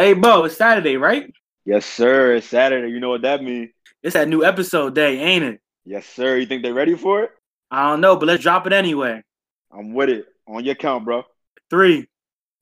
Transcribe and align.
Hey, 0.00 0.12
Bo, 0.12 0.44
it's 0.44 0.56
Saturday, 0.56 0.96
right? 0.96 1.28
Yes, 1.64 1.84
sir. 1.84 2.36
It's 2.36 2.46
Saturday. 2.46 2.88
You 2.88 3.00
know 3.00 3.08
what 3.08 3.22
that 3.22 3.42
means? 3.42 3.70
It's 4.00 4.14
that 4.14 4.28
new 4.28 4.44
episode 4.44 4.94
day, 4.94 5.18
ain't 5.18 5.42
it? 5.42 5.60
Yes, 5.84 6.06
sir. 6.06 6.36
You 6.36 6.46
think 6.46 6.62
they're 6.62 6.72
ready 6.72 6.94
for 6.94 7.24
it? 7.24 7.30
I 7.72 7.90
don't 7.90 8.00
know, 8.00 8.14
but 8.14 8.26
let's 8.26 8.40
drop 8.40 8.64
it 8.68 8.72
anyway. 8.72 9.24
I'm 9.72 9.94
with 9.94 10.10
it. 10.10 10.26
On 10.46 10.64
your 10.64 10.76
count, 10.76 11.04
bro. 11.04 11.24
Three, 11.68 12.06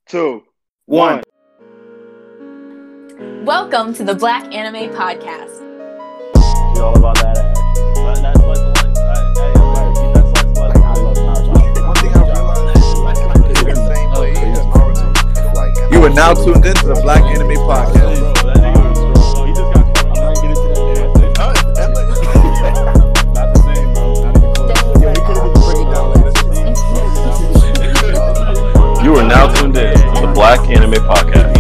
two, 0.07 0.45
one. 0.87 1.25
Welcome 3.45 3.93
to 3.93 4.03
the 4.03 4.15
Black 4.15 4.51
Anime 4.55 4.91
Podcast. 4.97 5.61
It's 6.37 6.81
all 6.81 6.97
about 6.97 7.17
that 7.17 7.37
ass. 7.37 7.59
You 7.59 8.66
are 16.07 16.15
now 16.15 16.33
tuned 16.33 16.65
into 16.65 16.87
the 16.87 17.01
Black 17.03 17.23
Anime 17.23 17.57
Podcast. 17.67 18.17
You 29.05 29.17
are 29.17 29.27
now 29.27 29.53
tuned 29.53 29.77
in 29.77 29.95
to 29.95 30.21
the 30.21 30.33
Black 30.33 30.61
Anime 30.69 30.93
Podcast. 30.93 31.57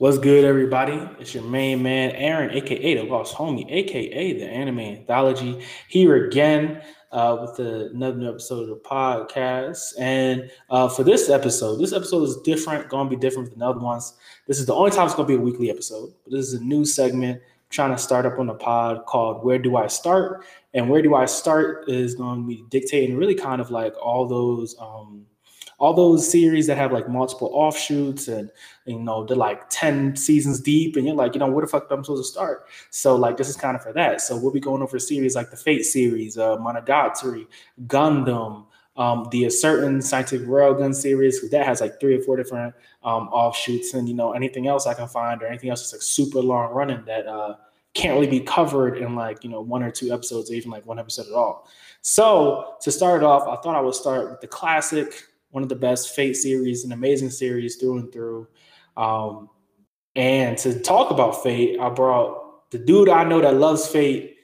What's 0.00 0.16
good, 0.16 0.46
everybody? 0.46 0.98
It's 1.18 1.34
your 1.34 1.42
main 1.42 1.82
man, 1.82 2.12
Aaron, 2.12 2.52
aka 2.52 2.94
the 2.94 3.04
boss 3.04 3.34
homie, 3.34 3.70
aka 3.70 4.32
the 4.32 4.46
anime 4.46 4.80
anthology, 4.80 5.62
here 5.88 6.24
again 6.24 6.80
uh, 7.12 7.36
with 7.42 7.56
the, 7.58 7.90
another 7.92 8.30
episode 8.30 8.62
of 8.62 8.68
the 8.68 8.76
podcast. 8.76 9.92
And 9.98 10.50
uh, 10.70 10.88
for 10.88 11.04
this 11.04 11.28
episode, 11.28 11.76
this 11.76 11.92
episode 11.92 12.22
is 12.22 12.38
different, 12.38 12.88
gonna 12.88 13.10
be 13.10 13.16
different 13.16 13.50
than 13.50 13.58
the 13.58 13.66
other 13.66 13.80
ones. 13.80 14.14
This 14.46 14.58
is 14.58 14.64
the 14.64 14.74
only 14.74 14.90
time 14.90 15.04
it's 15.04 15.14
gonna 15.14 15.28
be 15.28 15.34
a 15.34 15.38
weekly 15.38 15.68
episode, 15.68 16.14
but 16.24 16.32
this 16.32 16.46
is 16.46 16.54
a 16.54 16.64
new 16.64 16.86
segment 16.86 17.42
trying 17.68 17.90
to 17.90 17.98
start 17.98 18.24
up 18.24 18.38
on 18.38 18.46
the 18.46 18.54
pod 18.54 19.04
called 19.04 19.44
Where 19.44 19.58
Do 19.58 19.76
I 19.76 19.88
Start? 19.88 20.46
And 20.72 20.88
Where 20.88 21.02
Do 21.02 21.14
I 21.14 21.26
Start 21.26 21.90
is 21.90 22.14
gonna 22.14 22.40
be 22.40 22.64
dictating 22.70 23.18
really 23.18 23.34
kind 23.34 23.60
of 23.60 23.70
like 23.70 23.92
all 24.02 24.26
those 24.26 24.74
um 24.80 25.26
all 25.80 25.94
those 25.94 26.30
series 26.30 26.66
that 26.66 26.76
have 26.76 26.92
like 26.92 27.08
multiple 27.08 27.50
offshoots 27.54 28.28
and 28.28 28.50
you 28.84 28.98
know 28.98 29.24
they're 29.24 29.36
like 29.36 29.62
10 29.70 30.14
seasons 30.14 30.60
deep 30.60 30.94
and 30.94 31.06
you're 31.06 31.14
like 31.14 31.34
you 31.34 31.40
know 31.40 31.50
where 31.50 31.64
the 31.64 31.70
fuck 31.70 31.90
am 31.90 31.98
i 31.98 32.02
supposed 32.02 32.22
to 32.22 32.30
start? 32.30 32.66
So 32.90 33.16
like 33.16 33.38
this 33.38 33.48
is 33.48 33.56
kind 33.56 33.74
of 33.74 33.82
for 33.82 33.92
that. 33.94 34.20
So 34.20 34.36
we'll 34.36 34.52
be 34.52 34.60
going 34.60 34.82
over 34.82 34.98
series 34.98 35.34
like 35.34 35.50
the 35.50 35.56
fate 35.56 35.84
series 35.84 36.38
uh 36.38 36.58
monogatari 36.58 37.46
gundam 37.86 38.66
um, 38.96 39.28
the 39.30 39.48
certain 39.48 40.02
scientific 40.02 40.46
railgun 40.46 40.94
series 40.94 41.48
that 41.50 41.64
has 41.64 41.80
like 41.80 41.98
three 41.98 42.16
or 42.16 42.20
four 42.20 42.36
different 42.36 42.74
um, 43.02 43.28
offshoots 43.28 43.94
and 43.94 44.06
you 44.06 44.14
know 44.14 44.32
anything 44.32 44.66
else 44.66 44.86
i 44.86 44.92
can 44.92 45.08
find 45.08 45.42
or 45.42 45.46
anything 45.46 45.70
else 45.70 45.80
that's 45.80 45.94
like 45.94 46.02
super 46.02 46.40
long 46.40 46.70
running 46.74 47.02
that 47.06 47.26
uh, 47.26 47.54
can't 47.94 48.14
really 48.14 48.26
be 48.26 48.40
covered 48.40 48.98
in 48.98 49.14
like 49.14 49.42
you 49.42 49.48
know 49.48 49.62
one 49.62 49.82
or 49.82 49.90
two 49.90 50.12
episodes 50.12 50.50
or 50.50 50.54
even 50.54 50.70
like 50.70 50.84
one 50.84 50.98
episode 50.98 51.26
at 51.28 51.32
all. 51.32 51.66
So 52.02 52.74
to 52.82 52.90
start 52.90 53.22
off 53.22 53.48
i 53.48 53.60
thought 53.62 53.76
i 53.76 53.80
would 53.80 53.94
start 53.94 54.30
with 54.30 54.40
the 54.40 54.48
classic 54.48 55.29
one 55.50 55.62
of 55.62 55.68
the 55.68 55.76
best 55.76 56.14
Fate 56.14 56.34
series, 56.34 56.84
an 56.84 56.92
amazing 56.92 57.30
series 57.30 57.76
through 57.76 57.98
and 57.98 58.12
through. 58.12 58.48
Um, 58.96 59.50
and 60.16 60.56
to 60.58 60.80
talk 60.80 61.10
about 61.10 61.42
Fate, 61.42 61.78
I 61.80 61.88
brought 61.90 62.70
the 62.70 62.78
dude 62.78 63.08
I 63.08 63.24
know 63.24 63.40
that 63.40 63.54
loves 63.54 63.86
Fate 63.86 64.36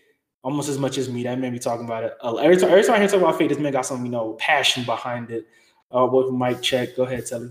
almost 0.42 0.68
as 0.68 0.78
much 0.78 0.98
as 0.98 1.08
me. 1.08 1.24
That 1.24 1.38
made 1.38 1.52
me 1.52 1.58
talking 1.58 1.84
about 1.84 2.04
it. 2.04 2.14
Every 2.22 2.56
time, 2.56 2.70
every 2.70 2.84
time 2.84 2.96
I 2.96 2.98
hear 2.98 3.08
talk 3.08 3.20
about 3.20 3.38
Fate, 3.38 3.48
this 3.48 3.58
man 3.58 3.72
got 3.72 3.86
some, 3.86 4.04
you 4.04 4.10
know, 4.10 4.34
passion 4.34 4.84
behind 4.84 5.30
it. 5.30 5.46
Uh, 5.90 6.06
welcome, 6.10 6.36
Mike. 6.36 6.62
Check. 6.62 6.96
Go 6.96 7.04
ahead, 7.04 7.26
Telly. 7.26 7.50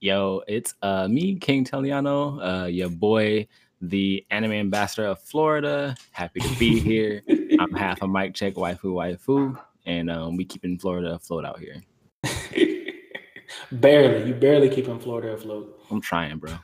Yo, 0.00 0.42
it's 0.46 0.74
uh 0.82 1.08
me, 1.08 1.36
King 1.36 1.64
Teliano, 1.64 2.64
uh 2.64 2.66
your 2.66 2.90
boy, 2.90 3.46
the 3.80 4.24
anime 4.30 4.52
ambassador 4.52 5.06
of 5.06 5.20
Florida. 5.20 5.96
Happy 6.12 6.40
to 6.40 6.58
be 6.58 6.78
here. 6.78 7.22
I'm 7.58 7.72
half 7.72 8.02
a 8.02 8.08
mic 8.08 8.34
check 8.34 8.54
waifu 8.54 8.84
waifu, 8.84 9.58
and 9.84 10.10
um, 10.10 10.36
we 10.36 10.44
keeping 10.44 10.78
Florida 10.78 11.14
afloat 11.14 11.44
out 11.44 11.58
here. 11.58 11.82
barely, 13.72 14.26
you 14.28 14.34
barely 14.34 14.68
keeping 14.68 14.98
Florida 14.98 15.28
afloat. 15.32 15.80
I'm 15.90 16.00
trying, 16.00 16.38
bro. 16.38 16.52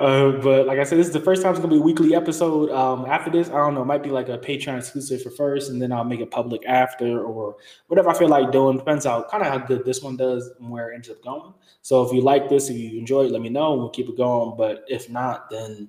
uh, 0.00 0.32
but 0.42 0.66
like 0.66 0.78
I 0.78 0.84
said, 0.84 0.98
this 0.98 1.06
is 1.06 1.12
the 1.12 1.20
first 1.20 1.42
time 1.42 1.52
it's 1.52 1.60
gonna 1.60 1.72
be 1.72 1.78
a 1.78 1.82
weekly 1.82 2.14
episode. 2.14 2.70
Um, 2.70 3.06
after 3.06 3.30
this, 3.30 3.48
I 3.48 3.54
don't 3.58 3.74
know, 3.74 3.82
it 3.82 3.86
might 3.86 4.02
be 4.02 4.10
like 4.10 4.28
a 4.28 4.38
Patreon 4.38 4.78
exclusive 4.78 5.22
for 5.22 5.30
first, 5.30 5.70
and 5.70 5.80
then 5.80 5.92
I'll 5.92 6.04
make 6.04 6.20
it 6.20 6.30
public 6.30 6.62
after, 6.66 7.20
or 7.22 7.56
whatever 7.86 8.10
I 8.10 8.18
feel 8.18 8.28
like 8.28 8.50
doing. 8.50 8.78
Depends 8.78 9.04
how 9.04 9.22
kind 9.30 9.42
of 9.44 9.48
how 9.48 9.58
good 9.58 9.84
this 9.84 10.02
one 10.02 10.16
does 10.16 10.50
and 10.58 10.68
where 10.70 10.90
it 10.90 10.96
ends 10.96 11.08
up 11.10 11.22
going. 11.22 11.54
So 11.82 12.02
if 12.02 12.12
you 12.12 12.22
like 12.22 12.48
this, 12.48 12.68
if 12.70 12.76
you 12.76 12.98
enjoy 12.98 13.26
it, 13.26 13.30
let 13.30 13.40
me 13.42 13.48
know, 13.50 13.72
and 13.72 13.80
we'll 13.80 13.90
keep 13.90 14.08
it 14.08 14.16
going. 14.16 14.56
But 14.56 14.84
if 14.88 15.08
not, 15.08 15.48
then 15.48 15.88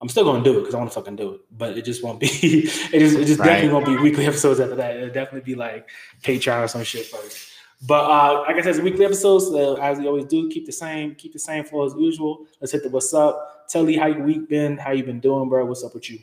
I'm 0.00 0.08
still 0.08 0.24
gonna 0.24 0.42
do 0.42 0.56
it 0.56 0.60
because 0.60 0.74
I 0.74 0.78
want 0.78 0.90
to 0.90 0.94
fucking 0.94 1.16
do 1.16 1.34
it. 1.34 1.40
But 1.50 1.76
it 1.76 1.84
just 1.84 2.02
won't 2.02 2.18
be. 2.18 2.26
it 2.32 2.98
just 2.98 3.16
it 3.18 3.26
just 3.26 3.40
Right. 3.40 3.46
definitely 3.46 3.74
won't 3.74 3.86
be 3.86 3.98
weekly 3.98 4.24
episodes 4.32 4.58
after 4.58 4.76
that. 4.76 4.96
It'll 4.96 5.08
definitely 5.12 5.42
be 5.42 5.54
like 5.54 5.90
Patreon 6.22 6.64
or 6.64 6.68
some 6.68 6.82
shit 6.84 7.04
first. 7.06 7.48
But 7.86 8.04
uh, 8.04 8.44
like 8.46 8.56
I 8.56 8.60
said, 8.60 8.70
it's 8.70 8.78
a 8.78 8.82
weekly 8.82 9.06
episodes. 9.06 9.46
Uh, 9.46 9.74
as 9.74 9.98
we 9.98 10.06
always 10.06 10.26
do, 10.26 10.50
keep 10.50 10.66
the 10.66 10.72
same, 10.72 11.14
keep 11.14 11.32
the 11.32 11.38
same 11.38 11.64
flow 11.64 11.86
as 11.86 11.94
usual. 11.94 12.46
Let's 12.60 12.72
hit 12.72 12.82
the 12.82 12.90
what's 12.90 13.14
up. 13.14 13.66
Tell 13.68 13.84
me 13.84 13.96
how 13.96 14.06
your 14.06 14.22
week 14.22 14.48
been, 14.48 14.76
how 14.76 14.92
you 14.92 15.02
been 15.02 15.20
doing, 15.20 15.48
bro. 15.48 15.64
What's 15.64 15.82
up 15.82 15.94
with 15.94 16.10
you? 16.10 16.18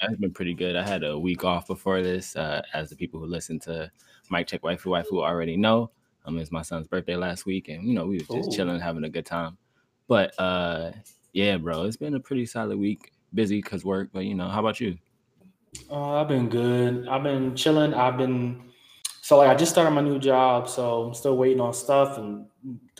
It's 0.00 0.20
been 0.20 0.32
pretty 0.32 0.54
good. 0.54 0.74
I 0.74 0.86
had 0.86 1.04
a 1.04 1.16
week 1.16 1.44
off 1.44 1.68
before 1.68 2.02
this, 2.02 2.34
uh, 2.34 2.62
as 2.74 2.90
the 2.90 2.96
people 2.96 3.20
who 3.20 3.26
listen 3.26 3.60
to 3.60 3.88
Mike 4.30 4.48
Check 4.48 4.62
Waifu 4.62 4.86
Waifu 4.86 5.22
already 5.22 5.56
know. 5.56 5.92
Um, 6.24 6.36
it 6.36 6.40
was 6.40 6.50
my 6.50 6.62
son's 6.62 6.88
birthday 6.88 7.14
last 7.14 7.46
week, 7.46 7.68
and 7.68 7.86
you 7.86 7.94
know 7.94 8.06
we 8.06 8.18
was 8.18 8.26
just 8.26 8.52
Ooh. 8.52 8.56
chilling, 8.56 8.80
having 8.80 9.04
a 9.04 9.08
good 9.08 9.26
time. 9.26 9.56
But 10.08 10.38
uh, 10.40 10.90
yeah, 11.32 11.56
bro, 11.56 11.84
it's 11.84 11.96
been 11.96 12.14
a 12.14 12.20
pretty 12.20 12.46
solid 12.46 12.78
week. 12.78 13.12
Busy 13.34 13.62
because 13.62 13.84
work, 13.84 14.10
but 14.12 14.24
you 14.24 14.34
know, 14.34 14.48
how 14.48 14.60
about 14.60 14.80
you? 14.80 14.98
Uh, 15.90 16.20
I've 16.20 16.28
been 16.28 16.48
good. 16.48 17.08
I've 17.08 17.22
been 17.22 17.54
chilling. 17.54 17.94
I've 17.94 18.18
been 18.18 18.71
so 19.32 19.38
like 19.38 19.48
I 19.48 19.54
just 19.54 19.72
started 19.72 19.92
my 19.92 20.02
new 20.02 20.18
job, 20.18 20.68
so 20.68 21.04
I'm 21.04 21.14
still 21.14 21.38
waiting 21.38 21.58
on 21.58 21.72
stuff 21.72 22.18
and 22.18 22.44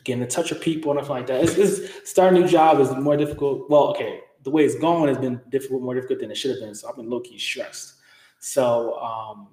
getting 0.02 0.22
in 0.22 0.28
touch 0.30 0.48
with 0.48 0.62
people 0.62 0.90
and 0.90 0.98
stuff 0.98 1.10
like 1.10 1.26
that. 1.26 1.44
It's, 1.44 1.58
it's 1.58 2.10
starting 2.10 2.38
a 2.38 2.40
new 2.40 2.48
job 2.50 2.80
is 2.80 2.90
more 2.92 3.18
difficult. 3.18 3.68
Well, 3.68 3.88
okay, 3.88 4.20
the 4.42 4.48
way 4.48 4.64
it's 4.64 4.76
going 4.76 5.08
has 5.08 5.18
been 5.18 5.42
difficult, 5.50 5.82
more 5.82 5.94
difficult 5.94 6.20
than 6.20 6.30
it 6.30 6.38
should 6.38 6.52
have 6.52 6.60
been. 6.60 6.74
So 6.74 6.88
I've 6.88 6.96
been 6.96 7.10
low 7.10 7.20
key 7.20 7.36
stressed. 7.36 7.96
So, 8.38 8.98
um, 8.98 9.48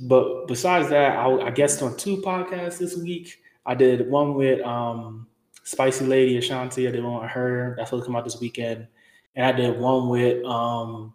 but 0.00 0.48
besides 0.48 0.88
that, 0.88 1.16
I, 1.16 1.46
I 1.46 1.50
guessed 1.52 1.80
on 1.82 1.96
two 1.96 2.16
podcasts 2.16 2.78
this 2.78 2.96
week. 2.96 3.40
I 3.64 3.76
did 3.76 4.10
one 4.10 4.34
with 4.34 4.60
um, 4.62 5.28
Spicy 5.62 6.04
Lady 6.04 6.36
Ashanti. 6.36 6.88
I 6.88 6.90
did 6.90 7.04
one 7.04 7.22
with 7.22 7.30
her. 7.30 7.76
That's 7.78 7.90
to 7.90 8.02
come 8.02 8.16
out 8.16 8.24
this 8.24 8.40
weekend. 8.40 8.88
And 9.36 9.46
I 9.46 9.52
did 9.52 9.78
one 9.78 10.08
with 10.08 10.44
um, 10.46 11.14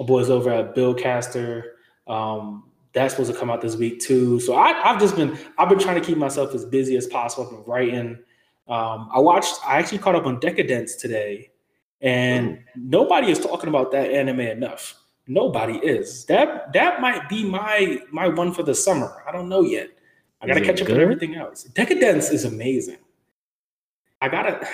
boys 0.00 0.30
over 0.30 0.50
at 0.50 0.74
Bill 0.74 0.94
Caster. 0.94 1.74
Um, 2.06 2.70
that's 2.94 3.12
supposed 3.12 3.32
to 3.32 3.38
come 3.38 3.50
out 3.50 3.60
this 3.60 3.76
week 3.76 4.00
too. 4.00 4.40
So 4.40 4.54
I, 4.54 4.70
I've 4.88 5.00
just 5.00 5.16
been 5.16 5.36
I've 5.58 5.68
been 5.68 5.78
trying 5.78 6.00
to 6.00 6.06
keep 6.06 6.16
myself 6.16 6.54
as 6.54 6.64
busy 6.64 6.96
as 6.96 7.06
possible. 7.06 7.44
I've 7.44 7.50
been 7.50 7.64
writing. 7.64 8.18
Um, 8.68 9.10
I 9.12 9.18
watched. 9.18 9.56
I 9.66 9.78
actually 9.78 9.98
caught 9.98 10.14
up 10.14 10.24
on 10.24 10.40
Deca-Dence 10.40 10.94
today, 10.96 11.50
and 12.00 12.60
nobody 12.76 13.30
is 13.30 13.38
talking 13.38 13.68
about 13.68 13.90
that 13.92 14.10
anime 14.10 14.40
enough. 14.40 14.94
Nobody 15.26 15.78
is. 15.78 16.24
That 16.26 16.72
that 16.72 17.00
might 17.00 17.28
be 17.28 17.44
my 17.44 17.98
my 18.10 18.28
one 18.28 18.52
for 18.54 18.62
the 18.62 18.74
summer. 18.74 19.22
I 19.28 19.32
don't 19.32 19.48
know 19.48 19.62
yet. 19.62 19.90
I 20.40 20.46
gotta 20.46 20.60
catch 20.60 20.80
up 20.80 20.88
with 20.88 20.96
good? 20.96 21.00
everything 21.00 21.34
else. 21.34 21.68
Deca-Dence 21.72 22.30
is 22.30 22.44
amazing. 22.44 22.98
I 24.22 24.28
gotta. 24.28 24.66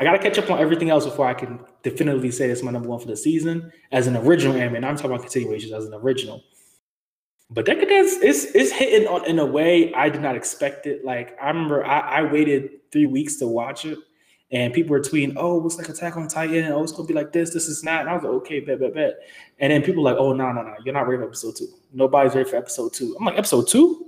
I 0.00 0.02
gotta 0.02 0.18
catch 0.18 0.38
up 0.38 0.50
on 0.50 0.58
everything 0.58 0.90
else 0.90 1.04
before 1.04 1.28
I 1.28 1.34
can 1.34 1.60
definitively 1.84 2.32
say 2.32 2.50
it's 2.50 2.64
my 2.64 2.72
number 2.72 2.88
one 2.88 2.98
for 2.98 3.06
the 3.06 3.16
season 3.16 3.70
as 3.92 4.08
an 4.08 4.16
original 4.16 4.56
anime. 4.56 4.74
And 4.74 4.84
I'm 4.84 4.96
talking 4.96 5.12
about 5.12 5.22
continuations 5.22 5.72
as 5.72 5.84
an 5.84 5.94
original. 5.94 6.42
But 7.50 7.66
Deca-Dence 7.66 8.16
is 8.16 8.46
is 8.46 8.72
hitting 8.72 9.06
on 9.06 9.26
in 9.26 9.38
a 9.38 9.46
way 9.46 9.92
I 9.94 10.08
did 10.08 10.22
not 10.22 10.36
expect 10.36 10.86
it. 10.86 11.04
Like 11.04 11.36
I 11.40 11.48
remember 11.48 11.84
I, 11.84 12.00
I 12.00 12.22
waited 12.22 12.90
three 12.90 13.06
weeks 13.06 13.36
to 13.36 13.46
watch 13.46 13.84
it, 13.84 13.98
and 14.50 14.72
people 14.72 14.90
were 14.90 15.00
tweeting, 15.00 15.34
"Oh, 15.36 15.64
it's 15.66 15.76
like 15.76 15.88
Attack 15.88 16.16
on 16.16 16.26
Titan. 16.26 16.72
Oh, 16.72 16.82
it's 16.82 16.92
gonna 16.92 17.06
be 17.06 17.14
like 17.14 17.32
this. 17.32 17.52
This 17.52 17.68
is 17.68 17.84
not." 17.84 18.00
And 18.00 18.10
I 18.10 18.14
was 18.14 18.22
like, 18.22 18.32
"Okay, 18.32 18.60
bet, 18.60 18.80
bet, 18.80 18.94
bet." 18.94 19.14
And 19.58 19.72
then 19.72 19.82
people 19.82 20.02
were 20.02 20.10
like, 20.10 20.18
"Oh, 20.18 20.32
no, 20.32 20.52
no, 20.52 20.62
no, 20.62 20.74
you're 20.84 20.94
not 20.94 21.06
ready 21.06 21.20
for 21.20 21.26
episode 21.28 21.56
two. 21.56 21.68
Nobody's 21.92 22.34
ready 22.34 22.48
for 22.48 22.56
episode 22.56 22.92
two. 22.94 23.14
I'm 23.18 23.26
like, 23.26 23.38
"Episode 23.38 23.68
two? 23.68 24.06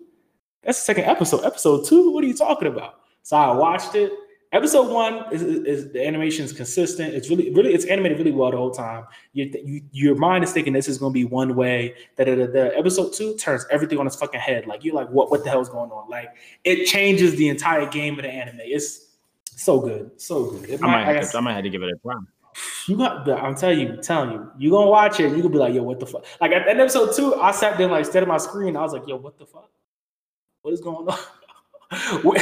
That's 0.62 0.78
the 0.80 0.84
second 0.84 1.04
episode. 1.04 1.44
Episode 1.44 1.86
two? 1.86 2.10
What 2.12 2.24
are 2.24 2.26
you 2.26 2.34
talking 2.34 2.68
about?" 2.68 3.00
So 3.22 3.36
I 3.36 3.54
watched 3.54 3.94
it. 3.94 4.12
Episode 4.56 4.91
one 4.91 5.23
is, 5.35 5.43
is, 5.43 5.64
is 5.64 5.93
the 5.93 6.03
animation 6.06 6.43
is 6.43 6.50
consistent. 6.50 7.12
It's 7.12 7.29
really, 7.29 7.53
really, 7.53 7.75
it's 7.75 7.85
animated 7.85 8.17
really 8.17 8.32
well 8.32 8.50
the 8.50 8.56
whole 8.56 8.70
time. 8.70 9.05
You, 9.35 9.53
you 9.62 9.82
your 9.93 10.14
mind 10.14 10.44
is 10.44 10.53
thinking 10.53 10.73
this 10.73 10.88
is 10.88 10.97
going 10.97 11.12
to 11.12 11.14
be 11.14 11.26
one 11.26 11.55
way. 11.55 11.94
That 12.17 12.25
the 12.25 12.73
episode 12.75 13.12
two 13.12 13.37
turns 13.37 13.67
everything 13.70 13.99
on 13.99 14.06
its 14.06 14.17
fucking 14.17 14.41
head. 14.41 14.67
Like 14.67 14.82
you're 14.82 14.94
like, 14.94 15.11
what, 15.11 15.31
what 15.31 15.44
the 15.44 15.50
hell 15.50 15.61
is 15.61 15.69
going 15.69 15.91
on? 15.91 16.08
Like 16.08 16.31
it 16.64 16.87
changes 16.87 17.37
the 17.37 17.50
entire 17.50 17.85
game 17.85 18.19
of 18.19 18.23
the 18.23 18.31
anime. 18.31 18.61
It's 18.62 19.08
so 19.56 19.79
good, 19.79 20.11
so 20.19 20.47
good. 20.47 20.70
It 20.70 20.82
I 20.82 20.87
might, 20.87 21.06
I 21.06 21.12
have 21.12 21.31
to, 21.32 21.37
I 21.37 21.41
might 21.43 21.53
have 21.53 21.64
to 21.64 21.69
give 21.69 21.82
it 21.82 21.91
a 21.91 21.99
try. 21.99 22.14
you 22.88 22.97
got, 22.97 23.29
I'm 23.29 23.56
telling 23.56 23.79
you, 23.79 23.99
telling 24.03 24.32
you, 24.32 24.50
you 24.56 24.70
gonna 24.70 24.88
watch 24.88 25.20
it. 25.20 25.32
You 25.32 25.37
gonna 25.37 25.50
be 25.50 25.58
like, 25.58 25.75
yo, 25.75 25.82
what 25.82 26.00
the 26.00 26.06
fuck? 26.06 26.25
Like 26.41 26.53
at 26.53 26.64
the 26.64 26.70
end 26.70 26.81
of 26.81 26.85
episode 26.85 27.14
two, 27.14 27.35
I 27.35 27.50
sat 27.50 27.76
there 27.76 27.88
like, 27.88 28.06
stared 28.06 28.23
at 28.23 28.29
my 28.29 28.38
screen. 28.38 28.75
I 28.75 28.81
was 28.81 28.94
like, 28.94 29.06
yo, 29.06 29.17
what 29.17 29.37
the 29.37 29.44
fuck? 29.44 29.69
What 30.62 30.73
is 30.73 30.81
going 30.81 31.06
on? 31.08 31.19
what, 32.22 32.40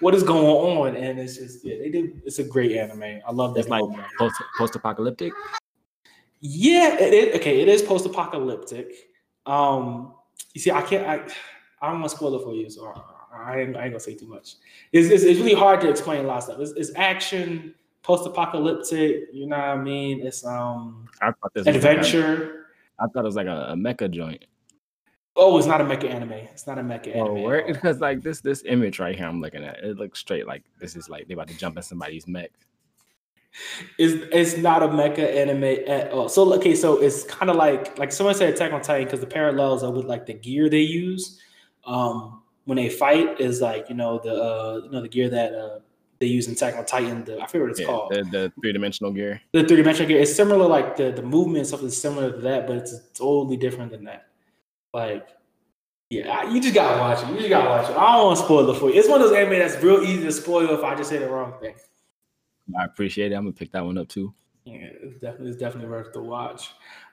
what 0.00 0.14
is 0.14 0.22
going 0.22 0.46
on? 0.46 0.96
And 0.96 1.18
it's 1.18 1.36
just, 1.36 1.64
yeah, 1.64 1.76
they 1.78 1.90
do. 1.90 2.18
It's 2.24 2.38
a 2.38 2.44
great 2.44 2.72
anime. 2.76 3.20
I 3.26 3.32
love 3.32 3.54
that. 3.54 3.60
It's 3.60 3.68
like 3.68 3.84
post 4.18 4.36
post 4.58 4.74
apocalyptic. 4.74 5.32
yeah, 6.40 6.96
it 6.98 7.12
is. 7.12 7.36
Okay, 7.36 7.60
it 7.60 7.68
is 7.68 7.82
post 7.82 8.06
apocalyptic. 8.06 8.92
Um, 9.44 10.14
you 10.54 10.60
see, 10.60 10.70
I 10.70 10.82
can't. 10.82 11.06
I, 11.06 11.14
I 11.82 11.90
don't 11.90 12.00
want 12.00 12.10
to 12.10 12.16
spoil 12.16 12.34
it 12.36 12.42
for 12.42 12.54
you, 12.54 12.70
so 12.70 12.92
I 13.34 13.60
ain't, 13.60 13.76
I 13.76 13.84
ain't 13.84 13.92
gonna 13.92 14.00
say 14.00 14.14
too 14.14 14.26
much. 14.26 14.54
It's, 14.92 15.08
it's, 15.08 15.24
it's 15.24 15.38
really 15.38 15.54
hard 15.54 15.80
to 15.82 15.90
explain 15.90 16.24
a 16.24 16.28
lot 16.28 16.38
of 16.38 16.44
stuff. 16.44 16.60
It's, 16.60 16.72
it's 16.72 16.90
action, 16.96 17.74
post 18.02 18.26
apocalyptic. 18.26 19.28
You 19.32 19.46
know 19.46 19.58
what 19.58 19.64
I 19.66 19.76
mean? 19.76 20.26
It's 20.26 20.44
um 20.44 21.06
I 21.20 21.32
thought 21.32 21.52
this 21.54 21.66
was 21.66 21.74
like 21.74 21.74
a- 21.74 21.76
adventure. 21.76 22.66
I 22.98 23.06
thought 23.08 23.20
it 23.20 23.24
was 23.24 23.36
like 23.36 23.46
a, 23.46 23.72
a 23.72 23.74
mecha 23.74 24.10
joint. 24.10 24.46
Oh, 25.38 25.58
it's 25.58 25.66
not 25.66 25.80
a 25.80 25.84
mecha 25.84 26.08
anime. 26.10 26.32
It's 26.32 26.66
not 26.66 26.78
a 26.78 26.82
mecha 26.82 27.14
Oh, 27.14 27.26
anime. 27.32 27.42
where 27.42 27.66
because 27.66 28.00
like 28.00 28.22
this 28.22 28.40
this 28.40 28.62
image 28.66 28.98
right 28.98 29.14
here 29.14 29.26
I'm 29.26 29.40
looking 29.40 29.64
at 29.64 29.78
it 29.84 29.96
looks 29.98 30.18
straight 30.18 30.46
like 30.46 30.62
this 30.80 30.96
is 30.96 31.08
like 31.08 31.28
they 31.28 31.34
about 31.34 31.48
to 31.48 31.56
jump 31.58 31.76
in 31.76 31.82
somebody's 31.82 32.26
mech. 32.26 32.50
It's, 33.98 34.14
it's 34.32 34.56
not 34.62 34.82
a 34.82 34.88
mecha 34.88 35.34
anime 35.34 35.64
at 35.88 36.10
all. 36.10 36.28
So 36.28 36.52
okay, 36.54 36.74
so 36.74 37.00
it's 37.02 37.22
kind 37.24 37.50
of 37.50 37.56
like 37.56 37.98
like 37.98 38.12
someone 38.12 38.34
said 38.34 38.52
Attack 38.52 38.72
on 38.72 38.82
Titan 38.82 39.04
because 39.04 39.20
the 39.20 39.26
parallels 39.26 39.82
are 39.82 39.90
with 39.90 40.04
like 40.04 40.26
the 40.26 40.34
gear 40.34 40.68
they 40.68 40.80
use 40.80 41.40
um, 41.86 42.42
when 42.64 42.76
they 42.76 42.90
fight 42.90 43.40
is 43.40 43.60
like 43.62 43.88
you 43.88 43.94
know 43.94 44.18
the 44.22 44.32
uh, 44.34 44.80
you 44.84 44.90
know 44.90 45.00
the 45.00 45.08
gear 45.08 45.30
that 45.30 45.54
uh, 45.54 45.78
they 46.18 46.26
use 46.26 46.48
in 46.48 46.52
Attack 46.52 46.76
on 46.76 46.84
Titan. 46.84 47.24
The 47.24 47.40
I 47.40 47.46
forget 47.46 47.60
what 47.62 47.70
it's 47.70 47.80
Yeah, 47.80 47.86
called. 47.86 48.12
the, 48.12 48.24
the 48.24 48.52
three 48.60 48.72
dimensional 48.72 49.12
gear. 49.12 49.40
the 49.52 49.64
three 49.64 49.76
dimensional 49.78 50.08
gear. 50.08 50.20
It's 50.20 50.34
similar, 50.34 50.66
like 50.66 50.96
the 50.96 51.12
the 51.12 51.22
movement 51.22 51.66
stuff 51.66 51.82
is 51.82 51.98
similar 52.00 52.32
to 52.32 52.38
that, 52.38 52.66
but 52.66 52.76
it's 52.76 52.94
totally 53.14 53.56
different 53.56 53.90
than 53.90 54.04
that. 54.04 54.28
Like, 54.96 55.28
yeah, 56.08 56.50
you 56.50 56.58
just 56.58 56.74
gotta 56.74 56.98
watch 56.98 57.22
it. 57.22 57.28
You 57.28 57.36
just 57.36 57.50
gotta 57.50 57.68
watch 57.68 57.90
it. 57.90 57.98
I 57.98 58.16
don't 58.16 58.24
want 58.28 58.38
to 58.38 58.44
spoil 58.46 58.70
it 58.70 58.78
for 58.78 58.88
you. 58.88 58.98
It's 58.98 59.10
one 59.10 59.20
of 59.20 59.28
those 59.28 59.36
anime 59.36 59.58
that's 59.58 59.76
real 59.82 60.02
easy 60.02 60.22
to 60.22 60.32
spoil 60.32 60.70
if 60.70 60.82
I 60.82 60.94
just 60.94 61.10
say 61.10 61.18
the 61.18 61.28
wrong 61.28 61.52
thing. 61.60 61.74
I 62.80 62.86
appreciate 62.86 63.30
it. 63.30 63.34
I'm 63.34 63.42
gonna 63.42 63.52
pick 63.52 63.72
that 63.72 63.84
one 63.84 63.98
up 63.98 64.08
too. 64.08 64.32
Yeah, 64.64 64.88
it's 65.02 65.18
definitely 65.18 65.50
it's 65.50 65.58
definitely 65.58 65.90
worth 65.90 66.14
the 66.14 66.22
watch. 66.22 66.70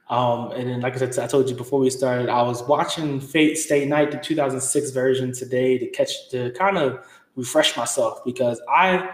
Um, 0.09 0.51
and 0.51 0.69
then, 0.69 0.79
like 0.79 0.95
I 0.95 0.97
said, 0.97 1.19
I 1.19 1.27
told 1.27 1.49
you 1.49 1.57
before 1.57 1.79
we 1.79 1.89
started, 1.89 2.29
I 2.29 2.41
was 2.43 2.63
watching 2.63 3.19
Fate 3.19 3.57
Stay 3.57 3.85
Night, 3.85 4.11
the 4.11 4.17
2006 4.17 4.91
version 4.91 5.33
today 5.33 5.77
to 5.77 5.87
catch 5.87 6.29
to 6.29 6.51
kind 6.51 6.77
of 6.77 7.05
refresh 7.35 7.75
myself 7.75 8.23
because 8.23 8.61
I 8.69 9.09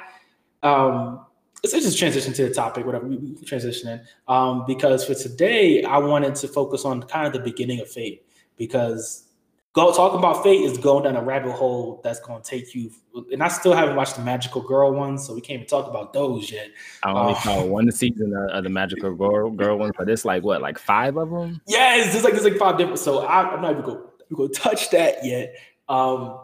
um 0.62 1.25
let's 1.63 1.74
just 1.74 1.98
transition 1.98 2.33
to 2.33 2.48
the 2.48 2.54
topic, 2.54 2.86
whatever 2.86 3.07
we, 3.07 3.18
we 3.18 3.36
transition 3.44 3.89
in. 3.89 4.01
Um, 4.27 4.66
because 4.68 5.04
for 5.06 5.16
today, 5.16 5.81
I 5.83 5.98
wanted 5.98 6.36
to 6.36 6.48
focus 6.48 6.86
on 6.86 7.01
kind 7.01 7.25
of 7.25 7.33
the 7.33 7.39
beginning 7.39 7.80
of 7.80 7.89
Fate 7.89 8.25
because 8.60 9.26
go 9.74 9.92
talking 9.92 10.20
about 10.20 10.44
Fate 10.44 10.62
is 10.62 10.78
going 10.78 11.06
down 11.06 11.16
a 11.16 11.24
rabbit 11.24 11.54
hole 11.54 12.02
that's 12.04 12.20
going 12.20 12.42
to 12.44 12.48
take 12.48 12.76
you. 12.76 12.92
And 13.32 13.42
I 13.42 13.48
still 13.48 13.74
haven't 13.74 13.96
watched 13.96 14.16
the 14.16 14.22
Magical 14.24 14.62
Girl 14.62 14.92
ones, 14.94 15.26
so 15.26 15.34
we 15.34 15.42
can't 15.42 15.56
even 15.62 15.68
talk 15.68 15.88
about 15.88 16.14
those 16.14 16.52
yet. 16.52 16.68
I 17.04 17.12
only 17.12 17.34
Oh. 17.34 17.40
saw 17.44 17.66
one 17.66 17.92
season 17.92 18.32
of, 18.36 18.58
of 18.58 18.64
the 18.64 18.70
magical 18.70 19.16
girl 19.16 19.50
girl 19.50 19.78
one, 19.80 19.92
but 19.98 20.08
it's 20.10 20.26
like 20.26 20.44
what, 20.44 20.62
like 20.62 20.78
five 20.78 21.18
of 21.18 21.32
them? 21.32 21.62
Yes, 21.68 22.14
it's 22.14 22.24
like 22.24 22.34
there's 22.34 22.46
like 22.46 22.58
five 22.58 22.78
different. 22.78 23.00
So 23.00 23.20
I, 23.26 23.56
I'm 23.56 23.62
not 23.62 23.72
even 23.72 23.84
going 23.84 23.98
to 24.30 24.36
go 24.36 24.48
touch 24.48 24.92
that 24.92 25.26
yet. 25.26 25.56
Um, 25.88 26.40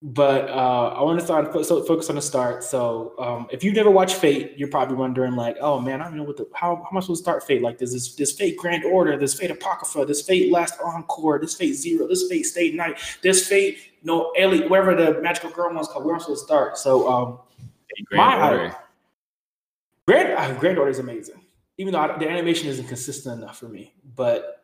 but 0.00 0.48
uh, 0.48 0.94
I 0.96 1.02
want 1.02 1.18
to 1.18 1.24
start 1.24 1.52
so 1.66 1.82
focus 1.82 2.08
on 2.08 2.14
the 2.14 2.22
start. 2.22 2.62
So 2.62 3.14
um, 3.18 3.48
if 3.50 3.64
you've 3.64 3.74
never 3.74 3.90
watched 3.90 4.16
Fate, 4.16 4.54
you're 4.56 4.68
probably 4.68 4.94
wondering 4.94 5.34
like, 5.34 5.56
oh 5.60 5.80
man, 5.80 6.00
I 6.00 6.04
don't 6.04 6.16
know 6.16 6.22
what 6.22 6.36
the 6.36 6.46
how 6.54 6.76
how 6.76 6.88
am 6.92 6.96
I 6.96 7.00
supposed 7.00 7.20
to 7.20 7.24
start 7.24 7.42
Fate? 7.42 7.62
Like, 7.62 7.78
this 7.78 8.14
this 8.14 8.32
Fate 8.32 8.56
Grand 8.56 8.84
Order, 8.84 9.16
this 9.16 9.34
Fate 9.34 9.50
Apocrypha, 9.50 10.04
this 10.06 10.22
Fate 10.22 10.52
Last 10.52 10.74
Encore, 10.84 11.40
this 11.40 11.56
Fate 11.56 11.74
Zero, 11.74 12.06
this 12.06 12.28
Fate 12.28 12.44
Stay 12.44 12.70
Night, 12.70 13.00
this 13.22 13.48
Fate 13.48 13.78
no 14.04 14.32
Alien, 14.38 14.70
wherever 14.70 14.94
the 14.94 15.20
Magical 15.20 15.50
Girl 15.50 15.74
one's 15.74 15.88
called. 15.88 16.04
Where 16.04 16.14
am 16.14 16.20
I 16.20 16.22
supposed 16.22 16.42
to 16.42 16.46
start? 16.46 16.78
So 16.78 17.08
um, 17.08 17.38
Grand 18.06 18.40
My- 18.40 18.50
Order. 18.50 18.76
Grand 20.06 20.32
uh, 20.38 20.58
Grand 20.60 20.78
Order 20.78 20.90
is 20.92 21.00
amazing, 21.00 21.44
even 21.76 21.92
though 21.92 21.98
I, 21.98 22.16
the 22.16 22.28
animation 22.28 22.68
isn't 22.68 22.86
consistent 22.86 23.42
enough 23.42 23.58
for 23.58 23.68
me. 23.68 23.94
But 24.14 24.57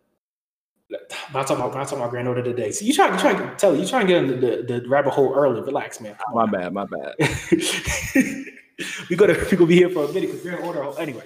I'm 0.93 1.33
not 1.33 1.47
talking 1.47 1.57
about, 1.57 1.73
I'm 1.73 1.79
not 1.79 1.85
talking 1.85 1.99
about 1.99 2.11
Grand 2.11 2.29
Order 2.29 2.43
today. 2.43 2.71
So 2.71 2.85
you 2.85 2.93
try, 2.93 3.13
you 3.13 3.19
try 3.19 3.33
to 3.33 3.55
tell 3.57 3.75
you 3.75 3.87
try 3.87 4.01
and 4.01 4.09
get 4.09 4.23
into 4.25 4.37
the, 4.37 4.81
the 4.81 4.89
rabbit 4.89 5.13
hole 5.13 5.35
early. 5.35 5.61
Relax, 5.63 6.01
man. 6.01 6.15
Come 6.15 6.35
My 6.35 6.43
on. 6.43 6.51
bad, 6.51 6.73
my 6.73 6.85
bad. 6.85 7.15
we 9.11 9.17
gonna 9.17 9.35
we 9.51 9.57
gonna 9.57 9.67
be 9.67 9.77
here 9.77 9.89
for 9.89 10.05
a 10.05 10.09
minute 10.09 10.31
because 10.33 10.43
Grand 10.43 10.63
Order. 10.65 10.99
Anyway, 10.99 11.25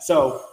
so 0.00 0.44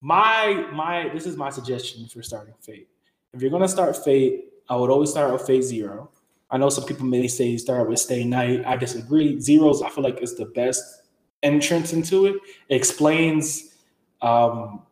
my 0.00 0.66
my 0.72 1.10
this 1.12 1.26
is 1.26 1.36
my 1.36 1.50
suggestion 1.50 2.08
for 2.08 2.22
starting 2.22 2.54
Fate. 2.60 2.88
If 3.34 3.42
you're 3.42 3.50
gonna 3.50 3.68
start 3.68 3.96
Fate, 4.02 4.46
I 4.68 4.76
would 4.76 4.90
always 4.90 5.10
start 5.10 5.32
with 5.32 5.42
Fate 5.42 5.62
Zero. 5.62 6.10
I 6.50 6.58
know 6.58 6.68
some 6.68 6.84
people 6.84 7.06
may 7.06 7.28
say 7.28 7.56
start 7.56 7.88
with 7.88 7.98
Stay 7.98 8.24
Night. 8.24 8.62
I 8.66 8.76
disagree. 8.76 9.40
Zeros, 9.40 9.82
I 9.82 9.88
feel 9.90 10.04
like 10.04 10.20
is 10.22 10.36
the 10.36 10.46
best 10.46 11.02
entrance 11.42 11.92
into 11.92 12.26
it. 12.26 12.36
It 12.68 12.76
explains 12.76 13.74
um, 14.20 14.82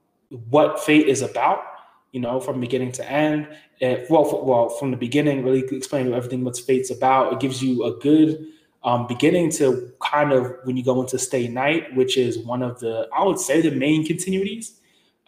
what 0.49 0.81
Fate 0.81 1.07
is 1.09 1.23
about. 1.23 1.63
You 2.13 2.21
know, 2.21 2.41
from 2.41 2.61
beginning 2.61 2.93
to 2.93 3.09
end. 3.11 3.49
It, 3.79 4.11
well, 4.11 4.27
f- 4.27 4.43
well, 4.43 4.69
from 4.69 4.91
the 4.91 4.97
beginning, 4.97 5.45
really 5.45 5.65
explain 5.71 6.13
everything 6.13 6.45
what 6.45 6.59
Fate's 6.59 6.91
about. 6.91 7.33
It 7.33 7.41
gives 7.41 7.63
you 7.63 7.85
a 7.85 7.97
good 7.99 8.47
um, 8.83 9.07
beginning 9.07 9.51
to 9.53 9.93
kind 10.01 10.33
of 10.33 10.57
when 10.65 10.77
you 10.77 10.85
go 10.85 11.01
into 11.01 11.19
Stay 11.19 11.49
Night, 11.49 11.95
which 11.95 12.17
is 12.17 12.39
one 12.39 12.63
of 12.63 12.81
the 12.81 13.09
I 13.15 13.25
would 13.25 13.39
say 13.39 13.61
the 13.61 13.71
main 13.71 14.07
continuities 14.07 14.73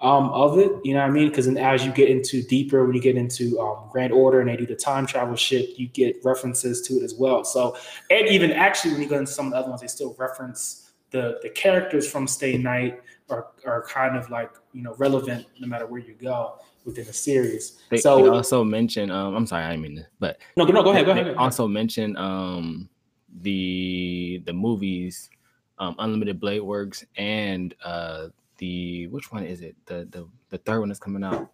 um, 0.00 0.30
of 0.30 0.58
it. 0.58 0.72
You 0.84 0.94
know 0.94 1.00
what 1.00 1.10
I 1.10 1.12
mean? 1.12 1.28
Because 1.28 1.46
then 1.46 1.58
as 1.58 1.84
you 1.84 1.92
get 1.92 2.08
into 2.08 2.42
deeper, 2.42 2.84
when 2.84 2.94
you 2.94 3.00
get 3.00 3.16
into 3.16 3.60
um, 3.60 3.88
Grand 3.90 4.12
Order 4.12 4.40
and 4.40 4.48
they 4.48 4.56
do 4.56 4.66
the 4.66 4.74
time 4.74 5.06
travel 5.06 5.36
shit, 5.36 5.78
you 5.78 5.86
get 5.88 6.16
references 6.24 6.82
to 6.82 6.94
it 6.94 7.02
as 7.02 7.14
well. 7.14 7.44
So, 7.44 7.76
and 8.10 8.26
even 8.28 8.52
actually, 8.52 8.92
when 8.92 9.02
you 9.02 9.08
go 9.08 9.18
into 9.18 9.32
some 9.32 9.46
of 9.46 9.52
the 9.52 9.58
other 9.58 9.68
ones, 9.68 9.82
they 9.82 9.86
still 9.86 10.16
reference 10.18 10.92
the 11.10 11.38
the 11.42 11.50
characters 11.50 12.10
from 12.10 12.26
Stay 12.26 12.56
Night 12.56 13.00
are 13.30 13.48
are 13.64 13.86
kind 13.86 14.16
of 14.16 14.28
like 14.30 14.50
you 14.72 14.82
know 14.82 14.94
relevant 14.98 15.46
no 15.60 15.68
matter 15.68 15.86
where 15.86 16.00
you 16.00 16.14
go 16.14 16.58
within 16.84 17.06
the 17.06 17.12
series. 17.12 17.80
They, 17.90 17.98
so 17.98 18.22
they 18.22 18.28
also 18.28 18.64
mentioned, 18.64 19.12
um, 19.12 19.34
I'm 19.34 19.46
sorry, 19.46 19.64
I 19.64 19.70
didn't 19.70 19.82
mean 19.82 19.94
this, 19.96 20.06
but 20.18 20.38
no, 20.56 20.64
no, 20.64 20.82
go 20.82 20.90
ahead, 20.90 21.06
go 21.06 21.12
ahead. 21.12 21.24
go 21.24 21.30
ahead. 21.30 21.36
Also 21.36 21.68
mentioned 21.68 22.16
um 22.18 22.88
the 23.40 24.42
the 24.44 24.52
movies, 24.52 25.30
um, 25.78 25.94
Unlimited 25.98 26.38
Blade 26.40 26.60
Works 26.60 27.04
and 27.16 27.74
uh 27.84 28.28
the 28.58 29.06
which 29.08 29.32
one 29.32 29.44
is 29.44 29.60
it? 29.60 29.74
The 29.86 30.06
the 30.10 30.28
the 30.50 30.58
third 30.58 30.80
one 30.80 30.88
that's 30.88 31.00
coming 31.00 31.24
out. 31.24 31.50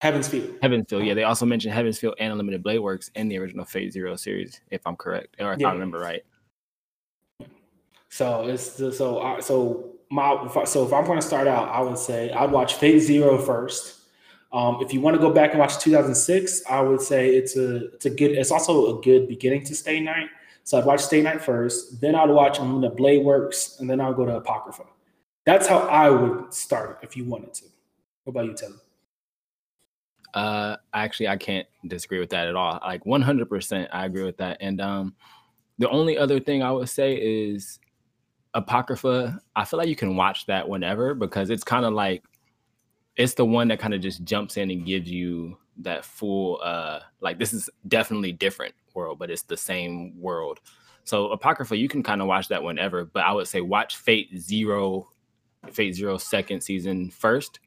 Heaven's 0.00 0.28
Feel. 0.28 0.46
Heaven's 0.60 0.86
Feel. 0.90 1.02
Yeah, 1.02 1.14
they 1.14 1.22
also 1.22 1.46
mentioned 1.46 1.72
Heaven's 1.72 1.98
Feel 1.98 2.14
and 2.18 2.30
Unlimited 2.30 2.62
Blade 2.62 2.80
Works 2.80 3.10
in 3.14 3.28
the 3.28 3.38
original 3.38 3.64
Fate 3.64 3.92
Zero 3.92 4.16
series, 4.16 4.60
if 4.70 4.86
I'm 4.86 4.96
correct, 4.96 5.36
or 5.40 5.52
if 5.54 5.60
Yeah. 5.60 5.68
I 5.68 5.72
remember 5.72 5.98
right. 5.98 6.22
So 8.10 8.46
it's 8.46 8.76
the, 8.76 8.92
so 8.92 9.20
I, 9.20 9.40
so 9.40 9.94
my 10.10 10.46
so 10.66 10.86
if 10.86 10.92
I'm 10.92 11.04
going 11.06 11.18
to 11.18 11.26
start 11.26 11.48
out, 11.48 11.68
I 11.70 11.80
would 11.80 11.98
say 11.98 12.30
I'd 12.30 12.50
watch 12.50 12.74
Fate 12.74 13.00
Zero 13.00 13.38
first. 13.38 14.00
Um, 14.54 14.78
if 14.80 14.94
you 14.94 15.00
want 15.00 15.16
to 15.16 15.20
go 15.20 15.32
back 15.32 15.50
and 15.50 15.58
watch 15.58 15.78
2006, 15.80 16.62
I 16.70 16.80
would 16.80 17.00
say 17.00 17.34
it's 17.34 17.56
a 17.56 17.86
it's 17.86 18.06
a 18.06 18.10
good. 18.10 18.30
It's 18.30 18.52
also 18.52 18.96
a 18.96 19.02
good 19.02 19.26
beginning 19.26 19.64
to 19.64 19.74
Stay 19.74 19.98
Night. 19.98 20.28
So 20.62 20.78
I'd 20.78 20.84
watch 20.84 21.00
Stay 21.00 21.20
Night 21.20 21.42
first, 21.42 22.00
then 22.00 22.14
I'd 22.14 22.30
watch 22.30 22.60
um, 22.60 22.80
the 22.80 22.88
Blade 22.88 23.24
Works, 23.24 23.78
and 23.80 23.90
then 23.90 24.00
I'll 24.00 24.14
go 24.14 24.24
to 24.24 24.36
Apocrypha. 24.36 24.84
That's 25.44 25.66
how 25.66 25.80
I 25.80 26.08
would 26.08 26.54
start 26.54 27.00
if 27.02 27.16
you 27.16 27.24
wanted 27.24 27.52
to. 27.54 27.64
What 28.22 28.30
about 28.30 28.46
you, 28.46 28.54
Tim? 28.54 28.80
Uh, 30.32 30.76
actually, 30.94 31.28
I 31.28 31.36
can't 31.36 31.66
disagree 31.86 32.20
with 32.20 32.30
that 32.30 32.48
at 32.48 32.56
all. 32.56 32.80
Like 32.82 33.04
100%, 33.04 33.88
I 33.92 34.06
agree 34.06 34.24
with 34.24 34.38
that. 34.38 34.56
And 34.60 34.80
um, 34.80 35.14
the 35.78 35.88
only 35.90 36.16
other 36.16 36.40
thing 36.40 36.62
I 36.62 36.72
would 36.72 36.88
say 36.88 37.14
is 37.14 37.78
Apocrypha. 38.54 39.38
I 39.54 39.64
feel 39.64 39.78
like 39.78 39.88
you 39.88 39.96
can 39.96 40.16
watch 40.16 40.46
that 40.46 40.66
whenever 40.66 41.14
because 41.14 41.50
it's 41.50 41.62
kind 41.62 41.84
of 41.84 41.92
like 41.92 42.24
it's 43.16 43.34
the 43.34 43.44
one 43.44 43.68
that 43.68 43.78
kind 43.78 43.94
of 43.94 44.00
just 44.00 44.24
jumps 44.24 44.56
in 44.56 44.70
and 44.70 44.86
gives 44.86 45.10
you 45.10 45.56
that 45.78 46.04
full 46.04 46.60
uh 46.62 47.00
like 47.20 47.38
this 47.38 47.52
is 47.52 47.68
definitely 47.88 48.32
different 48.32 48.74
world, 48.94 49.18
but 49.18 49.30
it's 49.30 49.42
the 49.42 49.56
same 49.56 50.18
world. 50.20 50.60
So 51.04 51.28
Apocrypha, 51.30 51.76
you 51.76 51.88
can 51.88 52.02
kind 52.02 52.22
of 52.22 52.28
watch 52.28 52.48
that 52.48 52.62
whenever, 52.62 53.04
but 53.04 53.24
I 53.24 53.32
would 53.32 53.48
say 53.48 53.60
watch 53.60 53.96
Fate 53.96 54.30
Zero, 54.38 55.08
Fate 55.72 55.94
Zero 55.94 56.16
second 56.16 56.62
season 56.62 57.10
first, 57.10 57.60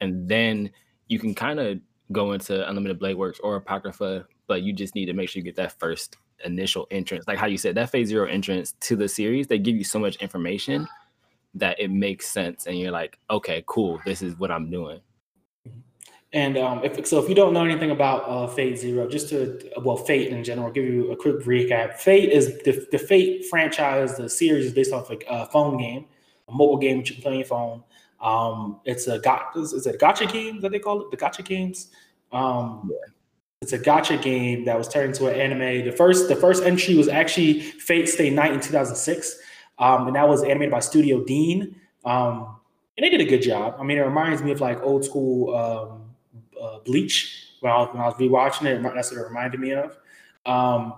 and 0.00 0.28
then 0.28 0.70
you 1.08 1.18
can 1.18 1.34
kind 1.34 1.60
of 1.60 1.78
go 2.12 2.32
into 2.32 2.68
Unlimited 2.68 2.98
Blade 2.98 3.16
Works 3.16 3.38
or 3.40 3.56
Apocrypha, 3.56 4.26
but 4.46 4.62
you 4.62 4.72
just 4.72 4.94
need 4.94 5.06
to 5.06 5.12
make 5.12 5.28
sure 5.28 5.38
you 5.40 5.44
get 5.44 5.56
that 5.56 5.78
first 5.78 6.16
initial 6.44 6.86
entrance, 6.90 7.26
like 7.26 7.38
how 7.38 7.46
you 7.46 7.56
said, 7.56 7.74
that 7.76 7.90
fate 7.90 8.06
zero 8.06 8.26
entrance 8.26 8.74
to 8.80 8.96
the 8.96 9.08
series, 9.08 9.46
they 9.46 9.58
give 9.58 9.76
you 9.76 9.84
so 9.84 9.98
much 9.98 10.16
information 10.16 10.86
that 11.54 11.80
it 11.80 11.90
makes 11.90 12.28
sense, 12.28 12.66
and 12.66 12.78
you're 12.78 12.90
like, 12.90 13.18
okay, 13.30 13.62
cool, 13.66 14.00
this 14.04 14.22
is 14.22 14.36
what 14.38 14.50
I'm 14.50 14.70
doing. 14.70 15.00
And 16.32 16.58
um, 16.58 16.82
if 16.82 17.06
so, 17.06 17.22
if 17.22 17.28
you 17.28 17.34
don't 17.36 17.52
know 17.52 17.64
anything 17.64 17.92
about 17.92 18.28
uh, 18.28 18.48
Fate 18.48 18.76
Zero, 18.76 19.08
just 19.08 19.28
to 19.28 19.70
well, 19.82 19.96
Fate 19.96 20.32
in 20.32 20.42
general, 20.42 20.66
I'll 20.66 20.72
give 20.72 20.84
you 20.84 21.12
a 21.12 21.16
quick 21.16 21.36
recap. 21.40 21.94
Fate 21.94 22.30
is 22.30 22.58
the, 22.64 22.84
the 22.90 22.98
Fate 22.98 23.46
franchise. 23.46 24.16
The 24.16 24.28
series 24.28 24.66
is 24.66 24.72
based 24.72 24.92
off 24.92 25.10
a 25.10 25.46
phone 25.46 25.78
game, 25.78 26.06
a 26.48 26.52
mobile 26.52 26.78
game 26.78 26.98
that 26.98 27.08
you 27.08 27.14
can 27.14 27.22
play 27.22 27.32
on 27.32 27.38
your 27.38 27.46
phone. 27.46 27.84
Um, 28.20 28.80
it's 28.84 29.06
a 29.06 29.20
got 29.20 29.56
is 29.56 29.86
it 29.86 29.94
a 29.94 29.98
gacha 29.98 30.30
game 30.30 30.60
that 30.62 30.72
they 30.72 30.80
call 30.80 31.02
it? 31.02 31.10
The 31.12 31.16
gacha 31.16 31.44
games. 31.44 31.92
Um, 32.32 32.90
It's 33.62 33.72
a 33.72 33.78
gacha 33.78 34.20
game 34.20 34.64
that 34.64 34.76
was 34.76 34.88
turned 34.88 35.10
into 35.10 35.26
an 35.26 35.38
anime. 35.40 35.84
The 35.84 35.92
first 35.92 36.28
the 36.28 36.36
first 36.36 36.64
entry 36.64 36.96
was 36.96 37.06
actually 37.06 37.60
Fate 37.60 38.08
Stay 38.08 38.28
Night 38.28 38.52
in 38.52 38.60
2006, 38.60 39.38
um, 39.78 40.06
and 40.06 40.16
that 40.16 40.28
was 40.28 40.42
animated 40.42 40.70
by 40.70 40.80
Studio 40.80 41.24
Dean. 41.24 41.76
Um, 42.04 42.56
and 42.96 43.04
they 43.04 43.10
did 43.10 43.20
a 43.20 43.24
good 43.24 43.42
job. 43.42 43.76
I 43.78 43.82
mean, 43.82 43.98
it 43.98 44.02
reminds 44.02 44.42
me 44.42 44.52
of 44.52 44.60
like 44.60 44.80
old 44.82 45.04
school 45.04 45.54
um, 45.56 46.04
uh, 46.60 46.78
Bleach 46.80 47.56
when 47.60 47.72
I, 47.72 47.78
was, 47.78 47.88
when 47.92 48.02
I 48.02 48.06
was 48.06 48.14
rewatching 48.14 48.66
it. 48.66 48.82
That's 48.82 49.10
what 49.10 49.20
it 49.20 49.24
reminded 49.24 49.60
me 49.60 49.72
of. 49.72 49.96
Um, 50.46 50.94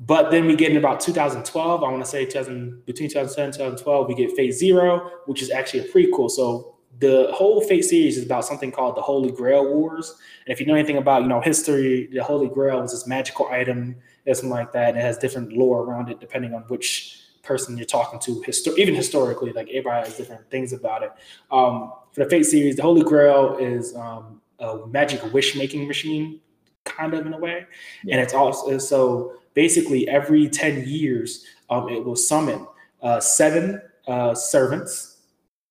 but 0.00 0.30
then 0.30 0.46
we 0.46 0.56
get 0.56 0.70
in 0.70 0.76
about 0.76 1.00
2012. 1.00 1.84
I 1.84 1.88
want 1.88 2.04
to 2.04 2.10
say 2.10 2.24
2000, 2.24 2.84
between 2.86 3.08
2010 3.08 3.44
and 3.44 3.52
2012, 3.52 4.08
we 4.08 4.14
get 4.14 4.32
Fate 4.36 4.52
Zero, 4.52 5.10
which 5.26 5.42
is 5.42 5.50
actually 5.50 5.80
a 5.80 5.92
prequel. 5.92 6.30
So 6.30 6.74
the 6.98 7.30
whole 7.32 7.60
Fate 7.60 7.84
series 7.84 8.16
is 8.16 8.24
about 8.24 8.44
something 8.44 8.72
called 8.72 8.96
the 8.96 9.02
Holy 9.02 9.30
Grail 9.30 9.72
Wars. 9.72 10.16
And 10.46 10.52
if 10.52 10.60
you 10.60 10.66
know 10.66 10.74
anything 10.74 10.96
about 10.96 11.22
you 11.22 11.28
know 11.28 11.40
history, 11.40 12.08
the 12.12 12.22
Holy 12.22 12.48
Grail 12.48 12.80
was 12.80 12.92
this 12.92 13.06
magical 13.06 13.48
item, 13.48 13.96
or 14.26 14.34
something 14.34 14.50
like 14.50 14.72
that. 14.72 14.90
And 14.90 14.98
it 14.98 15.02
has 15.02 15.18
different 15.18 15.52
lore 15.52 15.82
around 15.84 16.08
it 16.08 16.20
depending 16.20 16.54
on 16.54 16.62
which 16.62 17.23
person 17.44 17.76
you're 17.76 17.86
talking 17.86 18.18
to. 18.20 18.42
Histo- 18.46 18.76
even 18.78 18.94
historically, 18.94 19.52
like 19.52 19.68
everybody 19.68 20.08
has 20.08 20.16
different 20.16 20.50
things 20.50 20.72
about 20.72 21.02
it. 21.02 21.12
Um, 21.50 21.92
for 22.12 22.24
the 22.24 22.30
Fate 22.30 22.44
series, 22.44 22.76
the 22.76 22.82
Holy 22.82 23.02
Grail 23.02 23.56
is 23.58 23.94
um, 23.96 24.40
a 24.58 24.86
magic 24.86 25.32
wish 25.32 25.56
making 25.56 25.86
machine, 25.86 26.40
kind 26.84 27.14
of 27.14 27.26
in 27.26 27.32
a 27.32 27.38
way, 27.38 27.66
and 28.10 28.20
it's 28.20 28.34
also 28.34 28.78
so 28.78 29.34
basically 29.54 30.08
every 30.08 30.48
10 30.48 30.84
years 30.86 31.44
um, 31.70 31.88
it 31.88 32.04
will 32.04 32.16
summon 32.16 32.66
uh, 33.02 33.20
seven 33.20 33.80
uh, 34.06 34.34
servants 34.34 35.18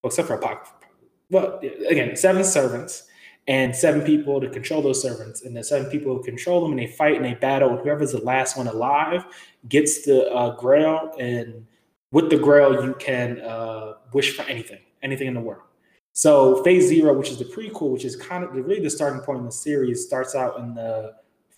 well, 0.02 0.10
except 0.10 0.28
for 0.28 0.36
apocrypha 0.36 0.74
but 1.30 1.64
again 1.88 2.16
seven 2.16 2.44
servants 2.44 3.04
and 3.48 3.76
seven 3.76 4.02
people 4.02 4.40
to 4.40 4.50
control 4.50 4.82
those 4.82 5.02
servants 5.02 5.44
and 5.44 5.56
the 5.56 5.64
seven 5.64 5.90
people 5.92 6.16
who 6.16 6.24
control 6.24 6.62
them 6.62 6.72
and 6.72 6.80
they 6.80 6.88
fight 6.88 7.16
and 7.16 7.26
they 7.26 7.34
battle 7.34 7.70
and 7.72 7.80
whoever's 7.80 8.14
the 8.14 8.24
last 8.24 8.58
one 8.58 8.68
alive 8.68 9.26
gets 9.68 10.06
the 10.06 10.32
uh, 10.32 10.56
grail 10.56 11.14
and 11.20 11.66
with 12.12 12.30
the 12.30 12.38
grail 12.38 12.86
you 12.86 12.94
can 12.96 13.42
uh, 13.42 13.94
wish 14.14 14.36
for 14.36 14.44
anything 14.44 14.80
anything 15.02 15.28
in 15.28 15.34
the 15.34 15.42
world 15.42 15.64
so 16.14 16.64
fate 16.64 16.82
zero 16.82 17.14
which 17.14 17.30
is 17.30 17.38
the 17.38 17.46
prequel 17.46 17.90
which 17.90 18.06
is 18.06 18.16
kind 18.16 18.44
of 18.44 18.54
really 18.54 18.80
the 18.80 18.90
starting 18.90 19.20
point 19.22 19.40
in 19.40 19.46
the 19.46 19.52
series 19.52 20.06
starts 20.06 20.36
out 20.36 20.58
in 20.60 20.74
the 20.74 21.14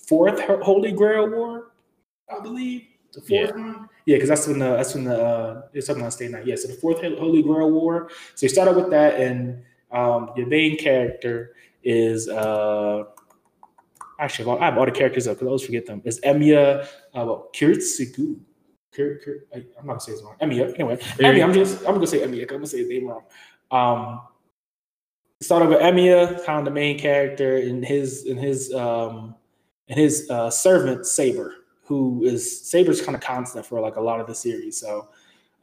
fourth 0.08 0.39
holy 0.63 0.92
grail 0.92 1.30
war 1.30 1.72
I 2.30 2.39
believe. 2.39 2.84
The 3.13 3.22
fourth 3.22 3.51
one. 3.51 3.89
Yeah, 4.06 4.18
because 4.18 4.30
that's 4.30 4.48
when 4.48 4.60
the 4.60 4.75
that's 4.75 4.94
when 4.94 5.06
the 5.06 5.24
uh 5.24 5.62
it's 5.74 5.88
something 5.88 6.04
on 6.04 6.12
stay 6.12 6.27
night. 6.27 6.46
Yeah, 6.46 6.56
so 6.56 6.68
the 6.68 6.75
fourth 6.75 7.01
Holy 7.01 7.42
Grail 7.42 7.72
War. 7.72 8.10
So 8.36 8.46
you 8.46 8.50
start 8.50 8.68
out 8.68 8.75
with 8.75 8.89
that, 8.92 9.20
and 9.20 9.63
um 9.92 10.32
your 10.36 10.48
main 10.48 10.77
character 10.77 11.56
is 11.86 12.27
uh 12.27 13.04
actually 14.20 14.46
well, 14.46 14.60
I 14.60 14.65
have 14.65 14.77
all 14.77 14.86
the 14.86 14.92
characters 14.92 15.27
up 15.27 15.36
because 15.36 15.46
I 15.46 15.50
always 15.50 15.65
forget 15.65 15.86
them. 15.86 16.01
Is 16.04 16.20
Emiya 16.22 16.84
uh 16.84 16.88
well 17.13 17.50
Kiritsugu. 17.54 18.39
Kir, 18.94 19.20
Kir, 19.24 19.46
I, 19.54 19.58
I'm 19.58 19.86
not 19.86 19.94
gonna 19.94 20.00
say 20.00 20.12
his 20.13 20.24
wrong. 20.24 20.36
Emiya. 20.42 20.74
Anyway, 20.75 20.98
Emiya, 20.98 21.44
I'm 21.44 21.54
just 21.54 21.80
I'm 21.80 21.96
gonna 21.96 22.08
say 22.08 22.20
Emiya 22.20 22.42
I'm 22.44 22.48
gonna 22.48 22.68
say 22.68 22.80
his 22.80 22.89
name 22.89 23.08
wrong. 23.08 23.24
Um 23.72 24.22
started 25.42 25.70
with 25.70 25.80
Emiya, 25.80 26.44
kind 26.46 26.60
of 26.60 26.65
the 26.65 26.72
main 26.72 26.98
character, 26.98 27.58
and 27.58 27.86
his 27.86 28.25
and 28.25 28.39
his 28.39 28.74
um 28.74 29.36
and 29.88 30.00
his 30.00 30.30
uh 30.30 30.50
servant 30.50 31.06
Saber 31.06 31.56
who 31.86 32.24
is 32.24 32.68
Saber's 32.68 33.01
kind 33.01 33.15
of 33.15 33.22
constant 33.22 33.65
for 33.65 33.80
like 33.80 33.96
a 33.96 34.01
lot 34.01 34.20
of 34.20 34.27
the 34.27 34.36
series. 34.36 34.80
So 34.80 35.08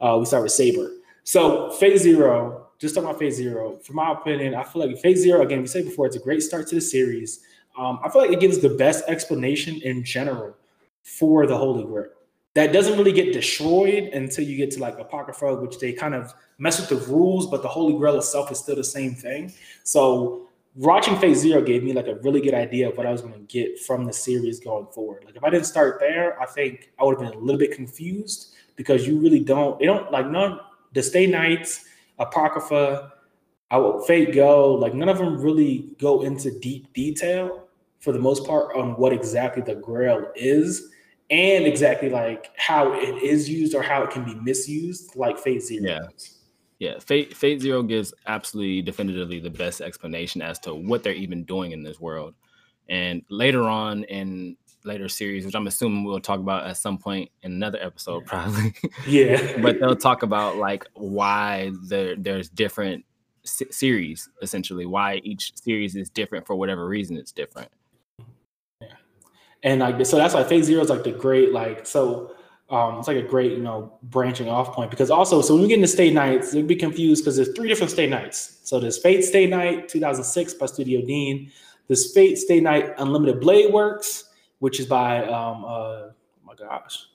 uh, 0.01 0.17
we 0.19 0.25
start 0.25 0.43
with 0.43 0.53
Saber. 0.53 0.89
So 1.23 1.71
Fate 1.71 1.97
Zero, 1.97 2.62
just 2.83 2.95
talking 2.95 3.09
about 3.09 3.17
Fate 3.17 3.31
Zero, 3.31 3.77
from 3.77 3.95
my 3.95 4.11
opinion, 4.11 4.53
I 4.53 4.63
feel 4.63 4.85
like 4.85 4.97
Fate 4.99 5.17
Zero, 5.17 5.41
again, 5.41 5.61
we 5.61 5.67
said 5.67 5.85
before, 5.85 6.05
it's 6.05 6.17
a 6.17 6.19
great 6.19 6.43
start 6.43 6.67
to 6.67 6.75
the 6.75 6.81
series. 6.81 7.39
Um, 7.77 7.99
I 8.03 8.09
feel 8.09 8.21
like 8.21 8.31
it 8.31 8.41
gives 8.41 8.59
the 8.59 8.69
best 8.69 9.05
explanation 9.07 9.81
in 9.81 10.03
general 10.03 10.53
for 11.01 11.47
the 11.47 11.57
Holy 11.57 11.85
Grail. 11.85 12.09
That 12.55 12.73
doesn't 12.73 12.97
really 12.97 13.13
get 13.13 13.31
destroyed 13.31 14.13
until 14.13 14.43
you 14.43 14.57
get 14.57 14.69
to 14.71 14.81
like 14.81 14.99
Apocrypha, 14.99 15.55
which 15.55 15.79
they 15.79 15.93
kind 15.93 16.13
of 16.13 16.33
mess 16.57 16.79
with 16.79 16.89
the 16.89 17.07
rules, 17.11 17.49
but 17.49 17.61
the 17.61 17.69
Holy 17.69 17.97
Grail 17.97 18.17
itself 18.17 18.51
is 18.51 18.59
still 18.59 18.75
the 18.75 18.83
same 18.83 19.15
thing. 19.15 19.53
So 19.83 20.49
watching 20.75 21.17
Fate 21.17 21.35
Zero 21.35 21.61
gave 21.61 21.83
me 21.83 21.93
like 21.93 22.07
a 22.07 22.15
really 22.15 22.41
good 22.41 22.53
idea 22.53 22.89
of 22.89 22.97
what 22.97 23.07
I 23.07 23.11
was 23.11 23.21
going 23.21 23.33
to 23.33 23.39
get 23.39 23.79
from 23.79 24.03
the 24.03 24.13
series 24.13 24.59
going 24.59 24.87
forward. 24.87 25.23
Like 25.25 25.37
if 25.37 25.43
I 25.43 25.49
didn't 25.49 25.67
start 25.67 26.01
there, 26.01 26.39
I 26.39 26.45
think 26.45 26.91
I 26.99 27.05
would 27.05 27.17
have 27.17 27.31
been 27.31 27.39
a 27.39 27.41
little 27.41 27.59
bit 27.59 27.71
confused 27.71 28.53
because 28.75 29.07
you 29.07 29.19
really 29.19 29.39
don't. 29.39 29.79
They 29.79 29.85
don't 29.85 30.11
like 30.11 30.29
none. 30.29 30.59
The 30.91 31.01
Stay 31.01 31.25
Nights, 31.25 31.85
Apocrypha, 32.19 33.13
I 33.71 33.77
will 33.77 34.01
Fate 34.01 34.33
Go. 34.33 34.73
Like 34.73 34.93
none 34.93 35.09
of 35.09 35.17
them 35.17 35.39
really 35.39 35.95
go 35.99 36.23
into 36.23 36.57
deep 36.59 36.93
detail 36.93 37.67
for 37.99 38.11
the 38.11 38.19
most 38.19 38.45
part 38.45 38.75
on 38.75 38.91
what 38.97 39.13
exactly 39.13 39.63
the 39.63 39.75
Grail 39.75 40.31
is. 40.35 40.89
And 41.29 41.65
exactly 41.65 42.09
like 42.09 42.51
how 42.57 42.93
it 42.93 43.23
is 43.23 43.49
used 43.49 43.73
or 43.73 43.81
how 43.81 44.03
it 44.03 44.11
can 44.11 44.23
be 44.23 44.35
misused, 44.35 45.15
like 45.15 45.39
Fate 45.39 45.63
Zero. 45.63 45.89
Yeah. 45.89 46.07
Yeah, 46.79 46.99
Fate 46.99 47.35
Fate 47.35 47.61
Zero 47.61 47.81
gives 47.81 48.13
absolutely 48.27 48.81
definitively 48.81 49.39
the 49.39 49.49
best 49.49 49.79
explanation 49.79 50.41
as 50.41 50.59
to 50.59 50.75
what 50.75 51.01
they're 51.01 51.13
even 51.13 51.45
doing 51.45 51.71
in 51.71 51.81
this 51.81 51.99
world. 51.99 52.35
And 52.89 53.23
later 53.29 53.63
on 53.63 54.03
in 54.03 54.57
later 54.85 55.09
series, 55.09 55.45
which 55.45 55.55
I'm 55.55 55.67
assuming 55.67 56.03
we'll 56.03 56.19
talk 56.19 56.39
about 56.39 56.65
at 56.65 56.77
some 56.77 56.97
point 56.97 57.29
in 57.41 57.53
another 57.53 57.79
episode, 57.81 58.25
probably. 58.25 58.73
Yeah. 59.07 59.57
but 59.61 59.79
they'll 59.79 59.95
talk 59.95 60.23
about 60.23 60.57
like 60.57 60.85
why 60.93 61.71
there 61.83 62.15
there's 62.15 62.49
different 62.49 63.05
se- 63.43 63.71
series 63.71 64.29
essentially, 64.41 64.85
why 64.85 65.21
each 65.23 65.53
series 65.55 65.95
is 65.95 66.09
different 66.09 66.45
for 66.45 66.55
whatever 66.55 66.87
reason 66.87 67.17
it's 67.17 67.31
different. 67.31 67.69
Yeah. 68.81 68.87
And 69.63 69.81
like 69.81 70.05
so 70.05 70.17
that's 70.17 70.33
why 70.33 70.43
fate 70.43 70.63
zero 70.63 70.81
is 70.81 70.89
like 70.89 71.03
the 71.03 71.11
great 71.11 71.51
like 71.51 71.85
so 71.85 72.35
um 72.69 72.99
it's 72.99 73.07
like 73.07 73.17
a 73.17 73.21
great 73.21 73.51
you 73.51 73.63
know 73.63 73.97
branching 74.03 74.47
off 74.47 74.73
point 74.73 74.89
because 74.89 75.11
also 75.11 75.41
so 75.41 75.53
when 75.53 75.63
we 75.63 75.67
get 75.67 75.75
into 75.75 75.87
stay 75.87 76.09
nights 76.09 76.53
you'll 76.53 76.65
be 76.65 76.75
confused 76.75 77.23
because 77.23 77.35
there's 77.35 77.51
three 77.53 77.67
different 77.67 77.91
stay 77.91 78.07
nights 78.07 78.59
so 78.63 78.79
there's 78.79 78.97
fate 78.97 79.21
stay 79.21 79.45
night 79.45 79.89
2006 79.89 80.53
by 80.53 80.65
studio 80.65 81.01
dean 81.05 81.51
there's 81.87 82.13
fate 82.13 82.37
stay 82.37 82.61
night 82.61 82.93
unlimited 82.97 83.41
blade 83.41 83.71
works 83.73 84.29
which 84.63 84.79
is 84.79 84.85
by 84.85 85.25
um 85.25 85.65
uh 85.65 85.67
oh 85.67 86.11
my 86.45 86.55
gosh 86.55 87.07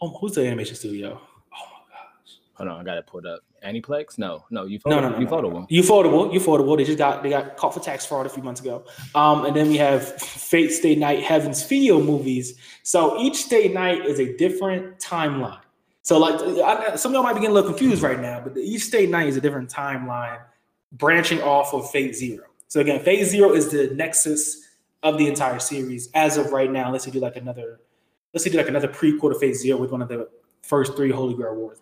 oh 0.00 0.08
who's 0.18 0.32
the 0.32 0.44
animation 0.44 0.74
studio 0.74 1.10
oh 1.10 1.64
my 1.72 1.80
gosh 1.88 2.38
Hold 2.54 2.68
on, 2.68 2.80
I 2.80 2.84
got 2.84 2.98
it 2.98 3.06
pulled 3.06 3.24
up. 3.24 3.40
Aniplex? 3.64 4.18
No, 4.18 4.44
no, 4.50 4.64
you 4.66 4.78
No, 4.84 5.00
no, 5.00 5.08
no, 5.08 5.18
no, 5.18 5.26
Ufotable. 5.26 5.68
Ufotable, 5.70 6.34
Ufotable. 6.34 6.76
They 6.76 6.84
just 6.84 6.98
got 6.98 7.22
they 7.22 7.30
got 7.30 7.56
caught 7.56 7.72
for 7.72 7.80
tax 7.80 8.04
fraud 8.04 8.26
a 8.26 8.28
few 8.28 8.42
months 8.42 8.60
ago. 8.60 8.84
Um, 9.14 9.46
and 9.46 9.56
then 9.56 9.68
we 9.68 9.76
have 9.78 10.20
Fate 10.20 10.70
Stay 10.70 10.94
Night, 10.96 11.22
Heaven's 11.22 11.62
Feel 11.62 12.02
movies. 12.02 12.58
So 12.82 13.18
each 13.18 13.44
Stay 13.44 13.68
Night 13.68 14.04
is 14.04 14.18
a 14.18 14.36
different 14.36 14.98
timeline. 14.98 15.62
So 16.02 16.18
like 16.18 16.34
I, 16.40 16.96
some 16.96 17.12
of 17.12 17.14
y'all 17.14 17.22
might 17.22 17.34
be 17.34 17.40
getting 17.40 17.52
a 17.52 17.54
little 17.54 17.70
confused 17.70 18.02
right 18.02 18.20
now, 18.20 18.40
but 18.44 18.56
each 18.58 18.82
Stay 18.82 19.06
Night 19.06 19.28
is 19.28 19.36
a 19.36 19.40
different 19.40 19.70
timeline 19.70 20.40
branching 20.92 21.40
off 21.40 21.72
of 21.72 21.90
Fate 21.90 22.14
Zero. 22.14 22.44
So 22.68 22.80
again, 22.80 23.00
Fate 23.00 23.24
Zero 23.24 23.52
is 23.52 23.70
the 23.70 23.94
nexus 23.94 24.61
of 25.02 25.18
the 25.18 25.26
entire 25.26 25.58
series 25.58 26.10
as 26.14 26.36
of 26.36 26.52
right 26.52 26.70
now. 26.70 26.90
Let's 26.90 27.04
say 27.04 27.10
do 27.10 27.20
like 27.20 27.36
another, 27.36 27.80
let's 28.32 28.44
say 28.44 28.50
do 28.50 28.58
like 28.58 28.68
another 28.68 28.88
prequel 28.88 29.32
to 29.32 29.38
Fate 29.38 29.56
Zero 29.56 29.78
with 29.78 29.90
one 29.90 30.02
of 30.02 30.08
the 30.08 30.28
first 30.62 30.96
three 30.96 31.10
Holy 31.10 31.34
Grail 31.34 31.54
Wars. 31.54 31.78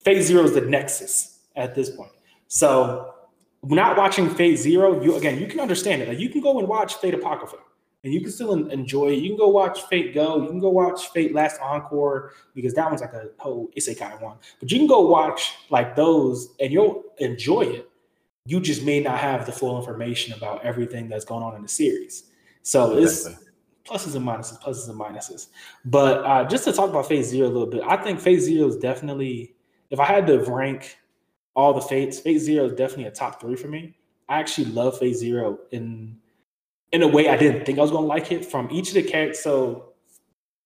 Fate 0.00 0.22
Zero 0.22 0.42
is 0.42 0.52
the 0.52 0.62
nexus 0.62 1.40
at 1.54 1.74
this 1.74 1.90
point. 1.90 2.10
So 2.48 3.14
not 3.62 3.96
watching 3.96 4.28
Fate 4.28 4.56
Zero, 4.56 5.02
you 5.02 5.14
again, 5.16 5.38
you 5.38 5.46
can 5.46 5.60
understand 5.60 6.02
it. 6.02 6.08
Like 6.08 6.18
you 6.18 6.28
can 6.28 6.40
go 6.40 6.58
and 6.58 6.66
watch 6.66 6.96
Fate 6.96 7.14
Apocrypha, 7.14 7.58
and 8.02 8.12
you 8.12 8.20
can 8.20 8.32
still 8.32 8.52
enjoy 8.52 9.10
it. 9.12 9.20
You 9.20 9.30
can 9.30 9.38
go 9.38 9.48
watch 9.48 9.82
Fate 9.82 10.12
Go. 10.12 10.42
You 10.42 10.48
can 10.48 10.58
go 10.58 10.70
watch 10.70 11.08
Fate 11.08 11.34
Last 11.34 11.60
Encore 11.60 12.32
because 12.54 12.74
that 12.74 12.88
one's 12.88 13.00
like 13.00 13.12
a 13.12 13.28
whole 13.38 13.70
isekai 13.76 14.20
one. 14.20 14.38
But 14.58 14.72
you 14.72 14.78
can 14.78 14.88
go 14.88 15.06
watch 15.06 15.54
like 15.70 15.94
those, 15.94 16.48
and 16.58 16.72
you'll 16.72 17.04
enjoy 17.18 17.62
it. 17.62 17.88
You 18.44 18.60
just 18.60 18.82
may 18.84 19.00
not 19.00 19.18
have 19.18 19.46
the 19.46 19.52
full 19.52 19.78
information 19.78 20.32
about 20.34 20.64
everything 20.64 21.08
that's 21.08 21.24
going 21.24 21.42
on 21.42 21.54
in 21.54 21.62
the 21.62 21.68
series. 21.68 22.24
So 22.62 22.96
it's 22.96 23.28
pluses 23.84 24.14
and 24.16 24.26
minuses, 24.26 24.60
pluses 24.60 24.88
and 24.88 24.98
minuses. 24.98 25.48
But 25.84 26.24
uh, 26.24 26.44
just 26.44 26.64
to 26.64 26.72
talk 26.72 26.90
about 26.90 27.06
Fate 27.06 27.24
Zero 27.24 27.48
a 27.48 27.50
little 27.50 27.66
bit, 27.66 27.82
I 27.86 27.96
think 27.96 28.20
Fate 28.20 28.40
Zero 28.40 28.68
is 28.68 28.76
definitely, 28.76 29.54
if 29.90 30.00
I 30.00 30.04
had 30.04 30.26
to 30.26 30.38
rank 30.44 30.96
all 31.54 31.72
the 31.74 31.80
Fates, 31.80 32.20
Fate 32.20 32.38
Zero 32.38 32.66
is 32.66 32.72
definitely 32.72 33.06
a 33.06 33.10
top 33.10 33.40
three 33.40 33.56
for 33.56 33.68
me. 33.68 33.96
I 34.28 34.40
actually 34.40 34.66
love 34.66 34.98
Fate 34.98 35.16
Zero 35.16 35.58
in 35.70 36.16
in 36.92 37.02
a 37.02 37.08
way 37.08 37.28
I 37.28 37.36
didn't 37.36 37.64
think 37.64 37.78
I 37.78 37.82
was 37.82 37.90
going 37.90 38.04
to 38.04 38.08
like 38.08 38.30
it 38.32 38.44
from 38.44 38.70
each 38.70 38.88
of 38.88 38.94
the 38.94 39.02
characters. 39.02 39.40
So 39.40 39.92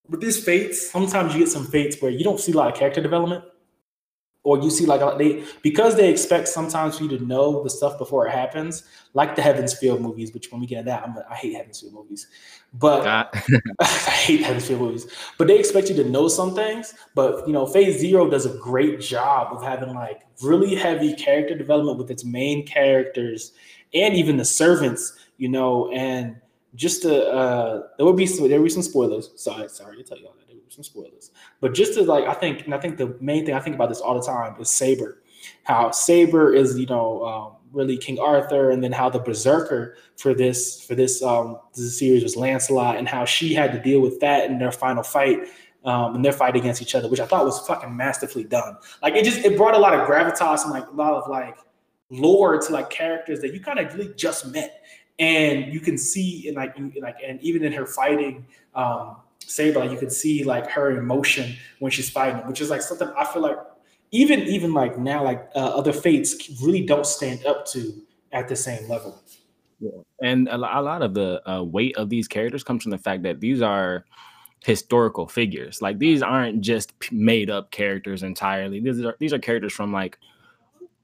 with 0.09 0.19
these 0.19 0.43
fates, 0.43 0.91
sometimes 0.91 1.33
you 1.33 1.39
get 1.39 1.49
some 1.49 1.65
fates 1.65 2.01
where 2.01 2.11
you 2.11 2.23
don't 2.23 2.39
see 2.39 2.51
a 2.51 2.55
lot 2.55 2.71
of 2.71 2.77
character 2.77 3.01
development, 3.01 3.45
or 4.47 4.57
you 4.57 4.69
see 4.69 4.85
like 4.85 5.01
they 5.17 5.43
because 5.61 5.97
they 5.97 6.09
expect 6.09 6.47
sometimes 6.47 6.97
for 6.97 7.03
you 7.03 7.17
to 7.17 7.25
know 7.25 7.61
the 7.63 7.69
stuff 7.69 7.97
before 7.97 8.25
it 8.27 8.31
happens, 8.31 8.83
like 9.13 9.35
the 9.35 9.41
Heaven's 9.41 9.73
Feel 9.73 9.99
movies. 9.99 10.33
Which 10.33 10.53
when 10.53 10.61
we 10.61 10.67
get 10.67 10.79
into 10.79 10.91
that, 10.91 11.03
I'm, 11.03 11.15
I 11.29 11.35
hate 11.35 11.53
Heaven's 11.53 11.81
Feel 11.81 11.91
movies, 11.91 12.27
but 12.73 13.05
I 13.81 13.85
hate 13.85 14.43
Heaven's 14.43 14.65
Feel 14.65 14.79
movies. 14.79 15.05
But 15.37 15.47
they 15.47 15.59
expect 15.59 15.89
you 15.89 15.95
to 15.97 16.09
know 16.09 16.29
some 16.29 16.55
things. 16.55 16.93
But 17.13 17.45
you 17.45 17.51
know, 17.51 17.65
Fate 17.65 17.99
Zero 17.99 18.29
does 18.29 18.45
a 18.45 18.57
great 18.57 19.01
job 19.01 19.53
of 19.53 19.61
having 19.61 19.93
like 19.93 20.21
really 20.41 20.75
heavy 20.75 21.13
character 21.13 21.57
development 21.57 21.97
with 21.97 22.09
its 22.09 22.23
main 22.23 22.65
characters 22.65 23.51
and 23.93 24.15
even 24.15 24.37
the 24.37 24.45
servants. 24.45 25.27
You 25.35 25.49
know, 25.49 25.91
and 25.91 26.37
just 26.75 27.01
to 27.01 27.29
uh 27.29 27.81
there 27.97 28.05
would 28.05 28.15
be 28.15 28.25
some 28.25 28.47
there 28.47 28.59
would 28.61 28.67
be 28.67 28.71
some 28.71 28.81
spoilers. 28.81 29.29
Sorry, 29.35 29.67
sorry 29.67 29.97
to 29.97 30.03
tell 30.03 30.17
you 30.17 30.27
all 30.27 30.35
that 30.39 30.46
there 30.46 30.46
would 30.46 30.46
be 30.46 30.46
some 30.69 30.83
spoilers. 30.83 31.31
But 31.61 31.73
just 31.73 31.93
to 31.95 32.03
like 32.03 32.25
I 32.25 32.33
think 32.33 32.65
and 32.65 32.73
I 32.73 32.79
think 32.79 32.97
the 32.97 33.15
main 33.19 33.45
thing 33.45 33.55
I 33.55 33.59
think 33.59 33.75
about 33.75 33.89
this 33.89 33.99
all 33.99 34.19
the 34.19 34.25
time 34.25 34.59
is 34.59 34.69
Saber. 34.69 35.21
How 35.63 35.91
Saber 35.91 36.53
is, 36.53 36.77
you 36.77 36.87
know, 36.87 37.25
um, 37.25 37.55
really 37.71 37.97
King 37.97 38.19
Arthur, 38.19 38.71
and 38.71 38.83
then 38.83 38.91
how 38.91 39.09
the 39.09 39.19
berserker 39.19 39.97
for 40.17 40.33
this 40.33 40.83
for 40.83 40.95
this 40.95 41.21
um 41.21 41.59
this 41.75 41.97
series 41.97 42.23
was 42.23 42.35
Lancelot, 42.35 42.97
and 42.97 43.07
how 43.07 43.25
she 43.25 43.53
had 43.53 43.71
to 43.71 43.79
deal 43.79 44.01
with 44.01 44.19
that 44.19 44.49
in 44.49 44.59
their 44.59 44.71
final 44.71 45.03
fight. 45.03 45.39
Um, 45.85 46.15
and 46.15 46.25
their 46.25 46.33
fight 46.33 46.57
against 46.57 46.81
each 46.81 46.95
other, 46.95 47.07
which 47.07 47.21
I 47.21 47.25
thought 47.25 47.45
was 47.45 47.65
fucking 47.65 47.95
masterfully 47.95 48.43
done. 48.43 48.75
Like 49.01 49.15
it 49.15 49.23
just 49.23 49.45
it 49.45 49.55
brought 49.55 49.73
a 49.73 49.77
lot 49.77 49.93
of 49.93 50.05
gravitas 50.05 50.63
and 50.63 50.71
like 50.71 50.85
a 50.85 50.91
lot 50.91 51.13
of 51.13 51.29
like 51.29 51.55
lore 52.09 52.59
to 52.59 52.73
like 52.73 52.89
characters 52.89 53.39
that 53.39 53.53
you 53.53 53.61
kind 53.61 53.79
of 53.79 53.93
really 53.93 54.13
just 54.15 54.51
met 54.51 54.83
and 55.19 55.73
you 55.73 55.79
can 55.79 55.97
see 55.97 56.47
in 56.47 56.55
like 56.55 56.77
in, 56.77 56.93
like 57.01 57.17
and 57.25 57.41
even 57.41 57.63
in 57.63 57.71
her 57.71 57.85
fighting 57.85 58.45
um 58.75 59.17
Saber, 59.39 59.79
like 59.79 59.91
you 59.91 59.97
can 59.97 60.09
see 60.09 60.43
like 60.43 60.69
her 60.71 60.91
emotion 60.91 61.55
when 61.79 61.91
she's 61.91 62.09
fighting, 62.09 62.45
which 62.47 62.61
is 62.61 62.69
like 62.69 62.81
something 62.81 63.07
I 63.17 63.25
feel 63.25 63.41
like 63.41 63.57
even 64.11 64.41
even 64.41 64.73
like 64.73 64.97
now 64.97 65.23
like 65.23 65.49
uh, 65.55 65.59
other 65.59 65.93
fates 65.93 66.49
really 66.61 66.85
don't 66.85 67.05
stand 67.05 67.45
up 67.45 67.65
to 67.67 67.93
at 68.31 68.47
the 68.47 68.55
same 68.55 68.87
level. 68.87 69.21
Yeah. 69.79 69.91
and 70.23 70.47
a, 70.47 70.57
lot 70.57 71.03
of 71.03 71.13
the 71.13 71.47
uh, 71.49 71.63
weight 71.63 71.95
of 71.97 72.09
these 72.09 72.27
characters 72.27 72.63
comes 72.63 72.81
from 72.81 72.89
the 72.89 72.97
fact 72.97 73.21
that 73.23 73.39
these 73.39 73.61
are 73.61 74.05
historical 74.65 75.27
figures. 75.27 75.83
Like 75.83 75.99
these 75.99 76.23
aren't 76.23 76.61
just 76.61 76.93
made 77.11 77.51
up 77.51 77.69
characters 77.69 78.23
entirely. 78.23 78.79
These 78.79 79.05
are 79.05 79.15
these 79.19 79.33
are 79.33 79.39
characters 79.39 79.73
from 79.73 79.93
like 79.93 80.17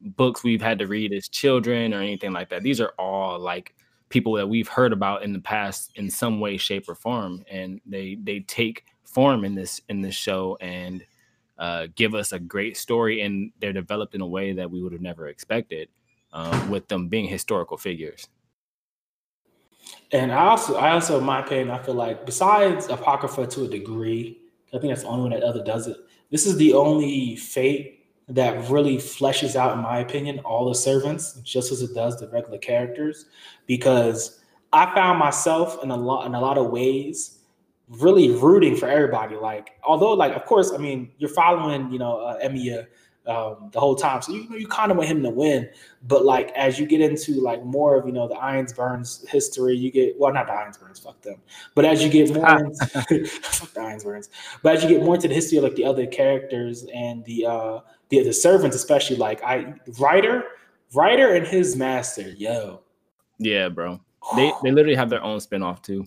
books 0.01 0.43
we've 0.43 0.61
had 0.61 0.79
to 0.79 0.87
read 0.87 1.13
as 1.13 1.29
children 1.29 1.93
or 1.93 2.01
anything 2.01 2.33
like 2.33 2.49
that. 2.49 2.63
These 2.63 2.81
are 2.81 2.93
all 2.97 3.39
like 3.39 3.75
people 4.13 4.33
that 4.33 4.47
we've 4.47 4.67
heard 4.67 4.93
about 4.93 5.23
in 5.23 5.33
the 5.33 5.39
past 5.39 5.91
in 5.95 6.09
some 6.09 6.39
way, 6.39 6.55
shape, 6.57 6.87
or 6.87 6.95
form, 6.95 7.43
and 7.49 7.81
they 7.85 8.17
they 8.23 8.39
take 8.41 8.85
form 9.03 9.43
in 9.43 9.55
this 9.55 9.81
in 9.89 10.01
this 10.01 10.15
show 10.15 10.57
and 10.61 11.03
uh, 11.57 11.87
give 11.95 12.13
us 12.13 12.31
a 12.31 12.39
great 12.39 12.77
story, 12.77 13.21
and 13.21 13.51
they're 13.59 13.73
developed 13.73 14.15
in 14.15 14.21
a 14.21 14.27
way 14.37 14.53
that 14.53 14.69
we 14.69 14.81
would 14.81 14.93
have 14.93 15.01
never 15.01 15.27
expected. 15.27 15.89
Um, 16.35 16.71
with 16.71 16.87
them 16.87 17.09
being 17.09 17.27
historical 17.27 17.77
figures. 17.77 18.27
And 20.11 20.31
I 20.31 20.47
also, 20.47 20.75
I 20.77 20.89
also, 20.93 21.19
in 21.19 21.23
my 21.23 21.41
opinion, 21.45 21.69
I 21.69 21.77
feel 21.77 21.93
like 21.93 22.25
besides 22.25 22.87
Apocrypha 22.89 23.45
to 23.45 23.65
a 23.65 23.67
degree, 23.67 24.39
I 24.73 24.79
think 24.79 24.91
that's 24.91 25.03
the 25.03 25.09
only 25.09 25.29
one 25.29 25.39
that 25.39 25.43
other 25.43 25.63
does 25.63 25.85
it. 25.85 25.97
This 26.31 26.47
is 26.47 26.57
the 26.57 26.73
only 26.73 27.35
fate 27.35 28.02
that 28.29 28.69
really 28.69 28.97
fleshes 28.97 29.55
out, 29.55 29.75
in 29.75 29.83
my 29.83 29.99
opinion, 29.99 30.39
all 30.39 30.67
the 30.67 30.75
servants 30.75 31.33
just 31.43 31.71
as 31.71 31.81
it 31.81 31.93
does 31.93 32.19
the 32.19 32.27
regular 32.29 32.57
characters. 32.57 33.25
Because 33.67 34.41
I 34.71 34.93
found 34.95 35.19
myself 35.19 35.83
in 35.83 35.91
a 35.91 35.97
lot, 35.97 36.25
in 36.25 36.35
a 36.35 36.39
lot 36.39 36.57
of 36.57 36.71
ways, 36.71 37.39
really 37.89 38.31
rooting 38.31 38.75
for 38.75 38.87
everybody. 38.87 39.35
Like, 39.35 39.71
although, 39.83 40.13
like, 40.13 40.35
of 40.35 40.45
course, 40.45 40.71
I 40.73 40.77
mean, 40.77 41.11
you're 41.17 41.29
following, 41.29 41.91
you 41.91 41.99
know, 41.99 42.19
uh, 42.19 42.39
Emiya 42.43 42.87
um, 43.25 43.69
the 43.71 43.79
whole 43.79 43.95
time, 43.95 44.21
so 44.21 44.33
you 44.33 44.49
know, 44.49 44.57
you 44.57 44.67
kind 44.67 44.91
of 44.91 44.97
want 44.97 45.09
him 45.09 45.23
to 45.23 45.29
win. 45.29 45.69
But 46.07 46.25
like 46.25 46.51
as 46.51 46.77
you 46.77 46.85
get 46.85 46.99
into 46.99 47.39
like 47.41 47.63
more 47.63 47.97
of 47.97 48.05
you 48.05 48.11
know 48.11 48.27
the 48.27 48.35
Einzberns 48.35 49.25
history, 49.27 49.75
you 49.75 49.91
get 49.91 50.19
well 50.19 50.33
not 50.33 50.47
the 50.47 50.53
Einzberns, 50.53 51.01
fuck 51.01 51.21
them. 51.21 51.37
But 51.73 51.85
as 51.85 52.03
you 52.03 52.09
get 52.09 52.33
more 52.33 52.59
into 52.59 52.85
fuck 53.27 53.73
the 53.73 53.79
Einzberns, 53.79 54.29
but 54.61 54.75
as 54.75 54.83
you 54.83 54.89
get 54.89 55.03
more 55.03 55.15
into 55.15 55.29
the 55.29 55.33
history 55.33 55.57
of 55.57 55.63
like 55.63 55.75
the 55.75 55.85
other 55.85 56.05
characters 56.05 56.85
and 56.93 57.23
the 57.25 57.45
uh 57.45 57.79
the 58.09 58.23
the 58.23 58.33
servants, 58.33 58.75
especially 58.75 59.15
like 59.15 59.41
I 59.43 59.73
Rider 59.99 60.43
Rider 60.93 61.33
and 61.33 61.47
his 61.47 61.75
master, 61.75 62.29
yo, 62.29 62.81
Yeah, 63.39 63.69
bro. 63.69 63.99
They 64.35 64.51
they 64.63 64.71
literally 64.71 64.95
have 64.95 65.09
their 65.09 65.23
own 65.23 65.39
spinoff 65.39 65.81
too. 65.81 66.05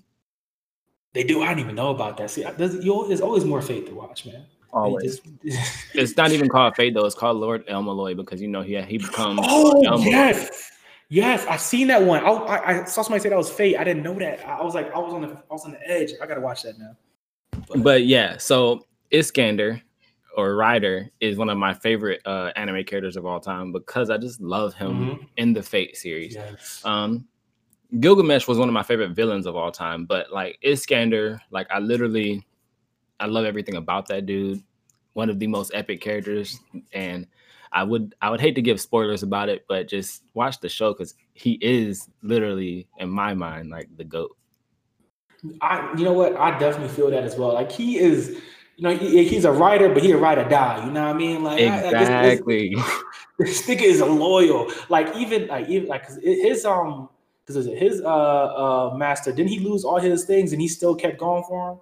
they 1.14 1.24
do. 1.24 1.42
I 1.42 1.48
didn't 1.48 1.60
even 1.60 1.76
know 1.76 1.90
about 1.90 2.18
that. 2.18 2.30
See, 2.30 2.44
there's, 2.58 2.78
there's 2.82 3.20
always 3.22 3.44
more 3.44 3.62
faith 3.62 3.86
to 3.88 3.94
watch, 3.94 4.26
man. 4.26 4.44
They 4.76 4.80
Always. 4.82 5.20
just- 5.20 5.88
It's 5.94 6.16
not 6.16 6.32
even 6.32 6.48
called 6.48 6.76
Fate 6.76 6.92
though. 6.94 7.06
It's 7.06 7.14
called 7.14 7.38
Lord 7.38 7.64
El-Melloi 7.66 8.14
because 8.14 8.40
you 8.42 8.48
know 8.48 8.60
he 8.62 8.80
he 8.82 8.98
becomes. 8.98 9.40
Oh 9.42 9.82
El-Melloi. 9.86 10.04
yes, 10.04 10.70
yes, 11.08 11.46
I've 11.46 11.60
seen 11.62 11.86
that 11.88 12.02
one. 12.02 12.22
I, 12.24 12.28
I, 12.28 12.80
I 12.82 12.84
saw 12.84 13.00
somebody 13.02 13.22
say 13.22 13.30
that 13.30 13.38
was 13.38 13.50
fate. 13.50 13.76
I 13.78 13.84
didn't 13.84 14.02
know 14.02 14.14
that. 14.18 14.46
I 14.46 14.62
was 14.62 14.74
like, 14.74 14.92
I 14.94 14.98
was 14.98 15.14
on 15.14 15.22
the, 15.22 15.28
I 15.28 15.40
was 15.50 15.64
on 15.64 15.72
the 15.72 15.90
edge. 15.90 16.12
I 16.22 16.26
gotta 16.26 16.40
watch 16.42 16.62
that 16.64 16.78
now. 16.78 16.94
But 17.82 18.04
yeah, 18.04 18.36
so 18.36 18.86
Iskander 19.10 19.80
or 20.36 20.54
Rider 20.56 21.08
is 21.20 21.38
one 21.38 21.48
of 21.48 21.56
my 21.56 21.72
favorite 21.72 22.20
uh, 22.26 22.50
anime 22.56 22.84
characters 22.84 23.16
of 23.16 23.24
all 23.24 23.40
time 23.40 23.72
because 23.72 24.10
I 24.10 24.18
just 24.18 24.40
love 24.42 24.74
him 24.74 24.90
Mhm. 24.92 25.26
in 25.38 25.54
the 25.54 25.62
Fate 25.62 25.96
series. 25.96 26.34
Yes. 26.34 26.82
Um, 26.84 27.26
Gilgamesh 28.00 28.46
was 28.46 28.58
one 28.58 28.68
of 28.68 28.74
my 28.74 28.82
favorite 28.82 29.12
villains 29.12 29.46
of 29.46 29.56
all 29.56 29.72
time, 29.72 30.04
but 30.04 30.30
like 30.32 30.58
Iskander, 30.62 31.40
like 31.50 31.66
I 31.70 31.78
literally, 31.78 32.44
I 33.18 33.24
love 33.26 33.46
everything 33.46 33.76
about 33.76 34.08
that 34.08 34.26
dude. 34.26 34.62
One 35.16 35.30
of 35.30 35.38
the 35.38 35.46
most 35.46 35.70
epic 35.72 36.02
characters, 36.02 36.60
and 36.92 37.26
I 37.72 37.84
would 37.84 38.14
I 38.20 38.28
would 38.28 38.38
hate 38.40 38.54
to 38.56 38.60
give 38.62 38.78
spoilers 38.78 39.22
about 39.22 39.48
it, 39.48 39.64
but 39.66 39.88
just 39.88 40.22
watch 40.34 40.60
the 40.60 40.68
show 40.68 40.92
because 40.92 41.14
he 41.32 41.52
is 41.62 42.10
literally, 42.22 42.86
in 42.98 43.08
my 43.08 43.32
mind, 43.32 43.70
like 43.70 43.88
the 43.96 44.04
goat. 44.04 44.36
I, 45.62 45.90
you 45.96 46.04
know 46.04 46.12
what? 46.12 46.36
I 46.36 46.58
definitely 46.58 46.94
feel 46.94 47.10
that 47.10 47.24
as 47.24 47.34
well. 47.36 47.54
Like 47.54 47.72
he 47.72 47.98
is, 47.98 48.42
you 48.76 48.82
know, 48.82 48.94
he, 48.94 49.24
he's 49.24 49.46
a 49.46 49.52
Rider, 49.52 49.88
but 49.88 50.02
he 50.02 50.12
a 50.12 50.18
ride 50.18 50.36
or 50.36 50.46
die. 50.50 50.84
You 50.84 50.92
know 50.92 51.06
what 51.06 51.14
I 51.14 51.18
mean? 51.18 51.42
Like 51.42 51.62
I- 51.62 51.88
I 51.88 51.92
this- 51.94 52.10
Exactly. 52.10 52.76
this 53.38 53.66
nigga 53.66 53.82
is 53.82 54.02
loyal. 54.02 54.70
Like 54.90 55.16
even 55.16 55.46
like 55.46 55.66
even 55.70 55.88
like 55.88 56.06
his 56.22 56.66
um 56.66 57.08
because 57.46 57.64
his 57.64 58.02
uh 58.02 58.06
uh 58.06 58.94
master 58.98 59.32
didn't 59.32 59.48
he 59.50 59.60
lose 59.60 59.82
all 59.82 59.98
his 59.98 60.24
things 60.26 60.52
and 60.52 60.60
he 60.60 60.68
still 60.68 60.94
kept 60.94 61.18
going 61.18 61.42
for 61.44 61.80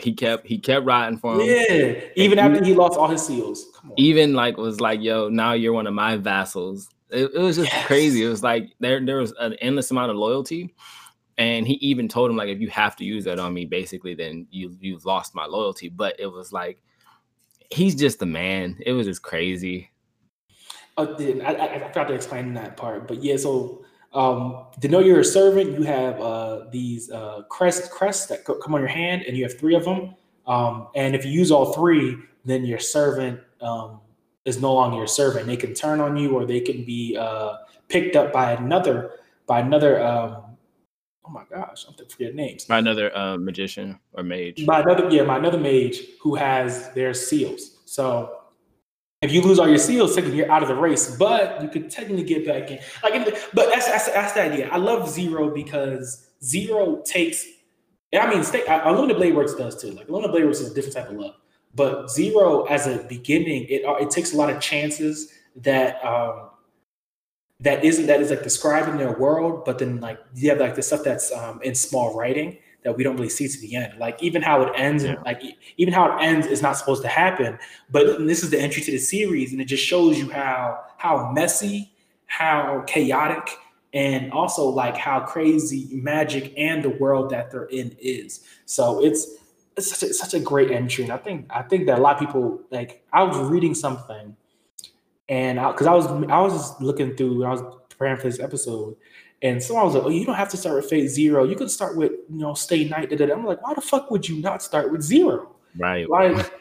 he 0.00 0.12
kept 0.12 0.46
he 0.46 0.58
kept 0.58 0.84
riding 0.86 1.18
for 1.18 1.40
him? 1.40 1.48
Yeah, 1.48 2.00
even 2.16 2.38
after 2.38 2.64
he 2.64 2.74
lost 2.74 2.98
all 2.98 3.08
his 3.08 3.24
seals. 3.26 3.66
Come 3.74 3.90
on. 3.92 3.94
even 3.98 4.34
like 4.34 4.56
was 4.56 4.80
like, 4.80 5.00
yo, 5.00 5.28
now 5.28 5.52
you're 5.52 5.72
one 5.72 5.86
of 5.86 5.94
my 5.94 6.16
vassals. 6.16 6.88
It, 7.10 7.30
it 7.34 7.38
was 7.40 7.56
just 7.56 7.72
Yes. 7.72 7.86
crazy. 7.86 8.24
It 8.24 8.28
was 8.28 8.42
like 8.42 8.72
there 8.80 9.04
there 9.04 9.16
was 9.16 9.32
an 9.38 9.54
endless 9.54 9.90
amount 9.90 10.10
of 10.10 10.16
loyalty. 10.16 10.74
And 11.36 11.68
he 11.68 11.74
even 11.74 12.08
told 12.08 12.30
him 12.30 12.36
like 12.36 12.48
if 12.48 12.60
you 12.60 12.68
have 12.70 12.96
to 12.96 13.04
use 13.04 13.24
that 13.24 13.38
on 13.38 13.54
me, 13.54 13.64
basically, 13.64 14.14
then 14.14 14.46
you 14.50 14.76
you've 14.80 15.04
lost 15.04 15.34
my 15.34 15.46
loyalty. 15.46 15.88
But 15.88 16.18
it 16.18 16.26
was 16.26 16.52
like 16.52 16.82
he's 17.70 17.94
just 17.94 18.18
the 18.18 18.26
man. 18.26 18.76
It 18.84 18.92
was 18.92 19.06
just 19.06 19.22
crazy. 19.22 19.90
Uh, 20.96 21.14
then 21.14 21.40
I, 21.42 21.54
I, 21.54 21.74
I 21.74 21.88
forgot 21.88 22.08
to 22.08 22.14
explain 22.14 22.54
that 22.54 22.76
part, 22.76 23.06
but 23.06 23.22
yeah. 23.22 23.36
So 23.36 23.84
um, 24.12 24.66
to 24.80 24.88
know 24.88 25.00
you're 25.00 25.20
a 25.20 25.24
servant, 25.24 25.72
you 25.72 25.82
have 25.82 26.20
uh, 26.20 26.64
these 26.70 27.10
uh, 27.10 27.42
crests, 27.48 27.88
crests 27.88 28.26
that 28.26 28.44
co- 28.44 28.58
come 28.58 28.74
on 28.74 28.80
your 28.80 28.88
hand, 28.88 29.22
and 29.22 29.36
you 29.36 29.44
have 29.44 29.58
three 29.58 29.74
of 29.74 29.84
them. 29.84 30.14
Um, 30.46 30.88
and 30.94 31.14
if 31.14 31.24
you 31.24 31.30
use 31.30 31.50
all 31.50 31.72
three, 31.72 32.16
then 32.44 32.64
your 32.64 32.78
servant 32.78 33.40
um, 33.60 34.00
is 34.44 34.60
no 34.60 34.72
longer 34.72 34.96
your 34.96 35.06
servant. 35.06 35.46
They 35.46 35.56
can 35.56 35.74
turn 35.74 36.00
on 36.00 36.16
you, 36.16 36.36
or 36.36 36.46
they 36.46 36.60
can 36.60 36.84
be 36.84 37.16
uh, 37.18 37.56
picked 37.88 38.16
up 38.16 38.32
by 38.32 38.52
another 38.52 39.12
by 39.46 39.60
another. 39.60 40.02
Um, 40.02 40.56
oh 41.26 41.30
my 41.30 41.44
gosh, 41.50 41.84
I'm 41.86 41.94
forgetting 42.08 42.36
names. 42.36 42.64
By 42.64 42.78
another 42.78 43.14
uh, 43.16 43.36
magician 43.36 43.98
or 44.14 44.22
mage. 44.22 44.64
By 44.64 44.80
another, 44.80 45.08
yeah, 45.10 45.24
by 45.24 45.36
another 45.36 45.58
mage 45.58 46.00
who 46.20 46.34
has 46.34 46.92
their 46.92 47.12
seals. 47.12 47.78
So 47.84 48.37
if 49.20 49.32
you 49.32 49.42
lose 49.42 49.58
all 49.58 49.68
your 49.68 49.78
seals, 49.78 50.14
technically 50.14 50.38
you're 50.38 50.50
out 50.50 50.62
of 50.62 50.68
the 50.68 50.74
race, 50.74 51.16
but 51.16 51.60
you 51.60 51.68
could 51.68 51.90
technically 51.90 52.22
get 52.22 52.46
back 52.46 52.70
in. 52.70 52.78
Like, 53.02 53.24
but 53.52 53.68
that's 53.70 53.86
that's, 53.86 54.06
that's 54.10 54.32
the 54.32 54.42
idea. 54.42 54.68
I 54.68 54.76
love 54.76 55.08
Zero 55.08 55.50
because 55.50 56.28
Zero 56.42 57.02
takes. 57.04 57.44
And 58.12 58.22
I 58.22 58.30
mean, 58.30 58.44
stay, 58.44 58.64
uh, 58.66 58.88
Unlimited 58.88 59.16
Blade 59.16 59.34
Works 59.34 59.54
does 59.54 59.80
too. 59.80 59.90
Like 59.90 60.06
Unlimited 60.06 60.32
Blade 60.32 60.44
Works 60.44 60.60
is 60.60 60.70
a 60.70 60.74
different 60.74 60.94
type 60.94 61.10
of 61.10 61.16
love, 61.16 61.34
but 61.74 62.10
Zero 62.10 62.64
as 62.64 62.86
a 62.86 62.98
beginning, 63.08 63.66
it 63.68 63.84
uh, 63.84 63.96
it 63.96 64.10
takes 64.10 64.32
a 64.34 64.36
lot 64.36 64.50
of 64.50 64.60
chances 64.60 65.32
that 65.56 66.02
um 66.04 66.50
that 67.60 67.84
isn't 67.84 68.06
that 68.06 68.20
is 68.20 68.30
like 68.30 68.44
described 68.44 68.88
in 68.88 68.98
their 68.98 69.18
world, 69.18 69.64
but 69.64 69.80
then 69.80 70.00
like 70.00 70.20
you 70.36 70.48
have 70.48 70.60
like 70.60 70.76
the 70.76 70.82
stuff 70.82 71.02
that's 71.02 71.32
um 71.32 71.60
in 71.62 71.74
small 71.74 72.16
writing 72.16 72.56
that 72.88 72.96
we 72.96 73.04
don't 73.04 73.16
really 73.16 73.28
see 73.28 73.46
to 73.46 73.60
the 73.60 73.76
end. 73.76 73.98
Like 73.98 74.22
even 74.22 74.40
how 74.40 74.62
it 74.62 74.72
ends, 74.74 75.04
and 75.04 75.18
like 75.26 75.42
even 75.76 75.92
how 75.92 76.16
it 76.16 76.22
ends 76.22 76.46
is 76.46 76.62
not 76.62 76.78
supposed 76.78 77.02
to 77.02 77.08
happen. 77.08 77.58
But 77.90 78.26
this 78.26 78.42
is 78.42 78.48
the 78.48 78.58
entry 78.58 78.82
to 78.82 78.90
the 78.90 78.98
series, 78.98 79.52
and 79.52 79.60
it 79.60 79.66
just 79.66 79.84
shows 79.84 80.18
you 80.18 80.30
how 80.30 80.80
how 80.96 81.30
messy, 81.32 81.92
how 82.28 82.82
chaotic, 82.86 83.58
and 83.92 84.32
also 84.32 84.66
like 84.66 84.96
how 84.96 85.20
crazy 85.20 85.86
magic 85.92 86.54
and 86.56 86.82
the 86.82 86.88
world 86.88 87.28
that 87.28 87.50
they're 87.50 87.66
in 87.66 87.94
is. 88.00 88.40
So 88.64 89.04
it's 89.04 89.26
it's 89.76 89.90
such 89.90 90.08
a, 90.08 90.14
such 90.14 90.32
a 90.32 90.40
great 90.40 90.70
entry, 90.70 91.04
and 91.04 91.12
I 91.12 91.18
think 91.18 91.44
I 91.50 91.60
think 91.60 91.84
that 91.88 91.98
a 91.98 92.00
lot 92.00 92.14
of 92.14 92.20
people 92.20 92.62
like. 92.70 93.04
I 93.12 93.22
was 93.22 93.36
reading 93.36 93.74
something, 93.74 94.34
and 95.28 95.58
because 95.58 95.86
I, 95.86 95.92
was 95.92 96.06
I 96.06 96.40
was 96.40 96.54
just 96.54 96.80
looking 96.80 97.16
through, 97.16 97.44
I 97.44 97.50
was 97.50 97.62
preparing 97.90 98.16
for 98.16 98.30
this 98.30 98.40
episode, 98.40 98.96
and 99.42 99.62
someone 99.62 99.86
was 99.86 99.94
like, 99.94 100.04
"Oh, 100.04 100.10
you 100.10 100.24
don't 100.24 100.34
have 100.34 100.48
to 100.50 100.56
start 100.56 100.76
with 100.76 100.90
fate 100.90 101.08
Zero. 101.08 101.44
You 101.44 101.56
could 101.56 101.70
start 101.70 101.96
with 101.96 102.12
you 102.28 102.38
know 102.38 102.54
Stay 102.54 102.88
Night." 102.88 103.10
Da, 103.10 103.16
da, 103.16 103.26
da. 103.26 103.34
I'm 103.34 103.44
like, 103.44 103.62
why 103.62 103.74
the 103.74 103.80
fuck 103.80 104.10
would 104.10 104.28
you 104.28 104.40
not 104.40 104.62
start 104.62 104.90
with 104.90 105.02
Zero? 105.02 105.56
Right. 105.76 106.08
Like 106.08 106.52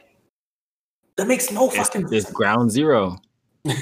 that 1.17 1.27
makes 1.27 1.51
no 1.51 1.67
It's, 1.67 1.75
fucking 1.75 2.07
it's 2.11 2.31
ground 2.31 2.71
zero. 2.71 3.17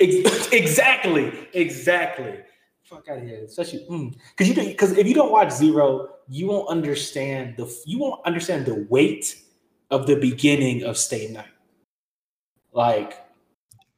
Exactly, 0.00 1.48
exactly. 1.52 2.38
Fuck 2.84 3.08
out 3.08 3.18
of 3.18 3.24
here, 3.24 3.44
especially 3.44 3.86
mm. 3.90 4.14
because 4.36 4.48
you 4.48 4.54
because 4.54 4.92
if 4.92 5.06
you 5.06 5.14
don't 5.14 5.30
watch 5.30 5.50
Zero, 5.50 6.08
you 6.28 6.46
won't 6.46 6.68
understand 6.68 7.56
the 7.56 7.70
you 7.84 7.98
won't 7.98 8.24
understand 8.24 8.66
the 8.66 8.86
weight 8.88 9.36
of 9.90 10.06
the 10.06 10.16
beginning 10.16 10.84
of 10.84 10.96
Stay 10.96 11.28
Night. 11.28 11.46
Like, 12.72 13.23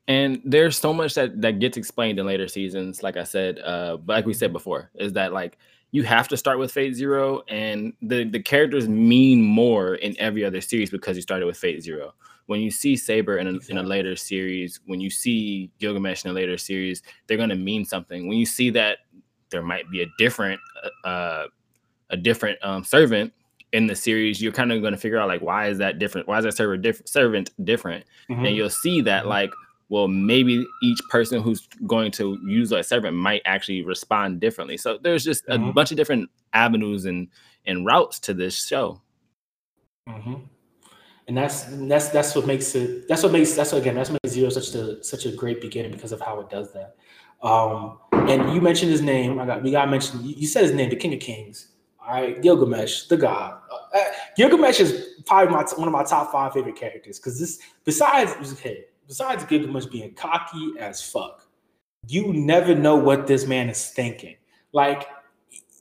And 0.09 0.41
there's 0.45 0.79
so 0.79 0.93
much 0.93 1.15
that 1.15 1.41
that 1.43 1.59
gets 1.59 1.77
explained 1.77 2.19
in 2.19 2.27
later 2.27 2.47
seasons. 2.49 3.03
Like 3.03 3.17
I 3.17 3.25
said, 3.25 3.59
uh, 3.61 3.99
like 4.07 4.25
we 4.25 4.35
said 4.35 4.53
before, 4.53 4.91
is 4.95 5.13
that 5.15 5.33
like 5.33 5.59
you 5.91 6.05
have 6.05 6.29
to 6.29 6.37
start 6.37 6.59
with 6.59 6.71
Fate 6.73 6.95
Zero, 6.95 7.43
and 7.49 7.93
the 8.03 8.25
the 8.25 8.41
characters 8.41 8.89
mean 8.89 9.43
more 9.43 9.97
in 9.97 10.15
every 10.21 10.45
other 10.45 10.61
series 10.61 10.91
because 10.91 11.17
you 11.17 11.23
started 11.23 11.47
with 11.47 11.57
Fate 11.57 11.83
Zero. 11.83 12.15
When 12.47 12.61
you 12.61 12.71
see 12.71 12.97
Saber 12.97 13.39
in 13.39 13.49
a, 13.49 13.59
in 13.69 13.79
a 13.79 13.83
later 13.83 14.15
series, 14.15 14.79
when 14.87 15.01
you 15.01 15.11
see 15.11 15.69
Gilgamesh 15.81 16.25
in 16.25 16.31
a 16.31 16.35
later 16.35 16.57
series, 16.57 17.03
they're 17.27 17.37
gonna 17.37 17.57
mean 17.57 17.85
something. 17.85 18.29
When 18.29 18.39
you 18.39 18.47
see 18.47 18.71
that 18.71 18.99
there 19.51 19.63
might 19.63 19.91
be 19.91 20.03
a 20.03 20.07
different 20.19 20.61
uh, 21.05 21.47
a 22.11 22.17
different 22.17 22.59
um, 22.63 22.85
servant 22.85 23.33
in 23.73 23.89
the 23.89 23.97
series, 23.97 24.41
you're 24.41 24.53
kind 24.53 24.71
of 24.71 24.81
going 24.81 24.93
to 24.95 24.99
figure 24.99 25.19
out 25.19 25.27
like 25.27 25.43
why 25.43 25.67
is 25.67 25.79
that 25.79 25.99
different? 25.99 26.29
Why 26.29 26.39
is 26.39 26.45
that 26.45 26.57
server 26.57 26.77
diff- 26.77 27.03
servant 27.07 27.51
different? 27.65 28.05
mhm. 28.31 28.47
and 28.47 28.55
you'll 28.57 28.71
see 28.71 29.01
that 29.01 29.25
Mhm. 29.25 29.29
like 29.29 29.51
well 29.89 30.09
maybe 30.09 30.67
each 30.83 31.01
person 31.11 31.41
who's 31.43 31.67
going 31.87 32.11
to 32.11 32.39
use 32.45 32.73
a 32.73 32.83
servant 32.83 33.17
might 33.17 33.43
actually 33.45 33.83
respond 33.83 34.41
differently 34.41 34.77
so 34.77 34.99
there's 35.03 35.25
just 35.25 35.45
a 35.49 35.57
Mhm. 35.57 35.75
bunch 35.75 35.91
of 35.91 35.97
different 35.97 36.29
avenues 36.53 37.05
and 37.05 37.29
and 37.67 37.87
routes 37.87 38.19
to 38.21 38.35
this 38.35 38.67
show 38.67 39.01
Mhm. 40.09 40.43
and 41.29 41.37
that's 41.37 41.65
that's 41.89 42.09
that's 42.11 42.35
what 42.37 42.47
makes 42.47 42.75
it. 42.77 43.09
That's 43.09 43.23
what 43.25 43.33
makes 43.33 43.55
that's 43.55 43.73
what, 43.73 43.81
again 43.83 43.97
that's 43.97 44.11
what 44.11 44.21
makes 44.23 44.35
Zero 44.35 44.49
such 44.51 44.75
a 44.75 45.03
such 45.03 45.27
a 45.27 45.33
great 45.33 45.61
beginning 45.61 45.91
because 45.91 46.13
of 46.13 46.21
how 46.21 46.39
it 46.41 46.49
does 46.49 46.73
that. 46.73 46.95
Um, 47.43 47.99
and 48.13 48.55
you 48.55 48.61
mentioned 48.61 48.93
his 48.93 49.03
name. 49.03 49.39
I 49.41 49.47
got 49.47 49.63
we 49.63 49.73
got 49.73 49.91
mentioned. 49.91 50.25
You 50.25 50.35
you 50.37 50.47
said 50.47 50.63
his 50.63 50.73
name, 50.73 50.91
the 50.91 50.97
King 50.97 51.13
of 51.15 51.21
Kings. 51.21 51.73
All 52.01 52.13
right, 52.15 52.41
Gilgamesh, 52.41 53.09
the 53.09 53.17
god. 53.17 53.59
Uh, 53.93 53.99
Gilgamesh 54.37 54.79
is 54.79 55.23
probably 55.27 55.53
my 55.53 55.65
one 55.77 55.89
of 55.89 55.93
my 55.93 56.05
top 56.05 56.31
five 56.31 56.53
favorite 56.53 56.77
characters 56.77 57.19
because 57.19 57.41
this 57.41 57.59
besides 57.85 58.31
okay, 58.53 58.85
besides 59.07 59.45
Gilgamesh 59.45 59.87
being 59.87 60.15
cocky 60.15 60.75
as 60.79 61.03
fuck, 61.03 61.49
you 62.09 62.33
never 62.33 62.75
know 62.75 62.97
what 62.97 63.27
this 63.27 63.47
man 63.47 63.69
is 63.69 63.91
thinking. 63.91 64.37
Like 64.73 65.09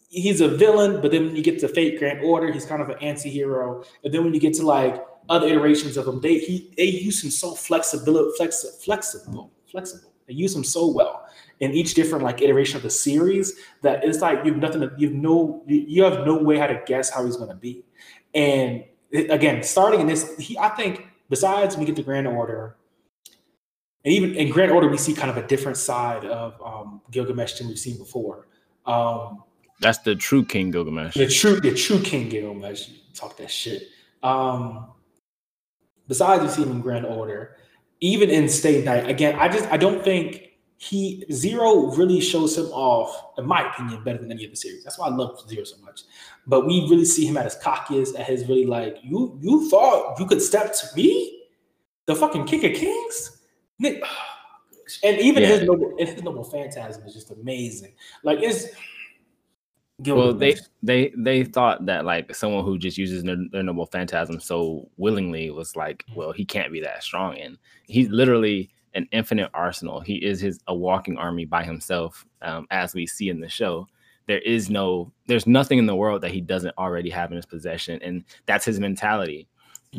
he's 0.10 0.42
a 0.42 0.48
villain, 0.48 1.02
but 1.02 1.12
then 1.12 1.26
when 1.26 1.36
you 1.36 1.44
get 1.44 1.60
to 1.60 1.68
Fate 1.68 2.00
Grand 2.00 2.22
Order, 2.24 2.52
he's 2.52 2.66
kind 2.66 2.82
of 2.82 2.90
an 2.90 2.98
anti-hero. 3.02 3.84
And 4.04 4.14
then 4.14 4.24
when 4.24 4.34
you 4.34 4.40
get 4.40 4.54
to 4.56 4.66
like 4.66 5.04
other 5.30 5.48
iterations 5.48 5.98
of 5.98 6.08
him, 6.08 6.22
they 6.22 6.40
he 6.40 6.74
they 6.78 6.86
use 6.86 7.24
him 7.24 7.32
so 7.32 7.54
flexible, 7.54 8.32
flex, 8.38 8.66
flexible, 8.84 9.52
flexible. 9.70 10.12
They 10.28 10.34
use 10.34 10.56
him 10.56 10.64
so 10.64 10.88
well 10.88 11.28
in 11.60 11.72
each 11.72 11.94
different 11.94 12.24
like 12.24 12.42
iteration 12.42 12.78
of 12.78 12.84
the 12.84 12.90
series 12.90 13.54
that 13.82 14.04
it's 14.04 14.20
like 14.20 14.44
you've 14.44 14.58
nothing 14.58 14.82
to, 14.82 14.92
you've 14.98 15.14
no 15.14 15.64
you 15.68 15.86
you 15.88 16.04
have 16.04 16.26
no 16.26 16.42
way 16.42 16.58
how 16.58 16.68
to 16.68 16.82
guess 16.86 17.10
how 17.10 17.26
he's 17.26 17.38
gonna 17.38 17.56
be. 17.56 17.84
And 18.34 18.84
again, 19.14 19.64
starting 19.64 20.02
in 20.02 20.08
this, 20.08 20.36
he 20.38 20.58
I 20.58 20.70
think 20.70 21.08
besides 21.30 21.76
when 21.76 21.82
we 21.82 21.86
get 21.86 21.96
the 21.96 22.04
Grand 22.04 22.28
Order, 22.28 22.78
and 24.06 24.14
even 24.14 24.36
in 24.36 24.50
Grand 24.52 24.72
Order, 24.72 24.88
we 24.88 24.98
see 24.98 25.14
kind 25.14 25.32
of 25.32 25.38
a 25.38 25.48
different 25.48 25.78
side 25.78 26.26
of 26.26 26.62
um, 26.64 27.02
Gilgamesh 27.10 27.58
than 27.58 27.68
we've 27.68 27.80
seen 27.80 27.98
before. 27.98 28.48
Um, 28.86 29.44
that's 29.82 29.98
the 30.00 30.16
true 30.16 30.46
king 30.46 30.72
gilgamesh 30.72 31.16
the 31.16 31.28
true, 31.28 31.60
the 31.60 31.74
true 31.74 32.00
King 32.00 32.30
Gilgamesh. 32.30 32.88
Talk 33.14 33.36
that 33.38 33.50
shit. 33.50 33.84
Um, 34.22 34.92
besides, 36.08 36.44
we 36.44 36.50
see 36.50 36.64
him 36.64 36.72
in 36.72 36.82
Grand 36.82 37.06
Order, 37.06 37.58
even 38.00 38.30
in 38.30 38.48
Stay 38.48 38.84
Night. 38.84 39.10
Again, 39.10 39.38
I 39.40 39.50
just 39.50 39.66
I 39.72 39.78
don't 39.78 40.04
think 40.04 40.52
he 40.78 41.26
Zero 41.32 41.88
really 41.96 42.22
shows 42.22 42.58
him 42.58 42.66
off, 42.68 43.38
in 43.40 43.46
my 43.46 43.70
opinion, 43.72 44.04
better 44.04 44.20
than 44.20 44.32
any 44.32 44.46
of 44.46 44.52
the 44.52 44.58
series. 44.58 44.84
That's 44.84 45.00
why 45.00 45.08
I 45.08 45.10
love 45.10 45.44
Zero 45.50 45.64
so 45.64 45.78
much. 45.84 46.02
But 46.46 46.68
we 46.68 46.88
really 46.90 47.06
see 47.06 47.26
him 47.26 47.38
at 47.38 47.46
his 47.46 47.56
cockiest, 47.56 48.20
at 48.20 48.28
his 48.28 48.48
really 48.48 48.68
like 48.68 48.98
you 49.02 49.38
you 49.42 49.68
thought 49.70 50.20
you 50.20 50.28
could 50.28 50.42
step 50.42 50.74
to 50.74 50.88
me, 50.96 51.44
the 52.06 52.16
fucking 52.16 52.46
King 52.46 52.66
of 52.66 52.74
Kings. 52.74 53.35
And 53.80 55.20
even 55.20 55.44
Yeah. 55.44 55.50
his 55.50 55.62
noble, 55.64 55.96
his 55.98 56.22
noble 56.22 56.44
phantasm 56.44 57.04
is 57.06 57.14
just 57.14 57.32
amazing. 57.32 57.94
Like 58.24 58.40
it's 58.42 58.68
well 60.06 60.34
they 60.34 60.56
they 60.84 61.12
they 61.18 61.44
thought 61.44 61.86
that 61.86 62.06
like 62.06 62.36
someone 62.36 62.66
who 62.66 62.78
just 62.78 62.98
uses 62.98 63.24
their, 63.24 63.38
their 63.52 63.64
noble 63.64 63.86
phantasm 63.86 64.40
so 64.40 64.90
willingly 64.98 65.50
was 65.52 65.76
like 65.76 66.04
well 66.16 66.32
he 66.32 66.46
can't 66.46 66.72
be 66.72 66.82
that 66.82 67.04
strong. 67.04 67.38
And 67.38 67.58
he's 67.88 68.10
literally 68.10 68.70
an 68.94 69.08
infinite 69.12 69.50
arsenal. 69.54 70.00
He 70.00 70.16
is 70.16 70.40
his 70.40 70.60
a 70.68 70.76
walking 70.76 71.18
army 71.18 71.46
by 71.46 71.64
himself 71.64 72.26
um, 72.42 72.68
as 72.72 72.94
we 72.94 73.08
see 73.08 73.30
in 73.30 73.40
the 73.40 73.50
show. 73.50 73.88
There 74.28 74.40
is 74.40 74.70
no 74.70 75.12
there's 75.28 75.48
nothing 75.48 75.80
in 75.80 75.86
the 75.86 75.96
world 75.96 76.22
that 76.22 76.32
he 76.32 76.42
doesn't 76.42 76.78
already 76.78 77.10
have 77.10 77.32
in 77.32 77.36
his 77.38 77.46
possession. 77.46 78.00
And 78.02 78.24
that's 78.46 78.66
his 78.66 78.80
mentality 78.80 79.48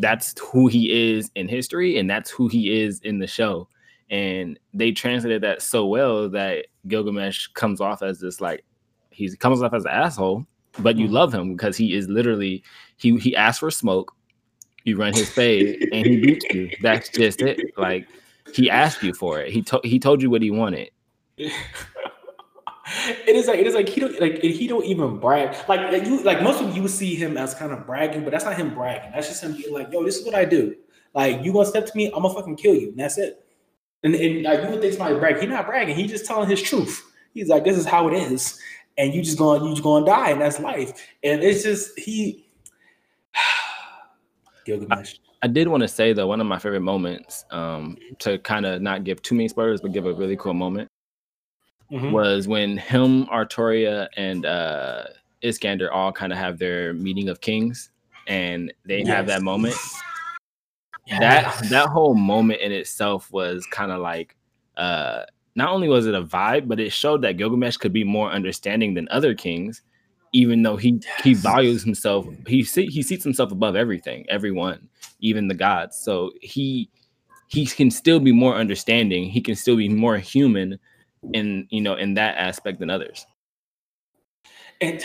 that's 0.00 0.34
who 0.40 0.66
he 0.68 1.14
is 1.14 1.30
in 1.34 1.48
history 1.48 1.98
and 1.98 2.08
that's 2.08 2.30
who 2.30 2.48
he 2.48 2.80
is 2.82 3.00
in 3.00 3.18
the 3.18 3.26
show. 3.26 3.68
And 4.10 4.58
they 4.72 4.92
translated 4.92 5.42
that 5.42 5.62
so 5.62 5.86
well 5.86 6.28
that 6.30 6.66
gilgamesh 6.86 7.48
comes 7.48 7.80
off 7.80 8.02
as 8.02 8.20
this 8.20 8.40
like 8.40 8.64
he 9.10 9.34
comes 9.36 9.62
off 9.62 9.72
as 9.74 9.84
an 9.84 9.90
asshole 9.90 10.46
but 10.78 10.96
you 10.96 11.08
Mhm. 11.08 11.12
love 11.12 11.34
him 11.34 11.52
because 11.54 11.76
he 11.76 11.94
is 11.94 12.08
literally 12.08 12.62
he 12.98 13.16
he 13.18 13.34
asks 13.34 13.58
for 13.60 13.70
smoke 13.70 14.12
you 14.84 14.96
run 14.96 15.12
his 15.14 15.30
fade 15.30 15.88
and 15.92 16.06
he 16.06 16.16
beats 16.16 16.46
you. 16.52 16.70
That's 16.82 17.08
just 17.08 17.40
it. 17.42 17.58
Like 17.76 18.06
he 18.52 18.70
asked 18.70 19.02
you 19.02 19.12
for 19.14 19.40
it. 19.40 19.50
He 19.52 19.62
told 19.62 19.84
he 19.84 19.98
told 19.98 20.22
you 20.22 20.30
what 20.30 20.42
he 20.42 20.50
wanted 20.52 20.90
it 23.26 23.34
is 23.34 23.46
like 23.48 23.58
it 23.58 23.66
is 23.66 23.74
like 23.74 23.88
he 23.88 24.00
don't 24.00 24.20
like 24.20 24.40
he 24.42 24.66
don't 24.66 24.84
even 24.84 25.18
brag. 25.18 25.56
Like 25.68 26.06
you 26.06 26.22
like 26.22 26.42
most 26.42 26.62
of 26.62 26.76
you 26.76 26.86
see 26.88 27.14
him 27.14 27.36
as 27.36 27.54
kind 27.54 27.72
of 27.72 27.86
bragging 27.86 28.22
but 28.22 28.30
that's 28.30 28.44
not 28.44 28.56
him 28.56 28.74
bragging. 28.74 29.10
That's 29.12 29.28
just 29.28 29.42
him 29.42 29.54
being 29.54 29.72
like 29.72 29.88
yo 29.92 30.04
this 30.04 30.18
is 30.18 30.24
what 30.24 30.34
I 30.34 30.44
do. 30.44 30.76
Like 31.14 31.44
you 31.44 31.52
gonna 31.52 31.66
step 31.66 31.86
to 31.86 31.96
me 31.96 32.06
I'm 32.06 32.22
gonna 32.22 32.34
fucking 32.34 32.56
kill 32.56 32.74
you. 32.74 32.90
And 32.90 32.98
that's 32.98 33.18
it. 33.18 33.44
And, 34.04 34.14
and 34.14 34.42
like 34.42 34.62
you 34.62 34.70
would 34.70 34.80
think 34.80 34.94
somebody 34.94 35.18
brag. 35.18 35.38
He's 35.40 35.48
not 35.48 35.66
bragging. 35.66 35.96
He's 35.96 36.10
just 36.10 36.26
telling 36.26 36.48
his 36.48 36.62
truth. 36.62 37.04
He's 37.34 37.48
like 37.48 37.64
this 37.64 37.76
is 37.76 37.86
how 37.86 38.08
it 38.08 38.14
is. 38.14 38.58
And 38.98 39.12
you 39.12 39.22
just 39.22 39.38
going 39.38 39.64
you 39.64 39.70
just 39.70 39.82
gonna 39.82 40.06
die 40.06 40.30
and 40.30 40.40
that's 40.40 40.60
life. 40.60 40.92
And 41.24 41.42
it's 41.42 41.64
just 41.64 41.98
he 41.98 42.46
Gilgamesh 44.64 45.16
I 45.42 45.48
did 45.48 45.68
want 45.68 45.82
to 45.82 45.88
say 45.88 46.12
though, 46.12 46.26
one 46.26 46.40
of 46.40 46.46
my 46.46 46.58
favorite 46.58 46.80
moments, 46.80 47.44
um, 47.50 47.96
to 48.20 48.38
kind 48.38 48.64
of 48.64 48.80
not 48.80 49.04
give 49.04 49.22
too 49.22 49.34
many 49.34 49.48
spoilers, 49.48 49.80
but 49.80 49.92
give 49.92 50.06
a 50.06 50.12
really 50.12 50.36
cool 50.36 50.54
moment, 50.54 50.90
Mhm. 51.90 52.10
was 52.10 52.48
when 52.48 52.76
him, 52.76 53.26
Artoria, 53.26 54.08
and 54.16 54.44
uh, 54.44 55.04
Iskander 55.42 55.92
all 55.92 56.12
kind 56.12 56.32
of 56.32 56.38
have 56.38 56.58
their 56.58 56.92
meeting 56.92 57.28
of 57.28 57.40
kings, 57.40 57.90
and 58.26 58.72
they 58.84 59.04
have 59.04 59.26
that 59.26 59.42
moment. 59.42 59.76
Yes. 61.06 61.20
That 61.20 61.70
that 61.70 61.88
whole 61.88 62.14
moment 62.14 62.60
in 62.60 62.72
itself 62.72 63.30
was 63.30 63.64
kind 63.66 63.92
of 63.92 64.00
like, 64.00 64.36
uh, 64.76 65.22
not 65.54 65.70
only 65.70 65.88
was 65.88 66.06
it 66.06 66.14
a 66.14 66.22
vibe, 66.22 66.66
but 66.66 66.80
it 66.80 66.92
showed 66.92 67.22
that 67.22 67.36
Gilgamesh 67.36 67.76
could 67.76 67.92
be 67.92 68.04
more 68.04 68.30
understanding 68.30 68.94
than 68.94 69.06
other 69.10 69.32
kings, 69.34 69.82
even 70.32 70.62
though 70.62 70.76
he 70.76 71.00
he 71.22 71.34
values 71.34 71.84
himself. 71.84 72.26
He 72.48 72.64
see, 72.64 72.86
he 72.86 73.02
seats 73.02 73.22
himself 73.22 73.52
above 73.52 73.76
everything, 73.76 74.26
everyone, 74.28 74.88
even 75.20 75.46
the 75.46 75.54
gods. 75.54 75.96
So 75.96 76.32
he 76.42 76.90
he 77.46 77.64
can 77.66 77.92
still 77.92 78.18
be 78.18 78.32
more 78.32 78.56
understanding. 78.56 79.30
He 79.30 79.40
can 79.40 79.54
still 79.54 79.76
be 79.76 79.88
more 79.88 80.18
human 80.18 80.80
in 81.32 81.66
you 81.70 81.80
know 81.80 81.94
in 81.94 82.14
that 82.14 82.36
aspect 82.36 82.80
than 82.80 82.90
others. 82.90 83.26
And 84.80 85.02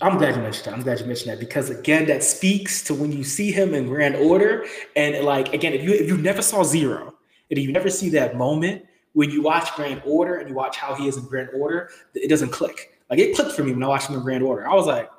I'm 0.00 0.16
glad 0.16 0.36
you 0.36 0.42
mentioned 0.42 0.66
that. 0.66 0.74
I'm 0.74 0.82
glad 0.82 1.00
you 1.00 1.06
mentioned 1.06 1.32
that 1.32 1.40
because 1.40 1.70
again, 1.70 2.06
that 2.06 2.22
speaks 2.22 2.84
to 2.84 2.94
when 2.94 3.10
you 3.10 3.24
see 3.24 3.50
him 3.50 3.74
in 3.74 3.88
Grand 3.88 4.14
Order, 4.14 4.64
and 4.94 5.24
like 5.24 5.52
again, 5.52 5.72
if 5.72 5.82
you 5.82 5.92
if 5.92 6.06
you 6.06 6.16
never 6.16 6.42
saw 6.42 6.62
Zero, 6.62 7.14
and 7.50 7.58
you 7.58 7.72
never 7.72 7.90
see 7.90 8.10
that 8.10 8.36
moment 8.36 8.84
when 9.14 9.30
you 9.30 9.42
watch 9.42 9.74
Grand 9.74 10.02
Order 10.04 10.36
and 10.36 10.48
you 10.48 10.54
watch 10.54 10.76
how 10.76 10.94
he 10.94 11.08
is 11.08 11.16
in 11.16 11.24
Grand 11.24 11.48
Order, 11.54 11.90
it 12.14 12.28
doesn't 12.28 12.50
click. 12.50 12.98
Like 13.10 13.18
it 13.18 13.34
clicked 13.34 13.52
for 13.52 13.64
me 13.64 13.72
when 13.72 13.82
I 13.82 13.88
watched 13.88 14.08
him 14.08 14.14
in 14.14 14.22
Grand 14.22 14.44
Order. 14.44 14.68
I 14.68 14.74
was 14.74 14.86
like, 14.86 15.10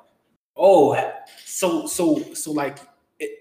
oh, 0.56 1.12
so 1.44 1.86
so 1.86 2.32
so 2.32 2.52
like 2.52 2.78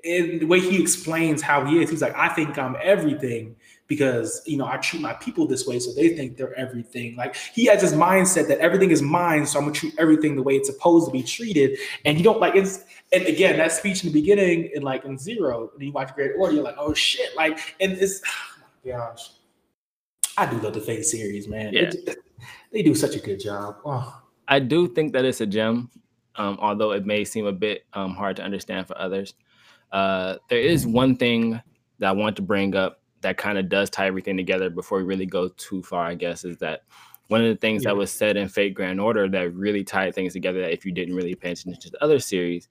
in 0.04 0.40
the 0.40 0.46
way 0.46 0.60
he 0.60 0.82
explains 0.82 1.42
how 1.42 1.64
he 1.66 1.82
is, 1.82 1.90
he's 1.90 2.02
like, 2.02 2.16
I 2.16 2.30
think 2.30 2.58
I'm 2.58 2.76
everything 2.82 3.56
because 3.90 4.42
you 4.46 4.56
know 4.56 4.66
I 4.66 4.78
treat 4.78 5.02
my 5.02 5.14
people 5.14 5.46
this 5.46 5.68
way, 5.68 5.80
so 5.80 5.92
they 5.94 6.16
think 6.16 6.38
they're 6.38 6.58
everything. 6.58 7.18
Like 7.18 7.36
he 7.36 7.66
has 7.66 7.82
this 7.82 7.92
mindset 7.92 8.48
that 8.48 8.60
everything 8.60 8.92
is 8.92 9.02
mine, 9.02 9.46
so 9.46 9.60
I'm 9.60 9.66
gonna 9.66 9.76
treat 9.76 9.96
everything 9.98 10.38
the 10.38 10.44
way 10.44 10.56
it's 10.56 10.70
supposed 10.70 11.08
to 11.08 11.12
be 11.12 11.24
treated. 11.24 11.78
And 12.06 12.18
you 12.18 12.24
don't 12.24 12.40
like 12.40 12.56
it's 12.56 12.86
and 13.12 13.26
again 13.26 13.58
that 13.58 13.74
speech 13.74 14.06
in 14.06 14.14
the 14.14 14.22
beginning 14.22 14.72
and 14.74 14.84
like 14.86 15.04
in 15.04 15.18
zero, 15.18 15.72
and 15.74 15.84
you 15.84 15.92
watch 15.92 16.16
Grand 16.16 16.32
Order, 16.38 16.54
you're 16.54 16.64
like, 16.64 16.78
oh 16.78 16.94
shit, 16.94 17.36
like 17.36 17.76
and 17.82 17.92
it's 17.92 18.22
oh 18.26 18.64
my 18.86 18.92
gosh. 18.92 19.32
I 20.38 20.46
do 20.46 20.58
love 20.62 20.74
the 20.74 20.80
Fate 20.80 21.04
series, 21.04 21.50
man. 21.50 21.74
Yeah. 21.74 21.82
It- 21.82 22.20
they 22.72 22.84
do 22.84 22.94
such 22.96 23.16
a 23.16 23.20
good 23.20 23.40
job. 23.40 23.78
Oh, 23.84 24.22
I 24.48 24.60
do 24.60 24.88
think 24.88 25.14
that 25.14 25.26
it's 25.26 25.42
a 25.42 25.46
gem, 25.46 25.90
um, 26.36 26.58
although 26.62 26.92
it 26.92 27.06
may 27.06 27.26
seem 27.26 27.46
a 27.46 27.52
bit 27.52 27.86
um, 27.94 28.14
hard 28.14 28.36
to 28.38 28.44
understand 28.44 28.88
for 28.88 28.98
others. 28.98 29.34
Uh, 29.92 30.36
there 30.50 30.60
is 30.60 30.86
one 30.86 31.16
thing 31.16 31.60
that 31.98 32.10
I 32.10 32.12
want 32.12 32.36
to 32.38 32.42
bring 32.42 32.76
up 32.76 32.99
that 33.22 33.38
kind 33.38 33.58
of 33.58 33.70
does 33.70 33.90
tie 33.90 34.08
everything 34.08 34.38
together 34.38 34.70
before 34.70 34.98
we 35.00 35.04
really 35.04 35.26
go 35.26 35.50
too 35.50 35.84
far, 35.84 36.06
I 36.06 36.16
guess, 36.16 36.46
is 36.46 36.58
that 36.58 36.84
one 37.28 37.42
of 37.42 37.48
the 37.48 37.56
things 37.58 37.84
Yeah. 37.84 37.90
that 37.92 37.98
was 37.98 38.12
said 38.12 38.38
in 38.38 38.48
Fate 38.48 38.74
Grand 38.74 39.00
Order 39.00 39.28
that 39.30 39.54
really 39.54 39.84
tied 39.84 40.16
things 40.16 40.34
together 40.34 40.62
that 40.62 40.72
if 40.74 40.86
you 40.86 40.92
didn't 40.92 41.16
really 41.16 41.36
pay 41.36 41.52
attention 41.52 41.80
to 41.82 41.90
the 41.92 42.04
other 42.04 42.20
series 42.20 42.70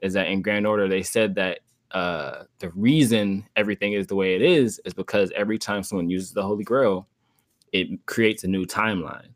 is 0.00 0.14
that 0.14 0.26
in 0.28 0.42
Grand 0.42 0.66
Order 0.66 0.88
they 0.88 1.02
said 1.02 1.34
that 1.36 1.60
uh, 1.92 2.44
the 2.60 2.70
reason 2.70 3.46
everything 3.56 3.92
is 3.92 4.06
the 4.06 4.14
way 4.14 4.34
it 4.34 4.42
is 4.42 4.80
is 4.84 4.94
because 4.94 5.30
every 5.36 5.58
time 5.58 5.82
someone 5.82 6.08
uses 6.10 6.32
the 6.32 6.42
Holy 6.42 6.64
Grail, 6.64 7.06
it 7.72 8.04
creates 8.06 8.42
a 8.44 8.48
new 8.48 8.64
timeline. 8.64 9.28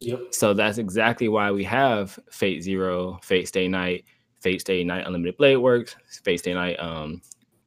yep. 0.00 0.20
So 0.30 0.52
that's 0.54 0.78
exactly 0.78 1.28
why 1.28 1.50
we 1.52 1.62
have 1.64 2.18
Fate 2.30 2.62
Zero, 2.62 3.18
Fate 3.22 3.46
Stay 3.48 3.68
Night, 3.68 4.04
Fate 4.40 4.60
Stay 4.60 4.82
Night 4.82 5.06
Unlimited 5.06 5.36
Blade 5.36 5.56
Works, 5.58 5.94
Fate 6.24 6.38
Stay 6.38 6.54
Night 6.54 6.74
um, 6.80 7.20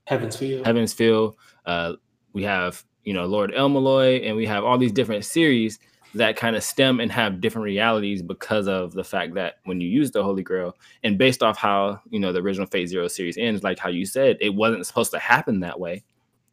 Heaven's 0.05 0.35
Feel. 0.35 0.63
Heaven's 0.65 0.93
Feel. 0.93 1.37
Uh, 1.65 1.93
we 2.35 2.43
have 2.43 2.83
you 3.03 3.13
know 3.13 3.25
Lord 3.25 3.51
El-Melloi, 3.55 4.27
and 4.27 4.35
we 4.35 4.45
have 4.45 4.63
all 4.63 4.77
these 4.77 4.91
different 4.91 5.25
series 5.25 5.79
that 6.13 6.37
kind 6.37 6.55
of 6.55 6.63
stem 6.63 6.99
and 6.99 7.11
have 7.11 7.41
different 7.41 7.65
realities 7.65 8.21
because 8.21 8.67
of 8.67 8.93
the 8.93 9.03
fact 9.03 9.33
that 9.33 9.55
when 9.65 9.81
you 9.81 9.89
use 9.89 10.11
the 10.11 10.23
Holy 10.23 10.43
Grail, 10.43 10.77
and 11.03 11.17
based 11.17 11.41
off 11.41 11.57
how 11.57 11.99
you 12.09 12.19
know 12.19 12.31
the 12.31 12.39
original 12.39 12.67
Fate 12.67 12.87
Zero 12.87 13.07
series 13.07 13.37
ends, 13.37 13.63
like 13.63 13.79
how 13.79 13.89
you 13.89 14.05
said, 14.05 14.37
it 14.39 14.53
wasn't 14.53 14.85
supposed 14.85 15.11
to 15.11 15.19
happen 15.19 15.61
that 15.61 15.79
way. 15.79 16.03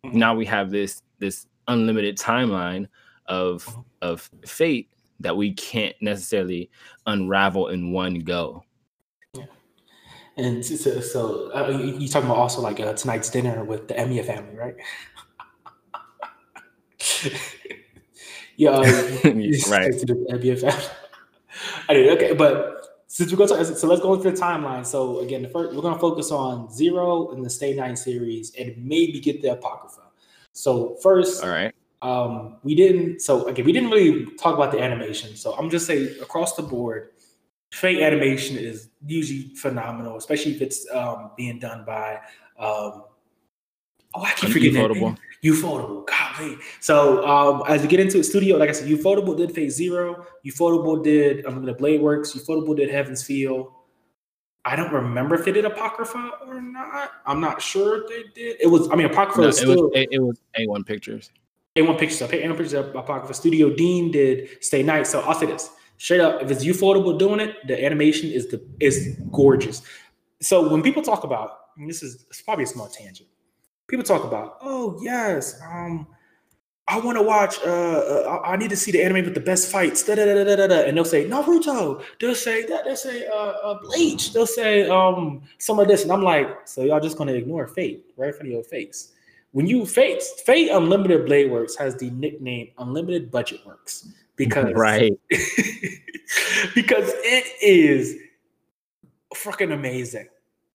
Mhm. 0.06 0.14
Now 0.14 0.34
we 0.34 0.46
have 0.46 0.70
this 0.70 1.02
this 1.18 1.46
unlimited 1.68 2.16
timeline 2.16 2.86
of 3.26 3.64
Mhm. 3.66 3.84
of 4.02 4.30
fate 4.46 4.88
that 5.20 5.36
we 5.36 5.52
can't 5.52 5.94
necessarily 6.00 6.70
unravel 7.06 7.68
in 7.68 7.92
one 7.92 8.20
go. 8.20 8.64
And 10.36 10.64
so, 10.64 11.00
so, 11.00 11.50
uh, 11.54 11.68
you 11.68 12.08
talking 12.08 12.28
about 12.28 12.38
also 12.38 12.62
like 12.62 12.80
uh, 12.80 12.94
tonight's 12.94 13.28
dinner 13.28 13.64
with 13.64 13.88
the 13.88 13.94
Emiya 13.94 14.24
family, 14.24 14.56
right? 14.56 14.74
yeah, 18.56 18.70
uh, 18.70 18.82
right. 18.82 19.92
To 19.92 20.06
the 20.06 20.26
Emiya. 20.30 20.90
Anyway, 21.88 22.08
okay, 22.10 22.32
but 22.32 23.04
since 23.08 23.30
we 23.30 23.36
go 23.36 23.46
to 23.46 23.64
so 23.76 23.86
let's 23.86 24.00
go 24.00 24.14
into 24.14 24.30
the 24.30 24.36
timeline. 24.36 24.86
So 24.86 25.20
again, 25.20 25.42
the 25.42 25.48
first 25.48 25.76
we're 25.76 25.82
gonna 25.82 25.98
focus 25.98 26.30
on 26.30 26.72
Zero 26.72 27.30
and 27.32 27.44
the 27.44 27.50
Stay 27.50 27.74
Night 27.74 27.98
series, 27.98 28.54
and 28.58 28.74
maybe 28.78 29.20
get 29.20 29.42
the 29.42 29.52
Apocrypha. 29.52 30.00
So 30.52 30.96
first, 31.02 31.44
All 31.44 31.50
right. 31.50 31.74
um, 32.00 32.56
we 32.62 32.74
didn't. 32.74 33.20
So 33.20 33.46
again, 33.48 33.66
we 33.66 33.72
didn't 33.72 33.90
really 33.90 34.24
talk 34.36 34.54
about 34.54 34.72
the 34.72 34.80
animation. 34.80 35.36
So 35.36 35.52
I'm 35.54 35.68
just 35.68 35.86
saying 35.86 36.16
across 36.22 36.56
the 36.56 36.62
board, 36.62 37.10
Fate 37.72 38.02
animation 38.02 38.56
is 38.56 38.88
usually 39.06 39.54
phenomenal, 39.56 40.16
especially 40.16 40.54
if 40.54 40.62
it's 40.62 40.86
um, 40.92 41.32
being 41.36 41.58
done 41.58 41.84
by. 41.84 42.16
Um, 42.58 43.04
oh, 44.14 44.22
I 44.22 44.32
keep 44.36 44.50
forgetting 44.50 44.74
that 44.74 44.90
name. 44.90 45.18
Ufotable. 45.44 46.06
Golly. 46.06 46.56
So 46.80 47.26
um, 47.26 47.62
as 47.68 47.82
we 47.82 47.88
get 47.88 47.98
into 48.00 48.18
the 48.18 48.24
studio, 48.24 48.56
like 48.56 48.68
I 48.68 48.72
said, 48.72 48.88
Ufotable 48.88 49.36
did 49.36 49.52
Fate 49.52 49.70
Zero. 49.70 50.24
Ufotable 50.46 51.02
did 51.02 51.44
I'm 51.46 51.58
um, 51.58 51.64
the 51.64 51.74
Blade 51.74 52.00
Works. 52.00 52.32
Ufotable 52.32 52.76
did 52.76 52.88
Heaven's 52.90 53.24
Feel. 53.24 53.78
I 54.64 54.76
don't 54.76 54.92
remember 54.92 55.34
if 55.34 55.44
they 55.44 55.50
did 55.50 55.64
Apocrypha 55.64 56.30
or 56.46 56.60
not. 56.60 57.10
I'm 57.26 57.40
not 57.40 57.60
sure 57.60 58.02
if 58.02 58.08
they 58.08 58.22
did. 58.40 58.56
It 58.60 58.68
was. 58.68 58.88
I 58.90 58.94
mean, 58.94 59.06
Apocrypha 59.06 59.40
No, 59.40 59.48
is 59.48 59.58
it 59.58 59.60
still. 59.62 59.84
was 59.88 59.90
it, 59.94 60.08
it 60.12 60.18
was 60.20 60.38
A1 60.58 60.86
Pictures. 60.86 61.30
A1 61.76 61.98
Pictures, 61.98 62.18
so 62.18 62.28
A1 62.28 62.48
Pictures 62.50 62.72
of 62.74 62.94
Apocrypha 62.94 63.34
Studio 63.34 63.70
Dean 63.74 64.12
did 64.12 64.62
Stay 64.62 64.82
Night. 64.84 65.06
So 65.08 65.20
I'll 65.22 65.34
say 65.34 65.46
this 65.46 65.70
straight 65.98 66.20
up: 66.20 66.40
if 66.40 66.50
it's 66.52 66.64
Ufotable 66.64 67.18
doing 67.18 67.40
it, 67.40 67.56
the 67.66 67.84
animation 67.84 68.30
is 68.30 68.46
the 68.46 68.64
is 68.78 69.16
gorgeous. 69.32 69.82
So 70.40 70.68
when 70.68 70.82
people 70.82 71.02
talk 71.02 71.24
about, 71.24 71.58
and 71.76 71.88
this 71.90 72.04
is 72.04 72.26
it's 72.30 72.42
probably 72.42 72.64
a 72.64 72.68
small 72.68 72.88
tangent. 72.88 73.28
People 73.92 74.04
talk 74.04 74.24
about, 74.24 74.56
oh 74.62 74.98
yes, 75.02 75.60
um, 75.70 76.06
I 76.88 76.98
want 76.98 77.18
to 77.18 77.22
watch. 77.22 77.58
Uh, 77.62 77.68
uh, 77.68 78.40
I 78.42 78.56
need 78.56 78.70
to 78.70 78.76
see 78.76 78.90
the 78.90 79.02
anime 79.02 79.22
with 79.26 79.34
the 79.34 79.40
best 79.40 79.70
fights. 79.70 80.02
Da, 80.02 80.14
da, 80.14 80.24
da, 80.24 80.44
da, 80.44 80.56
da, 80.56 80.66
da. 80.66 80.80
And 80.86 80.96
they'll 80.96 81.04
say 81.04 81.26
Naruto. 81.28 82.02
They'll 82.18 82.34
say 82.34 82.64
that. 82.64 82.86
They'll 82.86 82.96
say 82.96 83.26
uh, 83.26 83.34
uh, 83.34 83.78
Bleach. 83.82 84.32
They'll 84.32 84.46
say 84.46 84.88
um 84.88 85.42
some 85.58 85.78
of 85.78 85.88
this, 85.88 86.04
and 86.04 86.10
I'm 86.10 86.22
like, 86.22 86.66
so 86.66 86.84
y'all 86.84 87.00
just 87.00 87.18
gonna 87.18 87.34
ignore 87.34 87.66
Fate 87.66 88.06
right 88.16 88.28
in 88.28 88.32
front 88.32 88.46
of 88.48 88.52
your 88.52 88.64
face 88.64 89.12
when 89.50 89.66
you 89.66 89.84
Fate 89.84 90.22
Fate 90.46 90.70
Unlimited 90.70 91.26
Blade 91.26 91.50
Works 91.50 91.76
has 91.76 91.94
the 91.96 92.08
nickname 92.12 92.70
Unlimited 92.78 93.30
Budget 93.30 93.60
Works 93.66 94.08
because 94.36 94.72
Right. 94.72 95.12
because 96.74 97.10
it 97.24 97.44
is 97.60 98.16
freaking 99.34 99.74
amazing. 99.74 100.28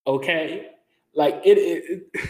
Okay, 0.06 0.67
like 1.15 1.41
it, 1.43 1.58
it, 1.58 2.03
it- 2.13 2.30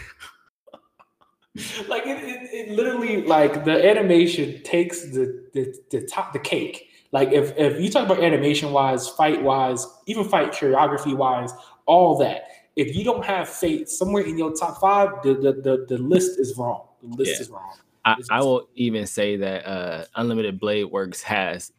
like 1.88 2.06
it, 2.06 2.22
it, 2.22 2.50
it 2.52 2.70
literally 2.70 3.22
like 3.22 3.64
the 3.64 3.88
animation 3.88 4.62
takes 4.62 5.02
the 5.02 5.44
the, 5.54 5.74
the 5.90 6.06
top 6.06 6.32
the 6.32 6.38
cake. 6.38 6.88
Like 7.12 7.32
if 7.32 7.56
if 7.56 7.80
you 7.80 7.90
talk 7.90 8.06
about 8.06 8.22
animation 8.22 8.72
wise, 8.72 9.08
fight 9.08 9.42
wise, 9.42 9.86
even 10.06 10.24
fight 10.28 10.52
choreography 10.52 11.16
wise, 11.16 11.52
all 11.86 12.18
that. 12.18 12.42
If 12.76 12.94
you 12.94 13.02
don't 13.02 13.24
have 13.24 13.48
Fate 13.48 13.88
somewhere 13.88 14.22
in 14.22 14.38
your 14.38 14.52
top 14.54 14.80
five, 14.80 15.10
the 15.22 15.34
the 15.34 15.52
the, 15.52 15.86
the 15.88 15.98
list 15.98 16.38
is 16.38 16.56
wrong. 16.56 16.86
The 17.02 17.08
list 17.16 17.32
Yeah. 17.32 17.40
is 17.40 17.50
wrong. 17.50 17.74
I, 18.04 18.16
I 18.30 18.40
will 18.40 18.68
even 18.74 19.06
say 19.06 19.36
that 19.36 19.66
uh, 19.66 20.04
Unlimited 20.14 20.58
Blade 20.58 20.84
Works 20.84 21.22
has 21.22 21.72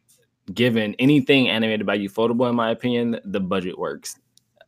given 0.53 0.95
anything 0.99 1.47
animated 1.47 1.85
by 1.85 1.97
Ufotable, 1.97 2.49
in 2.49 2.55
my 2.55 2.71
opinion, 2.71 3.19
the 3.25 3.39
budget 3.39 3.77
works 3.77 4.19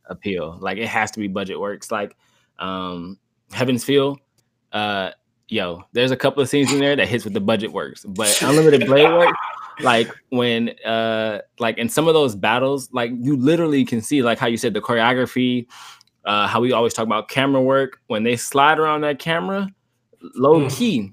appeal. 0.05 0.57
Like 0.59 0.77
it 0.77 0.87
has 0.87 1.11
to 1.11 1.19
be 1.19 1.27
budget 1.27 1.59
works. 1.59 1.91
Like 1.91 2.15
um, 2.59 3.17
Heaven's 3.51 3.83
Feel, 3.83 4.17
uh, 4.71 5.11
yo, 5.47 5.83
there's 5.91 6.11
a 6.11 6.17
couple 6.17 6.41
of 6.41 6.49
scenes 6.49 6.71
in 6.71 6.79
there 6.79 6.95
that 6.95 7.07
hits 7.07 7.23
with 7.23 7.33
the 7.33 7.41
budget 7.41 7.71
works, 7.71 8.03
but 8.05 8.41
Unlimited 8.43 8.87
Blade 8.87 9.11
Works, 9.11 9.37
like 9.81 10.07
when 10.29 10.69
uh, 10.85 11.41
like 11.59 11.77
in 11.77 11.89
some 11.89 12.07
of 12.07 12.13
those 12.13 12.35
battles, 12.35 12.89
like 12.91 13.11
you 13.13 13.35
literally 13.35 13.85
can 13.85 14.01
see 14.01 14.23
like 14.23 14.39
how 14.39 14.47
you 14.47 14.57
said 14.57 14.73
the 14.73 14.81
choreography. 14.81 15.67
Uh, 16.23 16.45
how 16.45 16.61
we 16.61 16.71
always 16.71 16.93
talk 16.93 17.03
about 17.03 17.29
camera 17.29 17.59
work 17.59 17.99
when 18.05 18.21
they 18.21 18.35
slide 18.35 18.77
around 18.77 19.01
that 19.01 19.17
camera, 19.17 19.67
low 20.35 20.59
Mm. 20.61 20.77
key, 20.77 21.11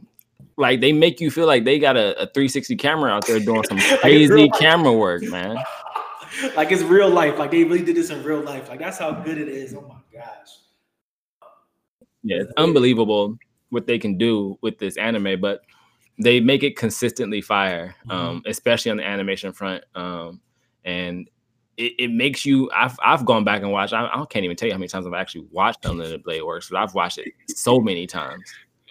like 0.59 0.83
they 0.83 0.93
make 0.93 1.19
you 1.19 1.31
feel 1.31 1.47
like 1.47 1.65
they 1.65 1.79
got 1.79 1.97
a, 1.97 2.11
a 2.21 2.27
360 2.27 2.77
camera 2.77 3.11
out 3.11 3.27
there 3.27 3.41
doing 3.41 3.65
some 3.65 3.79
crazy 4.01 4.51
camera 4.59 4.93
work, 4.93 5.23
man. 5.23 5.57
like 6.57 6.71
it's 6.73 6.83
real 6.83 7.09
life. 7.09 7.39
Like 7.39 7.51
they 7.51 7.65
really 7.65 7.83
did 7.83 7.97
this 7.97 8.11
in 8.11 8.23
real 8.23 8.43
life. 8.43 8.69
Like 8.69 8.81
that's 8.81 8.99
how 8.99 9.13
good 9.13 9.39
it 9.39 9.49
is. 9.49 9.73
Oh 9.73 9.81
my 9.89 9.95
gosh. 10.13 10.59
Yeah, 12.23 12.43
it's 12.43 12.53
unbelievable 12.59 13.39
what 13.71 13.87
they 13.87 13.99
can 13.99 14.17
do 14.17 14.59
with 14.63 14.79
this 14.79 14.97
anime, 14.97 15.41
but 15.41 15.63
they 16.19 16.41
make 16.41 16.63
it 16.63 16.77
consistently 16.77 17.41
fire, 17.41 17.95
um, 18.11 18.43
especially 18.47 18.91
on 18.91 18.97
the 18.97 19.07
animation 19.07 19.53
front. 19.53 19.85
Um, 19.95 20.41
and 20.85 21.31
it, 21.77 21.93
it 21.99 22.11
makes 22.11 22.45
you. 22.45 22.71
I've 22.75 22.99
I've 23.03 23.25
gone 23.25 23.45
back 23.45 23.63
and 23.63 23.71
watched. 23.71 23.93
I, 23.93 24.07
I 24.07 24.25
can't 24.29 24.45
even 24.45 24.57
tell 24.57 24.67
you 24.67 24.75
how 24.75 24.79
many 24.79 24.89
times 24.89 25.07
I've 25.07 25.15
actually 25.15 25.47
watched 25.53 25.85
Unlimited 25.85 26.23
Blade 26.25 26.43
Works, 26.43 26.69
but 26.69 26.79
I've 26.79 26.95
watched 26.95 27.19
it 27.19 27.33
so 27.49 27.81
many 27.81 28.07
times. 28.07 28.43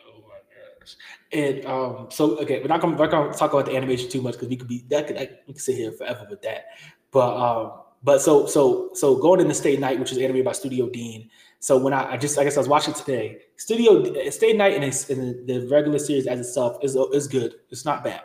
Oh 0.07 0.21
my 0.21 0.79
gosh. 0.79 0.95
And 1.33 1.65
um, 1.65 2.07
so 2.09 2.37
okay, 2.39 2.61
we're 2.61 2.67
not 2.67 2.79
gonna, 2.79 2.95
we're 2.95 3.07
gonna 3.07 3.33
talk 3.33 3.53
about 3.53 3.65
the 3.65 3.75
animation 3.75 4.09
too 4.09 4.21
much 4.21 4.35
because 4.35 4.47
we 4.47 4.55
could 4.55 4.69
be 4.69 4.85
that 4.87 5.07
could 5.07 5.17
I, 5.17 5.29
we 5.47 5.53
could 5.53 5.61
sit 5.61 5.75
here 5.75 5.91
forever 5.91 6.25
with 6.29 6.41
that. 6.43 6.67
But 7.11 7.35
um, 7.35 7.73
but 8.03 8.21
so 8.21 8.45
so 8.45 8.91
so 8.93 9.17
going 9.17 9.41
into 9.41 9.53
Stay 9.53 9.75
Night, 9.75 9.99
which 9.99 10.13
is 10.13 10.17
animated 10.17 10.45
by 10.45 10.53
Studio 10.53 10.87
Dean. 10.89 11.29
So 11.59 11.77
when 11.77 11.93
I, 11.93 12.13
I 12.13 12.17
just 12.17 12.37
I 12.37 12.43
guess 12.43 12.55
I 12.55 12.59
was 12.59 12.67
watching 12.67 12.93
today, 12.93 13.39
Studio 13.55 14.29
Stay 14.29 14.53
Night 14.53 14.75
and 14.75 14.83
it's 14.83 15.09
in 15.09 15.45
the, 15.45 15.67
regular 15.67 15.99
series 15.99 16.27
as 16.27 16.39
itself 16.39 16.77
is 16.83 16.95
is 16.95 17.27
good. 17.27 17.55
It's 17.69 17.85
not 17.85 18.03
bad. 18.03 18.21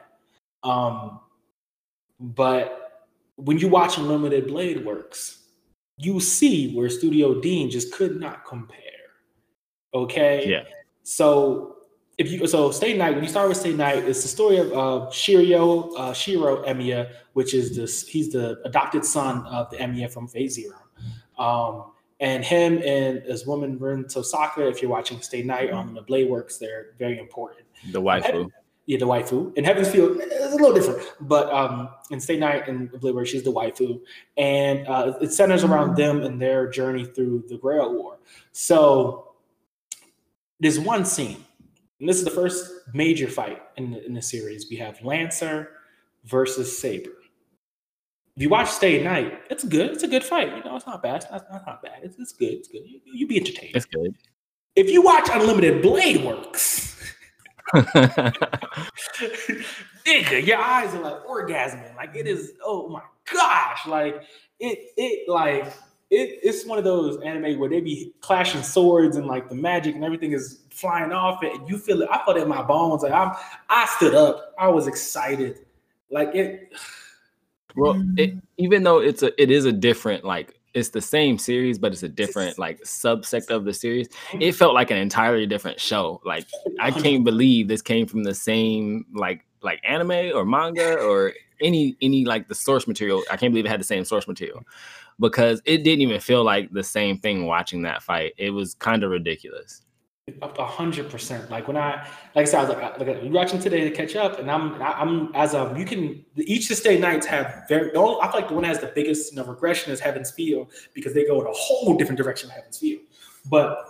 Um, 0.62 1.20
but 2.20 3.08
when 3.36 3.58
you 3.58 3.68
watch 3.68 3.98
Unlimited 3.98 4.46
Blade 4.46 4.84
Works, 4.84 5.44
you 5.96 6.20
see 6.20 6.74
where 6.74 6.88
Studio 6.88 7.40
Dean 7.40 7.70
just 7.70 7.92
could 7.92 8.20
not 8.20 8.44
compare. 8.44 8.78
Okay. 9.94 10.48
Yeah. 10.48 10.64
So 11.02 11.76
if 12.18 12.30
you 12.30 12.46
so 12.46 12.70
Stay 12.70 12.96
Night, 12.96 13.14
when 13.14 13.24
you 13.24 13.30
start 13.30 13.48
with 13.48 13.56
Stay 13.56 13.72
Night, 13.72 14.04
it's 14.04 14.22
the 14.22 14.28
story 14.28 14.58
of 14.58 14.72
uh, 14.72 15.06
Shirio, 15.10 15.92
uh, 15.96 16.12
Shiro 16.12 16.62
Emiya, 16.64 17.10
which 17.32 17.54
is 17.54 17.76
this 17.76 18.06
he's 18.06 18.30
the 18.30 18.60
adopted 18.64 19.04
son 19.04 19.46
of 19.46 19.70
the 19.70 19.78
Emiya 19.78 20.12
from 20.12 20.28
Fate 20.28 20.52
Zero. 20.52 20.76
Um, 21.38 21.92
and 22.22 22.44
him 22.44 22.80
and 22.84 23.20
his 23.24 23.46
woman 23.46 23.78
Rin 23.78 24.04
Tosaka, 24.04 24.70
if 24.70 24.80
you're 24.80 24.90
watching 24.90 25.20
Stay 25.20 25.42
Night 25.42 25.72
on 25.72 25.92
the 25.92 26.02
Blade 26.02 26.30
Works, 26.30 26.56
they're 26.56 26.92
very 26.96 27.18
important. 27.18 27.66
The 27.90 28.00
waifu. 28.00 28.48
Yeah, 28.86 28.98
the 28.98 29.06
waifu. 29.06 29.56
In 29.56 29.64
Heaven's 29.64 29.90
Feel, 29.90 30.16
it's 30.20 30.54
a 30.54 30.56
little 30.56 30.72
different, 30.72 31.02
but 31.20 31.52
um, 31.52 31.88
in 32.12 32.20
Stay 32.20 32.38
Night 32.38 32.68
and 32.68 32.90
Blade 32.92 33.16
Works, 33.16 33.30
she's 33.30 33.42
the 33.42 33.52
waifu, 33.52 34.00
and 34.36 34.86
uh, 34.86 35.14
it 35.20 35.32
centers 35.32 35.64
around 35.64 35.96
them 35.96 36.22
and 36.22 36.40
their 36.40 36.70
journey 36.70 37.04
through 37.04 37.44
the 37.48 37.58
Grail 37.58 37.92
War. 37.92 38.18
So 38.52 39.32
there's 40.60 40.78
one 40.78 41.04
scene, 41.04 41.44
and 41.98 42.08
this 42.08 42.18
is 42.18 42.24
the 42.24 42.30
first 42.30 42.70
major 42.94 43.26
fight 43.26 43.62
in 43.76 43.90
the, 43.90 44.06
in 44.06 44.14
the 44.14 44.22
series. 44.22 44.70
We 44.70 44.76
have 44.76 45.02
Lancer 45.02 45.70
versus 46.24 46.78
Saber. 46.78 47.10
If 48.36 48.42
you 48.42 48.48
watch 48.48 48.70
Stay 48.70 49.02
Night, 49.02 49.40
it's 49.50 49.62
good. 49.62 49.90
It's 49.90 50.04
a 50.04 50.08
good 50.08 50.24
fight. 50.24 50.56
You 50.56 50.64
know, 50.64 50.76
it's 50.76 50.86
not 50.86 51.02
bad. 51.02 51.16
It's 51.16 51.30
not, 51.30 51.46
it's 51.52 51.66
not 51.66 51.82
bad. 51.82 52.00
It's, 52.02 52.18
it's 52.18 52.32
good. 52.32 52.52
It's 52.52 52.68
good. 52.68 52.80
You, 52.86 53.00
you 53.04 53.26
be 53.26 53.36
entertained. 53.36 53.76
It's 53.76 53.84
good. 53.84 54.14
if 54.74 54.88
you 54.88 55.02
watch 55.02 55.28
Unlimited 55.30 55.82
Blade 55.82 56.24
Works, 56.24 56.98
nigga, 57.74 58.34
your 60.46 60.58
eyes 60.58 60.94
are 60.94 61.00
like 61.00 61.22
orgasming. 61.24 61.94
Like 61.94 62.16
it 62.16 62.26
is. 62.26 62.52
Oh 62.64 62.88
my 62.88 63.02
gosh! 63.30 63.86
Like 63.86 64.22
it. 64.60 64.78
It 64.96 65.28
like 65.28 65.66
it. 66.10 66.40
It's 66.42 66.64
one 66.64 66.78
of 66.78 66.84
those 66.84 67.20
anime 67.20 67.58
where 67.58 67.68
they 67.68 67.82
be 67.82 68.14
clashing 68.22 68.62
swords 68.62 69.16
and 69.16 69.26
like 69.26 69.50
the 69.50 69.54
magic 69.54 69.94
and 69.94 70.04
everything 70.04 70.32
is 70.32 70.60
flying 70.70 71.12
off 71.12 71.42
it, 71.42 71.54
and 71.54 71.68
you 71.68 71.76
feel 71.76 72.00
it. 72.00 72.08
I 72.10 72.24
felt 72.24 72.38
it 72.38 72.44
in 72.44 72.48
my 72.48 72.62
bones. 72.62 73.02
Like 73.02 73.12
I'm. 73.12 73.32
I 73.68 73.84
stood 73.96 74.14
up. 74.14 74.54
I 74.58 74.68
was 74.68 74.86
excited. 74.86 75.66
Like 76.10 76.34
it. 76.34 76.72
Well, 77.76 78.02
it, 78.16 78.34
even 78.58 78.82
though 78.82 78.98
it's 78.98 79.22
a, 79.22 79.42
it 79.42 79.50
is 79.50 79.64
a 79.64 79.72
different 79.72 80.24
like 80.24 80.58
it's 80.74 80.90
the 80.90 81.00
same 81.00 81.38
series, 81.38 81.78
but 81.78 81.92
it's 81.92 82.02
a 82.02 82.08
different 82.08 82.58
like 82.58 82.80
subsect 82.82 83.50
of 83.50 83.64
the 83.64 83.74
series. 83.74 84.08
It 84.38 84.52
felt 84.52 84.74
like 84.74 84.90
an 84.90 84.96
entirely 84.96 85.46
different 85.46 85.80
show. 85.80 86.20
Like 86.24 86.46
I 86.80 86.90
can't 86.90 87.24
believe 87.24 87.68
this 87.68 87.82
came 87.82 88.06
from 88.06 88.24
the 88.24 88.34
same 88.34 89.06
like 89.14 89.44
like 89.62 89.80
anime 89.84 90.34
or 90.34 90.44
manga 90.44 90.98
or 90.98 91.32
any 91.60 91.96
any 92.00 92.24
like 92.24 92.48
the 92.48 92.54
source 92.54 92.86
material. 92.86 93.22
I 93.30 93.36
can't 93.36 93.52
believe 93.52 93.66
it 93.66 93.70
had 93.70 93.80
the 93.80 93.84
same 93.84 94.04
source 94.04 94.26
material 94.26 94.62
because 95.20 95.60
it 95.64 95.84
didn't 95.84 96.00
even 96.00 96.20
feel 96.20 96.42
like 96.42 96.70
the 96.72 96.82
same 96.82 97.18
thing 97.18 97.46
watching 97.46 97.82
that 97.82 98.02
fight. 98.02 98.32
It 98.38 98.50
was 98.50 98.74
kind 98.74 99.04
of 99.04 99.10
ridiculous. 99.10 99.82
Up 100.40 100.56
a 100.56 100.64
hundred 100.64 101.10
percent. 101.10 101.50
Like 101.50 101.66
when 101.66 101.76
I, 101.76 102.06
like 102.36 102.42
I 102.42 102.44
said, 102.44 102.60
I 102.60 102.62
was 102.62 102.76
like, 102.76 102.98
like 103.00 103.22
you're 103.24 103.32
watching 103.32 103.58
today 103.58 103.80
to 103.80 103.90
catch 103.90 104.14
up, 104.14 104.38
and 104.38 104.48
I'm, 104.48 104.80
I'm 104.80 105.34
as 105.34 105.52
um, 105.52 105.76
you 105.76 105.84
can 105.84 106.24
each 106.36 106.66
of 106.66 106.68
the 106.68 106.74
stay 106.76 106.96
nights 106.96 107.26
have 107.26 107.64
very. 107.68 107.90
The 107.90 107.96
only, 107.96 108.20
I 108.20 108.30
feel 108.30 108.40
like 108.40 108.48
the 108.48 108.54
one 108.54 108.62
that 108.62 108.68
has 108.68 108.78
the 108.78 108.92
biggest 108.94 109.32
you 109.32 109.38
know, 109.38 109.44
regression 109.44 109.92
is 109.92 109.98
Heaven's 109.98 110.30
Feel 110.30 110.70
because 110.94 111.12
they 111.12 111.24
go 111.24 111.40
in 111.40 111.48
a 111.48 111.52
whole 111.52 111.96
different 111.96 112.18
direction 112.18 112.50
of 112.50 112.54
Heaven's 112.54 112.78
Feel. 112.78 113.00
But 113.50 113.84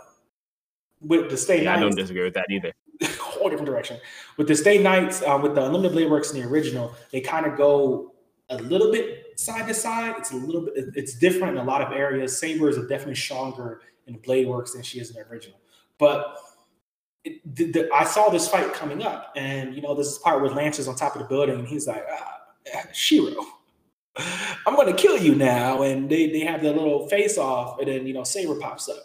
with 1.02 1.28
the 1.28 1.36
stay 1.36 1.64
Yeah, 1.64 1.76
I 1.76 1.80
don't 1.80 1.94
disagree 1.94 2.24
with 2.24 2.32
that 2.32 2.46
either. 2.48 2.72
whole 3.20 3.50
different 3.50 3.66
direction. 3.66 3.98
With 4.38 4.48
the 4.48 4.54
stay 4.54 4.82
nights, 4.82 5.20
uh, 5.20 5.38
with 5.42 5.54
the 5.54 5.66
Unlimited 5.66 5.92
Blade 5.92 6.10
Works 6.10 6.32
in 6.32 6.40
the 6.40 6.48
original, 6.48 6.94
they 7.10 7.20
kind 7.20 7.44
of 7.44 7.58
go 7.58 8.14
a 8.48 8.56
little 8.56 8.90
bit 8.90 9.38
side 9.38 9.68
to 9.68 9.74
side. 9.74 10.14
It's 10.16 10.32
a 10.32 10.36
little 10.36 10.62
bit, 10.62 10.94
it's 10.94 11.14
different 11.14 11.58
in 11.58 11.62
a 11.62 11.64
lot 11.64 11.82
of 11.82 11.92
areas. 11.92 12.38
Saber 12.38 12.70
is 12.70 12.78
definitely 12.88 13.16
stronger 13.16 13.82
in 14.06 14.16
Blade 14.16 14.48
Works 14.48 14.72
than 14.72 14.82
she 14.82 14.98
is 14.98 15.10
in 15.10 15.16
the 15.16 15.28
original. 15.28 15.58
But 16.02 16.36
it, 17.22 17.54
the, 17.54 17.70
the, 17.70 17.94
I 17.94 18.02
saw 18.02 18.28
this 18.28 18.48
fight 18.48 18.74
coming 18.74 19.04
up, 19.04 19.32
and 19.36 19.72
you 19.72 19.80
know, 19.80 19.94
this 19.94 20.08
is 20.08 20.18
part 20.18 20.42
where 20.42 20.50
Lancer's 20.50 20.88
on 20.88 20.96
top 20.96 21.14
of 21.14 21.22
the 21.22 21.28
building, 21.28 21.60
and 21.60 21.68
he's 21.68 21.86
like, 21.86 22.04
ah, 22.10 22.40
Shiro. 22.92 23.40
I'm 24.66 24.74
gonna 24.74 24.94
kill 24.94 25.16
you 25.16 25.36
now, 25.36 25.82
and 25.82 26.10
they 26.10 26.28
they 26.28 26.40
have 26.40 26.60
their 26.60 26.72
little 26.72 27.08
face 27.08 27.38
off, 27.38 27.78
and 27.78 27.86
then 27.86 28.04
you 28.04 28.14
know 28.14 28.24
Saber 28.24 28.56
pops 28.56 28.88
up, 28.88 28.98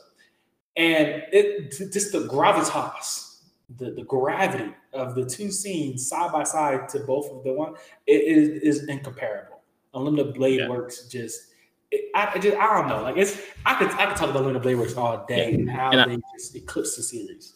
and 0.76 1.22
it 1.32 1.70
just 1.94 2.12
the 2.12 2.28
gravitas, 2.28 3.42
the 3.78 3.92
the 3.92 4.04
gravity 4.04 4.74
of 4.94 5.14
the 5.14 5.24
two 5.24 5.52
scenes 5.52 6.10
side 6.10 6.32
by 6.32 6.42
side 6.42 6.90
to 6.90 7.02
both 7.02 7.30
of 7.30 7.44
the 7.44 7.54
one, 7.54 7.76
it 8.08 8.24
is 8.24 8.64
is 8.64 8.88
incomparable. 8.88 9.62
Unlimited 9.94 10.34
Blade 10.34 10.62
Yeah. 10.62 10.70
Works 10.70 11.08
just. 11.08 11.47
It, 11.92 12.12
I, 12.14 12.38
just 12.40 12.58
I 12.58 12.74
don't 12.78 12.90
know 12.90 13.02
like 13.02 13.16
it's 13.18 13.40
I 13.66 13.76
could 13.76 13.90
I 13.92 14.08
could 14.08 14.18
talk 14.18 14.30
about 14.30 14.40
Unlimited 14.40 14.62
Blade 14.64 14.76
Works 14.76 14.96
all 14.96 15.26
day 15.28 15.54
and 15.54 15.70
how 15.70 15.92
And 15.92 16.02
I- 16.02 16.06
they 16.08 16.18
just 16.38 16.56
eclipse 16.56 16.96
the 16.98 17.04
series. 17.04 17.54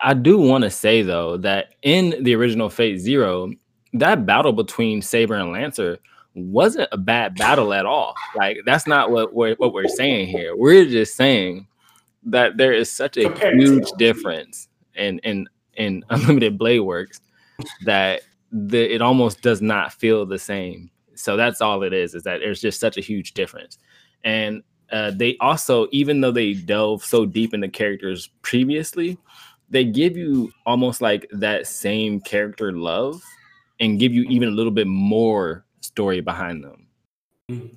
I 0.00 0.14
do 0.14 0.38
want 0.38 0.64
to 0.64 0.70
say 0.70 1.02
though 1.02 1.36
that 1.38 1.74
in 1.82 2.24
the 2.24 2.34
original 2.34 2.70
Fate 2.70 2.98
Zero, 2.98 3.52
that 3.92 4.24
battle 4.26 4.52
between 4.52 5.02
Saber 5.02 5.34
and 5.34 5.52
Lancer 5.52 5.98
wasn't 6.34 6.88
a 6.90 6.96
bad 6.96 7.34
battle 7.36 7.72
at 7.74 7.84
all. 7.86 8.14
Like 8.34 8.58
that's 8.64 8.86
not 8.86 9.10
what 9.10 9.34
we're 9.34 9.54
what 9.56 9.72
we're 9.72 9.88
saying 9.88 10.28
here. 10.28 10.56
We're 10.56 10.86
just 10.86 11.16
saying 11.16 11.66
that 12.24 12.56
there 12.56 12.72
is 12.72 12.90
such 12.90 13.16
a 13.18 13.24
Compared 13.24 13.60
huge 13.60 13.90
difference 13.98 14.68
in 14.94 15.18
in 15.20 15.46
in 15.74 16.02
Unlimited 16.10 16.58
Blade 16.58 16.80
Works 16.80 17.20
that 17.84 18.22
the 18.50 18.94
it 18.94 19.02
almost 19.02 19.42
does 19.42 19.60
not 19.60 19.92
feel 19.92 20.24
the 20.26 20.38
same. 20.38 20.90
So 21.20 21.36
that's 21.36 21.60
all 21.60 21.82
it 21.82 21.92
is. 21.92 22.14
Is 22.14 22.22
that 22.24 22.40
there's 22.40 22.60
just 22.60 22.80
such 22.80 22.96
a 22.96 23.00
huge 23.00 23.34
difference, 23.34 23.78
and 24.24 24.62
uh, 24.90 25.12
they 25.14 25.36
also 25.40 25.86
even 25.92 26.20
though 26.20 26.32
they 26.32 26.54
delve 26.54 27.04
so 27.04 27.24
deep 27.26 27.54
into 27.54 27.68
characters 27.68 28.30
previously 28.42 29.18
they 29.70 29.84
give 29.84 30.16
you 30.16 30.52
almost 30.66 31.00
like 31.00 31.26
that 31.30 31.66
same 31.66 32.20
character 32.20 32.72
love 32.72 33.22
and 33.78 33.98
give 33.98 34.12
you 34.12 34.24
even 34.24 34.48
a 34.48 34.50
little 34.50 34.72
bit 34.72 34.86
more 34.86 35.64
story 35.80 36.20
behind 36.20 36.62
them. 36.62 36.86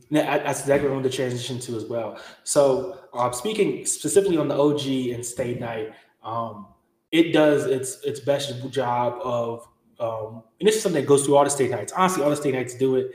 Yeah, 0.10 0.39
that's 0.39 0.62
exactly 0.62 0.89
what 0.89 0.93
I 0.93 0.95
wanted 0.97 1.12
to 1.12 1.15
transition 1.15 1.60
to 1.62 1.75
as 1.77 1.86
well. 1.86 2.19
So, 2.43 2.99
uh, 3.13 3.32
speaking 3.32 3.86
specifically 3.86 4.38
on 4.38 4.47
the 4.47 4.56
OG 4.56 5.13
and 5.13 5.25
Stay 5.25 5.56
Night, 5.56 5.93
um, 6.23 6.67
it 7.12 7.32
does 7.32 7.65
its 7.65 8.03
its 8.03 8.19
best 8.19 8.69
job 8.69 9.19
of, 9.23 9.67
um, 9.99 10.43
and 10.60 10.67
this 10.67 10.75
is 10.75 10.82
something 10.82 11.01
that 11.01 11.08
goes 11.08 11.25
through 11.25 11.36
all 11.36 11.43
the 11.43 11.49
Stay 11.49 11.67
Nights. 11.67 11.93
Honestly, 11.93 12.23
all 12.23 12.29
the 12.29 12.36
Stay 12.36 12.51
Nights 12.51 12.75
do 12.75 12.95
it, 12.95 13.12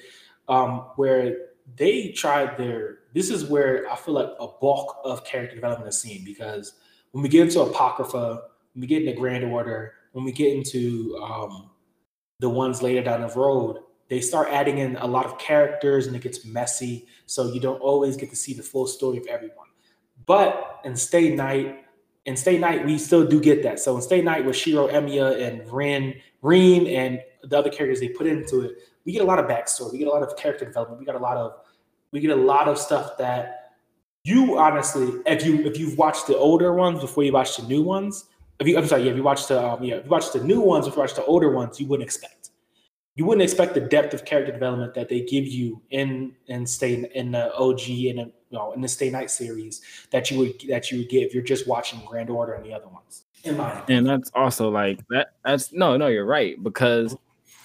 um, 0.49 0.87
where 0.97 1.37
they 1.77 2.11
tried 2.13 2.57
their. 2.57 2.99
This 3.15 3.31
is 3.31 3.45
where 3.45 3.91
I 3.91 3.97
feel 3.97 4.15
like 4.15 4.31
a 4.41 4.47
bulk 4.61 4.99
of 5.05 5.25
character 5.25 5.55
development 5.55 5.89
is 5.89 6.01
seen 6.01 6.25
because 6.25 6.75
when 7.13 7.23
we 7.23 7.29
get 7.29 7.43
into 7.43 7.61
Apocrypha, 7.61 8.43
when 8.75 8.81
we 8.81 8.87
get 8.87 9.03
into 9.03 9.19
Grand 9.19 9.45
Order, 9.45 9.95
when 10.13 10.25
we 10.25 10.33
get 10.33 10.53
into 10.53 11.17
um, 11.23 11.71
the 12.41 12.49
ones 12.49 12.83
later 12.83 13.03
down 13.03 13.23
the 13.23 13.29
road, 13.29 13.79
they 14.09 14.21
start 14.21 14.49
adding 14.51 14.79
in 14.79 14.97
a 14.97 15.07
lot 15.07 15.27
of 15.27 15.39
characters 15.39 16.07
and 16.07 16.17
it 16.17 16.23
gets 16.23 16.45
messy. 16.45 17.07
So 17.27 17.53
you 17.53 17.61
don't 17.61 17.81
always 17.81 18.17
get 18.17 18.31
to 18.31 18.37
see 18.37 18.55
the 18.55 18.63
full 18.63 18.87
story 18.87 19.19
of 19.19 19.27
everyone. 19.27 19.67
But 20.27 20.81
in 20.85 20.97
Stay 20.97 21.35
Night, 21.35 21.85
in 22.25 22.37
Stay 22.37 22.59
Night, 22.59 22.85
we 22.85 22.99
still 22.99 23.27
do 23.27 23.41
get 23.41 23.63
that. 23.63 23.81
So 23.81 23.97
in 23.97 24.03
Stay 24.03 24.23
Night 24.23 24.45
with 24.45 24.57
Shiro, 24.57 24.89
Emiya, 24.89 25.47
and 25.47 25.71
Rin, 25.71 26.15
Rin, 26.43 26.87
and 26.87 27.21
the 27.43 27.59
other 27.59 27.71
characters 27.71 28.01
they 28.01 28.09
put 28.09 28.27
into 28.27 28.61
it, 28.61 28.77
we 29.05 29.13
get 29.13 29.23
a 29.23 29.25
lot 29.25 29.39
of 29.39 29.47
backstory. 29.47 29.93
We 29.93 29.99
get 29.99 30.09
a 30.09 30.11
lot 30.11 30.23
of 30.23 30.37
character 30.37 30.65
development. 30.65 31.01
We 31.01 31.07
got 31.07 31.15
a 31.15 31.19
lot 31.19 31.37
of 31.37 31.53
we 32.13 32.21
get 32.21 32.31
a 32.31 32.37
lot 32.37 32.69
of 32.69 32.79
stuff 32.79 33.19
that 33.19 33.73
you 34.25 34.59
honestly, 34.59 35.21
if 35.27 35.45
you 35.45 35.67
if 35.67 35.79
you've 35.79 35.97
watched 35.97 36.27
the 36.27 36.37
older 36.37 36.73
ones 36.75 37.01
before 37.01 37.25
you 37.25 37.33
watch 37.33 37.57
the 37.57 37.63
new 37.65 37.83
ones, 37.83 38.27
if 38.61 38.67
you 38.67 38.77
I'm 38.77 38.87
sorry, 38.87 39.05
yeah, 39.05 39.11
if 39.11 39.17
you 39.17 39.23
watched 39.23 39.49
the 39.49 39.63
um, 39.63 39.83
yeah, 39.83 39.97
if 39.97 40.05
you 40.05 40.11
watched 40.11 40.33
the 40.33 40.45
new 40.45 40.61
ones, 40.61 40.87
if 40.87 40.95
you 40.95 41.01
watched 41.01 41.17
the 41.17 41.25
older 41.25 41.51
ones, 41.51 41.81
you 41.81 41.87
wouldn't 41.87 42.07
expect. 42.07 42.51
You 43.15 43.25
wouldn't 43.25 43.43
expect 43.43 43.75
the 43.75 43.81
depth 43.81 44.15
of 44.15 44.25
character 44.25 44.53
development 44.53 44.95
that 44.95 45.09
they 45.09 45.23
give 45.23 45.47
you 45.47 45.83
in 45.91 46.35
in 46.47 46.67
stay 46.67 47.09
in 47.15 47.33
the 47.33 47.55
OG 47.55 47.81
and 47.81 48.19
you 48.19 48.33
know 48.53 48.73
in 48.73 48.81
the 48.81 48.89
Stay 48.89 49.11
Night 49.11 49.31
series 49.31 49.81
that 50.11 50.31
you 50.31 50.39
would 50.39 50.61
that 50.69 50.91
you 50.91 50.99
would 50.99 51.09
get 51.09 51.23
if 51.23 51.35
you're 51.35 51.43
just 51.43 51.67
watching 51.67 52.01
Grand 52.07 52.31
Order 52.31 52.53
and 52.53 52.65
the 52.65 52.73
other 52.73 52.89
ones. 52.89 53.25
In 53.49 53.57
my. 53.57 53.83
And 53.89 54.07
that's 54.07 54.31
also 54.35 54.69
like 54.71 55.01
that 55.09 55.33
that's 55.45 55.73
no, 55.73 55.97
no, 55.97 56.07
you're 56.09 56.27
right 56.27 56.63
because 56.63 57.17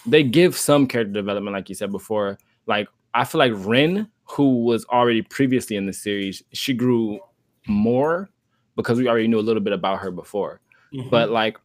they 0.05 0.23
give 0.23 0.57
some 0.57 0.87
character 0.87 1.13
development 1.13 1.53
like 1.55 1.69
you 1.69 1.75
said 1.75 1.91
before. 1.91 2.37
Like 2.67 2.87
I 3.13 3.23
feel 3.25 3.39
like 3.39 3.53
Rin, 3.55 4.07
who 4.25 4.63
was 4.63 4.85
already 4.85 5.21
previously 5.21 5.75
in 5.75 5.85
the 5.85 5.93
series, 5.93 6.41
she 6.51 6.73
grew 6.73 7.19
more 7.67 8.29
because 8.75 8.97
we 8.97 9.07
already 9.07 9.27
knew 9.27 9.39
a 9.39 9.41
little 9.41 9.61
bit 9.61 9.73
about 9.73 9.99
her 9.99 10.11
before. 10.11 10.59
Mhm. 10.93 11.09
but 11.09 11.29
like 11.31 11.57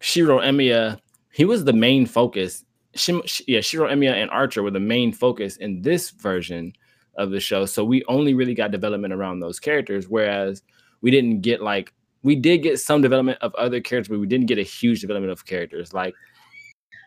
Shiro 0.00 0.40
Emiya, 0.40 0.98
he 1.32 1.44
was 1.44 1.64
the 1.64 1.72
main 1.72 2.06
focus. 2.06 2.64
Shim, 2.96 3.26
Sh- 3.26 3.42
yeah, 3.46 3.60
Shiro 3.60 3.88
Emiya 3.88 4.12
and 4.14 4.30
Archer 4.30 4.62
were 4.62 4.70
the 4.70 4.80
main 4.80 5.12
focus 5.12 5.56
in 5.56 5.80
this 5.82 6.10
version 6.10 6.72
of 7.16 7.30
the 7.30 7.40
show. 7.40 7.66
So 7.66 7.84
we 7.84 8.04
only 8.06 8.34
really 8.34 8.54
got 8.54 8.70
development 8.72 9.14
around 9.14 9.40
those 9.40 9.60
characters, 9.60 10.08
whereas 10.08 10.62
we 11.00 11.10
didn't 11.10 11.40
get 11.40 11.62
like 11.62 11.92
we 12.24 12.34
did 12.34 12.58
get 12.62 12.80
some 12.80 13.02
development 13.02 13.38
of 13.42 13.54
other 13.54 13.80
characters, 13.80 14.08
but 14.08 14.18
we 14.18 14.26
didn't 14.26 14.46
get 14.46 14.58
a 14.58 14.62
huge 14.62 15.00
development 15.02 15.30
of 15.30 15.44
characters. 15.46 15.92
Like 15.92 16.14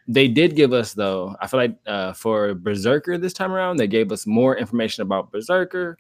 they 0.08 0.28
did 0.30 0.56
give 0.56 0.72
us 0.72 0.94
though, 0.94 1.36
I 1.42 1.48
feel 1.48 1.60
like 1.60 1.76
uh, 1.86 2.14
for 2.14 2.54
Berserker 2.54 3.18
this 3.18 3.34
time 3.34 3.52
around, 3.52 3.78
they 3.78 3.88
gave 3.88 4.12
us 4.12 4.26
more 4.26 4.56
information 4.56 5.02
about 5.02 5.32
Berserker. 5.32 5.98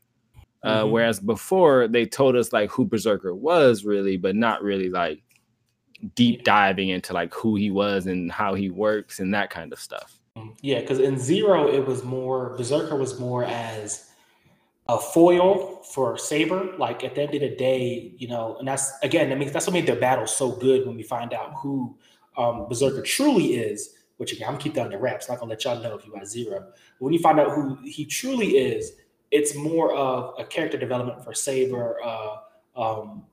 Uh, 0.63 0.83
Mhm. 0.83 0.91
Whereas 0.91 1.19
before 1.19 1.87
they 1.87 2.05
told 2.05 2.35
us 2.35 2.53
like 2.53 2.69
who 2.69 2.85
Berserker 2.85 3.35
was 3.35 3.83
really, 3.83 4.17
but 4.17 4.35
not 4.35 4.63
really 4.63 4.89
like 4.89 5.21
deep 6.15 6.43
diving 6.43 6.89
into 6.89 7.11
like 7.13 7.33
who 7.33 7.55
he 7.55 7.71
was 7.71 8.05
and 8.05 8.31
how 8.31 8.53
he 8.53 8.69
works 8.69 9.19
and 9.19 9.33
that 9.33 9.49
kind 9.49 9.73
of 9.73 9.79
stuff. 9.79 10.19
Yeah, 10.61 10.81
because 10.81 10.99
in 10.99 11.17
Zero 11.17 11.67
it 11.67 11.85
was 11.85 12.03
more 12.03 12.55
Berserker 12.55 12.95
was 12.95 13.19
more 13.19 13.43
as 13.45 14.11
a 14.89 14.99
foil 14.99 15.81
for 15.83 16.17
Saber. 16.17 16.75
Like 16.77 17.03
at 17.03 17.15
the 17.15 17.21
end 17.21 17.35
of 17.35 17.41
the 17.41 17.55
day, 17.55 18.13
you 18.17 18.27
know, 18.27 18.57
and 18.57 18.67
that's 18.67 18.91
again, 19.03 19.31
I 19.31 19.35
mean, 19.35 19.51
that's 19.51 19.67
what 19.67 19.73
made 19.73 19.85
their 19.85 19.99
battle 19.99 20.27
so 20.27 20.51
good 20.51 20.85
when 20.85 20.95
we 20.95 21.03
find 21.03 21.33
out 21.33 21.53
who 21.61 21.97
um, 22.37 22.67
Berserker 22.67 23.01
truly 23.01 23.55
is. 23.55 23.93
Which 24.17 24.33
again, 24.33 24.47
I'm 24.47 24.53
gonna 24.53 24.63
keep 24.63 24.73
that 24.73 24.89
the 24.89 24.97
wraps. 24.97 25.29
Not 25.29 25.39
gonna 25.39 25.51
let 25.51 25.63
y'all 25.63 25.81
know 25.81 25.95
if 25.95 26.05
you 26.05 26.11
got 26.11 26.25
zero. 26.25 26.59
But 26.59 26.73
when 27.05 27.13
you 27.13 27.19
find 27.19 27.39
out 27.39 27.51
who 27.51 27.77
he 27.83 28.03
truly 28.03 28.57
is, 28.57 28.93
it's 29.29 29.55
more 29.55 29.93
of 29.95 30.33
a 30.39 30.43
character 30.43 30.77
development 30.77 31.23
for 31.23 31.33
Saber, 31.33 31.97
uh, 32.03 32.37
um, 32.75 33.25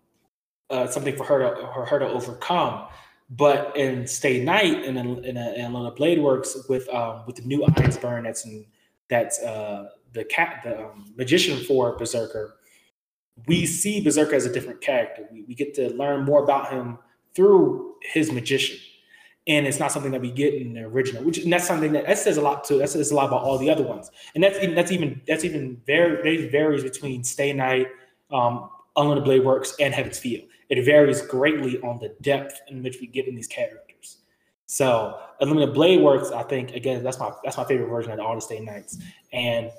uh, 0.68 0.86
something 0.86 1.16
for 1.16 1.24
her 1.24 1.38
to 1.38 1.72
for 1.72 1.86
her 1.86 1.98
to 1.98 2.06
overcome. 2.06 2.88
But 3.30 3.74
in 3.76 4.06
Stay 4.06 4.44
Night 4.44 4.84
and 4.84 4.98
in 4.98 5.24
in, 5.24 5.36
in 5.38 5.64
Unlimited 5.64 5.96
Blade 5.96 6.18
Works 6.20 6.66
with 6.68 6.86
um, 6.90 7.22
with 7.26 7.36
the 7.36 7.42
new 7.42 7.60
Einzbern 7.60 8.24
that's 8.24 8.44
in 8.44 8.66
that's 9.08 9.40
uh, 9.42 9.88
the 10.14 10.24
cat 10.24 10.60
the 10.64 10.86
um, 10.86 11.12
magician 11.16 11.58
for 11.64 11.96
Berserker, 11.96 12.56
we 13.46 13.66
see 13.66 14.00
Berserker 14.00 14.34
as 14.34 14.46
a 14.46 14.52
different 14.52 14.80
character. 14.80 15.26
We, 15.32 15.42
we 15.42 15.54
get 15.54 15.74
to 15.74 15.92
learn 15.94 16.24
more 16.24 16.42
about 16.42 16.70
him 16.70 16.98
through 17.34 17.94
his 18.02 18.32
magician. 18.32 18.78
And 19.46 19.66
it's 19.66 19.78
not 19.78 19.92
something 19.92 20.12
that 20.12 20.22
we 20.22 20.30
get 20.30 20.54
in 20.54 20.72
the 20.72 20.84
original, 20.84 21.22
which 21.22 21.36
and 21.38 21.52
that's 21.52 21.66
something 21.66 21.92
that, 21.92 22.06
that 22.06 22.16
says 22.16 22.38
a 22.38 22.40
lot 22.40 22.64
too. 22.64 22.78
That 22.78 22.88
says 22.88 23.10
a 23.10 23.14
lot 23.14 23.26
about 23.26 23.42
all 23.42 23.58
the 23.58 23.68
other 23.68 23.82
ones. 23.82 24.10
And 24.34 24.42
that's 24.42 24.58
even 24.62 24.74
that's 24.74 24.90
even 24.90 25.20
that's 25.26 25.44
even 25.44 25.82
very 25.86 26.48
varies 26.48 26.82
between 26.82 27.22
Stay 27.24 27.52
Night, 27.52 27.88
um, 28.30 28.70
Unlimited 28.96 29.24
Blade 29.24 29.44
Works, 29.44 29.74
and 29.78 29.92
Heaven's 29.92 30.18
Feel. 30.18 30.40
It 30.70 30.82
varies 30.82 31.20
greatly 31.20 31.78
on 31.80 31.98
the 31.98 32.14
depth 32.22 32.58
in 32.68 32.82
which 32.82 32.98
we 33.02 33.06
get 33.06 33.28
in 33.28 33.34
these 33.34 33.46
characters. 33.46 34.18
So 34.64 35.20
Unlimited 35.40 35.74
Blade 35.74 36.00
Works, 36.00 36.30
I 36.30 36.42
think 36.44 36.72
again, 36.72 37.02
that's 37.02 37.18
my 37.18 37.30
that's 37.44 37.58
my 37.58 37.64
favorite 37.64 37.88
version 37.88 38.12
of 38.12 38.20
all 38.20 38.34
the 38.34 38.40
Stay 38.40 38.60
Nights. 38.60 38.98
And 39.30 39.70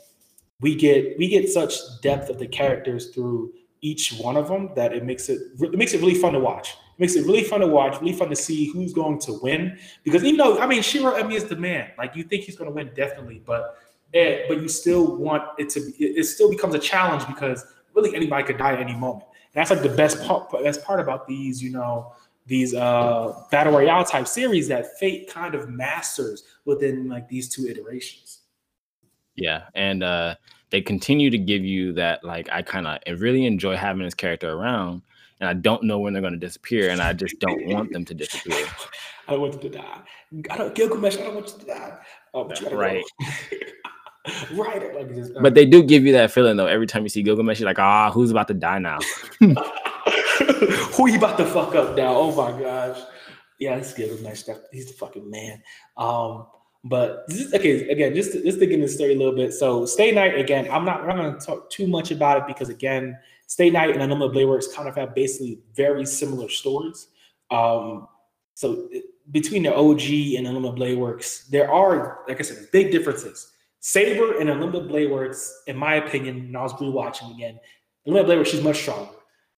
we 0.61 0.75
get 0.75 1.17
we 1.17 1.27
get 1.27 1.49
such 1.49 1.73
depth 2.01 2.29
of 2.29 2.39
the 2.39 2.47
characters 2.47 3.09
through 3.09 3.53
each 3.81 4.13
one 4.13 4.37
of 4.37 4.47
them 4.47 4.71
that 4.75 4.93
it 4.93 5.03
makes 5.03 5.29
it 5.29 5.39
it 5.59 5.77
makes 5.77 5.93
it 5.93 6.01
really 6.01 6.15
fun 6.15 6.33
to 6.33 6.39
watch. 6.39 6.71
It 6.71 6.99
makes 6.99 7.15
it 7.15 7.25
really 7.25 7.43
fun 7.43 7.59
to 7.59 7.67
watch, 7.67 7.99
really 8.01 8.13
fun 8.13 8.29
to 8.29 8.35
see 8.35 8.71
who's 8.71 8.93
going 8.93 9.19
to 9.19 9.39
win. 9.41 9.77
Because 10.03 10.23
even 10.23 10.37
though 10.37 10.59
I 10.59 10.65
mean 10.65 10.81
Shiro 10.81 11.13
Emi 11.13 11.33
is 11.33 11.45
the 11.45 11.55
man, 11.55 11.91
like 11.97 12.15
you 12.15 12.23
think 12.23 12.43
he's 12.43 12.55
going 12.55 12.69
to 12.69 12.75
win 12.75 12.91
definitely, 12.95 13.41
but 13.45 13.77
it, 14.13 14.47
but 14.47 14.61
you 14.61 14.69
still 14.69 15.17
want 15.17 15.43
it 15.57 15.69
to. 15.71 15.81
It, 15.81 16.19
it 16.19 16.23
still 16.23 16.49
becomes 16.49 16.73
a 16.73 16.79
challenge 16.79 17.27
because 17.27 17.65
really 17.93 18.15
anybody 18.15 18.43
could 18.43 18.57
die 18.57 18.73
at 18.73 18.79
any 18.79 18.95
moment. 18.95 19.25
And 19.53 19.61
that's 19.61 19.69
like 19.69 19.81
the 19.81 19.95
best 19.95 20.23
part. 20.23 20.51
Best 20.63 20.83
part 20.83 20.99
about 20.99 21.27
these, 21.27 21.61
you 21.61 21.71
know, 21.71 22.13
these 22.45 22.73
uh 22.73 23.43
battle 23.51 23.73
royale 23.73 24.05
type 24.05 24.27
series 24.27 24.67
that 24.69 24.97
Fate 24.99 25.29
kind 25.29 25.53
of 25.53 25.69
masters 25.69 26.43
within 26.63 27.09
like 27.09 27.27
these 27.27 27.49
two 27.49 27.67
iterations. 27.67 28.34
Yeah, 29.35 29.63
and 29.73 30.03
uh 30.03 30.35
they 30.69 30.81
continue 30.81 31.29
to 31.29 31.37
give 31.37 31.63
you 31.63 31.93
that 31.93 32.23
like 32.23 32.49
I 32.51 32.61
kind 32.61 32.87
of 32.87 33.21
really 33.21 33.45
enjoy 33.45 33.75
having 33.77 34.03
this 34.03 34.13
character 34.13 34.51
around, 34.51 35.01
and 35.39 35.49
I 35.49 35.53
don't 35.53 35.83
know 35.83 35.99
when 35.99 36.13
they're 36.13 36.21
going 36.21 36.33
to 36.33 36.39
disappear, 36.39 36.89
and 36.89 37.01
I 37.01 37.13
just 37.13 37.39
don't 37.39 37.67
want 37.67 37.91
them 37.91 38.05
to 38.05 38.13
disappear. 38.13 38.65
I 39.27 39.31
don't 39.31 39.41
want 39.41 39.53
them 39.53 39.71
to 39.71 39.77
die. 39.77 40.01
I 40.51 40.57
don't 40.57 40.75
Gilgamesh. 40.75 41.17
I 41.17 41.23
don't 41.23 41.35
want 41.35 41.47
you 41.53 41.59
to 41.59 41.65
die. 41.65 41.97
Oh, 42.33 42.43
but 42.43 42.61
right. 42.73 43.03
right. 44.53 44.95
Like 44.95 45.15
just, 45.15 45.35
uh, 45.35 45.41
But 45.41 45.55
they 45.55 45.65
do 45.65 45.81
give 45.81 46.03
you 46.03 46.13
that 46.13 46.31
feeling 46.31 46.57
though. 46.57 46.67
Every 46.67 46.87
time 46.87 47.03
you 47.03 47.09
see 47.09 47.23
Gilgamesh, 47.23 47.59
you're 47.59 47.69
like, 47.69 47.79
ah, 47.79 48.11
who's 48.11 48.31
about 48.31 48.47
to 48.49 48.53
die 48.53 48.79
now? 48.79 48.99
who 49.39 51.07
you 51.09 51.17
about 51.17 51.37
to 51.37 51.45
fuck 51.45 51.73
up 51.75 51.95
now? 51.95 52.15
Oh 52.15 52.35
my 52.35 52.59
gosh. 52.59 52.99
Yeah, 53.59 53.77
this 53.77 53.93
Gilgamesh. 53.93 54.43
He's 54.71 54.87
the 54.87 54.93
fucking 54.93 55.29
man. 55.29 55.63
Um, 55.97 56.47
but 56.85 57.25
this, 57.27 57.51
okay, 57.51 57.89
again, 57.89 58.13
just 58.13 58.31
to, 58.33 58.43
just 58.43 58.59
to 58.59 58.67
get 58.67 58.75
into 58.75 58.85
the 58.85 58.93
story 58.93 59.15
a 59.15 59.17
little 59.17 59.35
bit. 59.35 59.53
So, 59.53 59.87
Stay 59.87 60.11
Night 60.11 60.37
again. 60.39 60.69
I'm 60.71 60.85
not. 60.85 61.01
I'm 61.01 61.07
not 61.07 61.17
going 61.17 61.39
to 61.39 61.45
talk 61.45 61.69
too 61.71 61.87
much 61.87 62.11
about 62.11 62.37
it 62.37 62.47
because 62.47 62.69
again, 62.69 63.17
Stay 63.47 63.71
Night 63.71 63.89
and 63.89 64.03
Unlimited 64.03 64.33
Blade 64.33 64.45
Works 64.45 64.67
kind 64.67 64.87
of 64.87 64.95
have 64.95 65.15
basically 65.15 65.59
very 65.75 66.05
similar 66.05 66.47
stories. 66.47 67.07
Um, 67.49 68.07
so 68.53 68.87
it, 68.91 69.05
between 69.31 69.63
the 69.63 69.75
OG 69.75 70.37
and 70.37 70.45
Unlimited 70.45 70.75
Blade 70.75 70.97
Works, 70.99 71.47
there 71.47 71.71
are, 71.71 72.19
like 72.27 72.39
I 72.39 72.43
said, 72.43 72.67
big 72.71 72.91
differences. 72.91 73.51
Saber 73.79 74.39
and 74.39 74.47
Unlimited 74.47 74.87
Blade 74.87 75.09
Works, 75.09 75.63
in 75.65 75.77
my 75.77 75.95
opinion, 75.95 76.37
and 76.37 76.55
I 76.57 76.61
was 76.61 76.73
rewatching 76.73 77.33
again, 77.33 77.59
Unlimited 78.05 78.27
Blade 78.27 78.37
Works, 78.37 78.49
she's 78.51 78.63
much 78.63 78.81
stronger. 78.81 79.11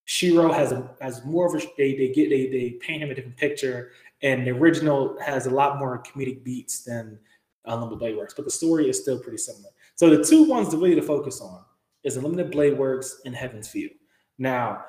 Shiro 0.05 0.53
has 0.53 0.71
a 0.71 0.89
has 1.01 1.25
more 1.25 1.45
of 1.45 1.61
a 1.61 1.65
they 1.77 1.93
they 1.97 2.07
get 2.07 2.29
they 2.29 2.47
they 2.47 2.69
paint 2.79 3.03
him 3.03 3.11
a 3.11 3.13
different 3.13 3.35
picture 3.35 3.91
and 4.21 4.45
the 4.45 4.51
original 4.51 5.17
has 5.23 5.45
a 5.45 5.49
lot 5.49 5.79
more 5.79 6.03
comedic 6.03 6.43
beats 6.43 6.83
than 6.83 7.19
uh, 7.67 7.73
Unlimited 7.73 7.99
Blade 7.99 8.17
Works, 8.17 8.33
but 8.33 8.45
the 8.45 8.51
story 8.51 8.89
is 8.89 9.01
still 9.01 9.19
pretty 9.19 9.37
similar. 9.37 9.69
So 9.95 10.09
the 10.09 10.23
two 10.23 10.43
ones 10.43 10.69
to 10.69 10.77
really 10.77 10.95
to 10.95 11.01
focus 11.01 11.41
on 11.41 11.63
is 12.03 12.17
Unlimited 12.17 12.51
Blade 12.51 12.77
Works 12.77 13.21
and 13.25 13.35
Heaven's 13.35 13.67
Feel. 13.67 13.89
Now, 14.37 14.83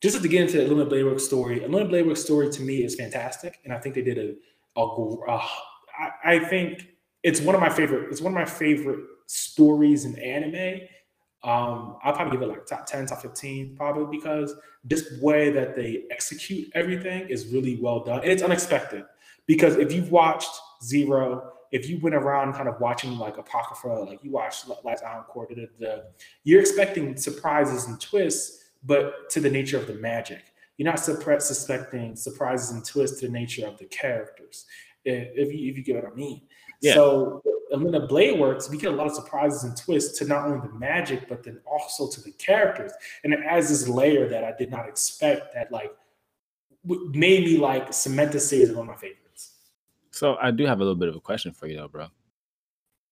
just 0.00 0.20
to 0.20 0.28
get 0.28 0.42
into 0.42 0.58
the 0.58 0.62
Unlimited 0.62 0.88
Blade 0.90 1.04
Works 1.04 1.24
story, 1.24 1.64
Unlimited 1.64 1.90
Blade 1.90 2.06
Works 2.06 2.22
story 2.22 2.50
to 2.50 2.62
me 2.62 2.84
is 2.84 2.94
fantastic, 2.94 3.60
and 3.64 3.72
I 3.72 3.78
think 3.78 3.94
they 3.94 4.02
did 4.02 4.18
a, 4.18 4.80
a, 4.80 4.82
a 4.82 5.42
I, 5.98 6.34
I 6.34 6.38
think 6.38 6.86
it's 7.22 7.40
one 7.40 7.54
of 7.54 7.60
my 7.60 7.68
favorite. 7.68 8.10
It's 8.10 8.20
one 8.20 8.32
of 8.32 8.38
my 8.38 8.44
favorite 8.44 9.00
stories 9.26 10.04
in 10.04 10.18
anime. 10.18 10.80
Um, 11.44 11.96
I'll 12.02 12.12
probably 12.12 12.32
give 12.32 12.42
it 12.42 12.48
like 12.48 12.66
top 12.66 12.86
10, 12.86 13.06
top 13.06 13.22
15, 13.22 13.76
probably 13.76 14.18
because 14.18 14.54
this 14.84 15.18
way 15.20 15.50
that 15.50 15.76
they 15.76 16.04
execute 16.10 16.68
everything 16.74 17.28
is 17.28 17.46
really 17.48 17.78
well 17.80 18.02
done. 18.02 18.20
And 18.20 18.30
it's 18.30 18.42
unexpected 18.42 19.04
because 19.46 19.76
if 19.76 19.92
you've 19.92 20.10
watched 20.10 20.50
Zero, 20.82 21.52
if 21.70 21.88
you 21.88 21.98
went 22.00 22.14
around 22.14 22.54
kind 22.54 22.68
of 22.68 22.80
watching 22.80 23.18
like 23.18 23.38
Apocrypha, 23.38 23.88
like 23.88 24.22
you 24.24 24.30
watched 24.30 24.66
Last 24.84 25.02
da, 25.02 25.22
da, 25.80 25.96
you're 26.44 26.60
expecting 26.60 27.16
surprises 27.16 27.86
and 27.86 28.00
twists, 28.00 28.70
but 28.84 29.30
to 29.30 29.40
the 29.40 29.50
nature 29.50 29.76
of 29.78 29.86
the 29.86 29.94
magic. 29.94 30.42
You're 30.76 30.90
not 30.90 31.00
suspecting 31.00 32.14
surprises 32.14 32.70
and 32.70 32.84
twists 32.84 33.18
to 33.20 33.26
the 33.26 33.32
nature 33.32 33.66
of 33.66 33.78
the 33.78 33.86
characters, 33.86 34.66
if 35.04 35.52
you, 35.52 35.70
if 35.70 35.76
you 35.76 35.82
get 35.82 35.96
what 35.96 36.12
I 36.12 36.14
mean. 36.14 36.42
Yeah. 36.80 36.94
So 36.94 37.42
the 37.70 38.06
Blade 38.08 38.38
Works, 38.38 38.70
we 38.70 38.78
get 38.78 38.92
a 38.92 38.96
lot 38.96 39.06
of 39.06 39.14
surprises 39.14 39.64
and 39.64 39.76
twists 39.76 40.18
to 40.18 40.24
not 40.24 40.46
only 40.46 40.66
the 40.66 40.74
magic, 40.74 41.28
but 41.28 41.42
then 41.42 41.60
also 41.66 42.08
to 42.10 42.20
the 42.20 42.32
characters. 42.32 42.92
And 43.24 43.32
it 43.32 43.40
adds 43.40 43.68
this 43.68 43.88
layer 43.88 44.28
that 44.28 44.44
I 44.44 44.52
did 44.58 44.70
not 44.70 44.88
expect 44.88 45.54
that 45.54 45.70
like 45.70 45.92
made 46.84 47.44
me 47.44 47.58
like 47.58 47.92
cement 47.92 48.32
the 48.32 48.40
series 48.40 48.70
as 48.70 48.76
one 48.76 48.88
of 48.88 48.94
my 48.94 49.00
favorites. 49.00 49.54
So 50.10 50.36
I 50.40 50.50
do 50.50 50.64
have 50.64 50.78
a 50.78 50.82
little 50.82 50.96
bit 50.96 51.08
of 51.08 51.16
a 51.16 51.20
question 51.20 51.52
for 51.52 51.66
you 51.66 51.76
though, 51.76 51.88
bro. 51.88 52.06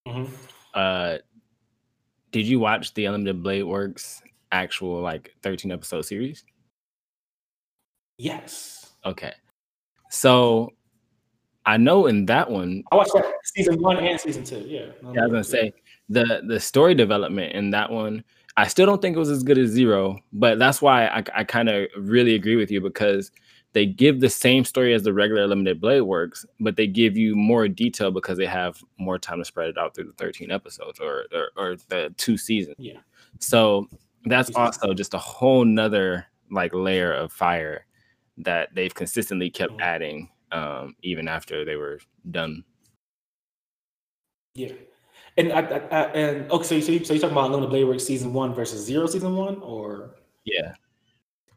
Mm-hmm. 0.09 0.33
Uh 0.75 1.19
did 2.33 2.47
you 2.47 2.59
watch 2.61 2.93
the 2.95 3.07
Unlimited 3.07 3.43
Blade 3.43 3.63
Works 3.63 4.23
actual 4.53 5.01
like 5.01 5.35
13 5.43 5.71
episode 5.73 6.03
series? 6.03 6.45
Yes. 8.19 8.93
Okay. 9.05 9.33
So 10.11 10.73
I 11.67 11.77
know 11.77 12.07
in 12.07 12.27
that 12.27 12.51
one, 12.51 12.85
I 12.93 12.97
watched 12.97 13.13
that 13.15 13.27
season 13.45 13.83
one 13.83 13.99
and 13.99 14.19
season 14.19 14.45
two. 14.45 14.65
Yeah, 14.67 14.87
yeah 15.13 15.23
I 15.23 15.25
was 15.25 15.33
gonna 15.33 15.45
say 15.45 15.73
the 16.09 16.43
the 16.47 16.61
story 16.61 16.95
development 16.95 17.53
in 17.53 17.71
that 17.71 17.91
one. 17.91 18.25
I 18.57 18.69
still 18.69 18.87
don't 18.87 19.03
think 19.03 19.17
it 19.17 19.19
was 19.19 19.29
as 19.29 19.43
good 19.43 19.59
as 19.59 19.69
Zero, 19.71 20.19
but 20.33 20.59
that's 20.59 20.81
why 20.81 21.09
I, 21.09 21.23
I 21.35 21.45
kind 21.45 21.69
of 21.69 21.89
really 21.99 22.35
agree 22.35 22.57
with 22.57 22.71
you 22.71 22.81
because 22.81 23.31
they 23.75 23.85
give 23.85 24.21
the 24.21 24.31
same 24.31 24.65
story 24.65 24.95
as 24.95 25.03
the 25.03 25.13
regular 25.13 25.47
limited 25.47 25.79
blade 25.79 26.01
works, 26.01 26.47
but 26.61 26.77
they 26.77 26.87
give 26.87 27.19
you 27.19 27.37
more 27.37 27.69
detail 27.69 28.11
because 28.11 28.39
they 28.39 28.47
have 28.47 28.83
more 28.99 29.19
time 29.19 29.39
to 29.39 29.45
spread 29.45 29.69
it 29.69 29.77
out 29.77 29.95
through 29.95 30.05
the 30.05 30.13
13 30.13 30.51
episodes 30.51 31.01
or 31.01 31.27
or, 31.35 31.51
or 31.57 31.77
the 31.89 32.15
two 32.17 32.39
seasons. 32.39 32.77
Yeah. 32.79 33.01
So 33.41 33.89
that's 34.25 34.55
also 34.55 34.95
just 34.95 35.15
a 35.15 35.19
whole 35.19 35.65
nother 35.65 36.27
like 36.51 36.73
layer 36.73 37.13
of 37.13 37.33
fire 37.33 37.85
that 38.39 38.75
they've 38.75 38.95
consistently 38.95 39.51
kept 39.51 39.73
mm-hmm. 39.73 39.83
adding 39.83 40.31
um, 40.53 40.95
even 41.03 41.29
after 41.29 41.65
they 41.65 41.77
were 41.77 42.01
done. 42.31 42.65
Yeah, 44.55 44.73
and 45.37 45.53
I, 45.53 45.61
I, 45.61 45.79
I 45.79 46.03
and 46.13 46.51
okay, 46.51 46.65
so 46.65 46.75
you, 46.75 46.83
so 46.83 46.93
you 46.93 47.05
so 47.05 47.15
you 47.15 47.21
talking 47.21 47.33
about 47.33 47.47
Unlimited 47.47 47.71
Blade 47.71 47.85
Works 47.85 48.05
season 48.05 48.33
one 48.33 48.55
versus 48.55 48.85
zero 48.85 49.07
season 49.07 49.37
one, 49.37 49.61
or 49.61 50.17
yeah. 50.45 50.75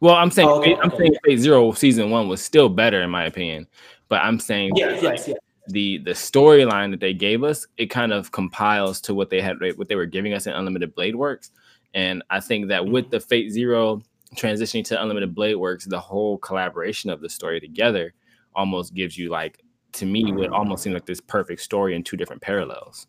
Well, 0.02 0.16
I'm 0.16 0.32
saying 0.32 0.48
oh, 0.48 0.60
okay, 0.60 0.76
I'm 0.76 0.92
okay. 0.92 0.98
saying 0.98 1.16
Fate 1.26 1.40
Zero 1.40 1.72
season 1.74 2.10
one 2.10 2.28
was 2.28 2.42
still 2.42 2.70
better 2.70 3.02
in 3.02 3.10
my 3.10 3.26
opinion, 3.26 3.68
but 4.08 4.22
I'm 4.22 4.40
saying 4.40 4.74
yeah, 4.76 4.92
yes, 4.92 5.04
like, 5.04 5.28
yes. 5.28 5.38
the 5.68 5.98
the 6.00 6.12
storyline 6.12 6.92
that 6.92 7.00
they 7.00 7.14
gave 7.14 7.44
us 7.44 7.68
it 7.78 7.88
kind 7.88 8.14
of 8.14 8.32
compiles 8.32 9.02
to 9.02 9.14
what 9.14 9.30
they 9.30 9.42
had 9.42 9.58
what 9.76 9.88
they 9.88 9.96
were 9.96 10.06
giving 10.06 10.34
us 10.34 10.48
in 10.48 10.54
Unlimited 10.54 10.96
Blade 10.96 11.16
Works, 11.16 11.52
and 11.94 12.24
I 12.30 12.40
think 12.40 12.68
that 12.70 12.86
with 12.86 13.10
the 13.10 13.20
Fate 13.20 13.52
Zero 13.52 14.02
transitioning 14.36 14.86
to 14.86 15.02
Unlimited 15.02 15.34
Blade 15.34 15.56
Works, 15.56 15.86
the 15.86 16.00
whole 16.00 16.38
collaboration 16.38 17.10
of 17.10 17.20
the 17.22 17.30
story 17.30 17.60
together 17.60 18.14
almost 18.56 18.94
gives 18.94 19.18
you 19.18 19.30
like 19.30 19.64
to 19.94 20.06
me 20.06 20.32
would 20.32 20.52
almost 20.52 20.84
seem 20.84 20.94
like 20.94 21.06
this 21.06 21.22
perfect 21.22 21.62
story 21.62 21.96
in 21.96 22.04
two 22.04 22.18
different 22.18 22.42
parallels. 22.42 23.08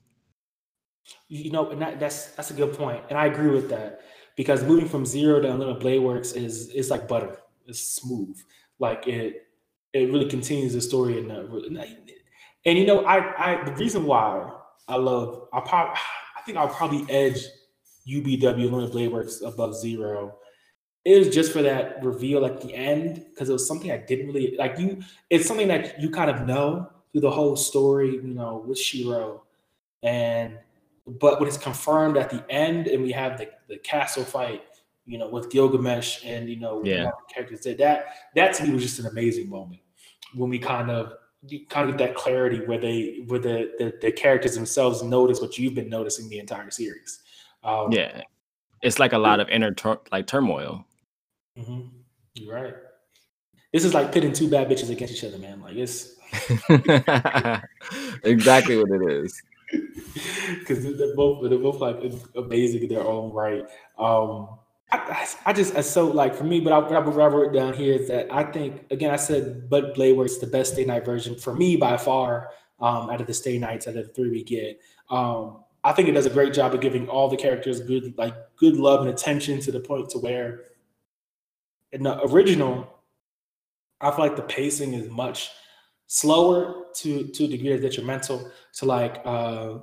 You 1.28 1.50
know, 1.50 1.70
and 1.70 1.80
that, 1.82 1.98
that's 1.98 2.26
that's 2.32 2.50
a 2.50 2.54
good 2.54 2.74
point, 2.74 3.02
and 3.08 3.18
I 3.18 3.26
agree 3.26 3.50
with 3.50 3.68
that 3.70 4.00
because 4.36 4.62
moving 4.62 4.88
from 4.88 5.04
zero 5.04 5.40
to 5.40 5.50
Unlimited 5.50 5.80
Blade 5.80 5.98
Works 5.98 6.32
is 6.32 6.70
is 6.70 6.90
like 6.90 7.08
butter. 7.08 7.38
It's 7.66 7.80
smooth, 7.80 8.36
like 8.78 9.06
it 9.08 9.46
it 9.92 10.10
really 10.12 10.28
continues 10.28 10.72
the 10.74 10.80
story 10.80 11.18
and 11.18 11.30
and 11.30 12.78
you 12.78 12.86
know 12.86 13.04
I 13.04 13.60
I 13.60 13.64
the 13.64 13.72
reason 13.72 14.04
why 14.04 14.52
I 14.86 14.96
love 14.96 15.48
I 15.52 15.60
probably 15.60 15.96
I 16.36 16.42
think 16.42 16.58
I'll 16.58 16.68
probably 16.68 17.04
edge 17.10 17.44
UBW 18.08 18.70
Limited 18.70 18.92
Blade 18.92 19.12
Works 19.12 19.42
above 19.42 19.74
zero. 19.74 20.36
It 21.04 21.18
was 21.18 21.34
just 21.34 21.52
for 21.52 21.62
that 21.62 22.04
reveal 22.04 22.44
at 22.44 22.60
the 22.60 22.74
end 22.74 23.24
because 23.30 23.48
it 23.48 23.52
was 23.52 23.66
something 23.66 23.90
I 23.90 23.96
didn't 23.96 24.26
really 24.26 24.54
like. 24.56 24.78
You, 24.78 25.00
it's 25.30 25.46
something 25.46 25.68
that 25.68 26.00
you 26.00 26.10
kind 26.10 26.30
of 26.30 26.46
know 26.46 26.90
through 27.12 27.22
the 27.22 27.30
whole 27.30 27.56
story, 27.56 28.10
you 28.16 28.22
know, 28.34 28.62
with 28.66 28.78
Shiro, 28.78 29.42
and 30.02 30.58
but 31.06 31.40
when 31.40 31.48
it's 31.48 31.56
confirmed 31.58 32.16
at 32.16 32.30
the 32.30 32.44
end, 32.50 32.86
and 32.86 33.02
we 33.02 33.12
have 33.12 33.38
the, 33.38 33.48
the 33.68 33.78
castle 33.78 34.24
fight, 34.24 34.62
you 35.06 35.18
know, 35.18 35.28
with 35.28 35.50
Gilgamesh 35.50 36.24
and 36.24 36.48
you 36.48 36.56
know, 36.56 36.84
Yeah. 36.84 37.10
characters 37.32 37.60
did 37.60 37.78
that. 37.78 38.14
That 38.34 38.54
to 38.54 38.64
me 38.64 38.72
was 38.74 38.82
just 38.82 38.98
an 38.98 39.06
amazing 39.06 39.48
moment 39.48 39.80
when 40.34 40.50
we 40.50 40.58
kind 40.58 40.90
of 40.90 41.14
you 41.48 41.66
kind 41.66 41.88
of 41.88 41.96
get 41.96 42.08
that 42.08 42.14
clarity 42.14 42.60
where 42.66 42.78
they 42.78 43.24
where 43.26 43.40
the 43.40 43.72
the, 43.78 43.94
the 44.02 44.12
characters 44.12 44.54
themselves 44.54 45.02
notice 45.02 45.40
what 45.40 45.56
you've 45.58 45.74
been 45.74 45.88
noticing 45.88 46.28
the 46.28 46.38
entire 46.38 46.70
series. 46.70 47.20
Um, 47.64 47.90
Yeah, 47.90 48.20
it's 48.82 48.98
like 48.98 49.14
a 49.14 49.18
lot 49.18 49.40
of 49.40 49.48
inner 49.48 49.72
tur- 49.72 50.00
like 50.12 50.26
turmoil. 50.26 50.84
Mhm. 51.60 51.90
You're 52.34 52.54
right. 52.54 52.74
This 53.72 53.84
is 53.84 53.94
like 53.94 54.12
pitting 54.12 54.32
two 54.32 54.48
bad 54.48 54.68
bitches 54.68 54.90
against 54.90 55.14
each 55.14 55.24
other, 55.24 55.38
man. 55.38 55.60
Like 55.60 55.76
it's 55.76 56.16
exactly 58.24 58.76
what 58.76 58.90
it 58.90 59.10
is. 59.10 59.42
because 60.58 60.82
they're 60.98 61.14
both 61.14 61.48
they're 61.48 61.58
both 61.58 61.80
like 61.80 62.00
amazing 62.36 62.82
in 62.82 62.88
their 62.88 63.06
own 63.06 63.32
right. 63.32 63.62
Um, 63.98 64.58
I, 64.92 65.28
I- 65.46 65.52
just 65.52 65.76
I 65.76 65.82
so 65.82 66.08
like 66.08 66.34
for 66.34 66.44
me, 66.44 66.60
but 66.60 66.72
I, 66.72 66.78
I 66.78 66.98
what 66.98 67.20
I 67.20 67.26
wrote 67.26 67.52
down 67.52 67.74
here 67.74 67.94
is 67.94 68.08
that 68.08 68.26
I 68.32 68.44
think 68.44 68.86
again 68.90 69.12
I 69.12 69.16
said 69.16 69.70
Bud 69.70 69.94
Blade 69.94 70.16
Works 70.16 70.38
the 70.38 70.46
best 70.48 70.72
Stay 70.72 70.84
Night 70.84 71.04
version 71.04 71.36
for 71.36 71.54
me 71.54 71.76
by 71.76 71.96
far. 71.96 72.50
Um, 72.80 73.10
out 73.10 73.20
of 73.20 73.26
the 73.26 73.34
Stay 73.34 73.58
Nights, 73.58 73.86
out 73.86 73.96
of 73.96 74.06
the 74.06 74.12
three 74.14 74.30
we 74.30 74.42
get, 74.42 74.80
um, 75.10 75.64
I 75.84 75.92
think 75.92 76.08
it 76.08 76.12
does 76.12 76.24
a 76.24 76.30
great 76.30 76.54
job 76.54 76.74
of 76.74 76.80
giving 76.80 77.08
all 77.10 77.28
the 77.28 77.36
characters 77.36 77.80
good 77.80 78.14
like 78.16 78.34
good 78.56 78.76
love 78.76 79.00
and 79.02 79.10
attention 79.10 79.60
to 79.60 79.70
the 79.70 79.80
point 79.80 80.08
to 80.10 80.18
where 80.18 80.62
in 81.92 82.02
the 82.02 82.20
original, 82.26 82.88
I 84.00 84.10
feel 84.10 84.20
like 84.20 84.36
the 84.36 84.42
pacing 84.42 84.94
is 84.94 85.08
much 85.10 85.50
slower 86.06 86.86
to 86.94 87.28
to 87.28 87.44
a 87.44 87.48
degree 87.48 87.70
that's 87.70 87.82
detrimental 87.82 88.50
to 88.74 88.84
like 88.84 89.22
uh 89.24 89.78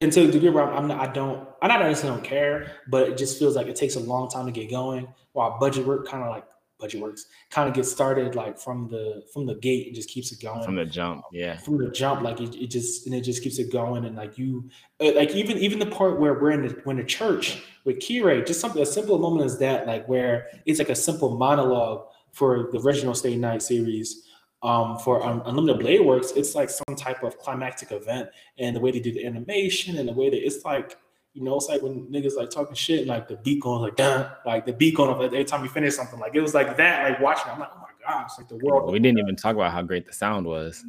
and 0.00 0.12
to 0.12 0.26
the 0.26 0.32
degree 0.32 0.50
where 0.50 0.64
I'm, 0.64 0.88
not 0.88 1.00
I 1.00 1.12
don't 1.12 1.48
I 1.62 1.68
not 1.68 1.80
necessarily 1.80 2.20
don't 2.20 2.28
care, 2.28 2.72
but 2.88 3.08
it 3.08 3.18
just 3.18 3.38
feels 3.38 3.56
like 3.56 3.66
it 3.66 3.76
takes 3.76 3.96
a 3.96 4.00
long 4.00 4.28
time 4.28 4.46
to 4.46 4.52
get 4.52 4.70
going. 4.70 5.08
While 5.32 5.58
budget 5.58 5.86
work 5.86 6.08
kind 6.08 6.22
of 6.22 6.30
like 6.30 6.44
budget 6.78 7.00
works 7.00 7.26
kind 7.50 7.68
of 7.68 7.74
gets 7.74 7.90
started 7.90 8.34
like 8.34 8.58
from 8.58 8.88
the 8.88 9.24
from 9.32 9.46
the 9.46 9.54
gate 9.56 9.86
and 9.86 9.96
just 9.96 10.08
keeps 10.08 10.32
it 10.32 10.40
going 10.40 10.62
From 10.62 10.76
the 10.76 10.84
jump, 10.84 11.24
yeah. 11.32 11.56
from 11.56 11.78
the 11.78 11.90
jump, 11.90 12.22
like 12.22 12.40
it, 12.40 12.54
it 12.54 12.68
just 12.68 13.06
and 13.06 13.14
it 13.14 13.22
just 13.22 13.42
keeps 13.42 13.58
it 13.58 13.72
going, 13.72 14.04
and 14.04 14.16
like 14.16 14.38
you, 14.38 14.68
uh, 15.00 15.12
like 15.14 15.30
even 15.30 15.58
even 15.58 15.78
the 15.78 15.86
part 15.86 16.20
where 16.20 16.34
we're 16.34 16.52
in 16.52 16.66
the 16.66 16.80
when 16.84 16.96
the 16.96 17.04
church 17.04 17.62
with 17.84 17.98
Kirei, 17.98 18.46
just 18.46 18.60
something 18.60 18.80
as 18.82 18.92
simple 18.92 19.18
moment 19.18 19.44
as 19.44 19.58
that, 19.58 19.86
like 19.86 20.08
where 20.08 20.48
it's 20.66 20.78
like 20.78 20.90
a 20.90 20.94
simple 20.94 21.36
monologue 21.36 22.06
for 22.32 22.68
the 22.72 22.80
original 22.80 23.14
Stay 23.14 23.36
Night 23.36 23.62
series. 23.62 24.24
Um, 24.60 24.98
for 24.98 25.24
um, 25.24 25.40
Unlimited 25.46 25.78
Blade 25.78 26.04
Works, 26.04 26.32
it's 26.34 26.56
like 26.56 26.68
some 26.68 26.96
type 26.96 27.22
of 27.22 27.38
climactic 27.38 27.92
event, 27.92 28.28
and 28.58 28.74
the 28.74 28.80
way 28.80 28.90
they 28.90 28.98
do 28.98 29.12
the 29.12 29.24
animation 29.24 29.98
and 29.98 30.08
the 30.08 30.12
way 30.12 30.30
that 30.30 30.44
it's 30.44 30.64
like, 30.64 30.96
you 31.38 31.44
know, 31.44 31.56
it's 31.56 31.68
like 31.68 31.82
when 31.82 32.06
niggas 32.08 32.36
like 32.36 32.50
talking 32.50 32.74
shit 32.74 33.06
like 33.06 33.28
the 33.28 33.36
beat 33.36 33.60
going 33.62 33.80
like 33.80 33.94
dun, 33.94 34.28
like 34.44 34.66
the 34.66 34.72
beat 34.72 34.96
going 34.96 35.10
up 35.10 35.20
every 35.20 35.44
time 35.44 35.62
you 35.62 35.70
finish 35.70 35.94
something, 35.94 36.18
like 36.18 36.34
it 36.34 36.40
was 36.40 36.52
like 36.52 36.76
that, 36.76 37.08
like 37.08 37.20
watching. 37.20 37.52
I'm 37.52 37.60
like, 37.60 37.70
oh 37.72 37.78
my 37.80 38.12
gosh, 38.12 38.30
like 38.38 38.48
the 38.48 38.56
world. 38.56 38.90
We 38.90 38.98
didn't 38.98 39.18
even 39.20 39.36
talk 39.36 39.54
about 39.54 39.70
how 39.70 39.82
great 39.82 40.04
the 40.06 40.12
sound 40.12 40.46
was. 40.46 40.84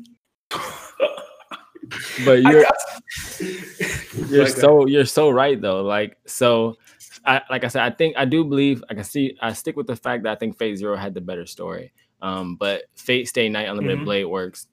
But 2.24 2.44
you're 2.44 2.66
you're 4.30 4.44
Like, 4.44 4.54
uh, 4.58 4.60
so 4.60 4.86
you're 4.86 5.06
so 5.06 5.30
right 5.30 5.60
though. 5.60 5.82
Like 5.82 6.18
so, 6.26 6.76
I 7.26 7.42
like 7.50 7.64
I 7.64 7.68
said, 7.68 7.82
I 7.84 7.90
think 7.90 8.16
I 8.18 8.26
do 8.26 8.44
believe 8.44 8.84
I 8.90 8.94
can 8.94 9.04
see. 9.04 9.38
I 9.42 9.54
stick 9.54 9.76
with 9.76 9.88
the 9.88 9.96
fact 9.96 10.24
that 10.24 10.32
I 10.32 10.36
think 10.36 10.58
Fate 10.58 10.76
Zero 10.76 10.96
had 10.96 11.14
the 11.14 11.22
better 11.22 11.46
story. 11.46 11.92
Um, 12.22 12.56
but 12.56 12.84
Fate 12.96 13.28
Stay 13.28 13.50
Night 13.50 13.68
Unlimited 13.70 14.00
Mhm. 14.00 14.06
Blade 14.06 14.26
works. 14.26 14.68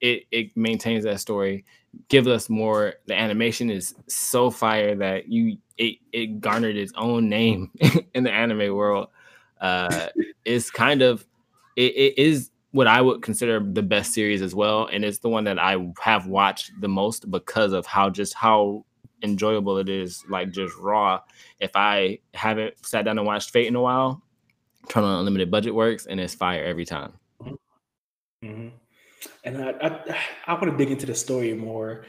It 0.00 0.26
it 0.30 0.56
maintains 0.56 1.04
that 1.04 1.18
story, 1.20 1.64
gives 2.08 2.28
us 2.28 2.48
more. 2.48 2.94
The 3.06 3.14
animation 3.14 3.70
is 3.70 3.94
so 4.08 4.50
fire 4.50 4.94
that 4.96 5.28
you 5.28 5.58
it 5.78 5.96
it 6.12 6.40
garnered 6.40 6.76
its 6.76 6.92
own 6.96 7.28
name 7.28 7.70
in 8.14 8.24
the 8.24 8.32
anime 8.32 8.74
world. 8.74 9.08
Uh, 9.60 10.08
it's 10.44 10.70
kind 10.70 11.02
of 11.02 11.26
it, 11.76 11.94
it 11.96 12.18
is 12.18 12.50
what 12.72 12.86
I 12.86 13.00
would 13.00 13.22
consider 13.22 13.60
the 13.60 13.82
best 13.82 14.12
series 14.12 14.42
as 14.42 14.54
well, 14.54 14.86
and 14.86 15.04
it's 15.04 15.18
the 15.18 15.28
one 15.28 15.44
that 15.44 15.58
I 15.58 15.76
have 16.00 16.26
watched 16.26 16.72
the 16.80 16.88
most 16.88 17.30
because 17.30 17.72
of 17.72 17.86
how 17.86 18.10
just 18.10 18.34
how 18.34 18.84
enjoyable 19.22 19.76
it 19.78 19.88
is, 19.88 20.24
like 20.28 20.50
just 20.50 20.76
raw. 20.78 21.20
If 21.58 21.72
I 21.74 22.20
haven't 22.34 22.74
sat 22.86 23.04
down 23.04 23.18
and 23.18 23.26
watched 23.26 23.50
Fate 23.50 23.66
in 23.66 23.74
a 23.74 23.80
while, 23.82 24.22
turn 24.88 25.04
on 25.04 25.18
Unlimited 25.18 25.50
Budget 25.50 25.74
Works, 25.74 26.06
and 26.06 26.20
it's 26.20 26.34
fire 26.34 26.64
every 26.64 26.84
time. 26.84 27.12
Mhm. 28.44 28.72
And 29.44 29.62
I, 29.62 29.70
I, 29.82 30.18
I 30.46 30.54
want 30.54 30.70
to 30.70 30.76
dig 30.76 30.90
into 30.90 31.06
the 31.06 31.14
story 31.14 31.54
more. 31.54 32.04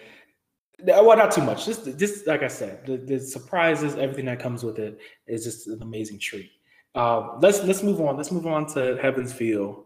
Well, 0.84 1.16
not 1.18 1.32
too 1.32 1.44
much. 1.44 1.66
Just, 1.66 1.98
just 1.98 2.26
like 2.26 2.42
I 2.42 2.48
said, 2.48 2.86
the, 2.86 2.98
the 2.98 3.20
surprises, 3.20 3.96
everything 3.96 4.26
that 4.26 4.40
comes 4.40 4.64
with 4.64 4.80
it 4.80 5.00
is 5.28 5.44
just 5.44 5.68
an 5.68 5.82
amazing 5.82 6.20
treat. 6.20 6.52
Um, 6.96 7.38
let's 7.42 7.64
let's 7.64 7.84
move 7.84 8.02
on. 8.02 8.18
Let's 8.18 8.32
move 8.32 8.48
on 8.48 8.66
to 8.74 8.98
Heaven's 9.02 9.32
Feel. 9.32 9.86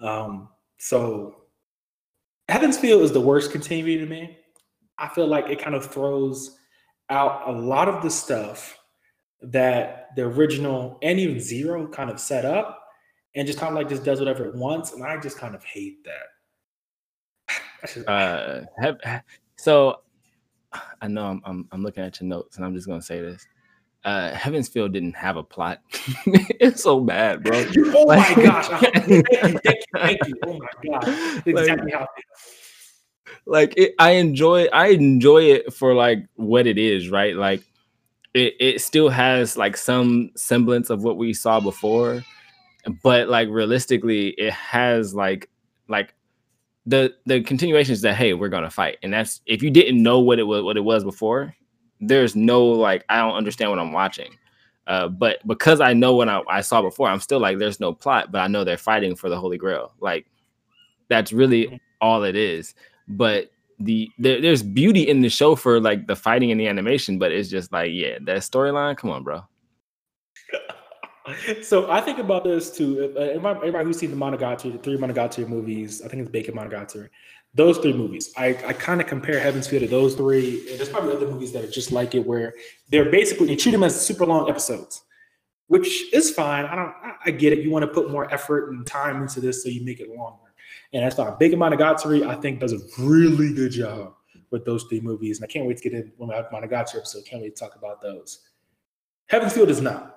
Um, 0.00 0.48
so, 0.78 1.42
Heaven's 2.48 2.78
Feel 2.78 3.00
is 3.00 3.12
the 3.12 3.20
worst 3.20 3.50
continuity 3.50 3.98
to 3.98 4.06
me. 4.06 4.38
I 4.98 5.08
feel 5.08 5.26
like 5.26 5.48
it 5.48 5.58
kind 5.58 5.74
of 5.74 5.84
throws 5.84 6.56
out 7.10 7.48
a 7.48 7.52
lot 7.52 7.88
of 7.88 8.02
the 8.02 8.10
stuff 8.10 8.78
that 9.42 10.10
the 10.14 10.22
original 10.22 10.98
and 11.02 11.18
even 11.18 11.40
Zero 11.40 11.88
kind 11.88 12.10
of 12.10 12.20
set 12.20 12.44
up, 12.44 12.80
and 13.34 13.46
just 13.46 13.58
kind 13.58 13.72
of 13.72 13.76
like 13.76 13.88
just 13.88 14.04
does 14.04 14.20
whatever 14.20 14.44
it 14.44 14.54
wants. 14.54 14.92
And 14.92 15.02
I 15.02 15.18
just 15.18 15.38
kind 15.38 15.54
of 15.54 15.64
hate 15.64 16.04
that. 16.04 16.33
Uh, 18.06 18.62
have, 18.78 18.96
so 19.56 20.00
I 21.00 21.08
know 21.08 21.26
I'm, 21.26 21.42
I'm 21.44 21.68
I'm 21.72 21.82
looking 21.82 22.02
at 22.02 22.20
your 22.20 22.28
notes, 22.28 22.56
and 22.56 22.64
I'm 22.64 22.74
just 22.74 22.86
gonna 22.86 23.02
say 23.02 23.20
this. 23.20 23.46
Uh, 24.04 24.32
Heaven's 24.34 24.68
Feel 24.68 24.88
didn't 24.88 25.14
have 25.16 25.36
a 25.36 25.42
plot. 25.42 25.80
it's 26.26 26.82
so 26.82 27.00
bad, 27.00 27.42
bro. 27.42 27.64
oh 27.78 28.06
my 28.06 28.16
Like- 28.16 28.36
gosh! 28.36 28.68
I- 28.70 28.90
thank 28.90 29.08
you, 29.08 29.22
thank 29.62 29.64
you, 29.64 29.98
thank 29.98 30.18
you. 30.26 30.34
Oh 30.46 30.58
my 30.58 30.68
god! 30.90 31.02
That's 31.02 31.46
Like- 31.46 31.56
exactly 31.58 31.92
how. 31.92 32.06
Like 33.46 33.74
it, 33.76 33.94
I 33.98 34.12
enjoy 34.12 34.66
I 34.66 34.88
enjoy 34.88 35.42
it 35.44 35.72
for 35.74 35.94
like 35.94 36.26
what 36.34 36.66
it 36.66 36.78
is, 36.78 37.10
right? 37.10 37.34
Like 37.36 37.62
it, 38.32 38.54
it 38.58 38.80
still 38.80 39.08
has 39.10 39.56
like 39.56 39.76
some 39.76 40.30
semblance 40.36 40.88
of 40.90 41.02
what 41.04 41.16
we 41.18 41.32
saw 41.34 41.60
before, 41.60 42.22
but 43.02 43.28
like 43.28 43.48
realistically, 43.48 44.28
it 44.30 44.52
has 44.52 45.14
like 45.14 45.50
like 45.88 46.14
the 46.86 47.14
the 47.26 47.42
continuation 47.42 47.92
is 47.92 48.02
that 48.02 48.16
hey, 48.16 48.34
we're 48.34 48.48
gonna 48.48 48.70
fight, 48.70 48.98
and 49.02 49.12
that's 49.12 49.40
if 49.46 49.62
you 49.62 49.70
didn't 49.70 50.02
know 50.02 50.20
what 50.20 50.38
it 50.38 50.44
was 50.44 50.62
what 50.62 50.76
it 50.76 50.84
was 50.84 51.04
before, 51.04 51.54
there's 52.00 52.36
no 52.36 52.64
like 52.64 53.04
I 53.08 53.18
don't 53.18 53.36
understand 53.36 53.70
what 53.70 53.80
I'm 53.80 53.92
watching. 53.92 54.36
Uh, 54.86 55.08
but 55.08 55.38
because 55.46 55.80
I 55.80 55.94
know 55.94 56.14
what 56.14 56.28
I, 56.28 56.42
I 56.46 56.60
saw 56.60 56.82
before, 56.82 57.08
I'm 57.08 57.18
still 57.18 57.40
like, 57.40 57.56
there's 57.56 57.80
no 57.80 57.94
plot, 57.94 58.30
but 58.30 58.40
I 58.42 58.48
know 58.48 58.64
they're 58.64 58.76
fighting 58.76 59.16
for 59.16 59.30
the 59.30 59.40
Holy 59.40 59.56
Grail. 59.56 59.94
Like, 59.98 60.26
that's 61.08 61.32
really 61.32 61.80
all 62.02 62.22
it 62.24 62.36
is 62.36 62.74
but 63.08 63.50
the 63.80 64.10
there, 64.18 64.40
there's 64.40 64.62
beauty 64.62 65.08
in 65.08 65.20
the 65.20 65.28
show 65.28 65.56
for 65.56 65.80
like 65.80 66.06
the 66.06 66.16
fighting 66.16 66.50
and 66.50 66.60
the 66.60 66.66
animation 66.66 67.18
but 67.18 67.32
it's 67.32 67.48
just 67.48 67.72
like 67.72 67.90
yeah 67.92 68.18
that 68.22 68.38
storyline 68.38 68.96
come 68.96 69.10
on 69.10 69.22
bro 69.22 69.42
So 71.62 71.90
I 71.90 72.00
think 72.00 72.18
about 72.18 72.44
this 72.44 72.70
too. 72.70 73.12
Uh, 73.16 73.20
everybody, 73.20 73.58
everybody 73.58 73.84
who's 73.86 73.98
seen 73.98 74.10
the 74.10 74.16
Monogatari, 74.16 74.72
the 74.72 74.78
three 74.78 74.96
Monogatari 74.96 75.48
movies, 75.48 76.02
I 76.02 76.08
think 76.08 76.22
it's 76.22 76.30
Bakemonogatari. 76.30 77.08
Those 77.54 77.78
three 77.78 77.92
movies, 77.92 78.32
I, 78.36 78.48
I 78.66 78.72
kind 78.72 79.00
of 79.00 79.06
compare 79.06 79.38
Heaven's 79.38 79.68
Feel 79.68 79.80
to 79.80 79.86
those 79.86 80.16
three. 80.16 80.68
And 80.68 80.78
there's 80.78 80.88
probably 80.88 81.14
other 81.14 81.28
movies 81.30 81.52
that 81.52 81.64
are 81.64 81.70
just 81.70 81.92
like 81.92 82.14
it, 82.14 82.26
where 82.26 82.52
they're 82.90 83.10
basically 83.10 83.46
they 83.46 83.56
treat 83.56 83.72
them 83.72 83.84
as 83.84 83.98
super 83.98 84.26
long 84.26 84.50
episodes, 84.50 85.02
which 85.68 86.12
is 86.12 86.32
fine. 86.32 86.64
I 86.64 86.74
don't, 86.74 86.88
I, 86.88 87.14
I 87.26 87.30
get 87.30 87.52
it. 87.52 87.60
You 87.60 87.70
want 87.70 87.84
to 87.84 87.86
put 87.86 88.10
more 88.10 88.32
effort 88.34 88.70
and 88.70 88.84
time 88.84 89.22
into 89.22 89.40
this, 89.40 89.62
so 89.62 89.68
you 89.68 89.84
make 89.84 90.00
it 90.00 90.08
longer, 90.08 90.52
and 90.92 91.04
that's 91.04 91.14
fine. 91.14 91.32
Bakemonogatari, 91.34 92.26
I 92.26 92.34
think, 92.34 92.58
does 92.58 92.72
a 92.72 92.80
really 92.98 93.54
good 93.54 93.70
job 93.70 94.14
with 94.50 94.64
those 94.64 94.82
three 94.84 95.00
movies, 95.00 95.38
and 95.38 95.48
I 95.48 95.52
can't 95.52 95.66
wait 95.66 95.76
to 95.76 95.82
get 95.88 95.92
in 95.92 96.12
when 96.16 96.30
we 96.30 96.34
have 96.34 96.46
Monogatari 96.46 96.96
episode. 96.96 97.24
Can't 97.24 97.40
wait 97.40 97.54
to 97.54 97.64
talk 97.64 97.76
about 97.76 98.02
those. 98.02 98.40
Heaven's 99.26 99.52
Feel 99.52 99.66
does 99.66 99.80
not 99.80 100.13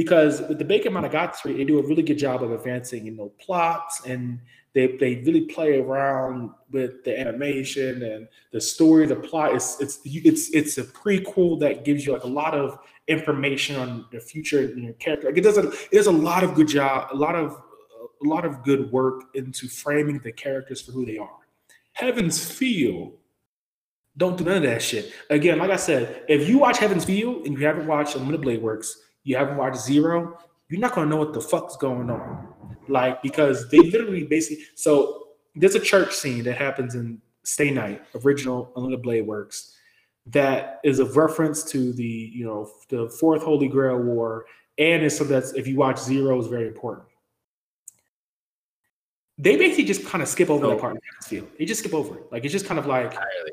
because 0.00 0.40
with 0.48 0.58
the 0.58 0.64
Bakemonogatari, 0.64 1.58
they 1.58 1.64
do 1.64 1.78
a 1.78 1.82
really 1.82 2.02
good 2.02 2.16
job 2.16 2.42
of 2.42 2.52
advancing, 2.52 3.04
you 3.04 3.12
know, 3.12 3.30
plots 3.38 4.00
and 4.06 4.40
they 4.72 4.86
they 4.96 5.16
really 5.26 5.42
play 5.42 5.78
around 5.78 6.50
with 6.70 7.04
the 7.04 7.18
animation 7.18 8.02
and 8.02 8.28
the 8.50 8.60
story. 8.60 9.04
The 9.06 9.16
plot 9.16 9.54
is 9.54 9.76
it's 9.78 10.00
it's 10.04 10.48
it's 10.54 10.78
a 10.78 10.84
prequel 10.84 11.60
that 11.60 11.84
gives 11.84 12.06
you 12.06 12.14
like 12.14 12.24
a 12.24 12.34
lot 12.42 12.54
of 12.54 12.78
information 13.08 13.76
on 13.76 14.06
the 14.10 14.20
future 14.20 14.60
and 14.60 14.84
your 14.84 14.94
character. 14.94 15.26
Like 15.26 15.36
it 15.36 15.42
does 15.42 15.58
a 15.58 15.68
it 15.68 15.92
does 15.92 16.06
a 16.06 16.12
lot 16.12 16.44
of 16.44 16.54
good 16.54 16.68
job, 16.68 17.08
a 17.12 17.16
lot 17.16 17.34
of 17.34 17.60
a 18.24 18.26
lot 18.26 18.46
of 18.46 18.62
good 18.62 18.90
work 18.90 19.24
into 19.34 19.68
framing 19.68 20.18
the 20.20 20.32
characters 20.32 20.80
for 20.80 20.92
who 20.92 21.04
they 21.04 21.18
are. 21.18 21.40
Heaven's 21.92 22.42
Feel 22.42 23.12
Don't 24.16 24.38
do 24.38 24.44
none 24.44 24.58
of 24.58 24.62
that 24.62 24.82
shit. 24.82 25.12
Again, 25.28 25.58
like 25.58 25.70
I 25.70 25.76
said, 25.76 26.24
if 26.26 26.48
you 26.48 26.58
watch 26.58 26.78
Heaven's 26.78 27.04
Feel 27.04 27.42
and 27.44 27.58
you 27.58 27.66
haven't 27.66 27.86
watched 27.86 28.14
Unlimited 28.14 28.42
Blade 28.42 28.62
Works, 28.62 29.09
you 29.24 29.36
haven't 29.36 29.56
watched 29.56 29.80
Zero, 29.80 30.38
you're 30.68 30.80
not 30.80 30.94
gonna 30.94 31.10
know 31.10 31.16
what 31.16 31.32
the 31.32 31.40
fuck's 31.40 31.76
going 31.76 32.10
on. 32.10 32.48
Like 32.88 33.22
because 33.22 33.68
they 33.70 33.78
literally 33.78 34.24
basically 34.24 34.64
so 34.74 35.28
there's 35.54 35.74
a 35.74 35.80
church 35.80 36.14
scene 36.14 36.44
that 36.44 36.56
happens 36.56 36.94
in 36.94 37.20
Stay 37.42 37.70
Night, 37.70 38.02
original 38.24 38.72
Unlimited 38.76 39.02
Blade 39.02 39.26
Works, 39.26 39.76
that 40.26 40.80
is 40.84 40.98
a 40.98 41.06
reference 41.06 41.64
to 41.64 41.92
the 41.92 42.04
you 42.04 42.44
know 42.44 42.70
the 42.88 43.08
Fourth 43.20 43.42
Holy 43.42 43.68
Grail 43.68 43.98
War, 43.98 44.46
and 44.78 45.02
it's 45.02 45.18
so 45.18 45.24
that's 45.24 45.52
if 45.54 45.66
you 45.66 45.76
watch 45.76 45.98
Zero 45.98 46.38
is 46.40 46.46
very 46.46 46.68
important. 46.68 47.06
They 49.38 49.56
basically 49.56 49.84
just 49.84 50.06
kind 50.06 50.22
of 50.22 50.28
skip 50.28 50.50
over 50.50 50.64
So- 50.64 50.70
that 50.70 50.76
oh. 50.76 50.80
part 50.80 50.96
in 50.96 51.00
Heaven's 51.02 51.26
Feel. 51.26 51.46
They 51.58 51.64
just 51.64 51.80
skip 51.80 51.94
over 51.94 52.18
it. 52.18 52.24
Like 52.30 52.44
it's 52.44 52.52
just 52.52 52.66
kind 52.66 52.78
of 52.78 52.86
like 52.86 53.06
Entirely. 53.06 53.52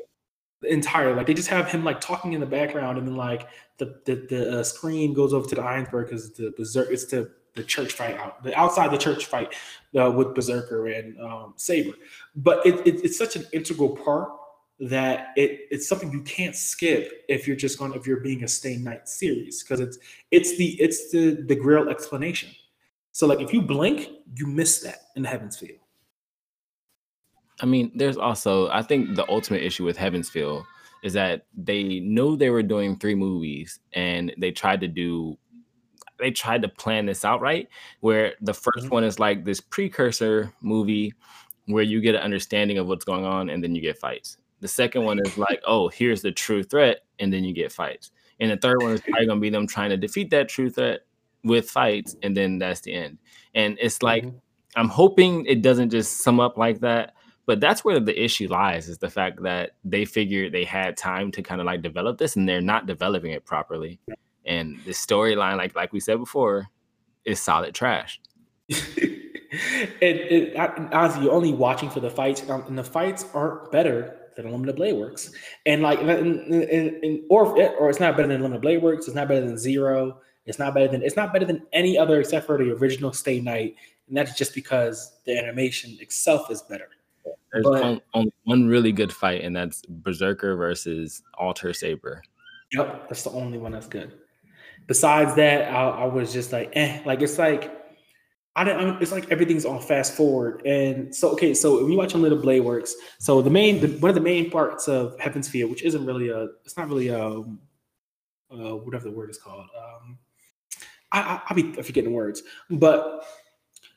Entirely 0.62 1.14
like 1.14 1.26
they 1.28 1.34
just 1.34 1.48
have 1.48 1.70
him 1.70 1.84
like 1.84 2.00
talking 2.00 2.32
in 2.32 2.40
the 2.40 2.46
background 2.46 2.98
and 2.98 3.06
then 3.06 3.14
like 3.14 3.48
the 3.76 4.00
the, 4.06 4.26
the 4.28 4.58
uh, 4.58 4.62
screen 4.64 5.14
goes 5.14 5.32
over 5.32 5.48
to 5.48 5.54
the 5.54 5.62
Einzbern 5.62 6.04
because 6.04 6.32
the 6.32 6.52
berserk 6.56 6.88
it's 6.90 7.06
the 7.06 7.30
the 7.54 7.62
church 7.62 7.92
fight 7.92 8.18
out 8.18 8.42
the 8.42 8.52
outside 8.58 8.90
the 8.90 8.98
church 8.98 9.26
fight 9.26 9.54
uh, 10.00 10.10
with 10.10 10.34
berserker 10.34 10.88
and 10.88 11.20
um, 11.20 11.54
saber. 11.56 11.92
But 12.34 12.66
it, 12.66 12.74
it, 12.86 13.04
it's 13.04 13.16
such 13.16 13.36
an 13.36 13.46
integral 13.52 13.96
part 13.96 14.30
that 14.80 15.28
it 15.36 15.60
it's 15.70 15.88
something 15.88 16.10
you 16.12 16.22
can't 16.22 16.54
skip 16.54 17.24
if 17.28 17.46
you're 17.46 17.56
just 17.56 17.78
going 17.78 17.92
if 17.94 18.06
you're 18.06 18.20
being 18.20 18.44
a 18.44 18.48
stay 18.48 18.76
night 18.76 19.08
series 19.08 19.62
because 19.62 19.80
it's 19.80 19.98
it's 20.30 20.56
the 20.56 20.80
it's 20.80 21.10
the 21.10 21.44
the 21.46 21.54
Grail 21.54 21.88
explanation. 21.88 22.50
So 23.12 23.26
like 23.26 23.40
if 23.40 23.52
you 23.52 23.62
blink 23.62 24.08
you 24.34 24.46
miss 24.46 24.80
that 24.80 25.06
in 25.16 25.24
heaven's 25.24 25.56
feel 25.56 25.76
I 27.60 27.66
mean, 27.66 27.90
there's 27.94 28.16
also 28.16 28.68
I 28.70 28.82
think 28.82 29.16
the 29.16 29.28
ultimate 29.28 29.62
issue 29.62 29.84
with 29.84 29.96
Heaven's 29.96 30.28
Feel 30.30 30.66
is 31.02 31.12
that 31.14 31.46
they 31.56 32.00
knew 32.00 32.36
they 32.36 32.50
were 32.50 32.62
doing 32.62 32.98
three 32.98 33.14
movies 33.14 33.80
and 33.92 34.32
they 34.38 34.50
tried 34.50 34.80
to 34.80 34.88
do 34.88 35.36
they 36.18 36.32
tried 36.32 36.62
to 36.62 36.68
plan 36.68 37.06
this 37.06 37.24
out 37.24 37.40
right 37.40 37.68
where 38.00 38.34
the 38.40 38.52
1st 38.52 38.86
Mhm. 38.86 38.90
one 38.90 39.04
is 39.04 39.20
like 39.20 39.44
this 39.44 39.60
precursor 39.60 40.52
movie 40.60 41.14
where 41.66 41.84
you 41.84 42.00
get 42.00 42.16
an 42.16 42.22
understanding 42.22 42.78
of 42.78 42.88
what's 42.88 43.04
going 43.04 43.24
on 43.24 43.48
and 43.50 43.62
then 43.62 43.74
you 43.74 43.80
get 43.80 43.98
fights. 43.98 44.38
The 44.60 44.66
second 44.68 45.04
one 45.04 45.20
is 45.24 45.38
like, 45.38 45.60
oh, 45.66 45.88
here's 45.88 46.22
the 46.22 46.32
true 46.32 46.64
threat 46.64 47.02
and 47.20 47.32
then 47.32 47.44
you 47.44 47.52
get 47.54 47.70
fights. 47.70 48.10
And 48.40 48.50
the 48.50 48.56
third 48.56 48.82
one 48.82 48.92
is 48.92 49.00
probably 49.02 49.26
going 49.26 49.38
to 49.38 49.40
be 49.40 49.50
them 49.50 49.66
trying 49.68 49.90
to 49.90 49.96
defeat 49.96 50.30
that 50.30 50.48
true 50.48 50.70
threat 50.70 51.02
with 51.44 51.70
fights 51.70 52.16
and 52.24 52.36
then 52.36 52.58
that's 52.58 52.80
the 52.80 52.92
end. 52.94 53.18
And 53.54 53.78
it's 53.80 54.02
like 54.02 54.24
Mhm. 54.24 54.40
I'm 54.74 54.88
hoping 54.88 55.46
it 55.46 55.62
doesn't 55.62 55.90
just 55.90 56.18
sum 56.22 56.40
up 56.40 56.56
like 56.58 56.80
that. 56.80 57.14
But 57.48 57.60
that's 57.60 57.82
where 57.82 57.98
the 57.98 58.22
issue 58.22 58.46
lies 58.46 58.90
is 58.90 58.98
the 58.98 59.08
fact 59.08 59.42
that 59.42 59.70
they 59.82 60.04
figured 60.04 60.52
they 60.52 60.64
had 60.64 60.98
time 60.98 61.32
to 61.32 61.42
kind 61.42 61.62
of 61.62 61.66
like 61.66 61.80
develop 61.80 62.18
this 62.18 62.36
and 62.36 62.46
they're 62.46 62.60
not 62.60 62.84
developing 62.84 63.30
it 63.32 63.46
properly. 63.46 63.98
And 64.44 64.78
the 64.84 64.90
storyline, 64.90 65.56
like 65.56 65.74
like 65.74 65.90
we 65.94 65.98
said 65.98 66.18
before, 66.18 66.66
is 67.24 67.40
solid 67.40 67.74
trash. 67.74 68.20
it, 68.68 69.32
it, 70.02 70.56
I- 70.58 70.88
honestly, 70.92 71.24
you're 71.24 71.32
only 71.32 71.54
watching 71.54 71.88
for 71.88 72.00
the 72.00 72.10
fights, 72.10 72.48
um, 72.50 72.64
and 72.68 72.76
the 72.76 72.84
fights 72.84 73.24
aren't 73.32 73.72
better 73.72 74.16
than 74.36 74.44
Unlimited 74.44 74.76
Blade 74.76 74.92
Works. 74.98 75.32
And 75.64 75.80
like, 75.80 76.00
and, 76.02 76.10
and, 76.10 76.52
and- 76.64 77.02
and- 77.02 77.20
or 77.30 77.46
or 77.78 77.88
it's 77.88 77.98
not 77.98 78.14
better 78.14 78.28
than 78.28 78.36
Unlimited 78.36 78.60
Blade 78.60 78.82
Works. 78.82 79.06
It's 79.06 79.16
not 79.16 79.26
better 79.26 79.46
than 79.46 79.56
Zero. 79.56 80.20
It's 80.44 80.58
not 80.58 80.74
better 80.74 80.88
than 80.88 81.02
it's 81.02 81.16
not 81.16 81.32
better 81.32 81.46
than 81.46 81.62
any 81.72 81.96
other 81.96 82.20
except 82.20 82.44
for 82.44 82.58
the 82.58 82.72
original 82.72 83.14
Stay 83.14 83.40
Night, 83.40 83.74
and 84.06 84.14
that's 84.18 84.36
just 84.36 84.54
because 84.54 85.16
the 85.24 85.38
animation 85.38 85.96
itself 85.98 86.50
is 86.50 86.60
better. 86.60 86.90
There's 87.52 87.64
But- 87.64 87.82
on- 87.82 88.00
only 88.14 88.32
one 88.44 88.66
really 88.66 88.92
good 88.92 89.12
fight, 89.12 89.42
and 89.42 89.54
that's 89.54 89.82
Berserker 89.88 90.56
versus 90.56 91.22
Alter 91.38 91.72
Saber. 91.72 92.22
Yep, 92.72 93.08
that's 93.08 93.22
the 93.22 93.30
only 93.30 93.58
one 93.58 93.72
that's 93.72 93.86
good. 93.86 94.12
Besides 94.86 95.34
that, 95.36 95.72
I, 95.72 95.88
I 95.88 96.04
was 96.04 96.32
just 96.32 96.52
like, 96.52 96.70
eh, 96.74 97.00
like 97.04 97.20
it's 97.22 97.38
like 97.38 97.74
I 98.56 98.64
don't. 98.64 99.00
It's 99.00 99.12
like 99.12 99.30
everything's 99.30 99.64
on 99.64 99.80
fast 99.80 100.14
forward, 100.14 100.62
and 100.66 101.14
so 101.14 101.30
okay. 101.30 101.54
So 101.54 101.80
when 101.82 101.92
you 101.92 101.96
watch 101.98 102.14
Unlimited 102.14 102.42
Blade 102.42 102.60
Works, 102.60 102.94
so 103.20 103.40
the 103.40 103.50
main, 103.50 103.80
the, 103.80 103.86
one 103.98 104.08
of 104.08 104.16
the 104.16 104.20
main 104.20 104.50
parts 104.50 104.88
of 104.88 105.18
Heaven's 105.20 105.48
Feel, 105.48 105.68
which 105.68 105.82
isn't 105.82 106.04
really 106.04 106.28
a, 106.30 106.48
it's 106.64 106.76
not 106.76 106.88
really 106.88 107.08
a, 107.08 107.22
uh, 107.22 108.76
whatever 108.76 109.04
the 109.04 109.12
word 109.12 109.30
is 109.30 109.38
called. 109.38 109.66
Um, 109.78 110.18
I, 111.12 111.20
I 111.20 111.40
I'll 111.46 111.54
be 111.56 111.72
forgetting 111.72 112.12
words, 112.12 112.42
but 112.68 113.24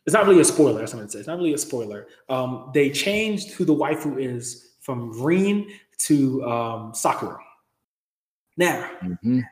it's 0.06 0.14
not 0.14 0.26
really 0.28 0.42
a 0.42 0.46
spoiler. 0.46 0.80
That's 0.80 0.94
what 0.94 1.00
I'm 1.00 1.04
gonna 1.06 1.12
say. 1.12 1.20
It's 1.20 1.28
not 1.28 1.38
really 1.38 1.54
a 1.54 1.58
spoiler. 1.58 2.08
Um, 2.30 2.72
they 2.74 2.90
changed 2.90 3.52
who 3.52 3.66
the 3.66 3.76
waifu 3.76 4.20
is 4.20 4.72
from 4.82 5.22
Rin 5.22 5.68
to 6.00 6.44
um, 6.46 6.94
Sakura. 6.94 7.40
Now, 8.58 8.90
Mhm. 9.04 9.44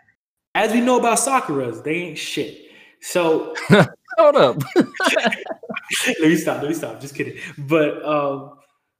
as 0.55 0.71
we 0.73 0.81
know 0.81 0.99
about 0.99 1.19
Sakura's, 1.19 1.81
they 1.81 1.95
ain't 1.95 2.17
shit. 2.17 2.71
So 3.01 3.55
Hold 4.17 4.35
up. 4.35 4.61
let 4.75 6.19
me 6.21 6.35
stop. 6.35 6.61
Let 6.61 6.67
me 6.69 6.73
stop. 6.73 6.99
Just 6.99 7.15
kidding. 7.15 7.37
But 7.57 8.03
um, 8.05 8.57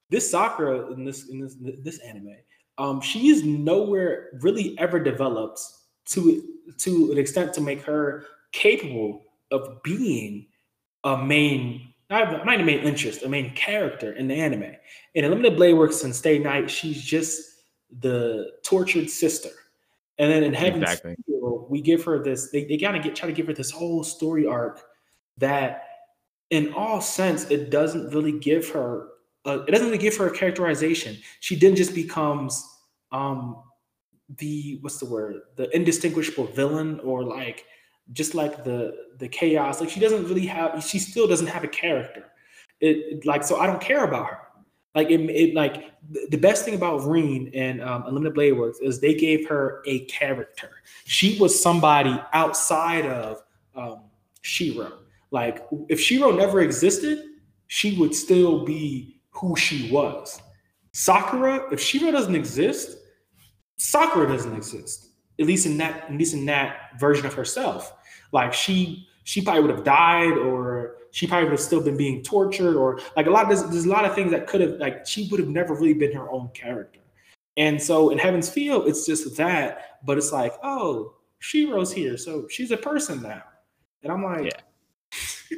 this 0.09 0.29
Sakura 0.29 0.91
in 0.93 1.03
this 1.03 1.27
in 1.29 1.39
this 1.39 1.55
this 1.59 1.99
anime, 1.99 2.35
um, 2.77 3.01
she 3.01 3.27
is 3.27 3.43
nowhere 3.43 4.29
really 4.41 4.77
ever 4.79 4.99
develops 4.99 5.87
to 6.05 6.43
to 6.77 7.11
an 7.11 7.17
extent 7.17 7.53
to 7.55 7.61
make 7.61 7.81
her 7.81 8.25
capable 8.53 9.23
of 9.51 9.81
being 9.83 10.45
a 11.03 11.17
main 11.17 11.93
not, 12.09 12.45
not 12.45 12.59
a 12.59 12.63
main 12.63 12.79
interest, 12.79 13.23
a 13.23 13.29
main 13.29 13.53
character 13.53 14.13
in 14.13 14.27
the 14.27 14.33
anime. 14.33 14.75
In 15.13 15.25
Unlimited 15.25 15.55
Blade 15.57 15.73
Works 15.73 16.03
and 16.03 16.15
Stay 16.15 16.39
Night, 16.39 16.69
she's 16.69 17.03
just 17.03 17.61
the 17.99 18.51
tortured 18.63 19.09
sister. 19.09 19.49
And 20.17 20.31
then 20.31 20.43
in 20.43 20.53
Heaven's 20.53 20.83
Exactly. 20.83 21.15
We 21.69 21.81
give 21.81 22.03
her 22.05 22.23
this, 22.23 22.49
they, 22.49 22.65
they 22.65 22.77
gotta 22.77 22.97
get 22.97 23.15
try 23.15 23.27
to 23.27 23.33
give 23.33 23.45
her 23.45 23.53
this 23.53 23.69
whole 23.69 24.03
story 24.03 24.47
arc 24.47 24.81
that 25.37 25.83
in 26.49 26.73
all 26.73 26.99
sense, 26.99 27.45
it 27.51 27.69
doesn't 27.69 28.13
really 28.13 28.39
give 28.39 28.67
her 28.69 29.09
uh, 29.45 29.63
it 29.67 29.71
doesn't 29.71 29.87
really 29.87 29.99
give 29.99 30.17
her 30.17 30.27
a 30.27 30.35
characterization. 30.35 31.17
She 31.39 31.55
then 31.55 31.75
just 31.75 31.93
becomes 31.93 32.67
um 33.11 33.63
the 34.37 34.79
what's 34.81 34.97
the 34.97 35.05
word? 35.05 35.41
The 35.57 35.73
indistinguishable 35.75 36.45
villain 36.47 36.99
or 37.01 37.23
like 37.23 37.65
just 38.13 38.35
like 38.35 38.63
the 38.63 38.95
the 39.17 39.27
chaos. 39.27 39.79
Like 39.79 39.89
she 39.89 39.99
doesn't 39.99 40.27
really 40.27 40.45
have 40.45 40.83
she 40.83 40.99
still 40.99 41.27
doesn't 41.27 41.47
have 41.47 41.63
a 41.63 41.67
character. 41.67 42.25
It 42.79 43.25
like 43.25 43.43
so 43.43 43.59
I 43.59 43.67
don't 43.67 43.81
care 43.81 44.03
about 44.03 44.27
her. 44.27 44.39
Like 44.95 45.09
it, 45.09 45.21
it 45.29 45.53
like 45.53 45.91
the 46.09 46.27
the 46.31 46.37
best 46.37 46.65
thing 46.65 46.75
about 46.75 47.05
Rin 47.05 47.51
and 47.53 47.81
um, 47.81 48.05
Unlimited 48.07 48.33
Blade 48.33 48.53
Works 48.53 48.79
is 48.79 48.99
they 48.99 49.13
gave 49.13 49.47
her 49.47 49.83
a 49.85 50.05
character. 50.05 50.69
She 51.05 51.37
was 51.39 51.59
somebody 51.61 52.19
outside 52.33 53.05
of 53.05 53.43
um, 53.75 54.01
Shiro. 54.41 54.99
Like 55.31 55.65
if 55.89 55.99
Shiro 55.99 56.31
never 56.31 56.61
existed, 56.61 57.23
she 57.67 57.97
would 57.97 58.15
still 58.15 58.65
be 58.65 59.21
who 59.29 59.55
she 59.55 59.91
was. 59.91 60.41
Sakura, 60.91 61.71
if 61.71 61.79
Shiro 61.79 62.11
doesn't 62.11 62.35
exist, 62.35 62.97
Sakura 63.77 64.27
doesn't 64.27 64.55
exist. 64.55 65.07
At 65.39 65.45
least 65.45 65.65
in 65.65 65.77
that, 65.77 66.09
at 66.09 66.17
least 66.17 66.33
in 66.33 66.45
that 66.47 66.99
version 66.99 67.25
of 67.25 67.33
herself. 67.33 67.93
Like 68.31 68.53
she, 68.53 69.07
she 69.23 69.41
probably 69.41 69.61
would 69.61 69.71
have 69.71 69.83
died, 69.83 70.37
or 70.37 70.97
she 71.11 71.27
probably 71.27 71.45
would 71.45 71.53
have 71.53 71.59
still 71.59 71.81
been 71.81 71.97
being 71.97 72.23
tortured, 72.23 72.75
or 72.75 72.99
like 73.15 73.27
a 73.27 73.29
lot. 73.29 73.47
There's, 73.47 73.63
there's 73.63 73.85
a 73.85 73.89
lot 73.89 74.05
of 74.05 74.15
things 74.15 74.31
that 74.31 74.47
could 74.47 74.61
have, 74.61 74.71
like, 74.73 75.05
she 75.05 75.27
would 75.29 75.39
have 75.39 75.49
never 75.49 75.73
really 75.73 75.93
been 75.93 76.11
her 76.13 76.29
own 76.31 76.49
character. 76.53 76.99
And 77.57 77.81
so 77.81 78.09
in 78.09 78.17
Heaven's 78.17 78.49
Feel, 78.49 78.85
it's 78.85 79.05
just 79.05 79.35
that, 79.37 79.99
but 80.05 80.17
it's 80.17 80.31
like, 80.31 80.53
oh, 80.63 81.15
she 81.39 81.65
rose 81.65 81.91
here, 81.91 82.17
so 82.17 82.47
she's 82.49 82.71
a 82.71 82.77
person 82.77 83.21
now. 83.21 83.43
And 84.03 84.11
I'm 84.11 84.23
like, 84.23 84.45
yeah. 84.45 85.57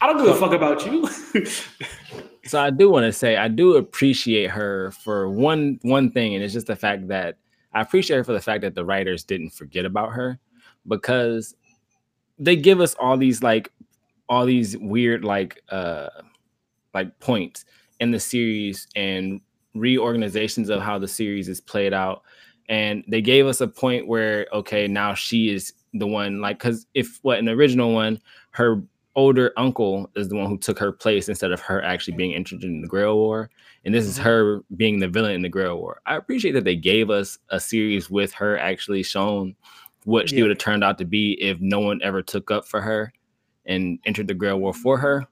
I 0.00 0.06
don't 0.06 0.18
give 0.18 0.34
a 0.34 0.34
fuck 0.34 0.52
about 0.52 0.84
you. 0.86 1.08
So 2.44 2.60
I 2.60 2.70
do 2.70 2.90
want 2.90 3.04
to 3.04 3.12
say 3.12 3.36
I 3.36 3.48
do 3.48 3.76
appreciate 3.76 4.50
her 4.50 4.90
for 4.90 5.28
one 5.28 5.78
one 5.82 6.10
thing, 6.10 6.34
and 6.34 6.42
it's 6.42 6.52
just 6.52 6.66
the 6.66 6.76
fact 6.76 7.08
that 7.08 7.38
I 7.72 7.80
appreciate 7.80 8.16
her 8.16 8.24
for 8.24 8.32
the 8.32 8.40
fact 8.40 8.62
that 8.62 8.74
the 8.74 8.84
writers 8.84 9.22
didn't 9.22 9.50
forget 9.50 9.84
about 9.84 10.12
her 10.12 10.38
because 10.86 11.54
they 12.38 12.56
give 12.56 12.80
us 12.80 12.94
all 12.94 13.16
these 13.16 13.42
like 13.42 13.72
all 14.28 14.46
these 14.46 14.76
weird 14.78 15.24
like 15.24 15.62
uh 15.70 16.08
like 16.94 17.18
points 17.20 17.64
in 18.00 18.10
the 18.10 18.20
series 18.20 18.88
and 18.96 19.40
reorganizations 19.74 20.68
of 20.68 20.80
how 20.80 20.98
the 20.98 21.08
series 21.08 21.48
is 21.48 21.60
played 21.60 21.92
out 21.92 22.22
and 22.68 23.04
they 23.08 23.20
gave 23.20 23.46
us 23.46 23.60
a 23.60 23.68
point 23.68 24.06
where 24.06 24.46
okay 24.52 24.86
now 24.86 25.14
she 25.14 25.48
is 25.50 25.72
the 25.94 26.06
one 26.06 26.40
like 26.40 26.58
because 26.58 26.86
if 26.94 27.18
what 27.22 27.38
an 27.38 27.48
original 27.48 27.92
one 27.92 28.20
her 28.50 28.82
older 29.14 29.52
uncle 29.56 30.10
is 30.16 30.28
the 30.28 30.36
one 30.36 30.48
who 30.48 30.56
took 30.58 30.78
her 30.78 30.92
place 30.92 31.28
instead 31.28 31.52
of 31.52 31.60
her 31.60 31.82
actually 31.82 32.16
being 32.16 32.32
interested 32.32 32.66
in 32.66 32.80
the 32.80 32.88
Grail 32.88 33.16
War. 33.16 33.50
And 33.84 33.94
this 33.94 34.06
is 34.06 34.18
Mhm. 34.18 34.22
her 34.22 34.60
being 34.76 35.00
the 35.00 35.08
villain 35.08 35.32
in 35.34 35.42
the 35.42 35.50
Grail 35.50 35.76
War. 35.76 36.00
I 36.06 36.16
appreciate 36.16 36.52
that 36.52 36.64
they 36.64 36.76
gave 36.76 37.10
us 37.10 37.38
a 37.50 37.60
series 37.60 38.08
with 38.08 38.32
her 38.32 38.58
actually 38.58 39.02
shown 39.02 39.54
what 40.04 40.28
she 40.28 40.36
Yeah. 40.36 40.42
would 40.42 40.50
have 40.50 40.58
turned 40.58 40.84
out 40.84 40.98
to 40.98 41.04
be 41.04 41.32
if 41.40 41.60
no 41.60 41.80
one 41.80 42.00
ever 42.02 42.22
took 42.22 42.50
up 42.50 42.66
for 42.66 42.80
her 42.80 43.12
and 43.66 43.98
entered 44.04 44.28
the 44.28 44.34
Grail 44.34 44.58
War 44.58 44.74
for 44.74 44.98
her. 44.98 45.26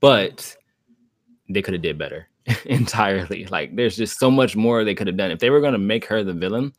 But 0.00 0.56
they 1.48 1.62
could 1.62 1.74
have 1.74 1.82
did 1.82 1.98
better. 1.98 2.28
entirely. 2.64 3.44
Like 3.46 3.76
there's 3.76 3.96
just 3.96 4.18
so 4.18 4.30
much 4.30 4.56
more 4.56 4.82
they 4.84 4.94
could 4.94 5.06
have 5.06 5.16
done. 5.16 5.30
If 5.30 5.38
they 5.38 5.50
were 5.50 5.60
going 5.60 5.74
to 5.74 5.78
make 5.78 6.04
her 6.06 6.24
the 6.24 6.32
villain, 6.32 6.72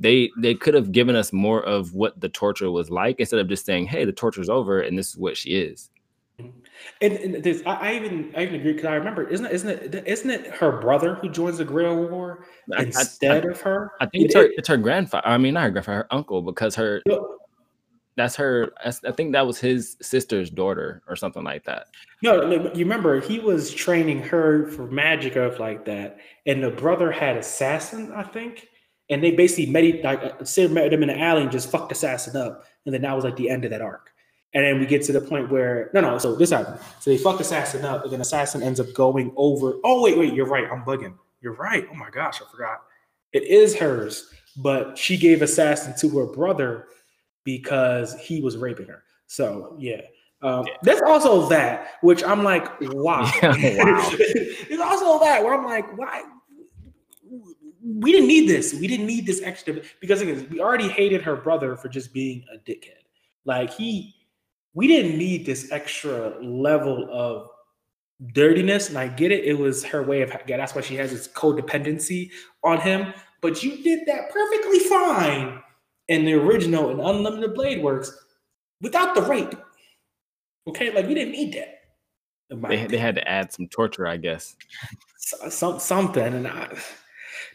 they 0.00 0.30
they 0.38 0.54
could 0.54 0.74
have 0.74 0.92
given 0.92 1.14
us 1.16 1.32
more 1.32 1.62
of 1.64 1.94
what 1.94 2.20
the 2.20 2.28
torture 2.28 2.70
was 2.70 2.90
like 2.90 3.18
instead 3.20 3.40
of 3.40 3.48
just 3.48 3.64
saying, 3.64 3.86
"Hey, 3.86 4.04
the 4.04 4.12
torture's 4.12 4.48
over 4.48 4.80
and 4.80 4.98
this 4.98 5.10
is 5.10 5.16
what 5.16 5.36
she 5.36 5.50
is." 5.50 5.90
And, 7.00 7.12
and 7.14 7.44
there's, 7.44 7.62
I, 7.62 7.74
I 7.74 7.94
even 7.94 8.32
I 8.36 8.42
even 8.42 8.56
agree 8.56 8.72
because 8.72 8.86
I 8.86 8.94
remember 8.94 9.26
isn't 9.28 9.46
it 9.46 9.52
isn't 9.52 9.94
it 9.94 10.06
isn't 10.06 10.30
it 10.30 10.46
her 10.54 10.72
brother 10.80 11.14
who 11.16 11.28
joins 11.28 11.58
the 11.58 11.64
Grail 11.64 11.96
War 11.96 12.44
I- 12.74 12.80
I- 12.80 12.82
instead 12.84 13.44
of 13.44 13.60
her? 13.60 13.92
I 14.00 14.06
think 14.06 14.24
it's 14.26 14.34
her, 14.34 14.44
it- 14.44 14.52
it's 14.58 14.68
her 14.68 14.76
grandfather. 14.76 15.26
I 15.26 15.38
mean, 15.38 15.54
not 15.54 15.64
her 15.64 15.70
grandfather, 15.70 15.98
her 15.98 16.12
uncle, 16.14 16.42
because 16.42 16.74
her 16.74 17.02
no, 17.06 17.36
that's 18.16 18.34
her. 18.36 18.72
I 18.84 18.90
think 19.12 19.32
that 19.32 19.46
was 19.46 19.58
his 19.58 19.96
sister's 20.02 20.50
daughter 20.50 21.02
or 21.06 21.14
something 21.14 21.44
like 21.44 21.64
that. 21.64 21.86
no, 22.22 22.46
no, 22.48 22.72
you 22.74 22.84
remember 22.84 23.20
he 23.20 23.38
was 23.38 23.72
training 23.72 24.20
her 24.22 24.66
for 24.68 24.86
magic 24.88 25.34
stuff 25.34 25.60
like 25.60 25.84
that, 25.84 26.18
and 26.46 26.62
the 26.62 26.70
brother 26.70 27.12
had 27.12 27.36
assassin, 27.36 28.12
I 28.12 28.24
think, 28.24 28.66
and 29.08 29.22
they 29.22 29.30
basically 29.30 29.66
met 29.70 30.02
like 30.02 30.20
uh, 30.22 30.44
Sid 30.44 30.72
met 30.72 30.92
him 30.92 31.02
in 31.02 31.08
the 31.08 31.18
alley 31.18 31.42
and 31.42 31.52
just 31.52 31.70
fucked 31.70 31.92
assassin 31.92 32.36
up, 32.36 32.64
and 32.86 32.92
then 32.94 33.02
that 33.02 33.14
was 33.14 33.24
like 33.24 33.36
the 33.36 33.50
end 33.50 33.64
of 33.64 33.70
that 33.70 33.80
arc. 33.82 34.07
And 34.54 34.64
then 34.64 34.80
we 34.80 34.86
get 34.86 35.02
to 35.02 35.12
the 35.12 35.20
point 35.20 35.50
where 35.50 35.90
no, 35.92 36.00
no. 36.00 36.18
So 36.18 36.34
this 36.34 36.50
happened. 36.50 36.80
So 37.00 37.10
they 37.10 37.18
fuck 37.18 37.38
assassin 37.38 37.84
up, 37.84 38.04
and 38.04 38.12
then 38.12 38.20
assassin 38.20 38.62
ends 38.62 38.80
up 38.80 38.86
going 38.94 39.32
over. 39.36 39.74
Oh 39.84 40.02
wait, 40.02 40.16
wait, 40.16 40.32
you're 40.32 40.46
right. 40.46 40.66
I'm 40.70 40.82
bugging. 40.84 41.14
You're 41.40 41.54
right. 41.54 41.86
Oh 41.90 41.94
my 41.94 42.10
gosh, 42.10 42.40
I 42.40 42.50
forgot. 42.50 42.82
It 43.32 43.44
is 43.44 43.76
hers, 43.76 44.32
but 44.56 44.96
she 44.96 45.16
gave 45.16 45.42
assassin 45.42 45.94
to 45.98 46.18
her 46.18 46.26
brother 46.26 46.86
because 47.44 48.18
he 48.18 48.40
was 48.40 48.56
raping 48.56 48.86
her. 48.86 49.02
So 49.26 49.76
yeah. 49.78 50.00
Um, 50.40 50.66
There's 50.82 51.02
also 51.02 51.48
that, 51.48 51.94
which 52.00 52.22
I'm 52.22 52.44
like, 52.44 52.68
wow. 52.80 53.30
Yeah, 53.42 53.84
wow. 53.84 54.10
There's 54.68 54.80
also 54.80 55.18
that 55.24 55.42
where 55.42 55.54
I'm 55.54 55.64
like, 55.64 55.96
why? 55.96 56.24
We 57.82 58.12
didn't 58.12 58.28
need 58.28 58.48
this. 58.48 58.74
We 58.74 58.86
didn't 58.86 59.06
need 59.06 59.26
this 59.26 59.42
extra 59.42 59.80
because 60.00 60.20
again, 60.20 60.46
we 60.50 60.60
already 60.60 60.88
hated 60.88 61.22
her 61.22 61.36
brother 61.36 61.76
for 61.76 61.88
just 61.88 62.12
being 62.12 62.44
a 62.54 62.58
dickhead. 62.58 63.02
Like 63.44 63.72
he, 63.72 64.14
we 64.74 64.86
didn't 64.86 65.18
need 65.18 65.44
this 65.46 65.70
extra 65.72 66.38
level 66.42 67.08
of 67.12 67.48
dirtiness. 68.32 68.88
And 68.88 68.98
I 68.98 69.08
get 69.08 69.32
it. 69.32 69.44
It 69.44 69.58
was 69.58 69.84
her 69.84 70.02
way 70.02 70.22
of. 70.22 70.30
Yeah, 70.46 70.56
that's 70.56 70.74
why 70.74 70.80
she 70.82 70.96
has 70.96 71.10
this 71.10 71.28
codependency 71.28 72.30
on 72.64 72.80
him. 72.80 73.12
But 73.40 73.62
you 73.62 73.82
did 73.82 74.06
that 74.06 74.30
perfectly 74.30 74.80
fine 74.80 75.60
in 76.08 76.24
the 76.24 76.34
original 76.34 76.90
and 76.90 77.00
Unlimited 77.00 77.54
Blade 77.54 77.82
Works 77.82 78.12
without 78.80 79.14
the 79.14 79.22
rape. 79.22 79.54
Okay, 80.66 80.92
like 80.94 81.06
we 81.06 81.14
didn't 81.14 81.32
need 81.32 81.54
that. 81.54 81.74
They 82.70 82.86
they 82.86 82.98
had 82.98 83.14
to 83.16 83.28
add 83.28 83.52
some 83.52 83.68
torture, 83.68 84.06
I 84.06 84.16
guess. 84.16 84.56
s- 85.16 85.54
some 85.54 85.78
something, 85.78 86.22
and 86.34 86.48
I, 86.48 86.76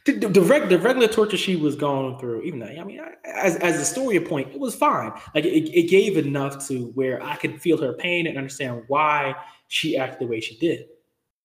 the, 0.06 0.14
the, 0.14 0.28
the, 0.28 0.42
reg, 0.42 0.70
the 0.70 0.80
regular 0.80 1.08
torture 1.08 1.38
she 1.38 1.56
was 1.56 1.76
going 1.76 2.20
through, 2.20 2.42
even 2.42 2.60
though 2.60 2.66
I 2.66 2.84
mean, 2.84 3.00
I, 3.00 3.14
as 3.26 3.56
as 3.58 3.80
a 3.80 3.86
story 3.86 4.20
point, 4.20 4.50
it 4.54 4.60
was 4.60 4.76
fine. 4.76 5.14
Like 5.34 5.46
it, 5.46 5.70
it 5.74 5.90
gave 5.90 6.18
enough 6.18 6.68
to 6.68 6.88
where 6.96 7.24
I 7.24 7.36
could 7.38 7.62
feel 7.62 7.78
her 7.78 7.94
pain 7.94 8.28
and 8.28 8.38
understand 8.38 8.84
why 8.88 9.36
she 9.70 9.98
acted 9.98 10.20
the 10.20 10.28
way 10.28 10.42
she 10.42 10.58
did. 10.58 10.88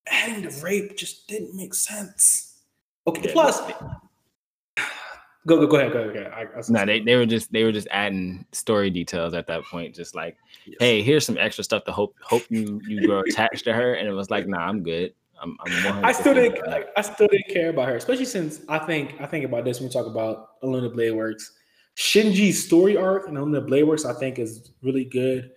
Adding 0.07 0.41
the 0.43 0.61
rape 0.61 0.97
just 0.97 1.27
didn't 1.27 1.55
make 1.55 1.73
sense. 1.73 2.59
Okay, 3.07 3.21
Yeah, 3.25 3.31
plus, 3.31 3.61
go 5.47 5.57
go 5.57 5.67
go 5.67 5.77
ahead, 5.77 5.93
go 5.93 5.99
ahead. 5.99 6.13
Go 6.13 6.19
ahead. 6.19 6.33
I, 6.33 6.59
I 6.59 6.61
No, 6.67 6.85
they, 6.85 6.99
they 6.99 7.15
were 7.15 7.25
just 7.25 7.53
they 7.53 7.63
were 7.63 7.71
just 7.71 7.87
adding 7.91 8.45
story 8.51 8.89
details 8.89 9.33
at 9.33 9.47
that 9.47 9.63
point, 9.63 9.95
just 9.95 10.15
like, 10.15 10.35
hey, 10.81 11.01
here's 11.01 11.25
some 11.25 11.37
extra 11.37 11.63
stuff 11.63 11.85
to 11.85 11.93
hope 11.93 12.13
hope 12.21 12.43
you 12.49 12.81
you 12.85 13.07
grow 13.07 13.21
attached 13.21 13.63
to 13.65 13.73
her, 13.73 13.93
and 13.93 14.05
it 14.05 14.13
was 14.13 14.29
like, 14.29 14.47
nah, 14.47 14.67
I'm 14.67 14.83
good. 14.83 15.13
I'm, 15.41 15.57
I'm 15.61 16.05
I 16.05 16.11
still 16.11 16.33
didn't. 16.33 16.67
I, 16.67 16.85
I 16.97 17.01
still 17.01 17.27
didn't 17.27 17.49
care 17.49 17.69
about 17.69 17.87
her, 17.87 17.95
especially 17.95 18.25
since 18.25 18.61
I 18.67 18.79
think 18.79 19.15
I 19.19 19.25
think 19.25 19.45
about 19.45 19.65
this 19.65 19.79
when 19.79 19.87
we 19.87 19.93
talk 19.93 20.05
about 20.05 20.49
Unlimited 20.61 20.93
Blade 20.93 21.11
Works. 21.11 21.53
Shinji's 21.97 22.63
story 22.65 22.95
arc 22.95 23.27
in 23.27 23.35
Unlimited 23.35 23.67
Blade 23.67 23.83
Works, 23.83 24.05
I 24.05 24.13
think, 24.13 24.39
is 24.39 24.71
really 24.81 25.05
good 25.05 25.51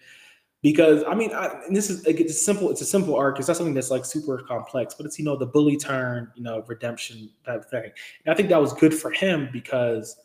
because 0.63 1.03
I 1.09 1.15
mean, 1.15 1.33
I, 1.33 1.49
and 1.67 1.75
this 1.75 1.91
is 1.91 2.07
like, 2.07 2.21
it's 2.21 2.33
a 2.33 2.45
simple. 2.45 2.71
It's 2.71 2.81
a 2.81 2.87
simple 2.87 3.17
arc. 3.17 3.39
It's 3.39 3.49
not 3.49 3.57
something 3.57 3.75
that's 3.75 3.91
like 3.91 4.05
super 4.05 4.39
complex, 4.39 4.95
but 4.95 5.07
it's 5.07 5.19
you 5.19 5.25
know 5.25 5.37
the 5.37 5.47
bully 5.47 5.77
turn, 5.77 6.31
you 6.37 6.43
know, 6.43 6.65
redemption 6.67 7.31
type 7.45 7.65
thing. 7.69 7.91
And 8.25 8.33
I 8.33 8.35
think 8.35 8.49
that 8.49 8.61
was 8.61 8.73
good 8.73 8.95
for 8.95 9.11
him 9.11 9.49
because 9.53 10.17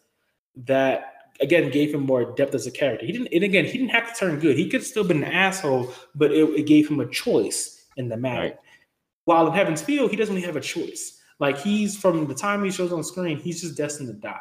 that 0.66 1.14
again 1.42 1.72
gave 1.72 1.94
him 1.94 2.02
more 2.02 2.36
depth 2.36 2.54
as 2.54 2.68
a 2.68 2.72
character. 2.72 3.06
He 3.06 3.12
didn't, 3.12 3.30
and 3.34 3.44
again, 3.44 3.66
he 3.66 3.74
didn't 3.74 3.90
have 3.90 4.14
to 4.14 4.20
turn 4.20 4.40
good. 4.40 4.58
He 4.58 4.70
could 4.70 4.84
still 4.84 5.04
been 5.04 5.24
an 5.24 5.32
asshole, 5.32 5.92
but 6.14 6.32
it, 6.32 6.44
it 6.52 6.68
gave 6.68 6.88
him 6.88 7.00
a 7.00 7.08
choice 7.08 7.86
in 7.98 8.08
the 8.08 8.18
matter. 8.18 8.42
Right. 8.42 8.58
While 9.28 9.48
in 9.48 9.54
Heaven's 9.54 9.82
Feel, 9.82 10.08
he 10.08 10.16
doesn't 10.16 10.34
really 10.34 10.48
have 10.48 10.56
a 10.56 10.62
choice. 10.62 11.22
Like 11.42 11.58
he's 11.58 11.98
from 11.98 12.28
the 12.28 12.34
time 12.34 12.64
he 12.64 12.72
shows 12.72 12.94
on 12.94 13.04
screen, 13.04 13.38
he's 13.38 13.60
just 13.60 13.76
destined 13.76 14.08
to 14.08 14.14
die. 14.14 14.40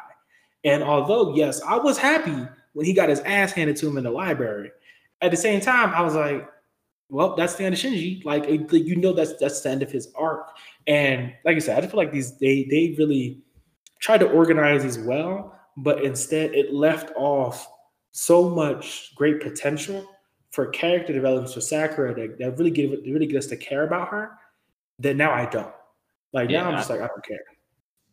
And 0.63 0.81
although, 0.81 1.35
yes, 1.35 1.59
I 1.61 1.75
was 1.75 1.97
happy 1.97 2.47
when 2.71 2.85
he 2.85 2.93
got 2.93 3.09
his 3.09 3.19
ass 3.19 3.51
handed 3.51 3.75
to 3.77 3.87
him 3.89 3.97
in 3.97 4.05
the 4.05 4.11
library. 4.11 4.71
At 5.21 5.31
the 5.31 5.35
same 5.37 5.59
time, 5.59 5.89
I 5.93 5.99
was 5.99 6.15
like, 6.15 6.47
well, 7.09 7.35
that's 7.35 7.55
the 7.55 7.65
end 7.65 7.75
of 7.75 7.81
Shinji. 7.81 8.23
Like, 8.23 8.47
you 8.47 8.95
know, 8.95 9.11
that's 9.11 9.35
that's 9.35 9.59
the 9.59 9.71
end 9.71 9.83
of 9.83 9.91
his 9.91 10.09
arc. 10.15 10.47
And 10.87 11.33
like 11.43 11.57
I 11.57 11.59
said, 11.59 11.77
I 11.77 11.81
just 11.81 11.91
feel 11.91 11.97
like 11.97 12.13
these 12.13 12.37
they 12.37 12.65
they 12.69 12.95
really 12.97 13.41
tried 13.99 14.19
to 14.19 14.29
organize 14.29 14.85
as 14.85 14.97
well, 14.97 15.53
but 15.75 16.01
instead 16.05 16.55
it 16.55 16.73
left 16.73 17.11
off 17.17 17.67
so 18.13 18.49
much 18.49 19.13
great 19.15 19.41
potential 19.41 20.07
for 20.51 20.67
character 20.67 21.11
developments 21.11 21.55
for 21.55 21.61
Sakura 21.61 22.15
that, 22.15 22.39
that 22.39 22.57
really 22.57 22.71
give 22.71 22.91
really 23.05 23.27
get 23.27 23.39
us 23.39 23.47
to 23.47 23.57
care 23.57 23.83
about 23.83 24.07
her. 24.07 24.31
That 24.99 25.15
now 25.15 25.31
I 25.31 25.45
don't. 25.45 25.73
Like 26.33 26.49
now 26.49 26.53
Yeah, 26.53 26.67
I'm 26.67 26.73
I- 26.75 26.77
just 26.77 26.89
like 26.89 27.01
I 27.01 27.07
don't 27.07 27.25
care. 27.25 27.39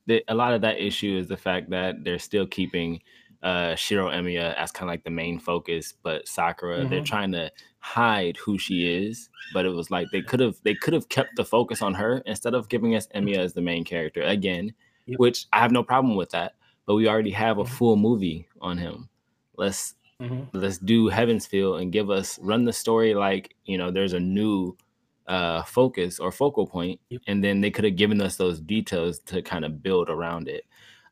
the, 0.07 0.23
a 0.29 0.35
lot 0.35 0.53
of 0.53 0.61
that 0.63 0.79
issue 0.81 1.17
is 1.17 1.29
the 1.29 1.37
fact 1.37 1.71
that 1.71 2.05
they're 2.05 2.19
still 2.19 2.47
keeping 2.47 3.01
uh, 3.43 3.75
Shiro 3.75 4.09
Emiya 4.11 4.55
as 4.55 4.71
kind 4.71 4.89
of 4.89 4.93
like 4.93 5.05
the 5.05 5.11
main 5.11 5.39
focus, 5.39 5.93
but 6.03 6.27
Sakura 6.27 6.87
they're 6.87 7.01
Mhm. 7.03 7.05
trying 7.07 7.33
to 7.33 7.51
hide 7.81 8.39
who 8.39 8.57
she 8.59 8.91
is. 9.07 9.29
But 9.53 9.67
it 9.67 9.71
was 9.71 9.91
like 9.91 10.07
they 10.13 10.23
could 10.23 10.41
have 10.41 10.57
they 10.63 10.75
could 10.75 10.95
have 10.95 11.09
kept 11.11 11.37
the 11.37 11.45
focus 11.45 11.83
on 11.83 11.93
her 11.95 12.23
instead 12.25 12.55
of 12.55 12.69
giving 12.71 12.95
us 12.95 13.07
Emiya 13.15 13.39
as 13.39 13.53
the 13.53 13.61
main 13.61 13.85
character 13.85 14.23
again, 14.23 14.73
Yep. 15.07 15.19
which 15.19 15.47
I 15.53 15.59
have 15.61 15.73
no 15.73 15.83
problem 15.83 16.17
with 16.17 16.31
that. 16.31 16.55
But 16.87 16.95
we 16.95 17.07
already 17.09 17.31
have 17.33 17.59
a 17.59 17.65
Mhm. 17.65 17.69
full 17.69 17.97
movie 17.97 18.47
on 18.63 18.79
him. 18.79 19.09
Let's 19.57 19.95
Mhm. 20.21 20.49
let's 20.55 20.79
do 20.79 21.09
Heaven's 21.09 21.45
Feel 21.47 21.77
and 21.77 21.93
give 21.93 22.09
us 22.11 22.39
run 22.41 22.65
the 22.65 22.73
story 22.73 23.15
like 23.15 23.55
you 23.67 23.77
know 23.77 23.91
there's 23.91 24.15
a 24.15 24.21
new 24.21 24.75
uh 25.27 25.63
focus 25.65 26.19
or 26.19 26.31
focal 26.31 26.67
point 26.67 27.01
Yep. 27.09 27.23
and 27.27 27.43
then 27.43 27.61
they 27.61 27.71
could 27.71 27.85
have 27.85 27.97
given 27.97 28.21
us 28.21 28.37
those 28.37 28.61
details 28.61 29.19
to 29.21 29.41
kind 29.43 29.65
of 29.65 29.83
build 29.83 30.11
around 30.11 30.49
it 30.49 30.65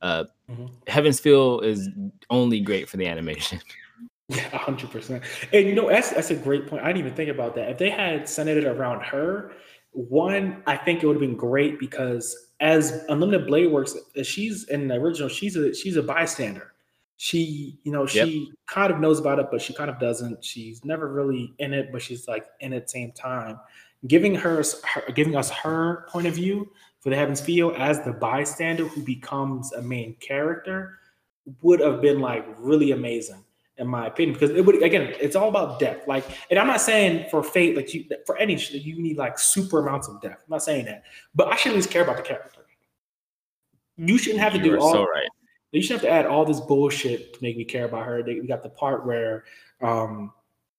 uh 0.03 0.25
Mhm. 0.51 0.71
Heaven's 0.87 1.19
Feel 1.21 1.61
is 1.61 1.89
only 2.29 2.61
great 2.61 2.89
for 2.89 2.97
the 2.99 3.07
animation 3.07 3.59
Yeah, 4.29 4.57
hundred 4.57 4.91
percent. 4.91 5.23
And 5.53 5.67
you 5.67 5.75
know, 5.75 5.89
that's 5.91 6.11
that's 6.11 6.31
a 6.31 6.35
great 6.37 6.67
point. 6.67 6.83
I 6.83 6.87
didn't 6.87 7.01
even 7.01 7.15
think 7.15 7.29
about 7.31 7.55
that. 7.57 7.69
If 7.71 7.77
they 7.79 7.91
had 7.91 8.27
centered 8.29 8.65
it 8.65 8.67
around 8.67 9.03
her, 9.03 9.53
one, 9.91 10.63
I 10.67 10.77
think 10.77 11.03
it 11.03 11.07
would 11.07 11.17
have 11.17 11.21
been 11.21 11.37
great 11.37 11.79
because 11.79 12.49
as 12.61 13.05
Unlimited 13.11 13.47
Blade 13.47 13.71
works, 13.71 13.95
uh, 14.17 14.23
she's 14.23 14.69
in 14.69 14.89
the 14.89 14.95
original, 14.95 15.29
she's 15.29 15.57
a 15.57 15.75
she's 15.75 15.97
a 15.97 16.03
bystander. 16.03 16.73
She, 17.19 17.79
you 17.83 17.93
know, 17.93 18.03
Yep. 18.03 18.11
she 18.27 18.53
kind 18.67 18.91
of 18.93 19.01
knows 19.01 19.19
about 19.19 19.39
it, 19.39 19.49
but 19.51 19.61
she 19.61 19.75
kind 19.75 19.91
of 19.91 19.99
doesn't. 20.01 20.43
She's 20.43 20.83
never 20.83 21.13
really 21.13 21.53
in 21.59 21.75
it, 21.75 21.93
but 21.93 22.01
she's 22.01 22.27
like 22.27 22.47
in 22.61 22.73
it 22.73 22.77
at 22.77 22.83
the 22.85 22.89
same 22.89 23.13
time. 23.13 23.59
Giving 24.07 24.35
her, 24.35 24.65
her 24.85 25.13
giving 25.13 25.37
us 25.37 25.51
her 25.51 26.07
point 26.09 26.27
of 26.27 26.35
view 26.35 26.71
for 27.01 27.11
the 27.11 27.17
Heavens 27.17 27.41
Feel 27.41 27.75
as 27.79 28.01
the 28.03 28.13
bystander 28.13 28.85
who 28.85 29.03
becomes 29.03 29.73
a 29.73 29.83
main 29.83 30.15
character 30.17 30.99
would 31.61 31.81
have 31.81 32.01
been 32.01 32.21
like 32.21 32.47
really 32.59 32.93
amazing 32.93 33.45
in 33.79 33.87
my 33.89 34.07
opinion 34.07 34.35
because 34.39 34.51
it 34.51 34.65
would 34.65 34.83
again 34.83 35.15
it's 35.21 35.35
all 35.35 35.49
about 35.49 35.81
depth. 35.81 36.07
Like 36.07 36.25
and 36.51 36.59
i'm 36.59 36.67
not 36.67 36.81
saying 36.81 37.29
for 37.31 37.43
fate 37.43 37.77
like 37.77 37.93
you 37.93 38.05
for 38.27 38.37
any 38.37 38.55
you 38.57 39.01
need 39.01 39.17
like 39.17 39.39
super 39.39 39.81
amounts 39.81 40.09
of 40.09 40.21
depth. 40.21 40.43
I'm 40.47 40.51
not 40.51 40.63
saying 40.63 40.85
that. 40.87 41.05
But 41.35 41.49
i 41.49 41.57
should 41.57 41.73
at 41.73 41.77
least 41.77 41.91
care 41.91 42.03
about 42.03 42.17
the 42.17 42.23
character. 42.23 42.63
You 43.97 44.19
shouldn't 44.19 44.41
have 44.41 44.53
to 44.53 44.59
you 44.59 44.65
do 44.65 44.81
all 44.81 44.93
so 44.93 45.05
right. 45.05 45.29
You 45.73 45.81
shouldn't 45.83 46.03
have 46.03 46.11
to 46.11 46.15
add 46.15 46.27
all 46.27 46.45
this 46.45 46.61
bullshit 46.61 47.35
to 47.35 47.43
make 47.43 47.57
me 47.57 47.65
care 47.65 47.87
about 47.87 48.07
her. 48.07 48.23
They, 48.23 48.39
we 48.41 48.47
got 48.47 48.63
the 48.63 48.69
part 48.69 49.07
where 49.07 49.45
um, 49.81 50.33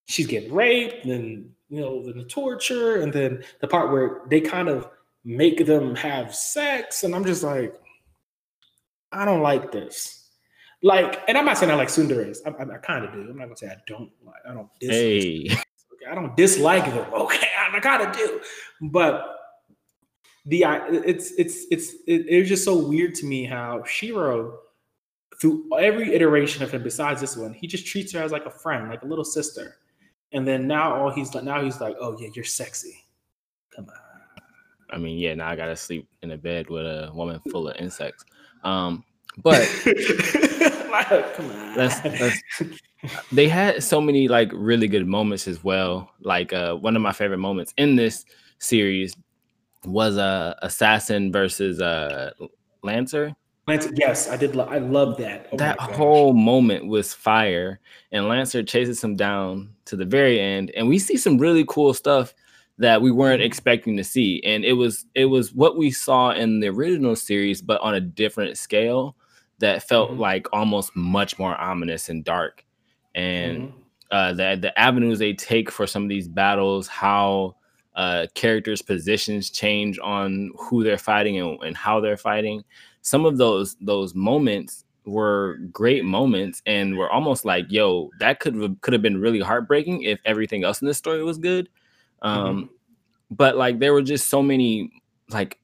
she's 0.05 0.27
getting 0.27 0.53
raped, 0.53 1.05
and 1.05 1.51
you 1.73 1.81
know 1.81 2.03
the, 2.03 2.13
the 2.13 2.23
torture, 2.25 3.01
and 3.01 3.11
then 3.11 3.43
the 3.59 3.67
part 3.67 3.91
where 3.91 4.21
they 4.29 4.39
kind 4.39 4.69
of 4.69 4.87
make 5.25 5.65
them 5.65 5.95
have 5.95 6.35
sex, 6.35 7.03
and 7.03 7.15
I'm 7.15 7.25
just 7.25 7.41
like, 7.41 7.73
I 9.11 9.25
don't 9.25 9.41
like 9.41 9.71
this. 9.71 10.29
Like, 10.83 11.23
and 11.27 11.35
I'm 11.35 11.45
not 11.45 11.57
saying 11.57 11.71
I 11.71 11.75
like 11.75 11.87
tsunderes. 11.87 12.39
I, 12.45 12.49
I, 12.51 12.75
I 12.75 12.77
kind 12.77 13.05
of 13.05 13.13
do. 13.13 13.21
I'm 13.21 13.37
not 13.37 13.45
gonna 13.45 13.57
say 13.57 13.69
I 13.69 13.77
don't 13.87 14.11
like. 14.23 14.35
I 14.47 14.53
don't. 14.53 14.69
Dislike 14.79 14.97
hey 14.97 15.47
Okay, 16.03 16.11
I 16.11 16.15
don't 16.15 16.37
dislike 16.37 16.85
them. 16.85 17.07
Okay, 17.13 17.47
I 17.71 17.79
kind 17.79 18.03
of 18.03 18.15
do, 18.15 18.39
but 18.81 19.35
the 20.45 20.65
it's 21.05 21.31
it's 21.39 21.65
it's 21.71 21.93
it, 22.05 22.39
was 22.39 22.49
just 22.49 22.65
so 22.65 22.77
weird 22.77 23.15
to 23.15 23.25
me 23.25 23.45
how 23.45 23.83
Shiro, 23.83 24.59
through 25.41 25.67
every 25.79 26.13
iteration 26.13 26.61
of 26.61 26.71
him, 26.71 26.83
besides 26.83 27.19
this 27.19 27.35
one, 27.35 27.53
he 27.53 27.65
just 27.65 27.87
treats 27.87 28.11
her 28.13 28.21
as 28.21 28.31
like 28.31 28.45
a 28.45 28.51
friend, 28.51 28.89
like 28.89 29.01
a 29.01 29.07
little 29.07 29.23
sister, 29.23 29.77
and 30.33 30.47
then 30.47 30.67
now 30.67 30.95
all 30.95 31.11
he's 31.11 31.33
like 31.33 31.43
now 31.43 31.63
he's 31.63 31.79
like, 31.79 31.95
oh 31.99 32.17
yeah, 32.19 32.29
you're 32.33 32.43
sexy. 32.43 33.03
Come 33.75 33.85
on. 33.85 33.95
I 34.89 34.97
mean, 34.97 35.17
yeah, 35.17 35.33
now 35.33 35.49
I 35.49 35.55
gotta 35.55 35.75
sleep 35.75 36.07
in 36.21 36.31
a 36.31 36.37
bed 36.37 36.69
with 36.69 36.85
a 36.85 37.11
woman 37.13 37.39
full 37.51 37.67
of 37.67 37.75
insects. 37.77 38.23
Um, 38.63 39.03
but 39.37 39.67
Come 41.35 41.49
on. 41.49 41.75
let's 41.75 42.03
let's 42.03 42.41
they 43.31 43.47
had 43.47 43.83
so 43.83 43.99
many 43.99 44.27
like 44.27 44.51
really 44.53 44.87
good 44.87 45.07
moments 45.07 45.47
as 45.47 45.63
well. 45.63 46.11
Like 46.21 46.53
uh 46.53 46.75
one 46.75 46.95
of 46.95 47.01
my 47.01 47.11
favorite 47.11 47.39
moments 47.39 47.73
in 47.77 47.95
this 47.95 48.25
series 48.59 49.15
was 49.85 50.17
uh 50.17 50.53
assassin 50.61 51.31
versus 51.31 51.81
uh 51.81 52.31
lancer 52.83 53.35
Lance, 53.67 53.87
yes, 53.95 54.29
I 54.29 54.35
did. 54.35 54.55
Lo- 54.55 54.65
I 54.65 54.79
love 54.79 55.17
that. 55.17 55.47
Oh 55.51 55.57
that 55.57 55.79
whole 55.79 56.33
moment 56.33 56.87
was 56.87 57.13
fire 57.13 57.79
and 58.11 58.27
lancer 58.27 58.61
chases 58.61 59.01
him 59.03 59.15
down 59.15 59.73
to 59.85 59.95
the 59.95 60.05
very 60.05 60.39
end 60.39 60.71
and 60.71 60.87
we 60.87 60.99
see 60.99 61.15
some 61.17 61.37
really 61.37 61.63
cool 61.67 61.93
stuff 61.93 62.33
that 62.77 63.01
we 63.01 63.11
weren't 63.11 63.41
Mhm. 63.41 63.45
expecting 63.45 63.95
to 63.97 64.03
see 64.03 64.41
and 64.43 64.65
it 64.65 64.73
was 64.73 65.05
it 65.15 65.25
was 65.25 65.53
what 65.53 65.77
we 65.77 65.91
saw 65.91 66.31
in 66.31 66.59
the 66.59 66.67
original 66.67 67.15
series 67.15 67.61
but 67.61 67.79
on 67.81 67.95
a 67.95 68.01
different 68.01 68.57
scale 68.57 69.15
that 69.59 69.83
felt 69.83 70.11
Mhm. 70.11 70.19
like 70.19 70.47
almost 70.53 70.95
much 70.95 71.37
more 71.39 71.55
ominous 71.59 72.09
and 72.09 72.23
dark 72.25 72.65
and 73.15 73.57
Mhm. 73.69 73.73
uh, 74.11 74.33
the 74.33 74.57
the 74.59 74.77
avenues 74.79 75.19
they 75.19 75.33
take 75.33 75.71
for 75.71 75.87
some 75.87 76.03
of 76.03 76.09
these 76.09 76.27
battles, 76.27 76.87
how 76.87 77.55
uh, 77.95 78.25
characters' 78.33 78.81
positions 78.81 79.51
change 79.51 79.99
on 79.99 80.49
who 80.57 80.83
they're 80.83 80.97
fighting 80.97 81.37
and, 81.39 81.61
and 81.63 81.77
how 81.77 81.99
they're 81.99 82.17
fighting. 82.17 82.63
Some 83.03 83.25
of 83.25 83.37
those 83.37 83.75
those 83.81 84.15
moments 84.15 84.85
were 85.05 85.57
great 85.71 86.05
moments 86.05 86.61
and 86.65 86.97
were 86.97 87.11
almost 87.11 87.45
like, 87.45 87.67
yo, 87.69 88.09
that 88.19 88.39
could 88.41 88.55
have 88.55 88.81
could 88.81 88.93
have 88.93 89.03
been 89.03 89.21
really 89.21 89.41
heartbreaking 89.41 90.03
if 90.03 90.19
everything 90.25 90.63
else 90.65 90.81
in 90.81 90.87
the 90.87 90.95
story 90.95 91.23
was 91.23 91.37
good. 91.37 91.69
Um, 92.23 92.71
But 93.31 93.57
like, 93.57 93.79
there 93.79 93.93
were 93.93 94.01
just 94.03 94.29
so 94.29 94.41
many 94.43 94.91
like, 95.29 95.59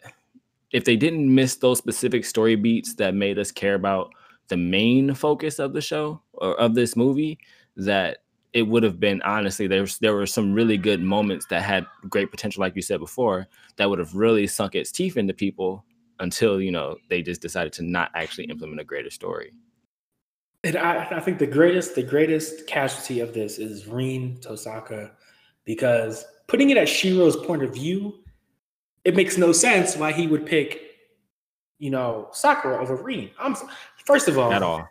if 0.71 0.85
they 0.85 0.95
didn't 0.97 1.33
miss 1.33 1.55
those 1.57 1.77
specific 1.79 2.25
story 2.25 2.55
beats 2.55 2.95
that 2.95 3.15
made 3.15 3.39
us 3.39 3.51
care 3.51 3.75
about 3.75 4.11
the 4.49 4.57
main 4.57 5.13
focus 5.13 5.59
of 5.59 5.73
the 5.73 5.81
show 5.81 6.21
or 6.33 6.59
of 6.59 6.75
this 6.75 6.95
movie, 6.95 7.39
that 7.77 8.19
it 8.53 8.63
would 8.63 8.83
have 8.83 8.99
been 8.99 9.21
honestly 9.23 9.67
there's 9.67 9.99
there 9.99 10.15
were 10.15 10.25
some 10.25 10.53
really 10.53 10.77
good 10.77 11.01
moments 11.01 11.45
that 11.47 11.61
had 11.63 11.85
great 12.09 12.31
potential 12.31 12.61
like 12.61 12.75
you 12.75 12.81
said 12.81 12.99
before 12.99 13.47
that 13.77 13.89
would 13.89 13.99
have 13.99 14.15
really 14.15 14.47
sunk 14.47 14.75
its 14.75 14.91
teeth 14.91 15.17
into 15.17 15.33
people 15.33 15.85
until 16.19 16.61
you 16.61 16.71
know 16.71 16.97
they 17.09 17.21
just 17.21 17.41
decided 17.41 17.73
to 17.73 17.83
not 17.83 18.11
actually 18.15 18.45
implement 18.45 18.79
a 18.79 18.83
greater 18.83 19.09
story 19.09 19.51
And 20.63 20.75
I, 20.75 21.07
I 21.11 21.19
think 21.19 21.39
the 21.39 21.47
greatest, 21.47 21.95
the 21.95 22.03
greatest 22.03 22.67
casualty 22.67 23.21
of 23.21 23.33
this 23.33 23.59
is 23.59 23.87
Rin 23.87 24.37
Tosaka, 24.41 25.11
because 25.65 26.25
putting 26.47 26.69
it 26.69 26.77
at 26.77 26.89
Shiro's 26.89 27.37
point 27.37 27.63
of 27.63 27.73
view, 27.73 28.19
it 29.05 29.15
makes 29.15 29.37
no 29.37 29.53
sense 29.53 29.95
why 29.95 30.11
he 30.11 30.27
would 30.27 30.45
pick, 30.45 30.81
you 31.77 31.89
know, 31.89 32.27
Sakura 32.33 32.81
over 32.81 32.95
Rin. 32.95 33.29
I'm 33.39 33.55
first 34.05 34.27
of 34.27 34.37
all, 34.37 34.51
at 34.51 34.61
all 34.61 34.89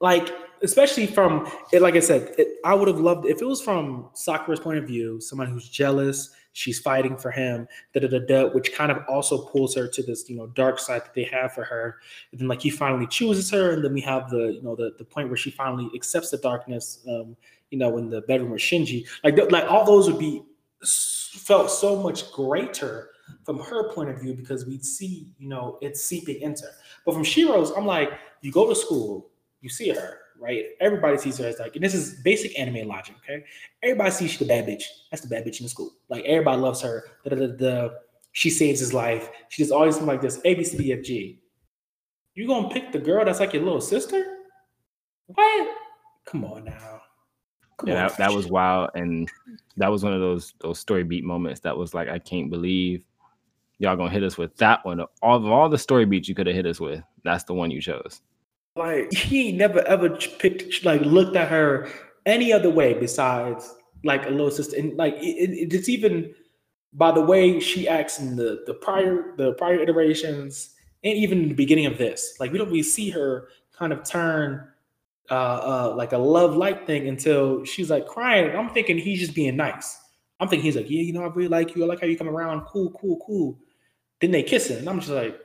like 0.00 0.28
especially 0.62 1.06
from 1.06 1.50
it, 1.72 1.82
like 1.82 1.94
I 1.94 2.00
said, 2.00 2.34
it, 2.38 2.58
I 2.64 2.74
would 2.74 2.88
have 2.88 3.00
loved 3.00 3.26
if 3.26 3.40
it 3.40 3.44
was 3.44 3.60
from 3.60 4.10
Sakura's 4.14 4.60
point 4.60 4.78
of 4.78 4.84
view, 4.84 5.20
someone 5.20 5.48
who's 5.48 5.68
jealous, 5.68 6.30
she's 6.58 6.78
fighting 6.78 7.16
for 7.16 7.30
him, 7.30 7.68
da 7.94 8.00
da 8.00 8.08
da 8.08 8.18
da, 8.18 8.48
which 8.50 8.72
kind 8.72 8.90
of 8.90 8.98
also 9.08 9.38
pulls 9.46 9.74
her 9.74 9.86
to 9.86 10.02
this, 10.02 10.28
you 10.28 10.36
know, 10.36 10.48
dark 10.48 10.78
side 10.78 11.04
that 11.04 11.14
they 11.14 11.24
have 11.24 11.52
for 11.52 11.64
her. 11.64 12.00
And 12.32 12.40
then 12.40 12.48
like 12.48 12.60
he 12.60 12.70
finally 12.70 13.06
chooses 13.06 13.50
her, 13.50 13.72
and 13.72 13.84
then 13.84 13.94
we 13.94 14.00
have 14.02 14.28
the, 14.28 14.52
you 14.52 14.62
know, 14.62 14.74
the 14.74 14.92
the 14.98 15.04
point 15.04 15.28
where 15.28 15.36
she 15.36 15.50
finally 15.50 15.88
accepts 15.94 16.30
the 16.30 16.38
darkness, 16.38 17.04
um, 17.08 17.36
you 17.70 17.78
know, 17.78 17.96
in 17.98 18.10
the 18.10 18.22
bedroom 18.22 18.50
with 18.50 18.60
Shinji. 18.60 19.06
Like 19.22 19.36
th- 19.36 19.50
like 19.50 19.70
all 19.70 19.84
those 19.84 20.10
would 20.10 20.18
be 20.18 20.42
felt 20.84 21.70
so 21.70 21.96
much 22.02 22.32
greater 22.32 23.10
from 23.44 23.58
her 23.60 23.92
point 23.92 24.10
of 24.10 24.20
view 24.20 24.34
because 24.34 24.66
we'd 24.66 24.84
see, 24.84 25.28
you 25.38 25.48
know, 25.48 25.78
it's 25.80 26.04
seeping 26.04 26.40
into. 26.40 26.64
But 27.04 27.14
from 27.14 27.24
Shiro's, 27.24 27.70
I'm 27.72 27.86
like, 27.86 28.10
you 28.40 28.50
go 28.50 28.68
to 28.68 28.74
school, 28.74 29.30
you 29.60 29.68
see 29.68 29.90
her, 29.90 30.20
right? 30.38 30.64
Everybody 30.80 31.18
sees 31.18 31.38
her 31.38 31.46
as 31.46 31.58
like, 31.58 31.74
and 31.74 31.84
this 31.84 31.94
is 31.94 32.20
basic 32.22 32.58
anime 32.58 32.88
logic, 32.88 33.16
okay? 33.22 33.44
Everybody 33.82 34.10
sees 34.10 34.30
she's 34.30 34.38
the 34.38 34.46
bad 34.46 34.66
bitch. 34.66 34.84
That's 35.10 35.22
the 35.22 35.28
bad 35.28 35.44
bitch 35.44 35.60
in 35.60 35.64
the 35.64 35.70
school. 35.70 35.92
Like 36.08 36.24
everybody 36.24 36.60
loves 36.60 36.80
her. 36.82 37.04
Da, 37.24 37.34
da, 37.34 37.46
da, 37.46 37.56
da. 37.56 37.88
She 38.32 38.50
saves 38.50 38.80
his 38.80 38.94
life. 38.94 39.30
She 39.48 39.62
just 39.62 39.72
always 39.72 40.00
like 40.00 40.20
this 40.20 40.40
A 40.44 40.54
B 40.54 40.64
C 40.64 40.78
D 40.78 40.92
F 40.92 41.02
G. 41.02 41.40
You 42.34 42.46
gonna 42.46 42.68
pick 42.68 42.92
the 42.92 42.98
girl 42.98 43.24
that's 43.24 43.40
like 43.40 43.52
your 43.52 43.64
little 43.64 43.80
sister? 43.80 44.24
What? 45.26 45.76
Come 46.24 46.44
on 46.44 46.64
now. 46.64 47.02
Come 47.78 47.90
yeah 47.90 48.02
on, 48.02 48.08
that, 48.08 48.18
that 48.18 48.32
was 48.32 48.48
wild 48.48 48.90
and 48.94 49.30
that 49.76 49.88
was 49.88 50.02
one 50.02 50.12
of 50.12 50.20
those 50.20 50.52
those 50.60 50.80
story 50.80 51.04
beat 51.04 51.24
moments 51.24 51.60
that 51.60 51.76
was 51.76 51.94
like 51.94 52.08
i 52.08 52.18
can't 52.18 52.50
believe 52.50 53.04
y'all 53.78 53.94
gonna 53.94 54.10
hit 54.10 54.24
us 54.24 54.36
with 54.36 54.56
that 54.56 54.84
one 54.84 55.00
all 55.22 55.36
of 55.36 55.46
all 55.46 55.68
the 55.68 55.78
story 55.78 56.04
beats 56.04 56.28
you 56.28 56.34
could 56.34 56.48
have 56.48 56.56
hit 56.56 56.66
us 56.66 56.80
with 56.80 57.00
that's 57.22 57.44
the 57.44 57.54
one 57.54 57.70
you 57.70 57.80
chose 57.80 58.20
like 58.78 59.12
he 59.12 59.52
never 59.52 59.80
ever 59.86 60.10
picked 60.38 60.84
like 60.84 61.00
looked 61.02 61.36
at 61.36 61.48
her 61.48 61.88
any 62.26 62.52
other 62.52 62.70
way 62.70 62.94
besides 62.94 63.74
like 64.04 64.26
a 64.26 64.30
little 64.30 64.50
sister. 64.50 64.76
And 64.76 64.96
like 64.96 65.14
it, 65.14 65.50
it, 65.50 65.74
it's 65.74 65.88
even 65.88 66.34
by 66.92 67.12
the 67.12 67.20
way 67.20 67.60
she 67.60 67.88
acts 67.88 68.18
in 68.18 68.36
the 68.36 68.62
the 68.66 68.74
prior 68.74 69.34
the 69.36 69.52
prior 69.54 69.80
iterations 69.80 70.74
and 71.04 71.14
even 71.14 71.42
in 71.42 71.48
the 71.48 71.54
beginning 71.54 71.86
of 71.86 71.98
this. 71.98 72.36
Like 72.40 72.52
we 72.52 72.58
don't 72.58 72.68
really 72.68 72.82
see 72.82 73.10
her 73.10 73.48
kind 73.76 73.92
of 73.92 74.04
turn 74.04 74.68
uh 75.30 75.34
uh 75.34 75.94
like 75.96 76.12
a 76.12 76.18
love 76.18 76.56
light 76.56 76.86
thing 76.86 77.08
until 77.08 77.64
she's 77.64 77.90
like 77.90 78.06
crying. 78.06 78.54
I'm 78.56 78.70
thinking 78.70 78.98
he's 78.98 79.20
just 79.20 79.34
being 79.34 79.56
nice. 79.56 79.98
I'm 80.40 80.48
thinking 80.48 80.64
he's 80.64 80.76
like 80.76 80.88
yeah 80.88 81.02
you 81.02 81.12
know 81.12 81.22
i 81.22 81.28
really 81.28 81.48
like 81.48 81.74
you. 81.74 81.84
I 81.84 81.86
like 81.86 82.00
how 82.00 82.06
you 82.06 82.16
come 82.16 82.28
around. 82.28 82.62
Cool 82.66 82.90
cool 82.92 83.20
cool. 83.26 83.58
Then 84.20 84.30
they 84.30 84.42
kiss 84.42 84.70
it 84.70 84.78
and 84.78 84.88
i'm 84.88 84.98
just 84.98 85.12
like 85.12 85.40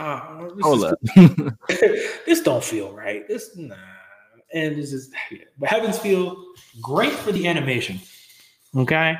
ah 0.00 0.48
this 0.56 0.64
hold 0.64 0.84
up 0.84 0.98
this 2.26 2.40
don't 2.40 2.64
feel 2.64 2.92
right. 2.92 3.28
This 3.28 3.56
nah. 3.56 3.76
And 4.52 4.76
this 4.76 4.92
is 4.92 5.12
but 5.58 5.68
Heavens 5.68 5.98
feel 5.98 6.44
great 6.80 7.12
for 7.12 7.30
the 7.30 7.46
animation. 7.46 8.00
Okay. 8.76 9.16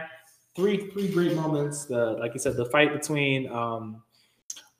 Three 0.56 0.90
three 0.90 1.08
great 1.08 1.36
moments. 1.36 1.84
The 1.84 2.12
like 2.18 2.34
you 2.34 2.40
said, 2.40 2.56
the 2.56 2.66
fight 2.66 2.92
between 2.92 3.50
um 3.52 4.02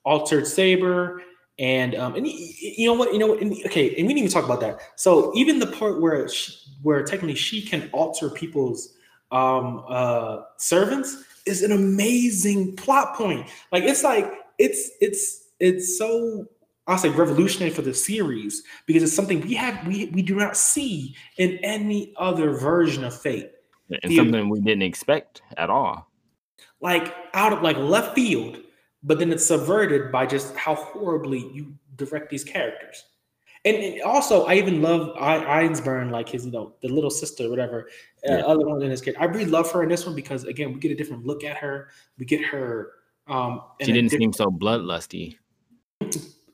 Altered 0.04 0.46
Saber 0.46 1.22
and 1.58 1.94
um 1.94 2.16
and 2.16 2.26
you 2.26 2.86
know 2.86 2.94
what, 2.94 3.12
you 3.12 3.18
know 3.18 3.28
what, 3.28 3.40
and, 3.40 3.52
okay, 3.66 3.94
and 3.94 4.06
we 4.08 4.14
didn't 4.14 4.18
even 4.18 4.30
talk 4.30 4.44
about 4.44 4.60
that. 4.60 4.80
So 4.96 5.32
even 5.36 5.58
the 5.58 5.68
part 5.68 6.00
where 6.00 6.28
she, 6.28 6.52
where 6.82 7.04
technically 7.04 7.36
she 7.36 7.62
can 7.62 7.88
alter 7.92 8.30
people's 8.30 8.94
um 9.30 9.84
uh 9.88 10.42
servants 10.56 11.22
is 11.46 11.62
an 11.62 11.70
amazing 11.70 12.74
plot 12.76 13.14
point. 13.14 13.48
Like 13.70 13.84
it's 13.84 14.02
like 14.02 14.32
it's 14.58 14.90
it's 15.00 15.39
it's 15.60 15.98
so 15.98 16.46
I'll 16.86 16.98
say 16.98 17.10
revolutionary 17.10 17.72
for 17.72 17.82
the 17.82 17.94
series 17.94 18.64
because 18.86 19.02
it's 19.04 19.12
something 19.12 19.40
we 19.42 19.54
have 19.54 19.86
we 19.86 20.06
we 20.06 20.22
do 20.22 20.34
not 20.34 20.56
see 20.56 21.14
in 21.36 21.58
any 21.62 22.12
other 22.16 22.50
version 22.52 23.04
of 23.04 23.18
Fate. 23.18 23.52
and 24.02 24.10
The- 24.10 24.16
something 24.16 24.48
we 24.48 24.60
didn't 24.60 24.82
expect 24.82 25.42
at 25.56 25.70
all 25.70 26.10
Like 26.80 27.14
out 27.34 27.52
of 27.52 27.62
like 27.62 27.76
left 27.76 28.14
field, 28.14 28.58
but 29.04 29.18
then 29.20 29.30
it's 29.32 29.46
subverted 29.46 30.10
by 30.10 30.26
just 30.26 30.56
how 30.56 30.74
horribly 30.74 31.48
you 31.52 31.74
direct 31.96 32.30
these 32.30 32.42
characters. 32.44 33.04
And, 33.66 33.76
and 33.76 34.02
also, 34.02 34.46
I 34.46 34.54
even 34.54 34.80
love 34.80 35.14
I, 35.20 35.62
Einzbern, 35.62 36.10
like 36.10 36.30
his, 36.30 36.46
you 36.46 36.50
know, 36.50 36.72
the 36.80 36.88
little 36.88 37.10
sister, 37.10 37.50
whatever, 37.50 37.90
uh, 38.26 38.36
other 38.36 38.66
one 38.66 38.82
in 38.82 38.90
his 38.90 39.02
kid. 39.02 39.16
I 39.20 39.26
really 39.26 39.44
love 39.44 39.70
her 39.72 39.82
in 39.82 39.90
this 39.90 40.06
one 40.06 40.14
because 40.14 40.44
again, 40.44 40.72
we 40.72 40.80
get 40.80 40.92
a 40.92 40.94
different 40.94 41.26
look 41.26 41.44
at 41.44 41.58
her. 41.58 41.90
We 42.18 42.24
get 42.24 42.42
her. 42.42 42.92
Um, 43.28 43.60
she 43.82 43.92
didn't 43.92 44.10
seem 44.10 44.32
so 44.32 44.46
bloodlusty 44.46 45.36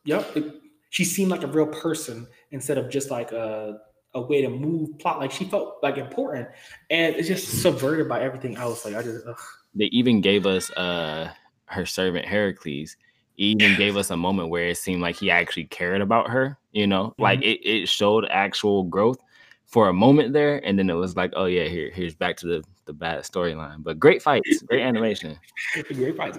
Yep. 0.07 0.36
it- 0.36 0.54
she 0.90 1.04
seemed 1.04 1.30
like 1.30 1.42
a 1.42 1.46
real 1.46 1.66
person 1.66 2.26
instead 2.52 2.78
of 2.78 2.88
just 2.88 3.11
like 3.11 3.32
a, 3.32 3.78
a 4.14 4.20
way 4.20 4.40
to 4.40 4.48
move 4.48 4.98
plot. 4.98 5.18
Like 5.18 5.30
she 5.30 5.44
felt 5.44 5.76
like 5.82 5.98
important. 5.98 6.48
And 6.88 7.14
it's 7.16 7.28
just 7.28 7.61
subverted 7.61 8.09
by 8.09 8.22
everything 8.22 8.57
else. 8.57 8.84
Like 8.84 8.94
I 8.94 9.02
just 9.02 9.26
ugh. 9.26 9.36
they 9.74 9.86
even 9.86 10.20
gave 10.22 10.46
us 10.46 10.70
uh 10.70 11.30
her 11.66 11.84
servant 11.84 12.24
Heracles. 12.24 12.96
Even 13.36 13.76
gave 13.76 13.98
us 13.98 14.11
a 14.11 14.16
moment 14.16 14.48
where 14.48 14.68
it 14.68 14.78
seemed 14.78 15.02
like 15.02 15.16
he 15.16 15.30
actually 15.30 15.64
cared 15.64 16.00
about 16.00 16.30
her, 16.30 16.57
you 16.72 16.86
know, 16.86 17.12
like 17.18 17.42
it, 17.42 17.61
it 17.68 17.86
showed 17.86 18.24
actual 18.30 18.84
growth 18.84 19.18
for 19.66 19.88
a 19.90 19.92
moment 19.92 20.32
there, 20.32 20.64
and 20.64 20.78
then 20.78 20.88
it 20.88 20.94
was 20.94 21.16
like, 21.16 21.34
oh 21.36 21.44
yeah, 21.44 21.64
here 21.64 21.90
here's 21.92 22.14
back 22.14 22.38
to 22.38 22.46
the 22.46 22.64
the 22.87 22.93
bad 22.93 23.22
storyline. 23.24 23.82
But 23.82 23.99
great 23.99 24.22
fights, 24.22 24.62
great 24.62 24.82
animation. 24.82 25.39
great 25.93 26.16
fights. 26.16 26.39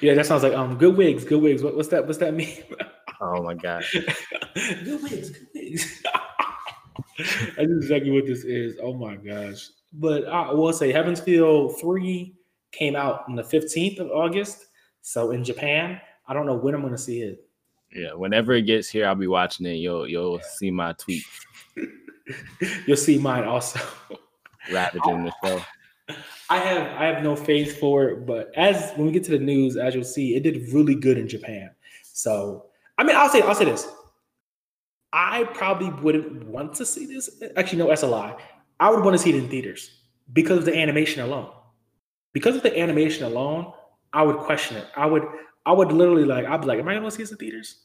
yeah, 0.00 0.14
that 0.14 0.26
sounds 0.26 0.42
like 0.42 0.54
um 0.54 0.76
good 0.76 0.96
wigs, 0.96 1.24
good 1.24 1.40
wigs. 1.40 1.62
What, 1.62 1.76
what's 1.76 1.88
that? 1.88 2.06
What's 2.06 2.18
that 2.18 2.34
mean? 2.34 2.62
Oh 3.20 3.42
my 3.42 3.54
god. 3.54 3.84
good 4.54 5.02
wigs, 5.02 5.30
good 5.30 5.48
wigs. 5.54 6.02
That's 7.18 7.58
exactly 7.58 8.10
what 8.10 8.26
this 8.26 8.44
is. 8.44 8.78
Oh 8.82 8.94
my 8.94 9.16
gosh. 9.16 9.68
But 9.92 10.26
I 10.26 10.52
will 10.52 10.72
say 10.72 10.90
Heaven's 10.90 11.20
Feel 11.20 11.68
3 11.68 12.34
came 12.72 12.96
out 12.96 13.24
on 13.28 13.36
the 13.36 13.42
15th 13.42 14.00
of 14.00 14.10
August. 14.10 14.66
So 15.02 15.30
in 15.30 15.44
Japan, 15.44 16.00
I 16.26 16.32
don't 16.32 16.46
know 16.46 16.56
when 16.56 16.74
I'm 16.74 16.82
gonna 16.82 16.98
see 16.98 17.20
it. 17.22 17.44
Yeah, 17.94 18.14
whenever 18.14 18.54
it 18.54 18.62
gets 18.62 18.88
here, 18.88 19.06
I'll 19.06 19.14
be 19.14 19.26
watching 19.26 19.66
it. 19.66 19.74
You'll 19.74 20.08
you'll 20.08 20.40
see 20.40 20.70
my 20.70 20.94
tweet 20.94 21.24
You'll 22.86 22.96
see 22.96 23.18
mine 23.18 23.44
also. 23.44 23.80
Ravaging 24.70 25.24
the 25.24 25.32
show. 25.44 25.62
I 26.50 26.58
have 26.58 26.86
I 27.00 27.06
have 27.06 27.22
no 27.22 27.34
faith 27.34 27.78
for 27.78 28.08
it, 28.08 28.26
but 28.26 28.52
as 28.56 28.92
when 28.96 29.06
we 29.06 29.12
get 29.12 29.24
to 29.24 29.30
the 29.30 29.38
news, 29.38 29.76
as 29.76 29.94
you'll 29.94 30.04
see, 30.04 30.34
it 30.34 30.42
did 30.42 30.72
really 30.72 30.94
good 30.94 31.16
in 31.16 31.28
Japan. 31.28 31.70
So 32.02 32.66
I 32.98 33.04
mean, 33.04 33.16
I'll 33.16 33.28
say 33.28 33.40
I'll 33.42 33.54
say 33.54 33.64
this. 33.64 33.88
I 35.12 35.44
probably 35.44 35.90
wouldn't 36.02 36.46
want 36.46 36.74
to 36.74 36.86
see 36.86 37.06
this. 37.06 37.42
Actually, 37.56 37.78
no, 37.78 37.88
that's 37.88 38.02
a 38.02 38.06
lie. 38.06 38.36
I 38.80 38.90
would 38.90 39.04
want 39.04 39.14
to 39.14 39.22
see 39.22 39.30
it 39.30 39.36
in 39.36 39.48
theaters 39.48 40.02
because 40.32 40.58
of 40.58 40.64
the 40.64 40.76
animation 40.76 41.22
alone. 41.22 41.50
Because 42.32 42.56
of 42.56 42.62
the 42.62 42.78
animation 42.78 43.24
alone, 43.24 43.72
I 44.12 44.22
would 44.22 44.38
question 44.38 44.76
it. 44.76 44.86
I 44.96 45.06
would 45.06 45.24
I 45.64 45.72
would 45.72 45.92
literally 45.92 46.24
like 46.24 46.46
I'd 46.46 46.60
be 46.60 46.66
like, 46.66 46.78
am 46.78 46.88
I 46.88 46.94
gonna 46.94 47.10
see 47.10 47.22
this 47.22 47.32
in 47.32 47.38
theaters? 47.38 47.76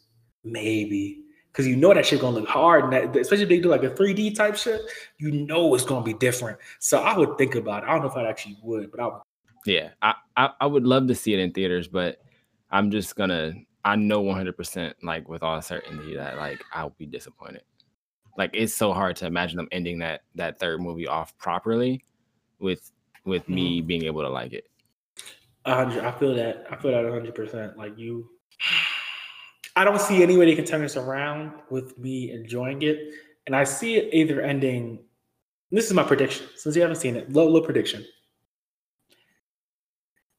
Maybe. 0.43 1.23
Cause 1.53 1.65
you 1.65 1.75
know 1.75 1.91
that 1.91 2.05
shit 2.05 2.21
gonna 2.21 2.37
look 2.37 2.47
hard, 2.47 2.83
and 2.83 2.93
that, 2.93 3.15
especially 3.19 3.43
if 3.43 3.49
they 3.49 3.59
do 3.59 3.69
like 3.69 3.83
a 3.83 3.89
3D 3.89 4.35
type 4.35 4.55
shit, 4.55 4.79
you 5.17 5.31
know 5.31 5.73
it's 5.73 5.85
gonna 5.85 6.05
be 6.05 6.13
different. 6.13 6.59
So 6.79 6.99
I 7.01 7.17
would 7.17 7.35
think 7.37 7.55
about 7.55 7.83
it. 7.83 7.89
I 7.89 7.93
don't 7.93 8.03
know 8.03 8.09
if 8.09 8.15
I 8.15 8.27
actually 8.27 8.57
would, 8.61 8.91
but 8.91 8.99
I 8.99 9.05
would. 9.07 9.21
Yeah, 9.65 9.89
I, 10.01 10.13
I 10.35 10.49
I 10.61 10.65
would 10.67 10.85
love 10.85 11.07
to 11.07 11.15
see 11.15 11.33
it 11.33 11.39
in 11.39 11.51
theaters, 11.51 11.87
but 11.87 12.21
I'm 12.69 12.91
just 12.91 13.15
gonna. 13.15 13.53
I 13.83 13.95
know 13.95 14.21
100 14.21 14.55
percent 14.55 14.95
like 15.01 15.27
with 15.27 15.41
all 15.41 15.59
certainty 15.61 16.15
that 16.15 16.37
like 16.37 16.63
I'll 16.73 16.93
be 16.97 17.07
disappointed. 17.07 17.63
Like 18.37 18.51
it's 18.53 18.75
so 18.75 18.93
hard 18.93 19.15
to 19.17 19.25
imagine 19.25 19.57
them 19.57 19.67
ending 19.71 19.97
that 19.99 20.21
that 20.35 20.59
third 20.59 20.79
movie 20.79 21.07
off 21.07 21.35
properly, 21.39 22.03
with 22.59 22.91
with 23.25 23.49
me 23.49 23.79
mm-hmm. 23.79 23.87
being 23.87 24.03
able 24.05 24.21
to 24.21 24.29
like 24.29 24.53
it. 24.53 24.67
Hundred. 25.65 26.05
I 26.05 26.11
feel 26.11 26.33
that. 26.35 26.65
I 26.71 26.75
feel 26.77 26.91
that 26.91 27.11
hundred 27.11 27.35
percent. 27.35 27.77
Like 27.77 27.97
you, 27.97 28.29
I 29.77 29.83
don't 29.83 30.01
see 30.01 30.23
any 30.23 30.35
way 30.37 30.45
they 30.45 30.55
can 30.55 30.65
turn 30.65 30.81
this 30.81 30.97
around 30.97 31.51
with 31.69 31.99
me 31.99 32.31
enjoying 32.31 32.81
it, 32.81 33.13
and 33.45 33.55
I 33.55 33.63
see 33.63 33.95
it 33.95 34.11
either 34.11 34.41
ending. 34.41 35.05
This 35.69 35.85
is 35.85 35.93
my 35.93 36.01
prediction, 36.01 36.47
since 36.55 36.75
you 36.75 36.81
haven't 36.81 36.97
seen 36.97 37.15
it. 37.15 37.31
Low, 37.31 37.47
low 37.47 37.61
prediction. 37.61 38.03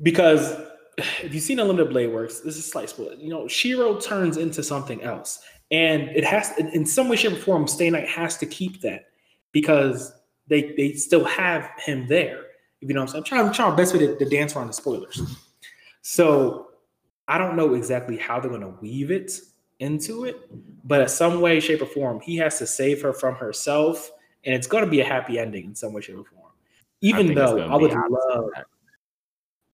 Because 0.02 0.60
if 1.22 1.32
you've 1.32 1.44
seen 1.44 1.60
Unlimited 1.60 1.90
Blade 1.90 2.08
Works, 2.08 2.40
this 2.40 2.56
is 2.56 2.66
a 2.66 2.68
slight 2.68 2.90
spoiler. 2.90 3.14
You 3.14 3.28
know, 3.28 3.46
Shiro 3.46 4.00
turns 4.00 4.38
into 4.38 4.60
something 4.64 5.02
else, 5.02 5.40
and 5.70 6.08
it 6.08 6.24
has, 6.24 6.58
in 6.58 6.84
some 6.84 7.08
way, 7.08 7.14
shape, 7.14 7.34
or 7.34 7.36
form, 7.36 7.68
Stay 7.68 7.90
Night 7.90 8.08
has 8.08 8.38
to 8.38 8.46
keep 8.46 8.80
that 8.80 9.04
because 9.52 10.12
they 10.48 10.72
they 10.76 10.94
still 10.94 11.24
have 11.24 11.70
him 11.78 12.08
there. 12.08 12.40
If 12.80 12.88
you 12.88 12.94
know 12.94 13.02
what 13.02 13.10
I'm 13.10 13.12
saying, 13.12 13.22
I'm 13.22 13.24
trying, 13.24 13.46
I'm 13.46 13.52
trying 13.52 13.70
my 13.70 13.76
best 13.76 13.92
way 13.92 14.00
to, 14.00 14.18
to 14.18 14.24
dance 14.24 14.56
around 14.56 14.66
the 14.66 14.72
spoilers. 14.72 15.22
So 16.02 16.67
I 17.28 17.38
don't 17.38 17.56
know 17.56 17.74
exactly 17.74 18.16
how 18.16 18.40
they're 18.40 18.50
going 18.50 18.62
to 18.62 18.74
weave 18.80 19.10
it 19.10 19.32
into 19.80 20.24
it, 20.24 20.36
but 20.84 21.02
in 21.02 21.08
some 21.08 21.40
way, 21.40 21.60
shape, 21.60 21.82
or 21.82 21.86
form, 21.86 22.20
he 22.20 22.36
has 22.38 22.58
to 22.58 22.66
save 22.66 23.02
her 23.02 23.12
from 23.12 23.34
herself, 23.34 24.10
and 24.44 24.54
it's 24.54 24.66
going 24.66 24.84
to 24.84 24.90
be 24.90 25.00
a 25.00 25.04
happy 25.04 25.38
ending 25.38 25.66
in 25.66 25.74
some 25.74 25.92
way, 25.92 26.00
shape, 26.00 26.18
or 26.18 26.24
form. 26.24 26.50
Even 27.02 27.26
it's 27.26 27.36
though 27.36 27.60
I 27.60 27.76
would 27.76 27.92
love, 27.92 28.50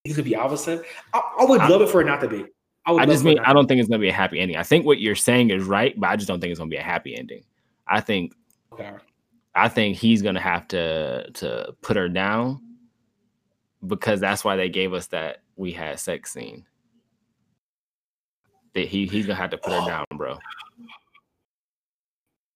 he's 0.03 0.17
going 0.17 0.25
to 0.25 0.31
be 0.31 0.37
opposite. 0.37 0.85
I, 1.15 1.23
I 1.41 1.45
would 1.45 1.61
I- 1.61 1.69
love 1.69 1.81
it 1.81 1.89
for 1.89 2.03
it 2.03 2.07
not 2.07 2.21
to 2.21 2.29
be. 2.29 2.45
I 2.87 2.93
would. 2.93 3.03
I 3.03 3.07
just 3.07 3.25
mean 3.25 3.39
I 3.39 3.53
don't 3.53 3.67
think 3.67 3.81
it's 3.81 3.89
gonna 3.89 4.01
be 4.01 4.11
a 4.11 4.13
happy 4.13 4.39
ending. 4.41 4.57
I 4.57 4.63
think 4.63 4.85
what 4.85 5.01
you're 5.01 5.15
saying 5.15 5.51
is 5.51 5.65
right, 5.65 5.99
but 5.99 6.11
I 6.11 6.17
just 6.17 6.29
don't 6.29 6.41
think 6.41 6.51
it's 6.51 6.59
gonna 6.59 6.69
be 6.69 6.77
a 6.77 6.83
happy 6.83 7.17
ending. 7.17 7.43
I 7.87 8.01
think. 8.01 8.35
Okay. 8.73 8.93
I 9.55 9.69
think 9.69 9.97
he's 9.97 10.21
gonna 10.21 10.41
have 10.41 10.69
to 10.69 11.31
to 11.31 11.75
put 11.81 11.97
her 11.97 12.09
down 12.09 12.61
because 13.87 14.21
that's 14.21 14.45
why 14.45 14.57
they 14.57 14.69
gave 14.69 14.93
us 14.93 15.07
that 15.09 15.43
we 15.57 15.73
had 15.73 15.99
sex 15.99 16.33
scene. 16.33 16.67
That 18.75 18.89
he 18.89 19.07
he's 19.07 19.27
gonna 19.27 19.37
have 19.37 19.51
to 19.51 19.59
put 19.59 19.73
her 19.73 19.81
oh. 19.83 19.87
down, 19.87 20.07
bro. 20.17 20.39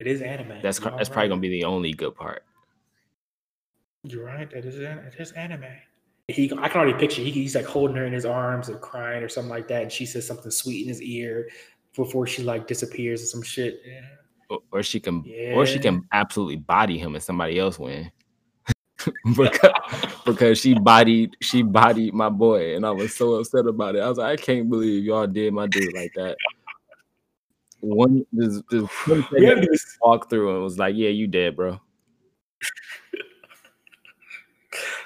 It 0.01 0.07
is 0.07 0.23
anime. 0.23 0.61
That's 0.63 0.81
You're 0.81 0.91
that's 0.91 1.09
probably 1.09 1.29
gonna 1.29 1.41
be 1.41 1.49
the 1.49 1.65
only 1.65 1.93
good 1.93 2.15
part. 2.15 2.45
You're 4.05 4.25
right. 4.25 4.51
It 4.53 4.65
is. 4.65 4.79
It 4.79 5.15
is 5.19 5.33
anime. 5.33 5.65
He, 6.29 6.45
I 6.59 6.69
can 6.69 6.81
already 6.81 6.99
picture. 6.99 7.23
He, 7.23 7.31
he's 7.31 7.55
like 7.55 7.65
holding 7.65 7.97
her 7.97 8.05
in 8.05 8.13
his 8.13 8.27
arms 8.27 8.69
and 8.69 8.81
crying 8.81 9.23
or 9.23 9.29
something 9.29 9.51
like 9.51 9.67
that, 9.69 9.83
and 9.83 9.93
she 9.93 10.05
says 10.07 10.27
something 10.27 10.51
sweet 10.51 10.83
in 10.83 10.89
his 10.89 11.01
ear 11.01 11.49
before 11.97 12.27
she 12.27 12.43
like 12.43 12.67
disappears 12.67 13.23
or 13.23 13.27
some 13.27 13.43
shit. 13.43 13.81
Yeah. 13.85 14.01
Or, 14.51 14.59
or 14.73 14.83
she 14.83 15.01
can 15.01 15.25
or 15.55 15.67
she 15.67 15.79
can 15.79 16.07
absolutely 16.13 16.57
body 16.57 16.99
him 16.99 17.15
and 17.15 17.23
somebody 17.23 17.59
else 17.59 17.79
win. 17.79 18.11
because, 19.37 19.73
because 20.25 20.59
she 20.59 20.75
bodied 20.75 21.37
she 21.41 21.63
bodied 21.63 22.15
my 22.15 22.29
boy 22.29 22.75
and 22.77 22.85
I 22.85 22.91
was 22.91 23.15
so 23.15 23.35
upset 23.35 23.67
about 23.67 23.97
it. 23.97 24.01
I 24.01 24.09
was 24.09 24.19
like, 24.19 24.39
I 24.39 24.43
can't 24.43 24.69
believe 24.69 25.05
y'all 25.05 25.27
did 25.27 25.53
my 25.53 25.67
dude 25.67 25.95
like 25.95 26.13
that. 26.15 26.37
One 27.81 28.27
this 28.33 28.61
this 28.71 28.83
one 29.07 29.27
We 29.33 29.45
haven't 29.45 29.65
second 29.65 29.75
even, 29.75 29.79
walked 30.03 30.31
through 30.31 30.55
and 30.55 30.65
was 30.65 30.79
like, 30.79 30.97
Yeah, 30.97 31.11
you 31.11 31.27
dead, 31.27 31.57
bro. 31.57 31.81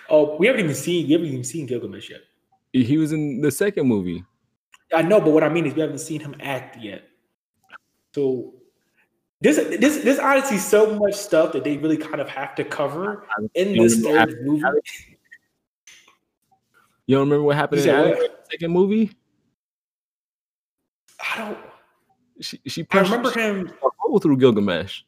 oh, 0.09 0.37
we 0.37 0.47
haven't 0.47 0.65
even 0.65 0.75
seen. 0.75 1.07
We 1.07 1.13
haven't 1.13 1.29
even 1.29 1.45
seen 1.45 1.67
Gilgamesh 1.67 2.11
yet. 2.11 2.21
He 2.73 2.97
was 2.99 3.13
in 3.13 3.41
the 3.41 3.51
second 3.51 3.87
movie. 3.87 4.25
I 4.95 5.03
know, 5.03 5.21
but 5.21 5.31
what 5.31 5.45
I 5.45 5.49
mean 5.49 5.67
is 5.67 5.75
we 5.75 5.81
haven't 5.81 5.99
seen 5.99 6.21
him 6.21 6.35
act 6.41 6.79
yet. 6.81 7.03
So 8.15 8.55
this 9.43 9.57
this 9.57 9.99
this 10.05 10.19
honestly 10.21 10.57
so 10.57 10.95
much 10.95 11.15
stuff 11.15 11.53
that 11.53 11.65
they 11.65 11.77
really 11.77 11.97
kind 11.97 12.21
of 12.21 12.29
have 12.29 12.55
to 12.55 12.65
cover 12.65 13.27
in 13.55 13.77
this 13.77 14.01
third 14.01 14.41
movie. 14.43 14.63
You 17.07 17.17
don't 17.17 17.29
remember 17.29 17.43
what 17.45 17.57
happened 17.57 17.81
in 17.81 17.85
said 17.85 18.17
the 18.17 18.31
second 18.51 18.71
movie? 18.71 19.11
I 21.35 21.39
don't. 21.39 21.59
She 22.41 22.61
she 22.67 22.87
I 22.93 23.01
remember 23.01 23.31
him. 23.33 23.73
hole 23.99 24.21
through 24.21 24.37
Gilgamesh. 24.37 25.03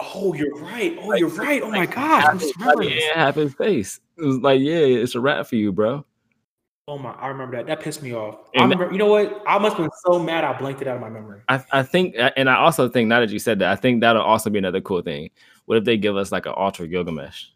Oh, 0.00 0.34
you're 0.34 0.56
right. 0.56 0.98
Oh, 1.00 1.06
Like, 1.08 1.20
you're 1.20 1.28
right. 1.28 1.62
Oh 1.62 1.70
my 1.70 1.78
like, 1.80 1.94
gosh, 1.94 2.24
I'm 2.24 2.38
just 2.38 2.56
remembering. 2.56 2.90
Yeah, 2.90 3.30
this. 3.30 3.44
his 3.44 3.54
face. 3.54 4.00
It 4.18 4.24
was 4.24 4.38
like, 4.38 4.60
yeah, 4.60 4.78
it's 4.78 5.14
a 5.14 5.20
wrap 5.20 5.46
for 5.46 5.56
you, 5.56 5.72
bro. 5.72 6.04
Oh 6.92 6.98
my, 6.98 7.12
I 7.12 7.28
remember 7.28 7.56
that. 7.56 7.66
That 7.68 7.80
pissed 7.80 8.02
me 8.02 8.12
off. 8.12 8.36
I 8.54 8.60
remember, 8.60 8.92
you 8.92 8.98
know 8.98 9.06
what? 9.06 9.42
I 9.46 9.56
must 9.58 9.76
have 9.78 9.84
been 9.86 9.90
so 10.04 10.18
mad 10.18 10.44
I 10.44 10.52
blanked 10.58 10.82
it 10.82 10.88
out 10.88 10.96
of 10.96 11.00
my 11.00 11.08
memory. 11.08 11.40
I, 11.48 11.64
I 11.72 11.82
think, 11.82 12.14
and 12.36 12.50
I 12.50 12.56
also 12.56 12.86
think 12.86 13.08
now 13.08 13.20
that 13.20 13.30
you 13.30 13.38
said 13.38 13.60
that, 13.60 13.72
I 13.72 13.76
think 13.76 14.02
that'll 14.02 14.20
also 14.20 14.50
be 14.50 14.58
another 14.58 14.82
cool 14.82 15.00
thing. 15.00 15.30
What 15.64 15.78
if 15.78 15.84
they 15.84 15.96
give 15.96 16.18
us 16.18 16.30
like 16.30 16.44
an 16.44 16.52
Ultra 16.54 16.86
Gilgamesh? 16.86 17.46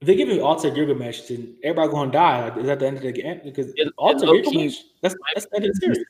If 0.00 0.08
they 0.08 0.16
give 0.16 0.26
me 0.26 0.40
Alter 0.40 0.70
Gilgamesh, 0.70 1.28
then 1.28 1.54
everybody 1.62 1.92
gonna 1.92 2.10
die. 2.10 2.48
Like, 2.48 2.56
is 2.58 2.66
that 2.66 2.80
the 2.80 2.86
end 2.88 2.96
of 2.96 3.02
the 3.04 3.12
game? 3.12 3.40
Because 3.44 3.72
It- 3.76 3.92
Alter 3.96 4.26
Gilgamesh, 4.26 4.78
that's 5.00 5.14
that's 5.32 5.46
the 5.46 5.56
end 5.56 5.66
of 5.66 5.74
the 5.74 5.80
series. 5.80 6.04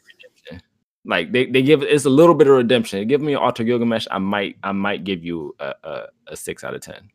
Like 1.04 1.32
they, 1.32 1.44
they 1.44 1.60
give 1.62 1.82
it's 1.82 2.06
a 2.06 2.10
little 2.10 2.34
bit 2.34 2.46
of 2.46 2.56
redemption. 2.56 3.06
Give 3.06 3.20
me 3.20 3.34
an 3.34 3.42
Ultra 3.42 3.66
Gilgamesh, 3.66 4.06
I 4.10 4.16
might 4.18 4.56
I 4.62 4.72
might 4.72 5.04
give 5.04 5.22
you 5.22 5.54
a, 5.60 5.74
a, 5.84 6.06
a 6.28 6.36
six 6.36 6.64
out 6.64 6.72
of 6.74 6.80
ten. 6.80 7.10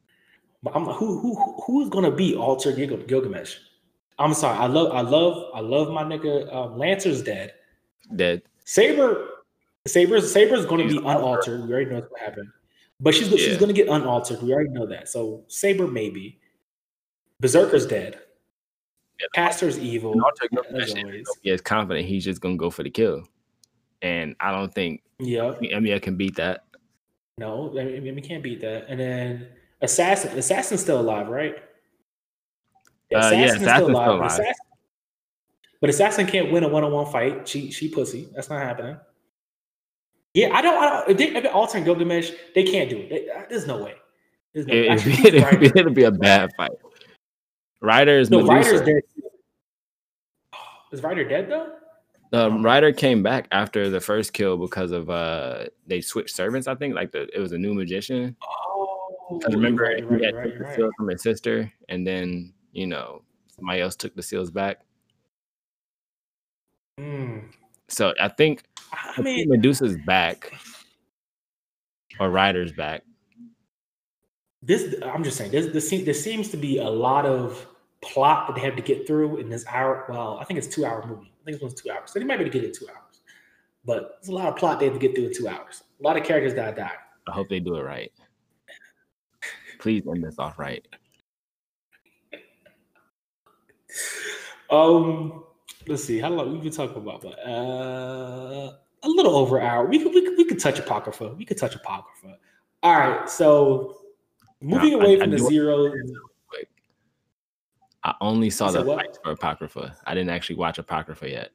But 0.61 0.76
I'm 0.76 0.86
like, 0.86 0.97
who 0.97 1.19
who 1.19 1.34
who- 1.36 1.61
who's 1.65 1.89
gonna 1.89 2.11
be 2.11 2.36
Alter 2.36 2.71
Gil- 2.73 2.97
Gilgamesh? 2.97 3.57
I'm 4.18 4.34
sorry. 4.34 4.57
I 4.57 4.68
love 4.68 4.91
I 4.93 5.01
love 5.01 5.51
I 5.53 5.59
love 5.59 5.89
my 5.91 6.03
nigga. 6.03 6.53
Um, 6.53 6.78
Lancer's 6.78 7.22
dead. 7.22 7.53
Dead. 8.16 8.43
Saber, 8.63 9.30
Saber's 9.88 10.32
Saber's 10.32 10.66
gonna 10.66 10.88
be 10.88 10.97
unaltered. 10.97 11.66
We 11.68 11.74
already 11.74 11.89
know 11.89 11.95
what's 11.95 12.07
gonna 12.09 12.24
happen. 12.24 12.53
But 12.99 13.13
she's 13.13 13.28
she's 13.30 13.57
gonna 13.57 13.74
get 13.74 13.88
unaltered. 13.88 14.41
We 14.41 14.53
already 14.53 14.70
know 14.70 14.86
that. 14.88 15.09
So 15.09 15.43
Saber 15.47 15.88
maybe. 15.88 16.39
Berserker's 17.41 17.86
dead. 17.86 18.20
Pastor's 19.34 19.78
evil. 19.78 20.13
And 20.13 20.24
Ultra 20.24 20.45
as 20.45 20.49
Gilgamesh 20.51 21.03
always. 21.03 21.28
he 21.41 21.49
is 21.49 21.61
confident 21.61 22.07
he's 22.07 22.24
just 22.24 22.41
gonna 22.41 22.57
go 22.57 22.70
for 22.70 22.84
the 22.84 22.89
kill. 22.89 23.24
And 24.01 24.36
I 24.39 24.51
don't 24.51 24.74
think 24.74 25.03
Yeah. 25.20 25.53
Emiya 25.61 26.01
can 26.01 26.16
beat 26.16 26.36
that. 26.36 26.66
No, 27.38 27.78
I 27.78 27.99
mean, 27.99 28.16
we 28.16 28.22
can't 28.22 28.41
beat 28.41 28.61
that. 28.61 28.86
And 28.88 28.97
then 28.99 29.47
Assassin, 29.82 30.38
Assassin's 30.38 30.82
still 30.82 31.01
alive, 31.01 31.28
right? 31.28 31.57
Uh, 33.14 33.18
yeah, 33.32 33.45
Assassin's 33.45 33.62
still 33.70 33.88
but 33.93 34.08
alive. 34.08 34.32
Assassin, 34.32 34.53
but 35.82 35.89
Assassin 35.89 36.26
can't 36.28 36.51
win 36.51 36.64
a 36.64 36.68
one-on-one 36.68 37.12
fight. 37.12 37.47
She 37.47 37.72
she 37.72 37.89
pussy. 37.89 38.28
That's 38.34 38.49
not 38.49 38.62
happening. 38.62 38.97
Yeah, 40.34 40.49
I 40.53 40.62
don't. 40.62 40.82
I 40.84 40.89
don't 40.89 41.10
if 41.12 41.18
they 41.18 41.28
if 41.36 41.53
alter 41.56 41.80
Gilgamesh, 41.80 42.32
they 42.56 42.64
can't 42.64 42.89
do 42.89 42.97
it. 42.97 43.10
They- 43.10 43.30
uh, 43.30 43.43
there's 43.49 43.68
no 43.68 43.84
way. 43.84 43.93
There's 44.53 44.66
no. 44.68 44.74
It, 44.74 44.86
it'd, 45.26 45.60
be, 45.60 45.68
it'd 45.80 45.93
be 45.93 46.03
a 46.03 46.12
bad 46.12 46.49
fight. 46.58 46.72
Rider 47.82 48.18
is 48.20 48.30
No, 48.30 48.41
Medusa. 48.41 48.72
Rider's 48.72 48.82
dead. 48.88 49.01
Is 50.91 51.03
Rider 51.03 51.24
dead 51.28 51.49
though? 51.49 51.74
Um, 52.34 52.66
Rider 52.66 52.91
came 52.91 53.22
back 53.22 53.47
after 53.51 53.89
the 53.89 54.01
first 54.01 54.34
kill 54.34 54.58
because 54.58 54.91
of 54.91 55.10
uh 55.10 55.66
they 55.88 56.01
switched 56.01 56.36
servants. 56.36 56.68
I 56.68 56.76
think 56.76 56.95
like 56.95 57.12
the 57.12 57.28
it 57.36 57.39
was 57.39 57.51
a 57.51 57.58
new 57.58 57.74
magician. 57.74 58.36
Oh, 58.43 59.39
'Cause 59.43 59.53
remember 59.53 59.84
right, 59.84 59.97
he 59.99 60.03
right, 60.03 60.24
had 60.24 60.36
right, 60.36 60.53
the 60.78 60.84
right. 60.84 60.91
from 60.97 61.08
his 61.10 61.22
sister, 61.22 61.72
and 61.89 62.06
then 62.06 62.53
you 62.76 62.86
know 62.88 63.23
somebody 63.55 63.82
else 63.82 63.95
took 63.95 64.15
the 64.15 64.21
seals 64.21 64.51
back. 64.51 64.82
Hmm. 66.99 67.39
So 67.88 68.13
I 68.19 68.30
think, 68.30 68.63
I 68.91 69.11
I 69.11 69.13
think 69.15 69.26
mean, 69.26 69.49
Medusa's 69.49 69.97
back 70.05 70.53
or 72.19 72.30
Rider's 72.30 72.71
back. 72.71 73.03
this 74.61 74.95
I'm 75.03 75.23
just 75.23 75.38
saying 75.38 75.51
this 75.51 75.67
this 75.67 75.89
there 76.03 76.13
seems 76.13 76.49
to 76.49 76.57
be 76.57 76.80
a 76.80 76.89
lot 76.89 77.26
of 77.26 77.67
plot 78.01 78.47
that 78.47 78.55
they 78.55 78.61
have 78.61 78.76
to 78.76 78.82
get 78.82 79.07
through 79.07 79.38
in 79.38 79.49
this 79.49 79.65
hour. 79.67 80.05
Well, 80.09 80.38
I 80.39 80.43
think 80.45 80.57
it's 80.57 80.67
two 80.67 80.86
hour 80.86 81.05
movie. 81.05 81.32
I 81.41 81.45
think 81.45 81.55
this 81.55 81.61
one's 81.61 81.82
two 81.82 81.91
hours. 81.91 82.11
So 82.11 82.19
they 82.19 82.26
might 82.26 82.38
be 82.38 82.43
able 82.43 82.51
to 82.53 82.59
get 82.59 82.67
it 82.69 82.73
two 82.76 82.88
hours. 82.89 83.21
But 83.86 84.17
there's 84.21 84.30
a 84.30 84.34
lot 84.34 84.47
of 84.47 84.55
plot 84.57 84.80
they 84.80 84.86
have 84.86 84.95
to 84.95 84.99
get 84.99 85.15
through 85.15 85.28
in 85.28 85.34
two 85.34 85.47
hours. 85.47 85.84
A 85.99 86.03
lot 86.03 86.17
of 86.17 86.23
characters 86.23 86.53
gotta 86.53 86.76
die. 86.76 86.91
I 87.28 87.32
hope 87.32 87.49
they 87.49 87.59
do 87.59 87.76
it 87.76 87.84
right. 87.84 88.11
Please 89.80 90.03
end 90.07 90.23
this 90.23 90.39
off 90.39 90.57
right. 90.57 90.86
Um, 94.70 95.43
let's 95.88 96.03
see. 96.03 96.20
How 96.20 96.30
long 96.30 96.51
we've 96.53 96.63
been 96.63 96.72
talking 96.72 96.97
about? 96.97 97.22
But 97.22 97.39
uh, 97.47 98.74
a 99.03 99.09
little 99.09 99.36
over 99.36 99.57
an 99.57 99.66
hour. 99.66 99.86
We 99.86 99.99
could 99.99 100.13
we 100.13 100.22
could, 100.26 100.38
we 100.38 100.45
could 100.45 100.59
touch 100.59 100.80
apocrypha. 100.80 101.34
We 101.38 101.45
could 101.45 101.57
touch 101.57 101.76
apocrypha. 101.76 102.38
All 102.84 102.95
right. 102.99 103.30
So 103.30 103.97
moving 104.61 104.91
No, 104.91 105.01
away 105.01 105.13
I- 105.13 105.16
I 105.16 105.20
from 105.22 105.32
the 105.32 105.39
zero. 105.39 105.93
I 108.03 108.13
only 108.22 108.51
saw 108.51 108.70
the 108.70 108.84
what? 108.84 108.99
fights 108.99 109.18
for 109.24 109.32
Apocrypha. 109.32 109.97
I 110.05 110.13
didn't 110.13 110.30
actually 110.30 110.57
watch 110.57 110.78
Apocrypha 110.78 111.28
yet. 111.28 111.49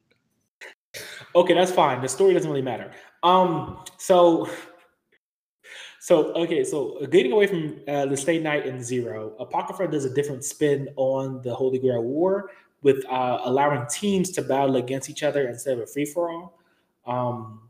Okay, 1.33 1.53
that's 1.53 1.71
fine. 1.71 2.01
The 2.01 2.09
story 2.09 2.33
doesn't 2.33 2.49
really 2.49 2.61
matter. 2.61 2.91
Um, 3.23 3.85
so, 3.97 4.49
so 6.01 6.33
okay, 6.33 6.65
so 6.65 7.05
getting 7.09 7.31
away 7.31 7.47
from 7.47 7.79
uh, 7.87 8.05
the 8.07 8.17
Stay 8.17 8.37
Night 8.37 8.65
and 8.65 8.83
Zero, 8.83 9.33
Apocrypha 9.39 9.87
does 9.89 10.03
a 10.03 10.13
different 10.13 10.43
spin 10.43 10.89
on 10.97 11.41
the 11.41 11.55
Holy 11.55 11.79
Grail 11.79 12.03
War 12.03 12.51
with 12.81 13.05
uh, 13.09 13.41
allowing 13.43 13.85
teams 13.87 14.31
to 14.31 14.41
battle 14.41 14.77
against 14.77 15.09
each 15.09 15.23
other 15.23 15.47
instead 15.47 15.73
of 15.73 15.83
a 15.83 15.87
free 15.87 16.05
for 16.05 16.31
all. 16.31 16.59
Um, 17.05 17.61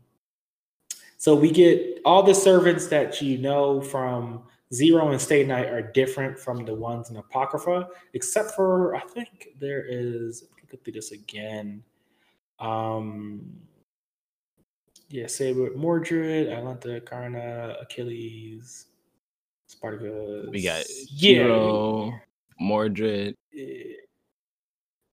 so 1.18 1.34
we 1.34 1.50
get 1.50 2.00
all 2.04 2.22
the 2.22 2.34
servants 2.34 2.88
that 2.88 3.22
you 3.22 3.38
know 3.38 3.80
from 3.80 4.42
Zero 4.74 5.10
and 5.10 5.20
Stay 5.20 5.44
Night 5.44 5.66
are 5.66 5.82
different 5.82 6.38
from 6.38 6.64
the 6.64 6.74
ones 6.74 7.10
in 7.10 7.16
Apocrypha, 7.16 7.88
except 8.14 8.52
for 8.52 8.96
I 8.96 9.00
think 9.00 9.48
there 9.58 9.84
is. 9.86 10.44
Look 10.72 10.86
at 10.86 10.94
this 10.94 11.12
again. 11.12 11.84
Um, 12.58 13.42
yeah, 15.10 15.26
Saber, 15.26 15.76
Mordred, 15.76 16.48
Atalanta, 16.48 17.00
Karna, 17.02 17.76
Achilles, 17.82 18.86
Spartacus. 19.66 20.48
We 20.50 20.62
got 20.62 20.84
yeah. 21.10 21.42
Hero, 21.42 22.18
Mordred. 22.58 23.36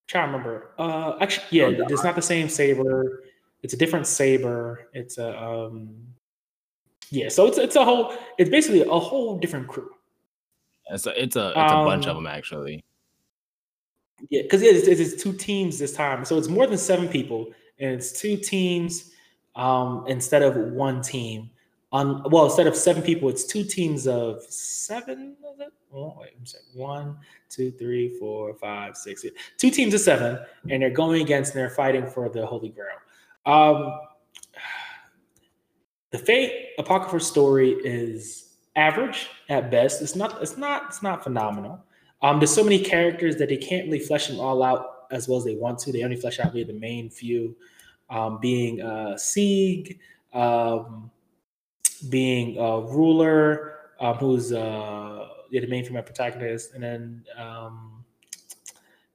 Trying 0.10 0.32
to 0.32 0.38
remember. 0.38 0.72
Uh, 0.80 1.18
actually, 1.22 1.46
yeah, 1.52 1.66
Oh, 1.66 1.86
it's 1.88 2.04
not 2.04 2.16
the 2.16 2.22
same 2.22 2.50
saber. 2.50 3.24
It's 3.62 3.76
a 3.76 3.78
different 3.78 4.08
saber. 4.08 4.90
It's 4.94 5.20
a 5.20 5.40
um, 5.40 5.96
yeah. 7.12 7.30
So 7.30 7.46
it's 7.46 7.60
it's 7.60 7.76
a 7.76 7.86
whole. 7.86 8.14
It's 8.40 8.50
basically 8.50 8.82
a 8.82 9.00
whole 9.00 9.38
different 9.38 9.68
crew. 9.68 9.90
It's 10.92 11.06
a 11.06 11.12
it's 11.22 11.36
a 11.36 11.50
it's 11.50 11.58
a 11.72 11.86
bunch 11.86 12.08
of 12.08 12.18
Um, 12.18 12.24
them 12.24 12.28
actually. 12.34 12.84
Yeah, 14.32 14.42
because 14.42 14.64
it's, 14.64 14.88
it's, 14.88 15.00
it's 15.00 15.24
two 15.24 15.32
teams 15.32 15.78
this 15.80 15.94
time, 15.94 16.26
so 16.26 16.38
it's 16.38 16.50
more 16.50 16.68
than 16.68 16.78
seven 16.78 17.08
people, 17.08 17.54
and 17.80 17.92
it's 17.92 18.12
two 18.12 18.36
teams 18.36 19.12
um, 19.56 20.04
instead 20.08 20.42
of 20.42 20.58
one 20.74 21.02
team. 21.02 21.52
On 21.92 22.24
well, 22.30 22.46
instead 22.46 22.68
of 22.68 22.76
seven 22.76 23.02
people, 23.02 23.30
it's 23.30 23.44
two 23.44 23.64
teams 23.64 24.08
of 24.08 24.44
seven. 24.44 25.36
Is 25.54 25.60
it? 25.60 25.74
Oh, 25.92 26.16
wait. 26.20 26.34
One, 26.76 27.18
two, 27.50 27.72
three, 27.72 28.18
four, 28.20 28.54
five, 28.54 28.96
six. 28.96 29.26
Two 29.58 29.72
teams 29.72 29.96
of 29.96 30.02
seven, 30.02 30.40
and 30.70 30.84
they're 30.84 30.92
going 30.92 31.22
against 31.22 31.54
and 31.54 31.62
they're 31.62 31.70
fighting 31.72 32.06
for 32.06 32.30
the 32.30 32.46
Holy 32.46 32.70
Grail. 32.70 32.98
Um, 33.48 34.00
the 36.12 36.20
Fate 36.20 36.70
Apocrypha 36.78 37.20
story 37.20 37.72
is 37.72 38.54
average 38.76 39.28
at 39.50 39.72
best. 39.72 40.02
It's 40.02 40.16
not. 40.16 40.42
It's 40.42 40.58
not. 40.58 40.84
It's 40.90 41.02
not 41.02 41.24
phenomenal. 41.24 41.84
Um, 42.22 42.40
there's 42.40 42.54
so 42.54 42.64
many 42.64 42.80
characters 42.80 43.38
that 43.38 43.50
they 43.50 43.58
can't 43.58 43.86
really 43.86 44.00
flesh 44.00 44.28
them 44.28 44.40
all 44.40 44.62
out 44.62 45.06
as 45.12 45.28
well 45.28 45.38
as 45.38 45.46
they 45.46 45.56
want 45.56 45.80
to. 45.80 45.92
They 45.92 46.04
only 46.04 46.18
flesh 46.18 46.40
out 46.40 46.54
really 46.54 46.66
the 46.66 46.74
main 46.74 47.10
few, 47.10 47.56
um, 48.10 48.40
being 48.40 48.82
uh, 48.82 49.18
Sieg, 49.18 50.00
um, 50.34 51.10
being 52.00 52.58
a 52.58 52.82
Ruler, 52.82 53.76
um, 54.00 54.16
who's 54.16 54.52
uh, 54.54 55.28
yeah, 55.50 55.62
the 55.62 55.68
main 55.68 55.86
female 55.86 56.04
protagonist, 56.04 56.74
and 56.74 56.84
then 56.84 57.24
um, 57.38 58.04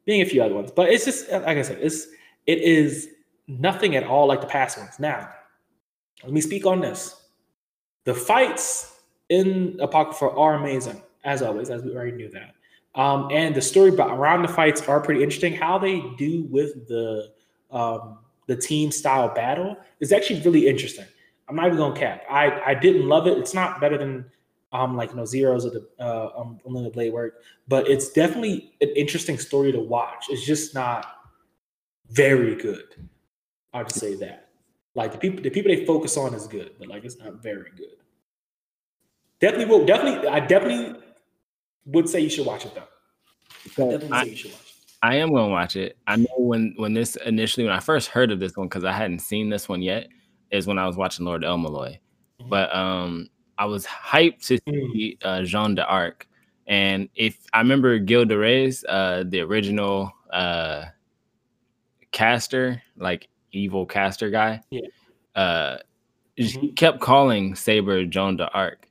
being 0.05 0.23
a 0.23 0.27
few 0.27 0.43
other 0.43 0.55
ones. 0.55 0.71
But 0.71 0.91
it's 0.91 1.05
just 1.05 1.31
like 1.31 1.59
I 1.59 1.63
said, 1.63 1.79
it's 1.81 2.07
it 2.47 2.59
is 2.59 3.09
nothing 3.49 3.97
at 3.97 4.05
all 4.05 4.27
like 4.27 4.41
the 4.41 4.47
past 4.47 4.79
ones. 4.79 4.99
Now, 4.99 5.29
let 6.23 6.33
me 6.33 6.41
speak 6.41 6.67
on 6.67 6.81
this. 6.81 7.23
The 8.05 8.15
fights 8.15 9.01
in 9.29 9.79
Apocrypha 9.81 10.31
are 10.31 10.55
amazing, 10.55 11.03
as 11.25 11.43
always, 11.43 11.71
as 11.71 11.83
we 11.83 11.95
already 11.95 12.13
knew 12.13 12.31
that. 12.31 12.55
Um, 12.95 13.29
and 13.33 13.55
the 13.55 13.63
story 13.63 13.91
around 13.91 14.43
the 14.43 14.49
fights 14.49 14.87
are 14.89 15.01
pretty 15.01 15.23
interesting. 15.23 15.55
How 15.55 15.79
they 15.79 16.03
do 16.17 16.47
with 16.51 16.87
the 16.87 17.33
um, 17.71 18.19
the 18.47 18.57
team 18.57 18.91
style 18.91 19.35
battle 19.35 19.77
is 20.01 20.13
actually 20.13 20.41
really 20.43 20.69
interesting. 20.69 21.07
I'm 21.49 21.57
not 21.57 21.67
even 21.67 21.79
gonna 21.79 21.99
cap. 21.99 22.25
I 22.31 22.61
I 22.67 22.75
didn't 22.75 23.07
love 23.07 23.27
it. 23.27 23.39
It's 23.39 23.55
not 23.55 23.81
better 23.81 23.99
than 23.99 24.25
um 24.73 24.97
like 24.97 25.11
you 25.11 25.17
know 25.17 25.25
zeros 25.25 25.65
of 25.65 25.73
the 25.73 25.87
uh 26.01 26.31
um 26.37 26.59
Unlimited 26.65 26.95
Blade 26.95 27.13
work, 27.13 27.43
but 27.69 27.89
it's 27.89 28.11
definitely 28.11 28.75
an 28.81 28.91
interesting 28.97 29.39
story 29.39 29.73
to 29.73 29.81
watch. 29.81 30.27
It's 30.31 30.45
just 30.45 30.75
not 30.75 31.07
very 32.11 32.55
good. 32.55 32.95
I'll 33.73 33.85
just 33.85 34.01
say 34.01 34.15
that. 34.17 34.49
Like 34.95 35.13
the 35.13 35.19
people 35.19 35.43
the 35.43 35.51
people 35.51 35.75
they 35.75 35.85
focus 35.85 36.17
on 36.17 36.35
is 36.35 36.47
good, 36.47 36.73
but 36.79 36.89
like 36.89 37.05
it's 37.05 37.19
not 37.19 37.43
very 37.43 37.71
good. 37.77 37.97
Definitely 39.41 39.67
will 39.67 39.85
definitely 39.85 40.29
I 40.29 40.41
definitely 40.41 41.01
would 41.87 42.09
say 42.09 42.21
you 42.21 42.31
should 42.31 42.47
watch 42.47 42.65
it 42.65 42.75
though. 42.75 43.91
Definitely 43.91 44.13
I- 44.13 44.25
say 44.25 44.31
you 44.31 44.37
should 44.37 44.53
watch 44.53 44.61
it. 44.61 44.71
I 45.03 45.17
am 45.17 45.35
gonna 45.35 45.51
watch 45.53 45.77
it. 45.77 45.99
I 46.07 46.17
know 46.17 46.35
when 46.39 46.73
when 46.79 46.95
this 46.95 47.17
initially 47.27 47.67
when 47.67 47.75
I 47.75 47.81
first 47.81 48.09
heard 48.09 48.31
of 48.31 48.41
this 48.41 48.57
one 48.57 48.69
because 48.69 48.85
I 48.85 48.93
hadn't 48.93 49.19
seen 49.19 49.51
this 49.51 49.69
one 49.69 49.83
yet 49.83 50.09
is 50.55 50.67
when 50.67 50.79
I 50.79 50.87
was 50.87 50.97
watching 50.97 51.27
Lord 51.27 51.45
El-Melloi, 51.45 51.99
Mhm. 52.41 52.49
but 52.49 52.75
um 52.75 53.29
I 53.59 53.67
was 53.67 53.87
hyped 53.87 54.47
to 54.47 54.59
Mm. 54.69 54.93
see 54.93 55.19
uh, 55.23 55.43
Jeanne 55.43 55.75
d'Arc, 55.77 56.27
and 56.67 57.09
if 57.15 57.39
I 57.53 57.59
remember 57.61 58.05
Gilles 58.05 58.25
de 58.27 58.37
Rais, 58.37 58.85
uh, 58.89 59.25
the 59.27 59.41
original 59.41 60.11
uh 60.33 60.87
caster, 62.13 62.83
like 62.97 63.29
evil 63.53 63.87
caster 63.87 64.31
guy, 64.31 64.61
Yeah. 64.71 64.89
uh, 65.35 65.79
he 66.37 66.45
Mhm. 66.45 66.77
kept 66.77 67.01
calling 67.01 67.55
Saber 67.55 68.05
Joan 68.05 68.37
d'Arc, 68.37 68.89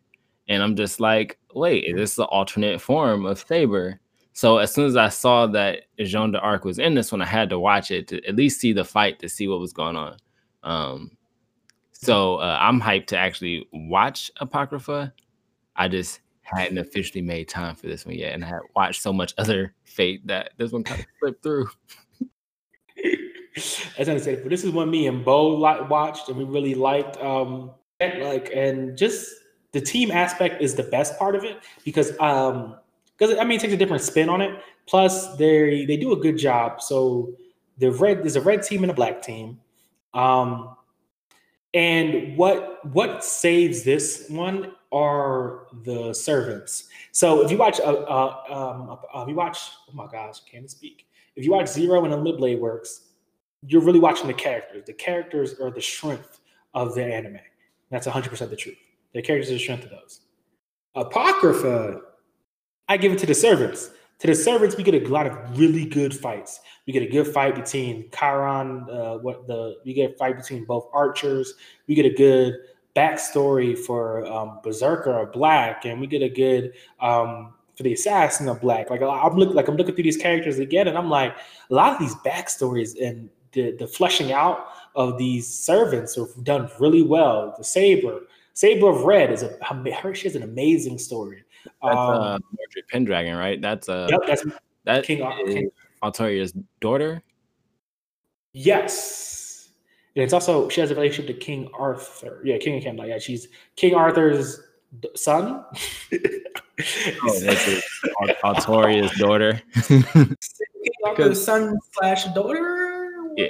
and 0.47 0.61
I'm 0.63 0.75
just 0.75 0.99
like, 0.99 1.37
wait, 1.53 1.85
is 1.85 1.95
this 1.95 2.15
the 2.15 2.25
alternate 2.25 2.79
form 2.81 3.25
of 3.25 3.39
Saber? 3.39 3.99
So 4.33 4.57
as 4.57 4.73
soon 4.73 4.87
as 4.87 4.95
I 4.97 5.09
saw 5.09 5.45
that 5.47 5.83
Jeanne 5.99 6.31
d'Arc 6.31 6.65
was 6.65 6.79
in 6.79 6.95
this 6.95 7.11
one, 7.11 7.21
I 7.21 7.25
had 7.25 7.49
to 7.49 7.59
watch 7.59 7.91
it 7.91 8.07
to 8.07 8.25
at 8.25 8.35
least 8.35 8.59
see 8.59 8.73
the 8.73 8.83
fight 8.83 9.19
to 9.19 9.29
see 9.29 9.47
what 9.47 9.59
was 9.59 9.73
going 9.73 9.95
on. 9.95 10.17
Um, 10.63 11.11
so 12.03 12.37
uh, 12.37 12.57
I'm 12.59 12.81
hyped 12.81 13.07
to 13.07 13.17
actually 13.17 13.67
watch 13.71 14.31
Apocrypha. 14.37 15.13
I 15.75 15.87
just 15.87 16.19
hadn't 16.41 16.77
officially 16.77 17.21
made 17.21 17.47
time 17.47 17.75
for 17.75 17.87
this 17.87 18.05
one 18.05 18.15
yet, 18.15 18.33
and 18.33 18.43
I 18.43 18.47
had 18.47 18.59
watched 18.75 19.01
so 19.01 19.13
much 19.13 19.33
other 19.37 19.73
Fate 19.83 20.25
that 20.27 20.51
this 20.57 20.71
one 20.71 20.83
kind 20.83 20.99
of 20.99 21.05
slipped 21.19 21.43
through. 21.43 21.67
As 23.97 24.09
I 24.09 24.17
said, 24.17 24.43
this 24.49 24.63
is 24.63 24.71
one 24.71 24.89
me 24.89 25.07
and 25.07 25.23
Bo 25.23 25.55
li- 25.55 25.87
watched, 25.87 26.29
and 26.29 26.37
we 26.37 26.43
really 26.43 26.73
liked. 26.73 27.17
Um, 27.17 27.71
like, 27.99 28.49
and 28.53 28.97
just 28.97 29.31
the 29.71 29.81
team 29.81 30.11
aspect 30.11 30.61
is 30.61 30.75
the 30.75 30.83
best 30.83 31.17
part 31.19 31.35
of 31.35 31.43
it 31.43 31.59
because, 31.85 32.19
um, 32.19 32.77
because 33.17 33.37
I 33.37 33.43
mean, 33.43 33.57
it 33.57 33.61
takes 33.61 33.73
a 33.73 33.77
different 33.77 34.01
spin 34.01 34.29
on 34.29 34.41
it. 34.41 34.59
Plus, 34.87 35.37
they 35.37 35.85
they 35.85 35.97
do 35.97 36.11
a 36.11 36.17
good 36.17 36.37
job. 36.37 36.81
So 36.81 37.33
the 37.77 37.91
red 37.91 38.23
there's 38.23 38.35
a 38.35 38.41
red 38.41 38.63
team 38.63 38.83
and 38.83 38.91
a 38.91 38.95
black 38.95 39.21
team. 39.21 39.59
Um, 40.13 40.75
and 41.73 42.37
what 42.37 42.85
what 42.93 43.23
saves 43.23 43.83
this 43.83 44.25
one 44.29 44.73
are 44.91 45.67
the 45.83 46.13
servants. 46.13 46.87
So 47.11 47.43
if 47.43 47.51
you 47.51 47.57
watch, 47.57 47.79
uh, 47.79 47.83
uh, 47.83 48.43
um, 48.49 48.89
uh, 48.91 49.21
if 49.23 49.29
you 49.29 49.35
watch, 49.35 49.57
oh 49.89 49.93
my 49.93 50.07
gosh, 50.07 50.41
I 50.45 50.49
can't 50.49 50.69
speak. 50.69 51.07
If 51.35 51.43
you 51.43 51.51
watch 51.51 51.67
Zero 51.67 52.03
and 52.05 52.13
Unlimited 52.13 52.39
Blade 52.39 52.59
Works, 52.59 53.09
you're 53.65 53.81
really 53.81 53.99
watching 53.99 54.27
the 54.27 54.33
characters. 54.33 54.83
The 54.85 54.93
characters 54.93 55.59
are 55.59 55.71
the 55.71 55.81
strength 55.81 56.41
of 56.75 56.93
the 56.93 57.03
anime. 57.03 57.39
That's 57.89 58.07
100% 58.07 58.49
the 58.49 58.55
truth. 58.55 58.77
The 59.13 59.21
characters 59.21 59.49
are 59.49 59.53
the 59.53 59.59
strength 59.59 59.85
of 59.85 59.91
those. 59.91 60.21
Apocrypha, 60.95 62.01
I 62.87 62.97
give 62.97 63.11
it 63.11 63.19
to 63.19 63.25
the 63.25 63.33
servants. 63.33 63.89
To 64.19 64.27
the 64.27 64.35
servants, 64.35 64.77
we 64.77 64.83
get 64.83 64.95
a 64.95 65.05
lot 65.07 65.27
of 65.27 65.59
really 65.59 65.85
good 65.85 66.15
fights. 66.15 66.61
We 66.87 66.93
get 66.93 67.03
a 67.03 67.07
good 67.07 67.27
fight 67.27 67.55
between 67.55 68.09
Chiron, 68.17 68.87
uh, 68.89 69.17
what 69.17 69.47
the 69.47 69.75
we 69.85 69.93
get 69.93 70.11
a 70.11 70.13
fight 70.15 70.37
between 70.37 70.65
both 70.65 70.87
archers. 70.93 71.55
We 71.87 71.95
get 71.95 72.05
a 72.05 72.13
good 72.13 72.55
backstory 72.95 73.77
for 73.77 74.25
um, 74.25 74.59
Berserker 74.63 75.19
of 75.19 75.33
Black, 75.33 75.85
and 75.85 75.99
we 75.99 76.07
get 76.07 76.21
a 76.21 76.29
good 76.29 76.73
um, 77.01 77.53
for 77.75 77.83
the 77.83 77.93
Assassin 77.93 78.47
of 78.47 78.61
Black. 78.61 78.89
Like 78.89 79.01
I'm 79.01 79.35
looking, 79.35 79.55
like 79.55 79.67
I'm 79.67 79.75
looking 79.75 79.95
through 79.95 80.03
these 80.03 80.17
characters 80.17 80.59
again, 80.59 80.87
and 80.87 80.97
I'm 80.97 81.09
like, 81.09 81.35
a 81.69 81.73
lot 81.73 81.93
of 81.93 81.99
these 81.99 82.15
backstories 82.15 82.95
and 83.01 83.29
the 83.53 83.75
the 83.77 83.87
fleshing 83.87 84.31
out 84.31 84.67
of 84.95 85.17
these 85.17 85.47
servants 85.47 86.17
are 86.17 86.27
done 86.43 86.69
really 86.79 87.03
well. 87.03 87.55
The 87.57 87.63
Saber, 87.63 88.21
Saber 88.53 88.89
of 88.89 89.03
Red 89.03 89.31
is 89.31 89.43
a 89.43 89.57
her 89.63 90.15
she 90.15 90.27
has 90.27 90.35
an 90.35 90.43
amazing 90.43 90.97
story. 90.97 91.43
That's 91.65 91.95
Um, 91.95 92.09
uh, 92.09 92.39
Mordred 92.51 92.87
Pendragon, 92.91 93.37
right? 93.37 93.61
That's 93.61 93.87
uh, 93.89 94.07
yep, 94.09 94.21
that's 94.27 94.45
that 94.85 95.03
King 95.03 95.19
King- 95.47 95.71
Altoria's 96.03 96.53
daughter. 96.81 97.21
yes. 98.53 99.69
And 100.15 100.23
it's 100.23 100.33
also 100.33 100.69
she 100.69 100.79
has 100.81 100.91
a 100.91 100.95
relationship 100.95 101.33
to 101.35 101.43
King 101.43 101.69
Arthur. 101.77 102.41
Yeah, 102.43 102.57
King 102.59 102.77
of 102.77 102.83
Camelot. 102.83 103.07
Yeah, 103.07 103.17
she's 103.17 103.47
King 103.75 103.95
Arthur's 103.95 104.59
d- 104.99 105.09
son. 105.15 105.65
Oh, 105.65 105.69
that's 107.39 107.67
it. 107.67 107.83
Altoria's 108.43 109.11
daughter. 109.17 109.59
King 109.87 110.35
the 111.17 111.33
son 111.33 111.79
slash 111.93 112.25
daughter. 112.35 113.31
Yeah, 113.37 113.47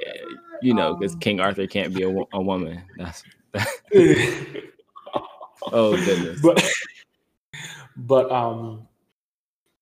you 0.61 0.73
know, 0.73 0.95
because 0.95 1.14
Um, 1.15 1.19
King 1.19 1.40
Arthur 1.41 1.68
can't 1.68 1.94
be 1.94 2.03
a, 2.03 2.10
a 2.31 2.41
woman. 2.41 2.81
That's 2.98 3.23
oh 5.72 5.95
goodness. 6.06 6.40
but 6.41 6.64
but 7.95 8.32
um 8.32 8.88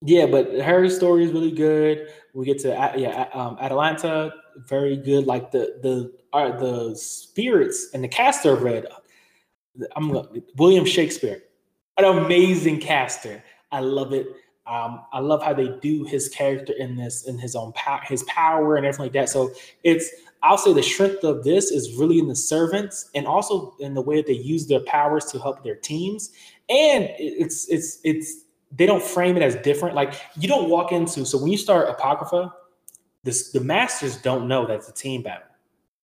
yeah 0.01 0.25
but 0.25 0.51
her 0.59 0.89
story 0.89 1.25
is 1.25 1.31
really 1.31 1.51
good. 1.51 2.07
We 2.33 2.45
get 2.45 2.59
to 2.59 2.69
yeah 2.97 3.29
um, 3.33 3.57
atalanta 3.59 4.33
very 4.67 4.97
good. 4.97 5.25
Like 5.25 5.51
the 5.51 5.79
the 5.81 6.13
uh, 6.33 6.57
the 6.57 6.95
spirits 6.95 7.89
and 7.93 8.03
the 8.03 8.07
caster 8.07 8.55
red 8.55 8.85
i'm 9.97 10.17
william 10.55 10.85
shakespeare 10.85 11.41
an 11.97 12.17
amazing 12.17 12.79
caster. 12.79 13.43
I 13.71 13.79
love 13.79 14.13
it. 14.13 14.27
Um, 14.67 15.01
I 15.11 15.19
love 15.19 15.41
how 15.41 15.53
they 15.53 15.69
do 15.81 16.03
his 16.03 16.29
character 16.29 16.73
in 16.73 16.95
this, 16.95 17.27
in 17.27 17.37
his 17.37 17.55
own 17.55 17.71
power, 17.73 18.01
his 18.05 18.23
power 18.23 18.75
and 18.75 18.85
everything 18.85 19.05
like 19.05 19.13
that. 19.13 19.29
So 19.29 19.51
it's, 19.83 20.09
I'll 20.43 20.57
say 20.57 20.73
the 20.73 20.83
strength 20.83 21.23
of 21.23 21.43
this 21.43 21.71
is 21.71 21.97
really 21.97 22.19
in 22.19 22.27
the 22.27 22.35
servants 22.35 23.09
and 23.15 23.27
also 23.27 23.75
in 23.79 23.93
the 23.93 24.01
way 24.01 24.17
that 24.17 24.27
they 24.27 24.33
use 24.33 24.67
their 24.67 24.79
powers 24.81 25.25
to 25.25 25.39
help 25.39 25.63
their 25.63 25.75
teams. 25.75 26.31
And 26.71 27.09
it's, 27.19 27.67
it's, 27.67 27.99
it's, 28.05 28.45
they 28.71 28.85
don't 28.85 29.03
frame 29.03 29.35
it 29.35 29.43
as 29.43 29.55
different. 29.57 29.93
Like 29.93 30.13
you 30.37 30.47
don't 30.47 30.69
walk 30.69 30.93
into, 30.93 31.25
so 31.25 31.37
when 31.37 31.51
you 31.51 31.57
start 31.57 31.89
Apocrypha, 31.89 32.53
this, 33.23 33.51
the 33.51 33.59
masters 33.59 34.15
don't 34.21 34.47
know 34.47 34.65
that's 34.65 34.87
a 34.87 34.93
team 34.93 35.21
battle 35.21 35.47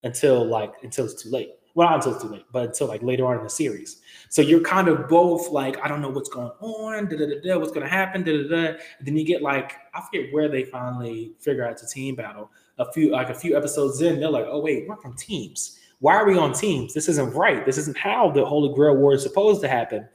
until 0.03 0.45
like, 0.45 0.73
until 0.83 1.05
it's 1.05 1.23
too 1.23 1.31
late. 1.31 1.55
Well, 1.73 1.89
not 1.89 1.95
until 1.97 2.13
it's 2.13 2.23
too 2.23 2.29
late, 2.29 2.45
but 2.51 2.65
until 2.67 2.87
like 2.87 3.01
later 3.01 3.25
on 3.25 3.37
in 3.37 3.43
the 3.43 3.49
series. 3.49 4.01
So 4.29 4.41
you're 4.41 4.61
kind 4.61 4.87
of 4.87 5.07
both 5.07 5.49
like, 5.49 5.83
I 5.83 5.87
don't 5.87 6.01
know 6.01 6.09
what's 6.09 6.29
going 6.29 6.51
on, 6.59 7.09
da 7.09 7.17
da 7.17 7.25
da 7.25 7.41
da, 7.41 7.57
what's 7.57 7.71
going 7.71 7.85
to 7.85 7.91
happen, 7.91 8.23
da 8.23 8.43
da 8.43 8.47
da. 8.47 8.77
Then 9.01 9.17
you 9.17 9.25
get 9.25 9.41
like, 9.41 9.73
I 9.93 10.01
forget 10.01 10.31
where 10.31 10.47
they 10.47 10.65
finally 10.65 11.33
figure 11.39 11.65
out 11.65 11.71
it's 11.71 11.83
a 11.83 11.87
team 11.87 12.15
battle. 12.15 12.51
A 12.77 12.91
few 12.91 13.11
like 13.11 13.29
a 13.29 13.33
few 13.33 13.57
episodes 13.57 14.01
in, 14.01 14.19
they're 14.19 14.29
like, 14.29 14.45
oh 14.47 14.59
wait, 14.59 14.87
we're 14.87 14.97
from 14.97 15.15
teams. 15.15 15.79
Why 15.99 16.15
are 16.15 16.25
we 16.25 16.37
on 16.37 16.53
teams? 16.53 16.93
This 16.93 17.09
isn't 17.09 17.33
right. 17.33 17.65
This 17.65 17.77
isn't 17.77 17.97
how 17.97 18.31
the 18.31 18.45
Holy 18.45 18.73
Grail 18.73 18.95
War 18.95 19.13
is 19.13 19.23
supposed 19.23 19.61
to 19.61 19.67
happen. 19.67 20.07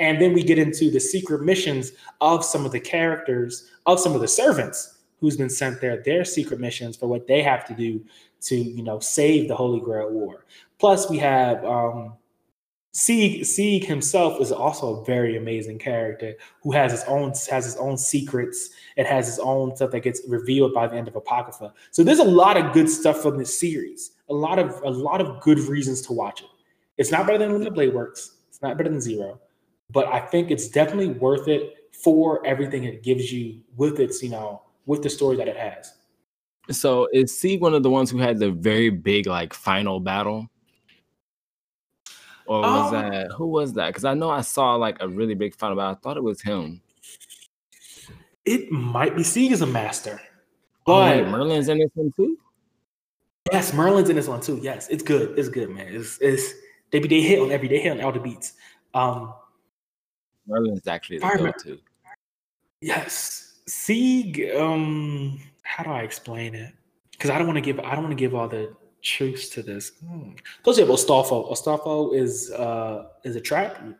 And 0.00 0.20
then 0.20 0.32
we 0.32 0.42
get 0.42 0.58
into 0.58 0.90
the 0.90 0.98
secret 0.98 1.42
missions 1.42 1.92
of 2.20 2.44
some 2.44 2.64
of 2.66 2.72
the 2.72 2.80
characters, 2.80 3.70
of 3.86 4.00
some 4.00 4.14
of 4.14 4.22
the 4.22 4.28
servants 4.28 4.98
who's 5.20 5.36
been 5.36 5.50
sent 5.50 5.80
there, 5.80 6.02
their 6.02 6.24
secret 6.24 6.58
missions 6.58 6.96
for 6.96 7.06
what 7.06 7.26
they 7.26 7.42
have 7.42 7.66
to 7.66 7.74
do 7.74 8.02
to, 8.40 8.56
you 8.56 8.82
know, 8.82 8.98
save 8.98 9.46
the 9.46 9.54
Holy 9.54 9.78
Grail 9.78 10.10
War. 10.10 10.46
Plus, 10.78 11.10
we 11.10 11.18
have 11.18 11.62
um, 11.66 12.14
Sieg. 12.92 13.44
Sieg 13.44 13.84
himself 13.84 14.40
is 14.40 14.50
also 14.50 14.96
a 14.96 15.04
very 15.04 15.36
amazing 15.36 15.78
character 15.78 16.34
who 16.62 16.72
has 16.72 16.92
his 16.92 17.04
own 17.04 17.34
has 17.50 17.66
his 17.66 17.76
own 17.76 17.98
secrets 17.98 18.70
and 18.96 19.06
has 19.06 19.26
his 19.26 19.38
own 19.38 19.76
stuff 19.76 19.90
that 19.90 20.00
gets 20.00 20.22
revealed 20.26 20.72
by 20.72 20.86
the 20.86 20.96
end 20.96 21.08
of 21.08 21.14
Apocrypha. 21.14 21.74
So 21.90 22.02
there's 22.02 22.18
a 22.18 22.24
lot 22.24 22.56
of 22.56 22.72
good 22.72 22.88
stuff 22.88 23.20
from 23.20 23.36
this 23.36 23.60
series. 23.60 24.12
A 24.30 24.34
lot 24.34 24.58
of 24.58 24.80
a 24.82 24.90
lot 24.90 25.20
of 25.20 25.40
good 25.42 25.58
reasons 25.58 26.00
to 26.02 26.14
watch 26.14 26.40
it. 26.40 26.48
It's 26.96 27.10
not 27.10 27.26
better 27.26 27.38
than 27.38 27.52
Limited 27.52 27.74
Blade 27.74 27.94
Works. 27.94 28.38
It's 28.48 28.62
not 28.62 28.76
better 28.76 28.90
than 28.90 29.00
Zero, 29.00 29.38
but 29.92 30.06
I 30.06 30.20
think 30.20 30.50
it's 30.50 30.68
definitely 30.68 31.08
worth 31.08 31.48
it 31.48 31.76
for 31.92 32.44
everything 32.46 32.84
it 32.84 33.02
gives 33.02 33.32
you 33.32 33.60
with 33.76 34.00
its 34.00 34.22
you 34.22 34.30
know 34.30 34.62
with 34.86 35.02
the 35.02 35.10
story 35.10 35.36
that 35.36 35.48
it 35.48 35.56
has. 35.56 35.94
So 36.70 37.08
is 37.12 37.36
Sieg 37.36 37.60
one 37.60 37.74
of 37.74 37.82
the 37.82 37.90
ones 37.90 38.10
who 38.10 38.18
had 38.18 38.38
the 38.38 38.50
very 38.50 38.90
big 38.90 39.26
like 39.26 39.52
final 39.52 40.00
battle? 40.00 40.48
Or 42.46 42.62
was 42.62 42.92
Um, 42.92 43.10
that 43.10 43.30
who 43.32 43.46
was 43.46 43.72
that? 43.74 43.88
Because 43.88 44.04
I 44.04 44.14
know 44.14 44.30
I 44.30 44.40
saw 44.40 44.74
like 44.74 44.96
a 45.00 45.08
really 45.08 45.34
big 45.34 45.54
final 45.54 45.76
battle. 45.76 45.92
I 45.92 45.98
thought 46.00 46.16
it 46.16 46.22
was 46.22 46.40
him. 46.42 46.80
It 48.44 48.70
might 48.72 49.14
be 49.16 49.22
Sieg 49.22 49.52
is 49.52 49.62
a 49.62 49.66
master, 49.66 50.20
Oh, 50.86 51.02
wait, 51.02 51.26
Merlin's 51.26 51.68
in 51.68 51.78
this 51.78 51.90
one 51.94 52.12
too. 52.16 52.38
Yes, 53.52 53.72
Merlin's 53.72 54.10
in 54.10 54.16
this 54.16 54.28
one 54.28 54.40
too. 54.40 54.58
Yes, 54.62 54.88
it's 54.88 55.02
good. 55.02 55.38
It's 55.38 55.48
good, 55.48 55.70
man. 55.70 55.86
It's 55.88 56.18
it's 56.20 56.54
they 56.90 56.98
be 56.98 57.08
they 57.08 57.20
hit 57.20 57.38
on 57.40 57.52
every 57.52 57.68
they 57.68 57.78
hit 57.80 57.92
on 57.92 58.00
all 58.00 58.12
the 58.12 58.18
beats. 58.20 58.54
Um, 58.94 59.34
Merlin's 60.50 60.86
actually 60.86 61.18
the 61.18 61.26
go-to. 61.38 61.78
yes, 62.80 63.60
Sieg. 63.66 64.50
Um, 64.56 65.40
how 65.62 65.84
do 65.84 65.90
I 65.90 66.02
explain 66.02 66.54
it? 66.54 66.72
Because 67.12 67.30
I 67.30 67.38
don't 67.38 67.46
want 67.46 67.56
to 67.56 67.60
give 67.62 67.78
I 67.80 67.94
don't 67.94 68.02
want 68.04 68.10
to 68.12 68.22
give 68.22 68.34
all 68.34 68.48
the 68.48 68.74
truths 69.02 69.48
to 69.50 69.62
this. 69.62 69.92
Hmm. 70.06 70.32
Plus, 70.64 70.76
you 70.78 70.84
have 70.84 70.92
Astolfo. 70.94 71.50
Astolfo 71.52 72.14
is 72.14 72.50
uh 72.50 73.06
is 73.24 73.36
a 73.36 73.40
trap. 73.40 73.80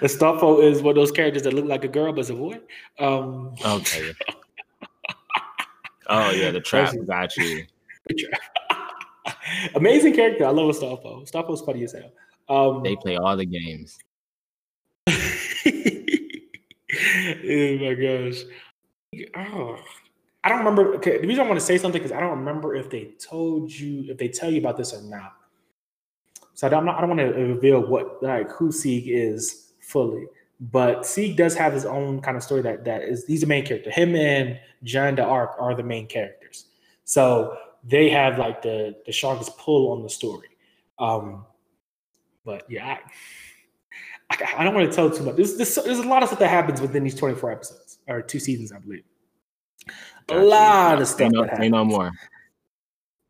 Astolfo 0.00 0.62
is 0.62 0.82
one 0.82 0.90
of 0.90 0.96
those 0.96 1.10
characters 1.10 1.42
that 1.42 1.52
look 1.54 1.64
like 1.64 1.84
a 1.84 1.88
girl 1.88 2.12
but 2.12 2.20
is 2.20 2.30
a 2.30 2.34
boy. 2.34 2.60
Um, 2.98 3.54
Okay. 3.64 4.12
oh 6.08 6.30
yeah, 6.30 6.50
the 6.50 6.60
trap 6.60 6.94
got 7.06 7.36
you. 7.38 7.64
Amazing 9.74 10.14
character. 10.14 10.44
I 10.46 10.50
love 10.50 10.74
Astolfo. 10.74 11.28
Astolfo's 11.28 11.62
funny 11.62 11.84
as 11.84 11.92
hell. 11.92 12.12
Um, 12.48 12.82
They 12.82 12.94
play 12.96 13.16
all 13.16 13.36
the 13.36 13.46
games. 13.46 13.98
oh 17.44 17.78
my 17.78 17.94
gosh. 17.94 18.42
Oh, 19.34 19.78
I 20.44 20.48
don't 20.48 20.58
remember. 20.58 20.94
Okay, 20.96 21.18
the 21.20 21.26
reason 21.26 21.44
I 21.44 21.48
want 21.48 21.58
to 21.58 21.66
say 21.66 21.78
something 21.78 22.00
because 22.00 22.16
I 22.16 22.20
don't 22.20 22.38
remember 22.38 22.76
if 22.76 22.88
they 22.88 23.12
told 23.18 23.72
you, 23.72 24.04
if 24.10 24.18
they 24.18 24.28
tell 24.28 24.50
you 24.50 24.58
about 24.58 24.76
this 24.76 24.94
or 24.94 25.02
not. 25.02 25.34
So 26.54 26.66
I 26.66 26.70
don't, 26.70 26.88
I 26.88 27.00
don't 27.00 27.10
want 27.10 27.20
to 27.20 27.32
reveal 27.32 27.80
what 27.80 28.22
like 28.22 28.50
who 28.50 28.70
Sieg 28.70 29.08
is 29.08 29.72
fully, 29.80 30.26
but 30.60 31.04
Sieg 31.04 31.36
does 31.36 31.54
have 31.54 31.72
his 31.72 31.84
own 31.84 32.20
kind 32.20 32.36
of 32.36 32.42
story 32.42 32.62
that 32.62 32.84
that 32.84 33.02
is 33.02 33.26
he's 33.26 33.40
the 33.40 33.46
main 33.46 33.66
character. 33.66 33.90
Him 33.90 34.14
and 34.14 34.58
Jeanne 34.84 35.18
Arc 35.18 35.56
are 35.58 35.74
the 35.74 35.82
main 35.82 36.06
characters. 36.06 36.66
So 37.04 37.56
they 37.84 38.08
have 38.10 38.38
like 38.38 38.62
the 38.62 38.96
the 39.04 39.12
strongest 39.12 39.58
pull 39.58 39.92
on 39.92 40.02
the 40.02 40.08
story. 40.08 40.48
Um, 40.98 41.44
but 42.44 42.64
yeah, 42.70 42.86
I, 42.86 42.98
I, 44.30 44.54
I 44.58 44.64
don't 44.64 44.74
want 44.74 44.90
to 44.90 44.94
tell 44.94 45.10
too 45.10 45.24
much. 45.24 45.36
There's, 45.36 45.56
there's 45.56 45.74
there's 45.76 45.98
a 45.98 46.08
lot 46.08 46.22
of 46.22 46.28
stuff 46.28 46.40
that 46.40 46.48
happens 46.48 46.80
within 46.80 47.04
these 47.04 47.14
24 47.14 47.52
episodes 47.52 47.98
or 48.08 48.22
two 48.22 48.38
seasons, 48.38 48.72
I 48.72 48.78
believe. 48.78 49.04
Got 50.26 50.38
a 50.38 50.44
lot 50.44 51.00
of 51.00 51.08
Say 51.08 51.28
stuff. 51.28 51.32
no, 51.32 51.46
say 51.56 51.68
no 51.68 51.84
more. 51.84 52.10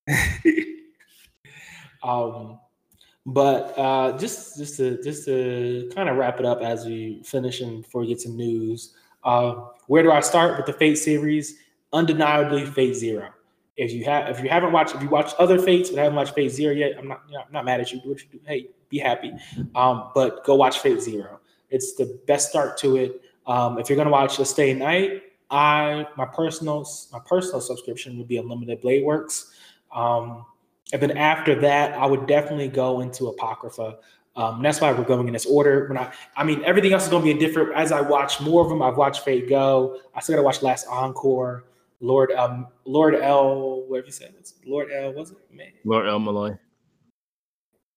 um, 2.03 2.59
but 3.27 3.77
uh, 3.77 4.17
just 4.19 4.57
just 4.57 4.77
to 4.79 5.03
just 5.03 5.25
to 5.27 5.91
kind 5.95 6.09
of 6.09 6.17
wrap 6.17 6.39
it 6.39 6.47
up 6.47 6.61
as 6.63 6.87
we 6.87 7.23
finish 7.25 7.61
and 7.61 7.83
before 7.83 8.03
we 8.03 8.07
get 8.09 8.21
to 8.21 8.31
news. 8.31 8.95
Uh, 9.25 9.67
where 9.89 10.03
do 10.03 10.13
I 10.13 10.21
start 10.21 10.57
with 10.57 10.67
the 10.67 10.73
Fate 10.73 10.97
series? 10.97 11.57
Undeniably, 11.93 12.65
Fate 12.67 12.95
Zero. 12.95 13.31
If 13.77 13.93
you 13.93 14.05
have 14.05 14.29
if 14.29 14.43
you 14.43 14.49
haven't 14.49 14.73
watched 14.73 14.95
if 14.95 15.03
you 15.03 15.09
watched 15.09 15.35
other 15.39 15.59
Fates 15.59 15.91
but 15.91 15.99
haven't 15.99 16.15
watched 16.15 16.35
Fate 16.35 16.51
Zero 16.51 16.73
yet, 16.73 16.93
I'm 16.99 17.09
not 17.09 17.23
you 17.29 17.35
know, 17.35 17.43
I'm 17.45 17.53
not 17.53 17.65
mad 17.65 17.81
at 17.81 17.93
you. 17.93 18.01
Do 18.01 18.11
what 18.11 18.21
you 18.21 18.29
do. 18.31 18.41
Hey, 18.47 18.69
be 18.89 18.99
happy. 18.99 19.33
Um, 19.75 20.11
but 20.15 20.45
go 20.45 20.55
watch 20.55 20.79
Fate 20.79 21.01
Zero. 21.01 21.41
It's 21.71 21.95
the 21.95 22.19
best 22.27 22.51
start 22.51 22.79
to 22.79 22.97
it. 22.97 23.23
Um, 23.47 23.79
if 23.79 23.89
you're 23.89 23.97
gonna 23.97 24.11
watch 24.11 24.39
A 24.39 24.45
Stay 24.45 24.75
Night, 24.75 25.23
I 25.51 26.07
my 26.17 26.27
personal 26.27 26.87
my 27.13 27.21
personal 27.21 27.61
subscription 27.61 28.19
would 28.19 28.29
be 28.29 28.39
Unlimited 28.39 28.81
Blade 28.81 29.05
Works. 29.05 29.53
Um, 29.95 30.45
and 30.93 31.03
then 31.03 31.17
after 31.17 31.55
that, 31.61 31.95
I 31.95 32.07
would 32.07 32.27
definitely 32.27 32.69
go 32.69 33.01
into 33.01 33.27
Apocrypha. 33.27 33.99
Um, 34.37 34.63
that's 34.63 34.81
why 34.81 34.93
we're 34.93 35.05
going 35.05 35.27
in 35.27 35.33
this 35.33 35.47
order. 35.47 35.89
When 35.89 35.97
I, 35.97 36.13
I 36.37 36.45
mean, 36.45 36.63
everything 36.65 36.93
else 36.93 37.05
is 37.05 37.09
going 37.09 37.25
to 37.25 37.33
be 37.33 37.41
different. 37.41 37.75
As 37.75 37.91
I 37.91 38.03
watch 38.03 38.41
more 38.41 38.63
of 38.63 38.69
them, 38.69 38.83
I've 38.83 38.97
watched 38.97 39.25
Fate 39.25 39.49
Go. 39.49 39.99
I 40.15 40.21
still 40.21 40.35
got 40.35 40.43
to 40.43 40.45
watch 40.45 40.63
Last 40.63 40.87
Encore, 40.89 41.65
Lord, 42.01 42.33
um, 42.33 42.67
Lord 42.85 43.15
L. 43.15 43.85
Whatever 43.89 44.07
you 44.07 44.13
said, 44.13 44.35
it's 44.39 44.55
Lord 44.67 44.91
L. 44.93 45.15
Was 45.15 45.31
it? 45.31 45.39
Man. 45.51 45.73
Lord 45.85 46.07
El-Melloi. 46.07 46.59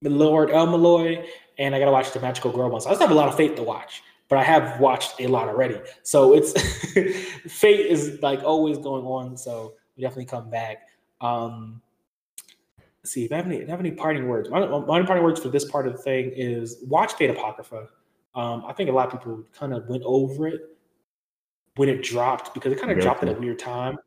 Lord 0.01 0.51
El-Melloi, 0.51 1.25
and 1.57 1.75
I 1.75 1.79
got 1.79 1.85
to 1.85 1.91
watch 1.91 2.11
the 2.11 2.19
Magical 2.21 2.51
Girl 2.51 2.69
ones. 2.69 2.85
I 2.85 2.91
just 2.91 3.01
have 3.01 3.11
a 3.11 3.15
lot 3.15 3.27
of 3.27 3.35
Fate 3.35 3.57
to 3.57 3.63
watch, 3.63 4.01
but 4.29 4.37
I 4.37 4.43
have 4.43 4.79
watched 4.79 5.19
a 5.19 5.27
lot 5.27 5.49
already. 5.49 5.79
So 6.03 6.33
it's 6.33 6.53
Fate 7.51 7.85
is 7.85 8.21
like 8.21 8.41
always 8.43 8.77
going 8.77 9.03
on. 9.05 9.35
So 9.35 9.73
we 9.97 10.03
definitely 10.03 10.25
come 10.25 10.49
back. 10.49 10.87
Um, 11.19 11.81
let's 12.99 13.11
see 13.11 13.25
if 13.25 13.31
I 13.33 13.37
have 13.37 13.45
any, 13.45 13.57
if 13.57 13.67
I 13.67 13.71
have 13.71 13.79
any 13.81 13.91
parting 13.91 14.29
words. 14.29 14.49
My, 14.49 14.65
my 14.65 15.03
parting 15.03 15.23
words 15.23 15.41
for 15.41 15.49
this 15.49 15.65
part 15.65 15.85
of 15.85 15.93
the 15.93 16.01
thing 16.01 16.31
is 16.33 16.77
watch 16.87 17.13
Fate 17.13 17.31
Apocrypha. 17.31 17.89
Um, 18.35 18.63
I 18.65 18.73
think 18.73 18.89
a 18.89 18.93
lot 18.93 19.07
of 19.07 19.19
people 19.19 19.43
kind 19.53 19.73
of 19.73 19.87
went 19.89 20.03
over 20.05 20.47
it 20.47 20.61
when 21.75 21.89
it 21.89 22.03
dropped 22.03 22.53
because 22.53 22.71
it 22.71 22.79
kind 22.79 22.91
of 22.91 22.99
dropped 22.99 23.23
at 23.23 23.35
a 23.35 23.39
weird 23.39 23.59
time. 23.59 23.97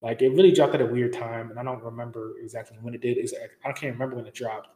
Like 0.00 0.22
it 0.22 0.30
really 0.30 0.52
dropped 0.52 0.74
at 0.74 0.80
a 0.80 0.86
weird 0.86 1.12
time, 1.12 1.50
and 1.50 1.58
I 1.58 1.64
don't 1.64 1.82
remember 1.82 2.34
exactly 2.40 2.78
when 2.80 2.94
it 2.94 3.00
did. 3.00 3.18
I 3.64 3.72
can't 3.72 3.92
remember 3.94 4.16
when 4.16 4.26
it 4.26 4.34
dropped, 4.34 4.68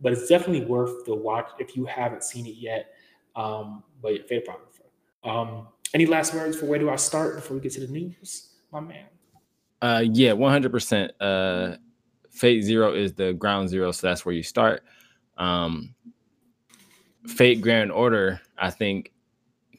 but 0.00 0.12
it's 0.12 0.28
definitely 0.28 0.64
worth 0.64 1.04
the 1.04 1.14
watch 1.14 1.50
if 1.58 1.76
you 1.76 1.84
haven't 1.84 2.24
seen 2.24 2.46
it 2.46 2.56
yet. 2.56 2.94
Um, 3.36 3.82
but 4.02 4.14
yeah, 4.14 4.22
Fate 4.28 4.44
Apocrypha. 4.46 4.82
Um, 5.24 5.68
any 5.92 6.06
last 6.06 6.34
words 6.34 6.56
for 6.58 6.66
where 6.66 6.78
do 6.78 6.90
I 6.90 6.96
start 6.96 7.36
before 7.36 7.56
we 7.56 7.60
get 7.60 7.72
to 7.72 7.80
the 7.80 7.92
news, 7.92 8.54
my 8.72 8.80
man? 8.80 9.06
Uh, 9.82 10.04
yeah, 10.04 10.32
one 10.32 10.52
hundred 10.52 10.72
percent. 10.72 11.12
Uh, 11.20 11.76
Fate 12.30 12.62
Zero 12.62 12.94
is 12.94 13.12
the 13.12 13.32
ground 13.32 13.68
zero, 13.68 13.90
so 13.92 14.06
that's 14.06 14.24
where 14.24 14.34
you 14.34 14.42
start. 14.42 14.82
Um, 15.36 15.94
Fate 17.26 17.60
Grand 17.60 17.90
Order, 17.90 18.40
I 18.58 18.70
think, 18.70 19.12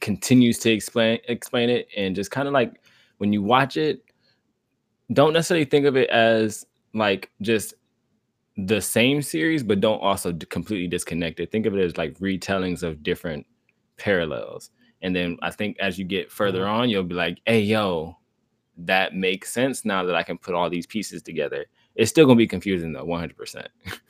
continues 0.00 0.58
to 0.58 0.70
explain 0.70 1.18
explain 1.28 1.70
it 1.70 1.88
and 1.96 2.14
just 2.14 2.30
kind 2.30 2.48
of 2.48 2.54
like 2.54 2.80
when 3.18 3.32
you 3.32 3.42
watch 3.42 3.76
it, 3.76 4.02
don't 5.12 5.32
necessarily 5.32 5.64
think 5.64 5.86
of 5.86 5.96
it 5.96 6.10
as 6.10 6.66
like 6.92 7.30
just 7.40 7.74
the 8.56 8.80
same 8.80 9.22
series, 9.22 9.62
but 9.62 9.80
don't 9.80 10.00
also 10.00 10.32
completely 10.50 10.88
disconnect 10.88 11.40
it. 11.40 11.50
Think 11.50 11.66
of 11.66 11.76
it 11.76 11.82
as 11.82 11.96
like 11.96 12.18
retellings 12.18 12.82
of 12.82 13.02
different 13.02 13.46
parallels. 13.96 14.70
And 15.00 15.16
then 15.16 15.38
I 15.42 15.50
think 15.50 15.78
as 15.80 15.98
you 15.98 16.04
get 16.04 16.30
further 16.30 16.66
on, 16.66 16.88
you'll 16.90 17.02
be 17.02 17.14
like, 17.14 17.38
hey, 17.46 17.60
yo, 17.60 18.16
that 18.78 19.14
makes 19.14 19.52
sense 19.52 19.84
now 19.84 20.04
that 20.04 20.14
I 20.14 20.22
can 20.22 20.38
put 20.38 20.54
all 20.54 20.70
these 20.70 20.86
pieces 20.86 21.22
together. 21.22 21.66
It's 21.94 22.10
still 22.10 22.26
gonna 22.26 22.36
be 22.36 22.46
confusing 22.46 22.92
though, 22.92 23.04
100%. 23.06 23.66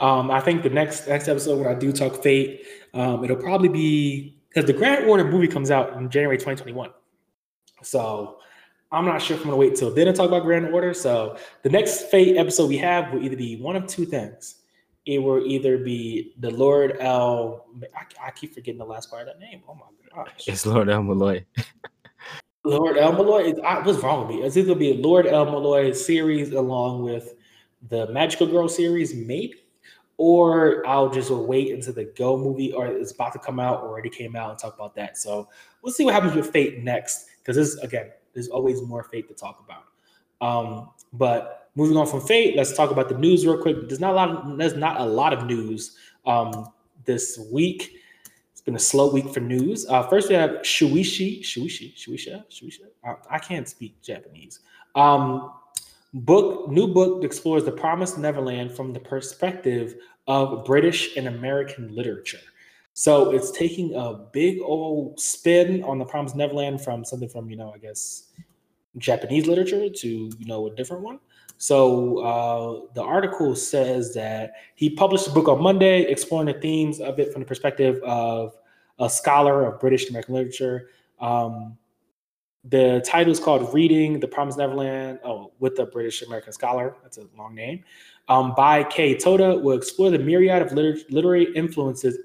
Um, 0.00 0.30
I 0.30 0.40
think 0.40 0.62
the 0.62 0.70
next 0.70 1.08
next 1.08 1.28
episode 1.28 1.58
when 1.58 1.66
I 1.66 1.74
do 1.74 1.92
talk 1.92 2.22
Fate, 2.22 2.64
um, 2.94 3.24
it'll 3.24 3.36
probably 3.36 3.68
be 3.68 4.38
because 4.48 4.64
the 4.66 4.72
Grand 4.72 5.06
Order 5.06 5.24
movie 5.24 5.48
comes 5.48 5.70
out 5.70 5.94
in 5.94 6.08
January 6.08 6.36
2021. 6.36 6.90
So 7.82 8.37
I'm 8.90 9.04
not 9.04 9.20
sure 9.20 9.36
if 9.36 9.42
I'm 9.42 9.48
gonna 9.48 9.56
wait 9.58 9.76
till 9.76 9.92
then 9.94 10.06
to 10.06 10.12
talk 10.12 10.28
about 10.28 10.44
Grand 10.44 10.72
Order. 10.72 10.94
So 10.94 11.36
the 11.62 11.68
next 11.68 12.04
Fate 12.10 12.36
episode 12.36 12.68
we 12.68 12.78
have 12.78 13.12
will 13.12 13.22
either 13.22 13.36
be 13.36 13.56
one 13.60 13.76
of 13.76 13.86
two 13.86 14.06
things. 14.06 14.56
It 15.04 15.18
will 15.18 15.44
either 15.46 15.78
be 15.78 16.34
the 16.38 16.50
Lord 16.50 16.96
L. 17.00 17.66
I, 17.96 18.28
I 18.28 18.30
keep 18.30 18.54
forgetting 18.54 18.78
the 18.78 18.84
last 18.84 19.10
part 19.10 19.22
of 19.22 19.28
that 19.28 19.40
name. 19.40 19.62
Oh 19.68 19.74
my 19.74 19.86
gosh. 20.14 20.46
It's 20.46 20.66
Lord 20.66 20.88
El-Melloi. 20.88 21.44
Lord 22.64 22.96
El-Melloi. 22.98 23.52
is- 23.54 23.60
I, 23.60 23.80
what's 23.80 23.98
wrong 24.02 24.26
with 24.26 24.36
me? 24.36 24.42
It's 24.42 24.56
either 24.56 24.74
be 24.74 24.92
a 24.92 24.94
Lord 24.94 25.26
El-Melloi 25.26 25.94
series 25.94 26.52
along 26.52 27.02
with 27.02 27.34
the 27.88 28.06
Magical 28.08 28.46
Girl 28.46 28.68
series, 28.68 29.14
maybe, 29.14 29.54
or 30.16 30.86
I'll 30.86 31.08
just 31.08 31.30
wait 31.30 31.72
until 31.72 31.92
the 31.94 32.04
Go 32.16 32.36
movie 32.36 32.72
or 32.72 32.86
it's 32.86 33.12
about 33.12 33.32
to 33.34 33.38
come 33.38 33.60
out 33.60 33.82
or 33.82 33.88
already 33.88 34.10
came 34.10 34.34
out 34.36 34.50
and 34.50 34.58
talk 34.58 34.74
about 34.74 34.94
that. 34.96 35.16
So 35.16 35.48
we'll 35.82 35.92
see 35.92 36.04
what 36.04 36.14
happens 36.14 36.34
with 36.34 36.50
Fate 36.50 36.82
next 36.82 37.26
because 37.38 37.56
this 37.56 37.76
again, 37.82 38.10
there's 38.38 38.48
always 38.48 38.80
more 38.82 39.02
Fate 39.02 39.26
to 39.26 39.34
talk 39.34 39.64
about. 39.66 39.84
Um, 40.40 40.90
but 41.12 41.70
moving 41.74 41.96
on 41.96 42.06
from 42.06 42.20
Fate, 42.20 42.54
let's 42.56 42.72
talk 42.72 42.92
about 42.92 43.08
the 43.08 43.18
news 43.18 43.44
real 43.44 43.60
quick. 43.60 43.88
There's 43.88 43.98
not 43.98 44.12
a 44.12 44.14
lot. 44.14 44.30
Of, 44.30 44.58
there's 44.58 44.76
not 44.76 45.00
a 45.00 45.04
lot 45.04 45.32
of 45.32 45.44
news 45.46 45.96
um, 46.24 46.68
this 47.04 47.36
week. 47.50 47.96
It's 48.52 48.60
been 48.60 48.76
a 48.76 48.78
slow 48.78 49.10
week 49.10 49.34
for 49.34 49.40
news. 49.40 49.88
Uh, 49.88 50.04
first, 50.04 50.28
we 50.28 50.36
have 50.36 50.50
Shuishi, 50.62 51.40
Shuishi, 51.40 51.96
Shuisha, 51.96 52.44
Shuisha. 52.48 52.86
Uh, 53.04 53.14
I 53.28 53.40
can't 53.40 53.68
speak 53.68 54.00
Japanese. 54.02 54.60
Um, 54.94 55.50
book, 56.14 56.68
new 56.68 56.86
book 56.86 57.24
explores 57.24 57.64
the 57.64 57.72
promised 57.72 58.18
Neverland 58.18 58.70
from 58.70 58.92
the 58.92 59.00
perspective 59.00 59.96
of 60.28 60.64
British 60.64 61.16
and 61.16 61.26
American 61.26 61.92
literature. 61.92 62.38
So 62.98 63.30
it's 63.30 63.52
taking 63.52 63.94
a 63.94 64.12
big 64.12 64.58
old 64.60 65.20
spin 65.20 65.84
on 65.84 66.00
the 66.00 66.04
promised 66.04 66.34
Neverland 66.34 66.80
from 66.80 67.04
something 67.04 67.28
from 67.28 67.48
you 67.48 67.56
know, 67.56 67.72
I 67.72 67.78
guess 67.78 68.24
Japanese 68.96 69.46
literature 69.46 69.88
to 69.88 70.08
you 70.08 70.46
know 70.46 70.66
a 70.66 70.74
different 70.74 71.04
one. 71.04 71.20
So 71.58 72.18
uh, 72.18 72.92
the 72.94 73.02
article 73.02 73.54
says 73.54 74.14
that 74.14 74.54
he 74.74 74.90
published 74.90 75.28
a 75.28 75.30
book 75.30 75.46
on 75.46 75.62
Monday, 75.62 76.10
exploring 76.10 76.46
the 76.46 76.60
themes 76.60 76.98
of 76.98 77.20
it 77.20 77.32
from 77.32 77.42
the 77.42 77.46
perspective 77.46 78.02
of 78.02 78.56
a 78.98 79.08
scholar 79.08 79.64
of 79.64 79.78
British 79.78 80.10
American 80.10 80.34
literature. 80.34 80.88
Um, 81.20 81.78
the 82.64 83.00
title 83.06 83.30
is 83.30 83.38
called 83.38 83.72
"Reading 83.72 84.18
the 84.18 84.26
Promised 84.26 84.58
Neverland." 84.58 85.20
Oh, 85.22 85.52
with 85.60 85.78
a 85.78 85.86
British 85.86 86.22
American 86.22 86.52
scholar. 86.52 86.96
That's 87.04 87.18
a 87.18 87.26
long 87.36 87.54
name. 87.54 87.84
Um, 88.26 88.54
by 88.56 88.82
Kei 88.82 89.16
Toda, 89.16 89.56
will 89.56 89.76
explore 89.76 90.10
the 90.10 90.18
myriad 90.18 90.62
of 90.62 90.72
liter- 90.72 90.98
literary 91.10 91.54
influences 91.54 92.18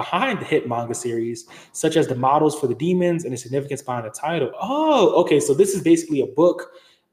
behind 0.00 0.40
the 0.40 0.44
hit 0.44 0.68
manga 0.68 0.94
series, 0.94 1.46
such 1.72 1.96
as 1.96 2.06
the 2.06 2.14
models 2.14 2.54
for 2.60 2.66
the 2.66 2.74
demons 2.74 3.24
and 3.24 3.32
the 3.32 3.36
significance 3.46 3.80
behind 3.80 4.04
the 4.04 4.10
title. 4.10 4.50
Oh, 4.60 5.20
okay. 5.22 5.40
So 5.40 5.54
this 5.54 5.74
is 5.74 5.82
basically 5.82 6.20
a 6.20 6.26
book 6.26 6.58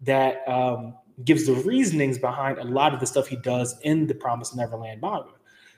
that 0.02 0.46
um, 0.50 0.96
gives 1.24 1.46
the 1.46 1.54
reasonings 1.72 2.18
behind 2.18 2.58
a 2.58 2.64
lot 2.66 2.94
of 2.94 3.00
the 3.00 3.06
stuff 3.06 3.26
he 3.28 3.38
does 3.38 3.80
in 3.84 4.06
the 4.08 4.16
Promised 4.16 4.54
Neverland 4.58 5.00
manga. 5.00 5.30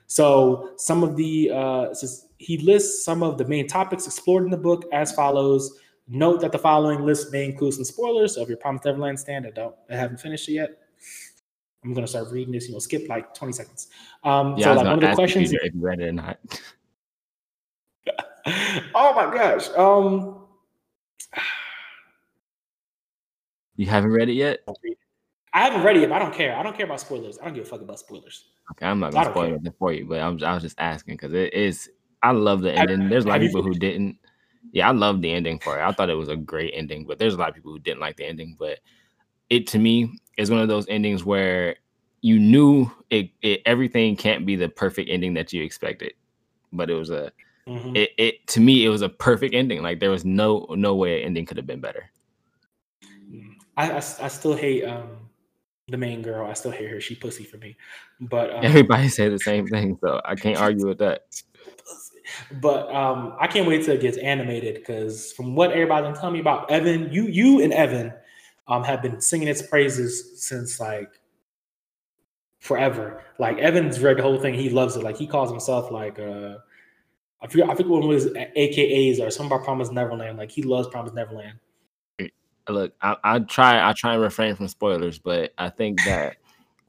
So 0.08 0.72
some 0.76 1.04
of 1.04 1.16
the 1.16 1.50
uh, 1.52 1.94
he 2.38 2.58
lists 2.58 3.04
some 3.04 3.22
of 3.22 3.38
the 3.38 3.44
main 3.44 3.66
topics 3.68 4.06
explored 4.06 4.44
in 4.44 4.50
the 4.50 4.62
book 4.68 4.84
as 4.92 5.12
follows. 5.12 5.78
Note 6.08 6.40
that 6.40 6.52
the 6.52 6.58
following 6.58 7.00
list 7.04 7.32
may 7.32 7.44
include 7.44 7.74
some 7.74 7.84
spoilers 7.84 8.34
So, 8.34 8.42
of 8.42 8.48
your 8.48 8.58
Promised 8.58 8.84
Neverland 8.84 9.18
stand. 9.18 9.46
I 9.46 9.50
don't, 9.50 9.74
I 9.90 9.96
haven't 9.96 10.18
finished 10.18 10.48
it 10.48 10.52
yet. 10.52 10.70
I'm 11.84 11.94
gonna 11.94 12.06
start 12.06 12.28
reading 12.30 12.52
this. 12.52 12.66
You 12.68 12.74
know, 12.74 12.78
skip 12.80 13.08
like 13.08 13.32
20 13.34 13.52
seconds. 13.52 13.88
Um, 14.24 14.56
Yeah, 14.56 14.64
so 14.66 14.74
like 14.74 14.86
one 14.86 14.94
of 14.94 15.00
the 15.08 15.14
questions. 15.14 15.52
if 15.52 15.74
you 15.74 15.80
read 15.80 16.00
it 16.00 16.08
or 16.08 16.12
not. 16.12 16.38
oh 18.94 19.12
my 19.14 19.34
gosh. 19.34 19.68
Um, 19.70 20.46
You 23.76 23.86
haven't 23.86 24.10
read 24.10 24.28
it 24.28 24.34
yet? 24.34 24.60
I 25.52 25.64
haven't 25.64 25.82
read 25.82 25.96
it 25.96 26.00
yet. 26.00 26.08
But 26.08 26.16
I 26.16 26.18
don't 26.18 26.34
care. 26.34 26.56
I 26.56 26.62
don't 26.62 26.76
care 26.76 26.86
about 26.86 27.00
spoilers. 27.00 27.38
I 27.38 27.44
don't 27.44 27.54
give 27.54 27.64
a 27.64 27.68
fuck 27.68 27.82
about 27.82 27.98
spoilers. 27.98 28.46
Okay, 28.72 28.86
I'm 28.86 28.98
not 28.98 29.12
gonna 29.12 29.30
spoil 29.30 29.44
anything 29.44 29.72
for 29.78 29.92
you, 29.92 30.06
but 30.06 30.20
I'm 30.20 30.42
I 30.42 30.54
was 30.54 30.62
just 30.62 30.78
asking 30.78 31.14
because 31.14 31.32
it 31.32 31.54
is. 31.54 31.90
I 32.22 32.32
love 32.32 32.62
the 32.62 32.72
ending. 32.72 33.08
There's 33.08 33.24
a 33.24 33.28
lot 33.28 33.36
of 33.36 33.46
people 33.46 33.62
who 33.62 33.74
didn't. 33.74 34.16
Yeah, 34.72 34.88
I 34.88 34.92
love 34.92 35.22
the 35.22 35.30
ending 35.30 35.60
for 35.60 35.78
it. 35.78 35.82
I 35.82 35.92
thought 35.92 36.10
it 36.10 36.14
was 36.14 36.28
a 36.28 36.36
great 36.36 36.72
ending, 36.74 37.06
but 37.06 37.18
there's 37.18 37.34
a 37.34 37.36
lot 37.36 37.50
of 37.50 37.54
people 37.54 37.72
who 37.72 37.78
didn't 37.78 38.00
like 38.00 38.16
the 38.16 38.26
ending. 38.26 38.56
But 38.58 38.80
it 39.50 39.66
to 39.68 39.78
me 39.78 40.18
is 40.36 40.50
one 40.50 40.60
of 40.60 40.68
those 40.68 40.88
endings 40.88 41.24
where 41.24 41.76
you 42.22 42.38
knew 42.38 42.90
it, 43.10 43.30
it 43.42 43.62
everything 43.66 44.16
can't 44.16 44.44
be 44.44 44.56
the 44.56 44.68
perfect 44.68 45.08
ending 45.10 45.34
that 45.34 45.52
you 45.52 45.62
expected, 45.62 46.14
but 46.72 46.90
it 46.90 46.94
was 46.94 47.10
a 47.10 47.30
Mhm. 47.68 47.96
it, 47.96 48.10
it 48.16 48.46
to 48.48 48.60
me 48.60 48.84
it 48.84 48.88
was 48.88 49.02
a 49.02 49.08
perfect 49.08 49.54
ending. 49.54 49.82
Like 49.82 50.00
there 50.00 50.10
was 50.10 50.24
no 50.24 50.66
no 50.70 50.94
way 50.94 51.20
an 51.20 51.26
ending 51.26 51.46
could 51.46 51.56
have 51.56 51.66
been 51.66 51.80
better. 51.80 52.10
I, 53.76 53.90
I, 53.90 53.96
I 53.96 54.28
still 54.28 54.54
hate 54.54 54.84
um 54.84 55.26
the 55.88 55.96
main 55.96 56.22
girl. 56.22 56.48
I 56.48 56.54
still 56.54 56.70
hate 56.70 56.90
her. 56.90 57.00
She 57.00 57.14
pussy 57.14 57.44
for 57.44 57.58
me. 57.58 57.76
But 58.20 58.50
um, 58.54 58.64
Everybody 58.64 59.08
said 59.18 59.32
the 59.32 59.38
same 59.38 59.66
thing, 59.66 59.98
so 60.00 60.20
I 60.24 60.34
can't 60.34 60.58
argue 60.58 60.86
with 60.86 60.98
that. 60.98 61.26
but 62.60 62.92
um, 62.94 63.36
I 63.40 63.46
can't 63.46 63.68
wait 63.68 63.84
till 63.84 63.94
it 63.94 64.00
gets 64.00 64.18
animated 64.18 64.74
because 64.74 65.32
from 65.32 65.54
what 65.54 65.72
everybody's 65.72 66.08
been 66.10 66.20
telling 66.20 66.34
me 66.34 66.40
about 66.40 66.70
Evan, 66.70 67.12
you 67.12 67.26
you 67.26 67.62
and 67.62 67.72
Evan 67.72 68.12
um 68.68 68.82
have 68.82 69.02
been 69.02 69.20
singing 69.20 69.48
its 69.48 69.62
praises 69.62 70.42
since 70.42 70.80
like 70.80 71.20
forever. 72.60 73.22
Like 73.38 73.58
Evan's 73.58 74.00
read 74.00 74.18
the 74.18 74.22
whole 74.22 74.40
thing. 74.40 74.54
He 74.54 74.70
loves 74.70 74.96
it. 74.96 75.02
Like 75.04 75.16
he 75.16 75.26
calls 75.26 75.50
himself 75.50 75.90
like 75.90 76.18
uh 76.18 76.56
I 77.40 77.46
forget 77.48 77.68
I 77.68 77.74
forget 77.74 77.88
what 77.88 78.14
his 78.14 78.26
AKAs 78.26 79.20
are. 79.20 79.30
Some 79.30 79.46
about 79.46 79.64
Promise 79.64 79.90
Neverland. 79.90 80.38
Like 80.38 80.50
he 80.50 80.62
loves 80.62 80.88
Promise 80.88 81.12
Neverland. 81.12 81.58
look, 82.68 82.94
I, 83.00 83.16
I 83.22 83.38
try 83.40 83.88
I 83.88 83.92
try 83.92 84.14
and 84.14 84.22
refrain 84.22 84.56
from 84.56 84.68
spoilers, 84.68 85.18
but 85.18 85.52
I 85.58 85.70
think 85.70 86.02
that 86.04 86.36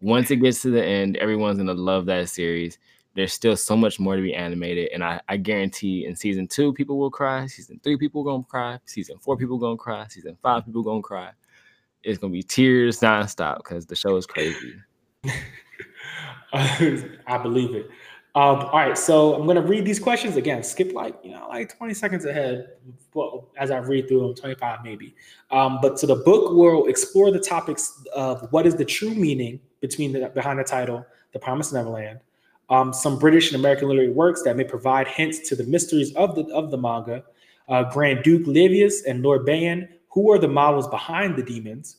once 0.02 0.32
it 0.32 0.38
gets 0.38 0.62
to 0.62 0.72
the 0.72 0.84
end, 0.84 1.18
everyone's 1.18 1.58
gonna 1.58 1.74
love 1.74 2.06
that 2.06 2.30
series. 2.30 2.78
There's 3.14 3.34
still 3.34 3.58
so 3.58 3.76
much 3.76 4.00
more 4.00 4.16
to 4.16 4.22
be 4.22 4.36
animated, 4.36 4.90
and 4.94 5.04
I, 5.04 5.20
I 5.28 5.38
guarantee 5.38 6.06
in 6.06 6.16
season 6.16 6.48
two 6.48 6.72
people 6.72 7.00
will 7.00 7.10
cry, 7.10 7.48
season 7.48 7.80
three 7.84 7.98
people 7.98 8.24
gonna 8.24 8.44
cry, 8.44 8.80
season 8.86 9.18
four 9.20 9.36
people 9.38 9.58
gonna 9.58 9.78
cry, 9.78 10.06
season 10.08 10.38
five 10.42 10.66
people 10.66 10.84
gonna 10.84 11.02
cry. 11.02 11.32
It's 12.04 12.20
gonna 12.20 12.32
be 12.32 12.44
tears 12.44 13.00
nonstop 13.00 13.58
because 13.58 13.86
the 13.86 13.96
show 13.96 14.16
is 14.18 14.28
crazy. 14.28 14.76
I 16.54 17.38
believe 17.42 17.76
it. 17.76 17.90
Um, 18.38 18.60
all 18.66 18.74
right, 18.74 18.96
so 18.96 19.34
I'm 19.34 19.48
gonna 19.48 19.64
read 19.64 19.84
these 19.84 19.98
questions 19.98 20.36
again. 20.36 20.62
Skip 20.62 20.94
like 20.94 21.16
you 21.24 21.32
know, 21.32 21.48
like 21.50 21.76
20 21.76 21.96
seconds 21.96 22.24
ahead. 22.24 22.68
Well, 23.16 23.50
as 23.58 23.72
I 23.72 23.80
read 23.80 24.08
through 24.08 24.20
them, 24.20 24.36
25 24.36 24.84
maybe. 24.84 25.16
Um, 25.50 25.80
but 25.82 26.00
so 26.00 26.06
the 26.06 26.18
book 26.18 26.54
will 26.54 26.86
explore 26.86 27.32
the 27.32 27.40
topics 27.40 28.00
of 28.14 28.48
what 28.52 28.68
is 28.68 28.76
the 28.76 28.86
true 28.86 29.16
meaning 29.16 29.60
between 29.82 30.14
the 30.14 30.30
behind 30.36 30.60
the 30.60 30.64
title, 30.64 31.04
"The 31.34 31.40
Promised 31.40 31.74
Neverland," 31.74 32.20
um, 32.70 32.94
some 32.94 33.18
British 33.18 33.52
and 33.52 33.60
American 33.60 33.88
literary 33.88 34.12
works 34.12 34.44
that 34.44 34.56
may 34.56 34.66
provide 34.66 35.08
hints 35.08 35.50
to 35.50 35.56
the 35.56 35.64
mysteries 35.64 36.14
of 36.14 36.36
the 36.36 36.46
of 36.54 36.70
the 36.70 36.78
manga, 36.78 37.24
uh, 37.70 37.86
Grand 37.92 38.22
Duke 38.22 38.46
Livius 38.46 39.04
and 39.08 39.24
Lord 39.24 39.48
Bayan, 39.48 39.90
who 40.10 40.32
are 40.32 40.38
the 40.38 40.48
models 40.48 40.88
behind 40.90 41.38
the 41.38 41.44
demons, 41.44 41.98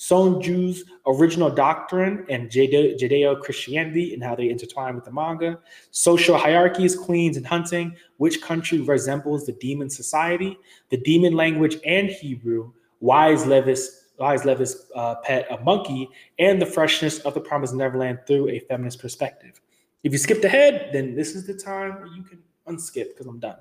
Sonju's 0.00 0.82
original 1.06 1.50
doctrine 1.50 2.24
and 2.30 2.48
Judeo 2.48 3.38
Christianity 3.38 4.14
and 4.14 4.24
how 4.24 4.34
they 4.34 4.48
intertwine 4.48 4.94
with 4.94 5.04
the 5.04 5.12
manga, 5.12 5.58
social 5.90 6.38
hierarchies, 6.38 6.96
queens, 6.96 7.36
and 7.36 7.46
hunting, 7.46 7.94
which 8.16 8.40
country 8.40 8.80
resembles 8.80 9.44
the 9.44 9.52
demon 9.52 9.90
society, 9.90 10.58
the 10.88 10.96
demon 10.96 11.34
language 11.34 11.76
and 11.84 12.08
Hebrew, 12.08 12.72
why 13.00 13.30
is 13.30 13.44
Leuvis, 13.44 14.04
why 14.16 14.32
is 14.32 14.40
Leuvis 14.42 14.74
uh, 14.96 15.16
pet 15.16 15.46
a 15.50 15.62
monkey, 15.62 16.08
and 16.38 16.62
the 16.62 16.66
freshness 16.66 17.18
of 17.20 17.34
the 17.34 17.40
promised 17.40 17.74
Neverland 17.74 18.20
through 18.26 18.48
a 18.48 18.60
feminist 18.60 19.00
perspective. 19.00 19.60
If 20.02 20.12
you 20.12 20.18
skipped 20.18 20.46
ahead, 20.46 20.90
then 20.94 21.14
this 21.14 21.34
is 21.34 21.46
the 21.46 21.52
time 21.52 21.96
where 21.96 22.06
you 22.06 22.22
can 22.22 22.38
unskip 22.66 23.08
because 23.08 23.26
I'm 23.26 23.38
done. 23.38 23.56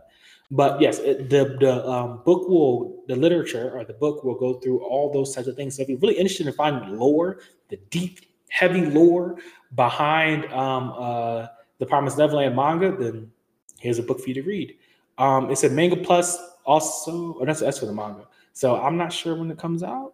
But 0.52 0.82
yes, 0.82 0.98
it, 1.00 1.30
the 1.30 1.58
the 1.60 1.88
um, 1.88 2.22
book 2.26 2.50
will 2.50 3.04
the 3.08 3.16
literature 3.16 3.72
or 3.78 3.86
the 3.86 3.94
book 3.94 4.24
will 4.24 4.36
go 4.36 4.56
through 4.56 4.80
all 4.84 5.14
those 5.14 5.34
types 5.36 5.48
of 5.48 5.56
things. 5.56 5.76
So 5.76 5.84
if 5.84 5.90
you're 5.90 6.00
really 6.00 6.18
interested 6.18 6.48
in 6.48 6.54
finding 6.54 6.98
lore, 6.98 7.42
the 7.70 7.78
deep, 7.92 8.22
heavy 8.50 8.86
lore 8.86 9.38
behind 9.76 10.46
um, 10.52 10.94
uh, 10.98 11.48
the 11.78 11.86
Promised 11.86 12.18
Neverland 12.18 12.56
manga, 12.56 12.96
then 12.96 13.32
here's 13.80 14.00
a 14.00 14.04
book 14.04 14.20
for 14.20 14.28
you 14.28 14.34
to 14.36 14.42
read. 14.42 14.76
Um, 15.20 15.52
it 15.52 15.58
said 15.58 15.72
Manga 15.72 15.98
Plus 15.98 16.38
Also, 16.66 17.38
oh, 17.40 17.46
that's 17.46 17.60
that's 17.60 17.80
for 17.80 17.86
the 17.86 17.94
manga. 17.94 18.28
So 18.54 18.76
I'm 18.76 18.98
not 18.98 19.14
sure 19.14 19.36
when 19.36 19.52
it 19.52 19.58
comes 19.58 19.84
out. 19.84 20.14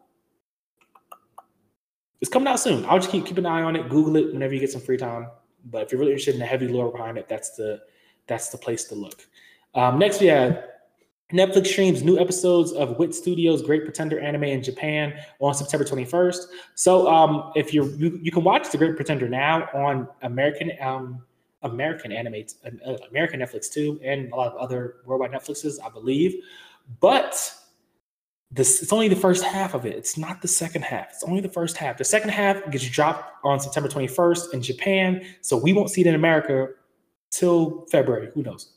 It's 2.20 2.30
coming 2.30 2.48
out 2.48 2.60
soon. 2.60 2.86
I'll 2.86 3.00
just 3.00 3.12
keep 3.12 3.26
keep 3.26 3.38
an 3.38 3.46
eye 3.46 3.62
on 3.62 3.76
it. 3.76 3.88
Google 3.88 4.18
it 4.18 4.34
whenever 4.34 4.54
you 4.54 4.60
get 4.60 4.72
some 4.72 4.82
free 4.82 4.98
time. 4.98 5.28
But 5.66 5.84
if 5.84 5.92
you're 5.92 6.00
really 6.00 6.12
interested 6.12 6.36
in 6.36 6.40
the 6.40 6.46
heavy 6.46 6.68
lore 6.68 6.92
behind 6.92 7.18
it, 7.18 7.30
that's 7.30 7.56
the 7.56 7.82
that's 8.28 8.50
the 8.50 8.58
place 8.58 8.86
to 8.86 8.96
look. 8.96 9.26
Um, 9.76 10.00
next, 10.00 10.22
we 10.22 10.28
have 10.28 10.64
Netflix 11.34 11.68
streams 11.68 12.04
new 12.04 12.18
episodes 12.18 12.72
of 12.72 12.98
Wit 12.98 13.14
Studios' 13.14 13.62
Great 13.62 13.84
Pretender 13.84 14.20
anime 14.20 14.46
in 14.46 14.64
Japan 14.64 15.14
on 15.40 15.54
September 15.54 15.84
21st. 15.84 16.46
So, 16.76 17.08
um, 17.08 17.52
if 17.56 17.74
you're 17.74 17.88
you, 17.96 18.18
you 18.22 18.32
can 18.32 18.44
watch 18.44 18.72
The 18.72 18.78
Great 18.78 18.96
Pretender 18.96 19.28
now 19.28 19.68
on 19.74 20.08
American 20.22 20.72
um, 20.82 21.22
American 21.64 22.12
anime, 22.12 22.44
uh, 22.86 22.98
American 23.10 23.40
Netflix 23.40 23.72
too, 23.72 24.00
and 24.04 24.32
a 24.32 24.36
lot 24.36 24.54
of 24.54 24.58
other 24.58 24.98
worldwide 25.06 25.32
Netflixes, 25.32 25.78
I 25.84 25.90
believe. 25.90 26.36
But 27.02 27.54
this 28.52 28.84
it's 28.84 28.94
only 28.94 29.08
the 29.08 29.16
first 29.16 29.44
half 29.44 29.74
of 29.74 29.86
it. 29.86 29.96
It's 29.96 30.18
not 30.18 30.42
the 30.42 30.48
second 30.48 30.84
half. 30.84 31.08
It's 31.12 31.24
only 31.24 31.42
the 31.42 31.50
first 31.50 31.76
half. 31.76 31.98
The 31.98 32.04
second 32.06 32.30
half 32.30 32.70
gets 32.72 32.88
dropped 32.88 33.44
on 33.44 33.60
September 33.60 33.90
21st 33.90 34.54
in 34.54 34.62
Japan, 34.62 35.26
so 35.42 35.58
we 35.58 35.74
won't 35.74 35.90
see 35.90 36.02
it 36.02 36.08
in 36.08 36.16
America 36.16 36.70
till 37.32 37.88
February. 37.92 38.30
Who 38.34 38.44
knows? 38.44 38.75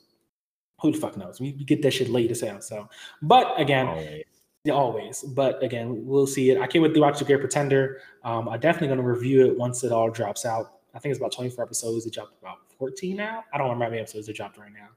Who 0.81 0.93
the 0.93 0.99
fuck 0.99 1.17
knows? 1.17 1.41
We, 1.41 1.53
get 1.53 1.83
that 1.83 1.93
shit 1.93 2.09
late 2.09 2.31
as 2.31 2.41
hell. 2.41 2.61
So, 2.61 2.89
but 3.23 3.59
again, 3.61 3.87
Always. 3.89 4.25
yeah, 4.65 4.73
always. 4.75 5.23
But 5.23 5.63
again, 5.63 6.07
we'll 6.07 6.27
see 6.27 6.51
it. 6.51 6.59
I 6.61 6.67
can't 6.67 6.83
wait 6.83 6.95
to 6.95 7.01
watch 7.01 7.19
The 7.19 7.25
Great 7.25 7.41
Pretender. 7.41 8.01
Um, 8.23 8.49
I'm 8.49 8.61
definitely 8.61 8.89
going 8.89 9.01
to 9.01 9.05
review 9.07 9.47
it 9.47 9.59
once 9.59 9.83
it 9.85 9.91
all 9.93 10.11
drops 10.11 10.45
out. 10.45 10.75
I 10.95 10.99
think 11.01 11.11
it's 11.13 11.21
about 11.21 11.33
24 11.33 11.65
episodes. 11.65 12.07
It 12.07 12.15
dropped 12.15 12.41
about 12.41 12.59
14 12.79 13.17
now. 13.17 13.45
I 13.53 13.59
don't 13.59 13.67
remember 13.67 13.85
how 13.87 13.91
many 13.91 14.03
episodes 14.03 14.29
it 14.29 14.37
dropped 14.37 14.57
right 14.59 14.73
now. 14.73 14.89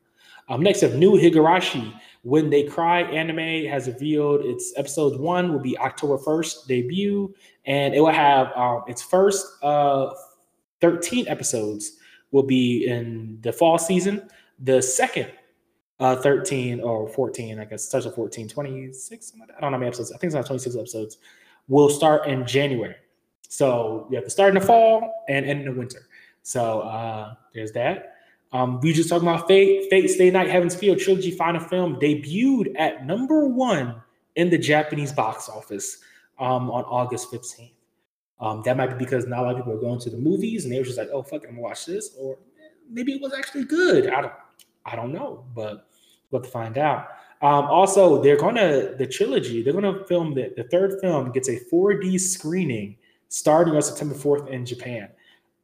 Um, 0.49 0.61
next 0.61 0.83
up, 0.83 0.93
New 0.93 1.13
Higurashi. 1.13 1.93
When 2.23 2.49
They 2.49 2.63
Cry 2.63 3.01
anime 3.03 3.65
has 3.69 3.87
revealed 3.87 4.41
its 4.45 4.73
episode 4.77 5.19
one 5.19 5.51
will 5.51 5.59
be 5.59 5.77
October 5.77 6.17
1st 6.17 6.67
debut, 6.67 7.33
and 7.65 7.93
it 7.95 7.99
will 8.01 8.11
have 8.11 8.51
um, 8.55 8.83
its 8.87 9.01
first 9.01 9.45
uh, 9.63 10.13
13 10.81 11.27
episodes 11.27 11.97
will 12.31 12.43
be 12.43 12.85
in 12.87 13.37
the 13.41 13.51
fall 13.51 13.77
season. 13.77 14.29
The 14.59 14.81
second 14.81 15.31
uh, 16.01 16.15
13 16.15 16.81
or 16.81 17.07
14, 17.07 17.59
I 17.59 17.65
guess, 17.65 17.87
touch 17.87 18.05
of 18.05 18.15
14, 18.15 18.49
26, 18.49 19.25
something 19.25 19.39
like 19.39 19.49
that. 19.49 19.57
I 19.57 19.61
don't 19.61 19.71
know 19.71 19.75
how 19.75 19.79
many 19.79 19.87
episodes. 19.87 20.11
I 20.11 20.17
think 20.17 20.29
it's 20.29 20.35
not 20.35 20.47
26 20.47 20.75
episodes. 20.75 21.17
Will 21.67 21.89
start 21.89 22.27
in 22.27 22.45
January. 22.45 22.95
So 23.47 24.07
you 24.09 24.15
have 24.15 24.25
to 24.25 24.31
start 24.31 24.55
in 24.55 24.59
the 24.59 24.65
fall 24.65 25.25
and 25.29 25.45
end 25.45 25.59
in 25.59 25.65
the 25.67 25.79
winter. 25.79 26.07
So 26.41 26.81
uh, 26.81 27.35
there's 27.53 27.71
that. 27.73 28.15
Um, 28.51 28.81
we 28.81 28.91
just 28.93 29.09
talking 29.09 29.27
about 29.27 29.47
Fate, 29.47 29.89
Fate 29.89 30.07
Stay 30.09 30.31
Night, 30.31 30.49
Heaven's 30.49 30.75
Feel 30.75 30.95
trilogy 30.95 31.31
final 31.31 31.61
film 31.61 31.97
debuted 31.97 32.73
at 32.77 33.05
number 33.05 33.47
one 33.47 34.01
in 34.35 34.49
the 34.49 34.57
Japanese 34.57 35.11
box 35.11 35.47
office 35.47 35.99
um, 36.39 36.71
on 36.71 36.83
August 36.85 37.31
15th. 37.31 37.71
Um, 38.39 38.63
that 38.65 38.75
might 38.75 38.87
be 38.87 39.05
because 39.05 39.27
not 39.27 39.39
a 39.39 39.41
lot 39.43 39.51
of 39.51 39.57
people 39.57 39.73
are 39.73 39.79
going 39.79 39.99
to 39.99 40.09
the 40.09 40.17
movies 40.17 40.65
and 40.65 40.73
they 40.73 40.79
were 40.79 40.83
just 40.83 40.97
like, 40.97 41.09
oh 41.13 41.21
fuck, 41.21 41.43
it, 41.43 41.47
I'm 41.47 41.55
gonna 41.55 41.61
watch 41.61 41.85
this, 41.85 42.15
or 42.17 42.39
maybe 42.89 43.13
it 43.13 43.21
was 43.21 43.33
actually 43.33 43.65
good. 43.65 44.09
I 44.09 44.21
don't, 44.21 44.33
I 44.83 44.95
don't 44.95 45.13
know, 45.13 45.45
but 45.53 45.90
we'll 46.31 46.41
to 46.41 46.49
find 46.49 46.77
out. 46.77 47.09
Um, 47.41 47.65
also, 47.65 48.21
they're 48.21 48.37
gonna 48.37 48.95
the 48.97 49.07
trilogy. 49.07 49.61
They're 49.61 49.73
gonna 49.73 50.03
film 50.05 50.33
the 50.33 50.53
the 50.55 50.63
third 50.65 50.99
film 51.01 51.31
gets 51.31 51.49
a 51.49 51.59
4D 51.71 52.19
screening 52.19 52.97
starting 53.29 53.75
on 53.75 53.81
September 53.81 54.13
4th 54.13 54.47
in 54.49 54.65
Japan. 54.65 55.09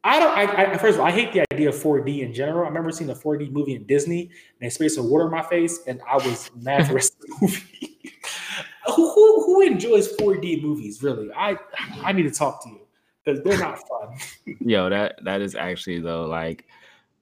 I 0.04 0.20
don't. 0.20 0.38
I, 0.38 0.74
I 0.74 0.78
first 0.78 0.96
of 0.96 1.02
all, 1.02 1.08
I 1.08 1.12
hate 1.12 1.34
the 1.34 1.46
idea 1.54 1.70
of 1.70 1.76
4D 1.76 2.22
in 2.22 2.34
general. 2.34 2.64
I 2.64 2.68
remember 2.68 2.92
seeing 2.92 3.10
a 3.10 3.16
4D 3.16 3.52
movie 3.52 3.76
in 3.76 3.86
Disney, 3.86 4.22
and 4.22 4.32
they 4.62 4.70
sprayed 4.70 4.92
some 4.92 5.10
water 5.10 5.26
in 5.26 5.32
my 5.32 5.44
face, 5.44 5.82
and 5.86 6.02
I 6.10 6.16
was 6.16 6.50
mad 6.62 6.84
for 6.84 6.90
the 6.90 6.96
rest 6.96 7.16
of 7.16 7.22
the 7.22 7.36
movie. 7.42 8.00
who, 8.96 9.14
who 9.14 9.46
who 9.46 9.62
enjoys 9.62 10.16
4D 10.16 10.64
movies? 10.64 11.04
Really, 11.04 11.30
I 11.34 11.58
I 12.04 12.12
need 12.12 12.24
to 12.24 12.32
talk 12.32 12.64
to 12.64 12.70
you 12.70 12.82
because 13.24 13.44
they're 13.44 13.60
not 13.60 13.80
fun. 13.88 14.18
Yo, 14.62 14.90
that 14.90 15.20
that 15.24 15.42
is 15.42 15.56
actually 15.56 16.00
though 16.00 16.26
like 16.26 16.66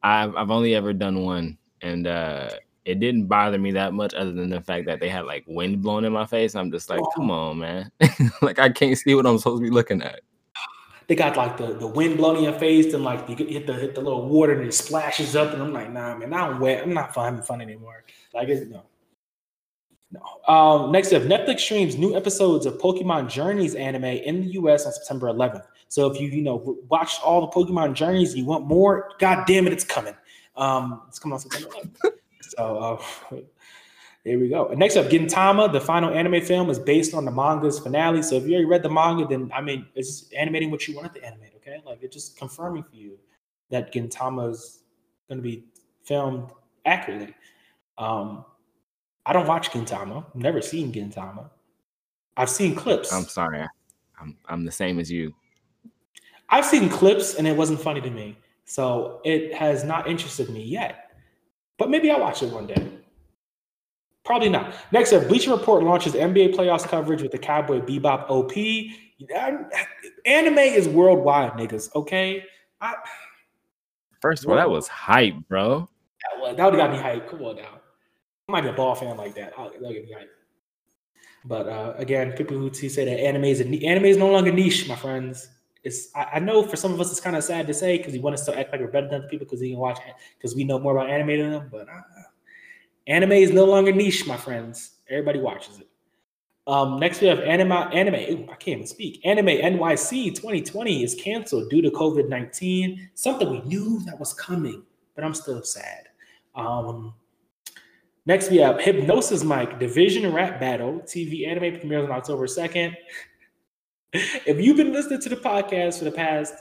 I've 0.04 0.36
I've 0.36 0.52
only 0.52 0.76
ever 0.76 0.94
done 0.94 1.24
one 1.24 1.58
and 1.82 2.08
uh 2.08 2.52
it 2.86 3.00
didn't 3.00 3.26
bother 3.26 3.58
me 3.58 3.72
that 3.72 3.94
much 3.94 4.14
other 4.14 4.32
than 4.32 4.50
the 4.50 4.62
fact 4.62 4.86
that 4.86 5.00
they 5.00 5.10
had 5.10 5.26
like 5.26 5.44
wind 5.48 5.82
blowing 5.82 6.06
in 6.06 6.14
my 6.14 6.26
face. 6.26 6.56
I'm 6.56 6.72
just 6.72 6.90
like, 6.90 7.02
come 7.16 7.32
on, 7.32 7.58
man. 7.58 7.92
like 8.42 8.60
I 8.60 8.70
can't 8.70 8.98
see 8.98 9.16
what 9.16 9.26
I'm 9.26 9.40
supposed 9.40 9.62
to 9.62 9.68
be 9.68 9.74
looking 9.74 10.04
at. 10.04 10.22
They 11.08 11.16
got 11.16 11.36
like 11.36 11.58
the, 11.58 11.74
the 11.74 11.88
wind 11.88 12.18
blowing 12.18 12.38
in 12.38 12.44
your 12.44 12.54
face, 12.54 12.94
and 12.94 13.04
like 13.04 13.28
you 13.28 13.36
hit 13.36 13.68
the 13.68 13.74
hit 13.74 13.96
the 13.96 14.02
little 14.02 14.28
water 14.28 14.54
and 14.54 14.68
it 14.68 14.74
splashes 14.74 15.36
up, 15.36 15.54
and 15.54 15.62
I'm 15.62 15.74
like, 15.74 15.92
nah, 15.92 16.16
man, 16.16 16.34
I'm 16.34 16.60
wet. 16.60 16.84
I'm 16.84 16.94
not 16.94 17.14
having 17.16 17.42
fun 17.42 17.62
anymore. 17.62 18.04
Like, 18.34 18.50
it's, 18.50 18.70
no, 18.70 18.84
no. 20.12 20.54
Um, 20.54 20.92
next 20.92 21.12
up, 21.14 21.24
Netflix 21.24 21.62
streams 21.62 21.98
new 21.98 22.16
episodes 22.16 22.66
of 22.66 22.78
Pokemon 22.78 23.30
Journeys 23.30 23.76
anime 23.76 24.06
in 24.06 24.42
the 24.42 24.48
U.S. 24.54 24.86
on 24.86 24.94
September 24.94 25.28
11th. 25.28 25.64
So 25.90 26.12
if 26.12 26.20
you 26.20 26.28
you 26.30 26.42
know 26.42 26.78
watched 26.88 27.24
all 27.24 27.42
the 27.42 27.48
Pokemon 27.48 27.94
Journeys, 27.94 28.36
you 28.36 28.46
want 28.46 28.66
more, 28.66 29.12
god 29.20 29.46
damn 29.48 29.68
it, 29.68 29.74
it's 29.74 29.84
coming. 29.84 30.16
Um, 30.56 31.04
it's 31.08 31.20
coming 31.20 31.34
on 31.34 31.40
September 31.40 31.70
11th. 31.70 32.12
So 32.58 32.78
uh, 33.32 33.38
there 34.24 34.40
we 34.40 34.50
go. 34.50 34.74
Next 34.76 34.98
up, 34.98 35.06
Gintama, 35.06 35.72
the 35.72 35.80
final 35.80 36.10
anime 36.10 36.42
film, 36.42 36.70
is 36.70 36.80
based 36.80 37.14
on 37.14 37.26
the 37.26 37.32
manga's 37.32 37.80
finale. 37.80 38.24
So 38.24 38.36
if 38.36 38.46
you 38.46 38.54
already 38.54 38.66
read 38.66 38.84
the 38.84 38.90
manga, 38.90 39.26
then 39.26 39.52
I 39.54 39.62
mean, 39.62 39.86
it's 39.96 40.32
animating 40.34 40.72
what 40.72 40.88
you 40.88 40.96
wanted 40.96 41.14
to 41.16 41.24
animate. 41.24 41.54
Okay, 41.58 41.82
like 41.86 42.00
it's 42.02 42.14
just 42.14 42.38
confirming 42.38 42.84
for 42.84 42.96
you 42.96 43.18
that 43.70 43.94
Gintama 43.94 44.52
is 44.52 44.84
going 45.28 45.38
to 45.38 45.44
be 45.44 45.66
filmed 46.04 46.50
accurately. 46.86 47.34
Um, 47.98 48.46
I 49.26 49.34
don't 49.34 49.48
watch 49.48 49.72
Gintama. 49.72 50.26
I've 50.28 50.36
never 50.36 50.62
seen 50.62 50.92
Gintama. 50.92 51.50
I've 52.38 52.50
seen 52.50 52.76
clips. 52.76 53.14
I'm 53.14 53.26
sorry. 53.26 53.66
I'm 54.20 54.38
I'm 54.48 54.66
the 54.66 54.72
same 54.72 55.00
as 55.00 55.12
you. 55.12 55.34
I've 56.50 56.66
seen 56.66 56.90
clips 56.90 57.36
and 57.36 57.48
it 57.48 57.56
wasn't 57.56 57.80
funny 57.80 58.02
to 58.02 58.10
me. 58.10 58.38
So 58.66 59.22
it 59.24 59.54
has 59.54 59.84
not 59.84 60.08
interested 60.08 60.50
me 60.50 60.64
yet. 60.64 61.05
But 61.78 61.90
maybe 61.90 62.10
I'll 62.12 62.22
watch 62.22 62.42
it 62.44 62.52
one 62.52 62.68
day. 62.68 62.92
Probably 64.24 64.50
not. 64.50 64.74
Next 64.92 65.14
up, 65.14 65.28
Bleacher 65.28 65.52
Report 65.52 65.84
launches 65.84 66.14
NBA 66.14 66.56
playoffs 66.56 66.88
coverage 66.88 67.22
with 67.22 67.32
the 67.32 67.38
Cowboy 67.38 67.80
Bebop 67.82 68.30
OP. 68.30 68.54
Anime 70.26 70.58
is 70.58 70.88
worldwide, 70.88 71.54
niggas. 71.54 71.94
Okay, 71.96 72.44
I, 72.82 72.96
First 74.22 74.44
of 74.44 74.50
all, 74.50 74.56
that 74.56 74.70
was 74.70 74.88
hype, 74.88 75.36
bro. 75.48 75.88
that 76.22 76.42
would 76.42 76.58
that 76.58 76.72
would 76.72 76.78
got 76.78 76.92
me 76.92 76.98
hype. 76.98 77.30
Come 77.30 77.44
on 77.44 77.58
now, 77.58 77.80
I 78.50 78.52
might 78.52 78.62
be 78.62 78.70
a 78.70 78.74
ball 78.74 78.96
fan 78.96 79.16
like 79.18 79.36
that. 79.36 79.54
I'll, 79.56 79.70
that'll 79.70 79.94
get 79.94 80.06
me 80.06 80.16
hyped. 80.16 80.30
But 81.46 81.68
uh, 81.68 81.94
again, 81.98 82.32
people 82.32 82.58
who 82.58 82.74
say 82.74 83.06
that 83.06 83.20
anime 83.20 83.44
is 83.44 83.62
a, 83.62 83.66
anime 83.86 84.06
is 84.06 84.18
no 84.18 84.32
longer 84.32 84.52
niche, 84.52 84.88
my 84.88 84.96
friends. 84.96 85.48
It's 85.86 86.10
I, 86.16 86.24
I 86.34 86.40
know 86.40 86.64
for 86.64 86.76
some 86.76 86.94
of 86.94 87.00
us 87.00 87.12
it's 87.12 87.22
kind 87.22 87.36
of 87.36 87.44
sad 87.44 87.68
to 87.68 87.74
say 87.74 87.98
because 87.98 88.14
we 88.14 88.20
want 88.20 88.36
to 88.36 88.42
still 88.42 88.56
act 88.56 88.72
like 88.72 88.82
we're 88.82 88.88
better 88.88 89.08
than 89.08 89.22
other 89.22 89.30
people 89.30 89.46
because 89.46 89.62
we 89.62 89.70
can 89.70 89.80
watch 89.80 90.00
because 90.38 90.56
we 90.56 90.64
know 90.64 90.80
more 90.80 90.98
about 90.98 91.12
anime 91.12 91.40
than 91.40 91.52
them. 91.52 91.70
But 91.72 91.88
uh, 91.88 92.02
anime 93.08 93.34
is 93.34 93.52
no 93.52 93.66
longer 93.66 93.94
niche, 93.94 94.28
my 94.28 94.36
friends. 94.36 94.96
Everybody 95.08 95.40
watches 95.40 95.80
it. 95.80 95.88
Um, 96.68 97.00
next 97.00 97.22
we 97.22 97.28
have 97.28 97.40
anime. 97.40 97.72
Anime. 97.72 98.50
I 98.50 98.56
can't 98.56 98.80
even 98.80 98.88
speak. 98.88 99.22
Anime 99.24 99.46
NYC 99.46 100.34
2020 100.34 101.04
is 101.04 101.14
canceled 101.14 101.70
due 101.70 101.84
to 101.84 101.92
COVID 101.92 102.30
19. 102.30 103.12
Something 103.14 103.52
we 103.52 103.62
knew 103.62 104.00
that 104.06 104.20
was 104.20 104.34
coming, 104.34 104.84
but 105.14 105.24
I'm 105.24 105.36
still 105.36 105.62
sad. 105.62 106.08
Um, 106.56 107.14
next 108.26 108.50
we 108.50 108.58
have 108.58 108.82
Hypnosis 108.82 109.44
Mic 109.44 109.78
Division 109.78 110.34
Rap 110.34 110.60
Battle 110.60 111.02
TV 111.06 111.48
anime 111.48 111.80
premieres 111.80 112.06
on 112.06 112.12
October 112.12 112.48
2nd. 112.48 112.96
If 114.14 114.60
you've 114.60 114.78
been 114.78 114.94
listening 114.94 115.22
to 115.22 115.30
the 115.30 115.36
podcast 115.36 116.00
for 116.00 116.06
the 116.06 116.12
past 116.12 116.54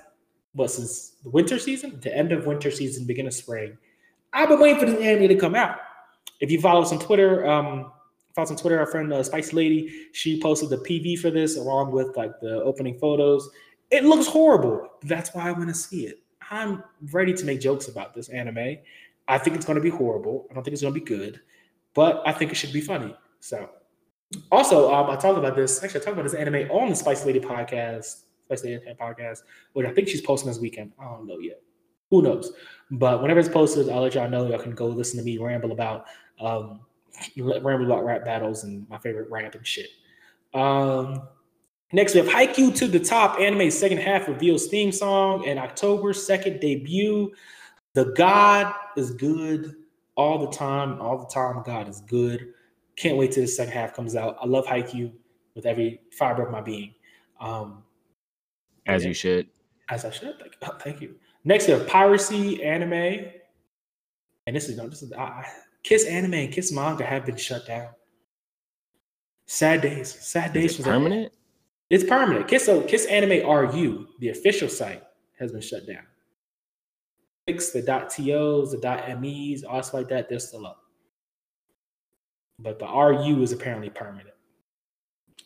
what 0.55 0.71
since 0.71 1.17
the 1.23 1.31
winter 1.31 1.59
season, 1.59 1.99
the 2.01 2.17
end 2.17 2.33
of 2.33 2.47
winter 2.47 2.71
season, 2.71 3.07
beginning 3.07 3.29
of 3.29 3.35
spring, 3.35 3.77
I've 4.33 4.49
been 4.49 4.61
waiting 4.61 4.81
for 4.81 4.87
this 4.87 5.01
anime 5.01 5.29
to 5.29 5.37
come 5.37 5.55
out. 5.55 5.79
If 6.41 6.51
you 6.51 6.61
follow 6.61 6.83
us 6.83 6.93
on 6.93 6.99
Twitter, 6.99 7.47
um, 7.47 7.93
follow 8.35 8.45
us 8.45 8.51
on 8.51 8.57
Twitter, 8.57 8.79
our 8.79 8.87
friend 8.87 9.13
uh, 9.13 9.23
Spicy 9.23 9.55
Lady, 9.55 10.09
she 10.13 10.41
posted 10.41 10.71
the 10.71 10.79
PV 10.79 11.19
for 11.19 11.31
this 11.31 11.57
along 11.57 11.93
with 11.93 12.17
like 12.17 12.39
the 12.41 12.63
opening 12.63 12.99
photos. 12.99 13.49
It 13.91 14.05
looks 14.05 14.27
horrible. 14.27 14.89
That's 15.03 15.35
why 15.35 15.49
I 15.49 15.53
want 15.53 15.69
to 15.69 15.75
see 15.75 16.07
it. 16.07 16.21
I'm 16.51 16.83
ready 17.13 17.33
to 17.33 17.45
make 17.45 17.61
jokes 17.61 17.89
about 17.89 18.15
this 18.15 18.29
anime. 18.29 18.77
I 19.29 19.39
think 19.39 19.57
it's 19.57 19.65
going 19.65 19.77
to 19.77 19.83
be 19.83 19.91
horrible. 19.91 20.47
I 20.51 20.55
don't 20.55 20.63
think 20.63 20.73
it's 20.73 20.83
going 20.83 20.95
to 20.95 21.01
be 21.01 21.07
good, 21.07 21.41
but 21.95 22.23
I 22.27 22.33
think 22.33 22.53
it 22.53 22.57
should 22.57 22.73
be 22.73 22.81
funny. 22.81 23.15
So, 23.41 23.71
also, 24.51 24.93
um, 24.93 25.11
I 25.11 25.17
talked 25.17 25.39
about 25.39 25.57
this. 25.57 25.83
Actually, 25.83 26.01
I 26.01 26.05
talked 26.05 26.19
about 26.19 26.25
this 26.25 26.35
anime 26.35 26.71
on 26.71 26.91
the 26.91 26.97
Spice 26.97 27.25
Lady 27.25 27.41
podcast, 27.41 28.23
Spice 28.47 28.65
Lady 28.65 28.81
podcast, 29.01 29.41
which 29.73 29.87
I 29.87 29.93
think 29.93 30.09
she's 30.09 30.21
posting 30.21 30.49
this 30.49 30.59
weekend. 30.59 30.93
I 31.01 31.05
don't 31.05 31.27
know 31.27 31.39
yet. 31.39 31.61
Who 32.11 32.23
knows? 32.23 32.53
But 32.91 33.23
whenever 33.23 33.41
it's 33.41 33.49
posted, 33.49 33.89
I'll 33.89 34.03
let 34.03 34.15
y'all 34.15 34.29
know. 34.29 34.47
Y'all 34.47 34.59
can 34.59 34.75
go 34.75 34.87
listen 34.87 35.19
to 35.19 35.25
me 35.25 35.39
ramble 35.39 35.73
about 35.73 36.07
um, 36.41 36.81
ramble 37.37 37.87
about 37.87 38.05
rap 38.05 38.25
battles 38.25 38.65
and 38.65 38.89
my 38.89 38.99
favorite 38.99 39.31
rap 39.31 39.55
and 39.55 39.67
shit. 39.67 39.89
Um, 40.53 41.23
next, 41.93 42.15
we 42.15 42.21
have 42.21 42.29
Haikyuu 42.29 42.77
to 42.77 42.89
the 42.89 43.01
Top 43.01 43.41
anime 43.41 43.71
second 43.71 43.99
half 43.99 44.29
reveals 44.29 44.69
theme 44.69 44.93
song 44.93 45.47
and 45.47 45.59
October 45.59 46.13
2nd 46.13 46.61
debut. 46.61 47.33
The 47.95 48.07
God 48.17 48.75
is 48.97 49.13
good 49.13 49.75
all 50.17 50.39
the 50.39 50.57
time. 50.57 51.01
All 51.01 51.19
the 51.19 51.27
time, 51.27 51.63
God 51.65 51.89
is 51.89 52.01
good. 52.03 52.53
Can't 52.97 53.17
wait 53.17 53.33
till 53.33 53.43
the 53.43 53.49
second 53.49 53.73
half 53.73 53.95
comes 53.95 54.15
out. 54.17 54.37
I 54.41 54.47
love 54.47 54.67
Haikyuu 54.67 55.13
with 55.55 55.67
every 55.67 56.01
fiber 56.13 56.45
of 56.45 56.51
my 56.53 56.61
being. 56.61 56.95
Um, 57.41 57.83
As 58.87 59.03
Yeah. 59.03 59.09
you 59.09 59.15
should. 59.15 59.49
as 59.91 60.05
I 60.05 60.11
should. 60.11 60.39
Thank, 60.39 60.57
oh, 60.63 60.79
thank 60.81 61.01
you. 61.01 61.17
Next, 61.45 61.67
we 61.67 61.75
have 61.75 61.87
piracy 61.87 62.63
anime, 62.65 62.93
and 64.47 64.57
this 64.57 64.69
is 64.69 64.77
no, 64.79 64.89
this 64.89 65.03
is 65.03 65.13
I, 65.13 65.47
Kiss 65.83 66.07
anime 66.07 66.35
and 66.35 66.53
Kiss 66.53 66.73
manga 66.73 67.05
have 67.05 67.27
been 67.27 67.37
shut 67.37 67.67
down. 67.67 67.89
Sad 69.47 69.83
days. 69.83 70.11
Sad 70.11 70.53
days. 70.55 70.73
Is 70.73 70.73
it 70.73 70.77
for 70.79 70.83
that. 70.85 70.91
permanent? 70.95 71.33
It's 71.91 72.05
permanent. 72.05 72.49
Kiss 72.49 72.65
so 72.65 72.81
Kiss 72.83 73.05
Anime 73.07 73.47
RU, 73.47 74.09
the 74.19 74.31
official 74.31 74.69
site, 74.71 75.03
has 75.39 75.53
been 75.53 75.61
shut 75.61 75.87
down. 75.87 76.07
Fix 77.47 77.71
the 77.71 77.83
.tos, 77.83 78.73
the 78.73 79.17
.mes, 79.21 79.63
all 79.65 79.83
stuff 79.83 79.95
like 79.95 80.09
that, 80.09 80.31
they're 80.31 80.39
still 80.39 80.67
up. 80.67 80.79
But 82.59 82.79
the 82.79 82.87
RU 82.87 83.43
is 83.43 83.53
apparently 83.53 83.91
permanent. 83.91 84.35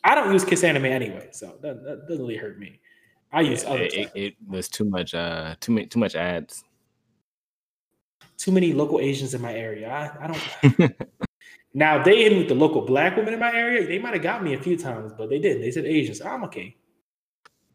I 0.03 0.15
don't 0.15 0.31
use 0.31 0.45
Kiss 0.45 0.63
Anime 0.63 0.85
anyway, 0.85 1.29
so 1.31 1.57
that, 1.61 1.83
that 1.83 2.07
doesn't 2.07 2.21
really 2.21 2.37
hurt 2.37 2.59
me. 2.59 2.79
I 3.31 3.41
use 3.41 3.63
Yeah, 3.63 3.69
other 3.69 3.83
it, 3.83 3.93
it, 3.93 4.11
it 4.15 4.33
was 4.47 4.69
too 4.69 4.85
much. 4.85 5.13
Uh, 5.13 5.55
too 5.59 5.71
many, 5.71 5.87
too 5.87 5.99
much 5.99 6.15
ads. 6.15 6.63
Too 8.37 8.51
many 8.51 8.73
local 8.73 8.99
Asians 8.99 9.33
in 9.33 9.41
my 9.41 9.53
area. 9.53 9.89
I, 9.89 10.23
I 10.23 10.27
don't. 10.27 10.95
now 11.73 12.01
they 12.01 12.29
me 12.29 12.37
with 12.37 12.47
the 12.47 12.55
local 12.55 12.81
black 12.81 13.17
women 13.17 13.33
in 13.33 13.39
my 13.39 13.53
area. 13.53 13.85
They 13.85 13.99
might 13.99 14.13
have 14.13 14.23
got 14.23 14.43
me 14.43 14.53
a 14.53 14.61
few 14.61 14.77
times, 14.77 15.11
but 15.17 15.29
they 15.29 15.39
didn't. 15.39 15.61
They 15.61 15.71
said 15.71 15.85
Asians. 15.85 16.21
I'm 16.21 16.43
okay. 16.45 16.75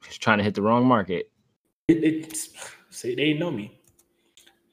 Just 0.02 0.20
trying 0.20 0.39
to 0.39 0.44
hit 0.44 0.55
the 0.55 0.62
wrong 0.62 0.86
market. 0.86 1.31
It, 1.89 2.02
it 2.02 2.36
say 2.90 3.15
they 3.15 3.27
didn't 3.27 3.40
know 3.40 3.51
me. 3.51 3.78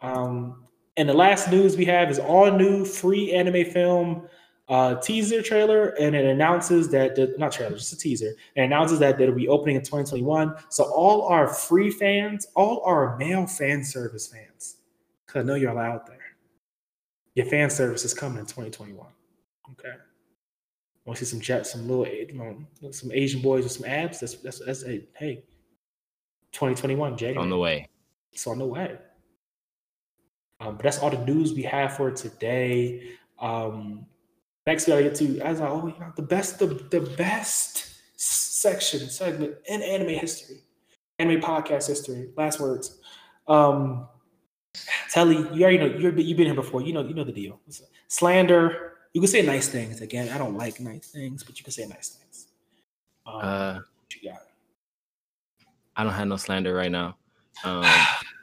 Um, 0.01 0.65
and 0.97 1.07
the 1.07 1.13
last 1.13 1.51
news 1.51 1.77
we 1.77 1.85
have 1.85 2.09
is 2.09 2.19
all 2.19 2.51
new 2.51 2.85
free 2.85 3.33
anime 3.33 3.65
film 3.65 4.27
uh, 4.71 4.95
teaser 5.01 5.41
trailer, 5.41 5.89
and 5.99 6.15
it 6.15 6.23
announces 6.23 6.87
that 6.87 7.13
the, 7.13 7.35
not 7.37 7.51
trailer, 7.51 7.75
just 7.75 7.91
a 7.91 7.97
teaser, 7.97 8.33
and 8.55 8.65
announces 8.65 8.99
that 8.99 9.19
it'll 9.19 9.35
be 9.35 9.49
opening 9.49 9.75
in 9.75 9.81
2021. 9.81 10.55
So 10.69 10.85
all 10.85 11.23
our 11.23 11.49
free 11.49 11.91
fans, 11.91 12.47
all 12.55 12.81
our 12.85 13.17
male 13.17 13.45
fan 13.45 13.83
service 13.83 14.27
fans, 14.27 14.77
because 15.27 15.41
I 15.41 15.45
know 15.45 15.55
you're 15.55 15.71
all 15.71 15.77
out 15.77 16.07
there. 16.07 16.17
Your 17.35 17.47
fan 17.47 17.69
service 17.69 18.05
is 18.05 18.13
coming 18.13 18.39
in 18.39 18.45
2021. 18.45 19.05
Okay. 19.71 19.91
Want 21.03 21.19
to 21.19 21.25
see 21.25 21.31
some 21.31 21.41
jet, 21.41 21.67
some 21.67 21.85
little, 21.85 22.07
you 22.07 22.33
know, 22.33 22.91
some 22.91 23.11
Asian 23.11 23.41
boys 23.41 23.63
with 23.63 23.73
some 23.73 23.85
abs? 23.85 24.21
That's 24.21 24.35
that's 24.35 24.59
that's 24.59 24.83
hey, 24.83 25.05
hey 25.17 25.43
2021 26.53 27.17
January. 27.17 27.41
On 27.41 27.49
the 27.49 27.57
way. 27.57 27.89
It's 28.31 28.47
on 28.47 28.59
the 28.59 28.65
way. 28.65 28.97
Um, 30.61 30.77
but 30.77 30.83
that's 30.83 30.99
all 30.99 31.09
the 31.09 31.25
news 31.25 31.53
we 31.53 31.63
have 31.63 31.97
for 31.97 32.11
today. 32.11 33.15
Um, 33.39 34.05
next, 34.65 34.87
we 34.87 34.93
gotta 34.93 35.03
get 35.03 35.15
to 35.15 35.39
as 35.41 35.61
I 35.61 35.67
always 35.67 35.93
the 36.15 36.21
best, 36.21 36.59
the, 36.59 36.67
the 36.67 37.01
best 37.17 37.87
section 38.17 39.09
segment 39.09 39.55
in 39.67 39.81
anime 39.81 40.09
history, 40.09 40.61
anime 41.19 41.41
podcast 41.41 41.87
history. 41.87 42.29
Last 42.37 42.59
words. 42.59 42.99
Um, 43.47 44.07
Telly, 45.09 45.37
you 45.53 45.63
already 45.63 45.77
know 45.77 45.85
you're, 45.85 46.17
you've 46.17 46.37
been 46.37 46.45
here 46.45 46.55
before. 46.55 46.81
You 46.81 46.93
know 46.93 47.01
you 47.01 47.13
know 47.13 47.23
the 47.23 47.31
deal. 47.31 47.59
Slander. 48.07 48.93
You 49.13 49.19
can 49.19 49.27
say 49.27 49.41
nice 49.41 49.67
things. 49.67 49.99
Again, 49.99 50.29
I 50.29 50.37
don't 50.37 50.55
like 50.55 50.79
nice 50.79 51.07
things, 51.07 51.43
but 51.43 51.57
you 51.59 51.65
can 51.65 51.73
say 51.73 51.85
nice 51.85 52.09
things. 52.09 52.47
Um, 53.25 53.41
Uh, 53.41 53.73
what 53.73 54.15
you 54.21 54.29
got? 54.29 54.43
I 55.97 56.03
don't 56.03 56.13
have 56.13 56.27
no 56.27 56.37
slander 56.37 56.73
right 56.73 56.91
now. 56.91 57.17
Um, 57.63 57.85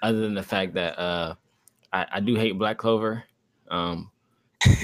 other 0.02 0.20
than 0.20 0.34
the 0.34 0.42
fact 0.44 0.74
that 0.74 0.96
uh, 0.96 1.34
I, 1.92 2.06
I 2.12 2.20
do 2.20 2.36
hate 2.36 2.56
Black 2.56 2.78
Clover. 2.78 3.24
Um, 3.68 4.12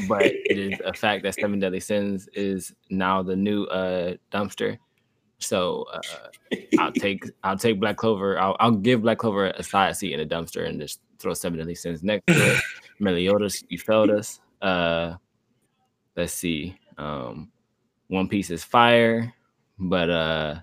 but 0.09 0.22
it 0.24 0.59
is 0.59 0.80
a 0.84 0.92
fact 0.92 1.22
that 1.24 1.34
Seven 1.34 1.59
Deadly 1.59 1.80
Sins 1.80 2.28
is 2.34 2.72
now 2.90 3.22
the 3.22 3.36
new 3.36 3.64
uh, 3.64 4.14
dumpster. 4.32 4.78
So 5.38 5.84
uh, 5.92 6.59
I'll 6.78 6.92
take 6.92 7.24
I'll 7.42 7.59
take 7.59 7.80
Black 7.80 7.96
Clover. 7.96 8.38
I'll, 8.38 8.56
I'll 8.60 8.70
give 8.72 9.02
Black 9.02 9.18
Clover 9.18 9.46
a 9.46 9.62
side 9.62 9.96
seat 9.96 10.12
in 10.12 10.26
the 10.26 10.34
dumpster 10.34 10.66
and 10.66 10.80
just 10.80 11.01
throw 11.18 11.34
Seven 11.34 11.59
Deadly 11.59 11.74
Sins 11.74 12.02
next 12.02 12.26
to 12.26 12.55
it. 12.55 12.62
Meliodas, 12.98 13.64
you 13.68 13.78
failed 13.78 14.10
us. 14.10 14.40
Uh, 14.62 15.14
let's 16.16 16.32
see. 16.32 16.78
Um, 16.96 17.51
One 18.09 18.28
Piece 18.28 18.51
is 18.51 18.64
fire, 18.64 19.34
but 19.78 20.09
uh, 20.09 20.60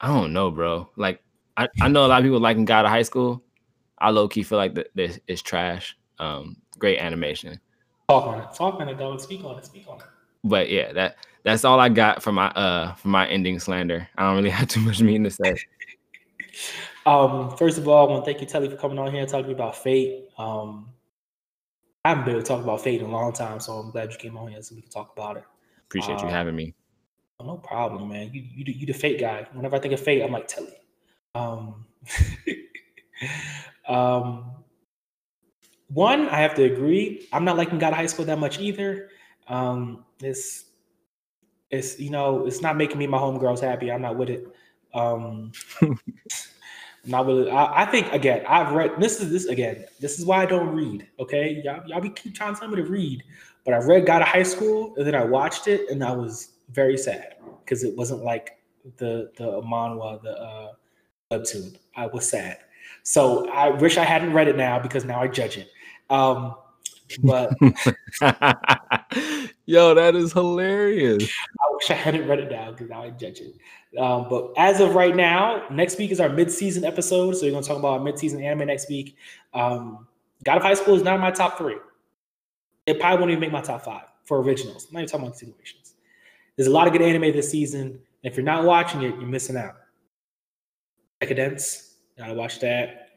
I 0.00 0.06
don't 0.06 0.32
know, 0.32 0.50
bro. 0.50 0.90
Like 0.96 1.22
I, 1.56 1.68
I 1.80 1.88
know 1.88 2.06
a 2.06 2.08
lot 2.08 2.20
of 2.20 2.24
people 2.24 2.40
liking 2.40 2.64
God 2.64 2.84
of 2.84 2.90
High 2.90 3.02
School. 3.02 3.42
I 3.98 4.10
low 4.10 4.28
key 4.28 4.44
feel 4.44 4.58
like 4.58 4.74
that 4.74 4.88
this 4.94 5.18
is 5.26 5.42
trash. 5.42 5.96
Um, 6.20 6.56
great 6.78 6.98
animation, 6.98 7.60
Talk 8.08 8.26
on 8.26 8.40
it. 8.40 8.52
Talk 8.54 8.80
on 8.80 8.88
it, 8.88 8.98
dog. 8.98 9.20
Speak 9.20 9.44
on 9.44 9.58
it. 9.58 9.64
Speak 9.66 9.86
on 9.88 9.98
it. 9.98 10.06
but 10.44 10.70
yeah, 10.70 10.92
that 10.92 11.16
that's 11.44 11.64
all 11.64 11.78
I 11.80 11.88
got 11.88 12.22
for 12.22 12.32
my 12.32 12.48
uh 12.50 12.94
for 12.94 13.08
my 13.08 13.26
ending 13.28 13.58
slander. 13.58 14.08
I 14.16 14.26
don't 14.26 14.36
really 14.36 14.50
have 14.58 14.68
too 14.68 14.80
much 14.80 15.00
meaning 15.00 15.24
to 15.24 15.30
say. 15.30 15.56
Um, 17.06 17.56
first 17.56 17.78
of 17.78 17.88
all, 17.88 18.06
I 18.06 18.10
want 18.10 18.24
to 18.24 18.30
thank 18.30 18.42
you, 18.42 18.46
Telly, 18.46 18.68
for 18.68 18.76
coming 18.76 18.98
on 18.98 19.10
here 19.12 19.22
and 19.22 19.30
talking 19.30 19.52
about 19.52 19.76
Fate. 19.76 20.24
Um, 20.36 20.90
I 22.04 22.10
haven't 22.10 22.24
been 22.26 22.34
able 22.34 22.42
to 22.42 22.48
talk 22.48 22.62
about 22.62 22.82
Fate 22.82 23.00
in 23.00 23.06
a 23.06 23.10
long 23.10 23.32
time, 23.32 23.60
so 23.60 23.72
I'm 23.74 23.90
glad 23.90 24.12
you 24.12 24.18
came 24.18 24.36
on 24.36 24.48
here 24.50 24.60
so 24.60 24.74
we 24.74 24.82
can 24.82 24.90
talk 24.90 25.12
about 25.16 25.38
it. 25.38 25.44
Appreciate 25.86 26.20
you 26.20 26.26
Uh, 26.26 26.30
having 26.30 26.54
me. 26.54 26.74
Oh, 27.40 27.46
no 27.46 27.56
problem, 27.56 28.08
man. 28.10 28.30
You 28.34 28.42
you 28.42 28.64
the- 28.64 28.72
you 28.72 28.86
the 28.86 28.92
Fate 28.92 29.18
guy. 29.20 29.46
Whenever 29.52 29.76
I 29.76 29.78
think 29.78 29.94
of 29.94 30.00
Fate, 30.00 30.22
I'm 30.22 30.32
like 30.32 30.48
Telly. 30.48 30.74
Um, 31.34 31.86
um, 33.88 34.50
one, 35.88 36.28
I 36.28 36.40
have 36.40 36.54
to 36.56 36.64
agree. 36.64 37.26
I'm 37.32 37.44
not 37.44 37.56
liking 37.56 37.78
God 37.78 37.92
of 37.92 37.96
High 37.96 38.06
School 38.06 38.24
that 38.26 38.38
much 38.38 38.58
either. 38.60 39.08
Um, 39.48 40.04
it's 40.20 40.66
it's 41.70 41.98
you 41.98 42.10
know 42.10 42.46
it's 42.46 42.60
not 42.60 42.76
making 42.76 42.98
me 42.98 43.06
my 43.06 43.18
homegirls 43.18 43.60
happy. 43.60 43.90
I'm 43.90 44.02
not 44.02 44.16
with 44.16 44.30
it. 44.30 44.46
Um, 44.94 45.52
not 47.04 47.26
with 47.26 47.46
it. 47.46 47.50
I, 47.50 47.82
I 47.82 47.86
think 47.86 48.12
again. 48.12 48.44
I've 48.46 48.72
read 48.72 48.92
this 48.98 49.20
is 49.20 49.30
this 49.30 49.46
again. 49.46 49.84
This 50.00 50.18
is 50.18 50.26
why 50.26 50.42
I 50.42 50.46
don't 50.46 50.74
read. 50.74 51.06
Okay, 51.18 51.62
y'all, 51.64 51.82
y'all 51.86 52.00
be 52.00 52.10
keep 52.10 52.34
trying 52.34 52.54
to 52.54 52.60
tell 52.60 52.68
me 52.68 52.76
to 52.76 52.84
read, 52.84 53.22
but 53.64 53.74
I 53.74 53.78
read 53.78 54.06
God 54.06 54.22
of 54.22 54.28
High 54.28 54.42
School 54.42 54.94
and 54.96 55.06
then 55.06 55.14
I 55.14 55.24
watched 55.24 55.68
it 55.68 55.88
and 55.90 56.04
I 56.04 56.12
was 56.12 56.50
very 56.70 56.98
sad 56.98 57.36
because 57.64 57.82
it 57.82 57.96
wasn't 57.96 58.24
like 58.24 58.58
the 58.98 59.30
the 59.36 59.62
manhwa, 59.62 60.22
the 60.22 60.38
uh, 60.38 60.72
webtoon. 61.32 61.76
I 61.96 62.06
was 62.06 62.28
sad. 62.28 62.58
So 63.02 63.48
I 63.50 63.70
wish 63.70 63.96
I 63.96 64.04
hadn't 64.04 64.32
read 64.32 64.48
it 64.48 64.56
now 64.56 64.78
because 64.78 65.04
now 65.04 65.20
I 65.20 65.28
judge 65.28 65.56
it. 65.56 65.70
Um, 66.10 66.54
but 67.22 67.52
Yo, 69.66 69.94
that 69.94 70.16
is 70.16 70.32
hilarious. 70.32 71.24
I 71.24 71.72
wish 71.72 71.90
I 71.90 71.94
hadn't 71.94 72.26
read 72.26 72.38
it 72.38 72.48
down 72.48 72.72
because 72.72 72.88
now 72.88 73.02
I 73.02 73.10
judge 73.10 73.40
it. 73.40 73.54
Um, 73.98 74.26
but 74.28 74.52
as 74.56 74.80
of 74.80 74.94
right 74.94 75.14
now, 75.14 75.66
next 75.70 75.98
week 75.98 76.10
is 76.10 76.20
our 76.20 76.28
mid-season 76.28 76.84
episode, 76.84 77.34
so 77.34 77.46
we're 77.46 77.52
gonna 77.52 77.66
talk 77.66 77.78
about 77.78 77.98
our 77.98 78.00
mid-season 78.00 78.42
anime 78.42 78.66
next 78.66 78.88
week. 78.88 79.16
Um, 79.54 80.06
God 80.44 80.56
of 80.56 80.62
High 80.62 80.74
School 80.74 80.94
is 80.94 81.02
not 81.02 81.16
in 81.16 81.20
my 81.20 81.30
top 81.30 81.58
three. 81.58 81.76
It 82.86 83.00
probably 83.00 83.18
won't 83.18 83.30
even 83.30 83.40
make 83.40 83.52
my 83.52 83.60
top 83.60 83.84
five 83.84 84.04
for 84.24 84.40
originals. 84.40 84.86
I'm 84.88 84.94
not 84.94 85.00
even 85.00 85.10
talking 85.10 85.26
about 85.26 85.38
continuations. 85.38 85.94
There's 86.56 86.68
a 86.68 86.72
lot 86.72 86.86
of 86.86 86.92
good 86.92 87.02
anime 87.02 87.32
this 87.32 87.50
season. 87.50 88.00
If 88.22 88.36
you're 88.36 88.44
not 88.44 88.64
watching 88.64 89.02
it, 89.02 89.14
you're 89.16 89.26
missing 89.26 89.56
out. 89.56 89.76
Deca-Dence, 91.20 91.94
gotta 92.16 92.34
watch 92.34 92.60
that. 92.60 93.07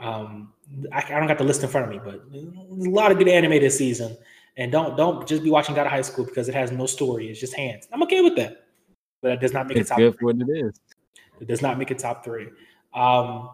Um, 0.00 0.52
I, 0.92 0.98
I 1.02 1.18
don't 1.18 1.26
got 1.28 1.38
the 1.38 1.44
list 1.44 1.62
in 1.62 1.68
front 1.68 1.86
of 1.86 1.92
me, 1.92 2.00
but 2.04 2.14
a 2.34 2.90
lot 2.90 3.12
of 3.12 3.18
good 3.18 3.28
anime 3.28 3.52
this 3.52 3.76
season. 3.78 4.16
And 4.56 4.72
don't 4.72 4.96
don't 4.96 5.26
just 5.28 5.42
be 5.42 5.50
watching 5.50 5.74
God 5.74 5.86
of 5.86 5.92
High 5.92 6.02
School 6.02 6.24
because 6.24 6.48
it 6.48 6.54
has 6.54 6.72
no 6.72 6.86
story. 6.86 7.28
It's 7.30 7.40
just 7.40 7.54
hands. 7.54 7.86
I'm 7.92 8.02
okay 8.02 8.20
with 8.20 8.36
that, 8.36 8.66
but 9.22 9.32
it 9.32 9.40
does 9.40 9.52
not 9.52 9.68
make 9.68 9.76
it 9.76 9.80
It's 9.80 9.90
top. 9.90 9.98
good 9.98 10.12
three. 10.12 10.32
for 10.32 10.38
what 10.38 10.48
it 10.48 10.66
is. 10.66 10.80
It 11.40 11.48
does 11.48 11.62
not 11.62 11.78
make 11.78 11.90
it 11.90 11.98
top 11.98 12.24
three. 12.24 12.48
Um, 12.94 13.50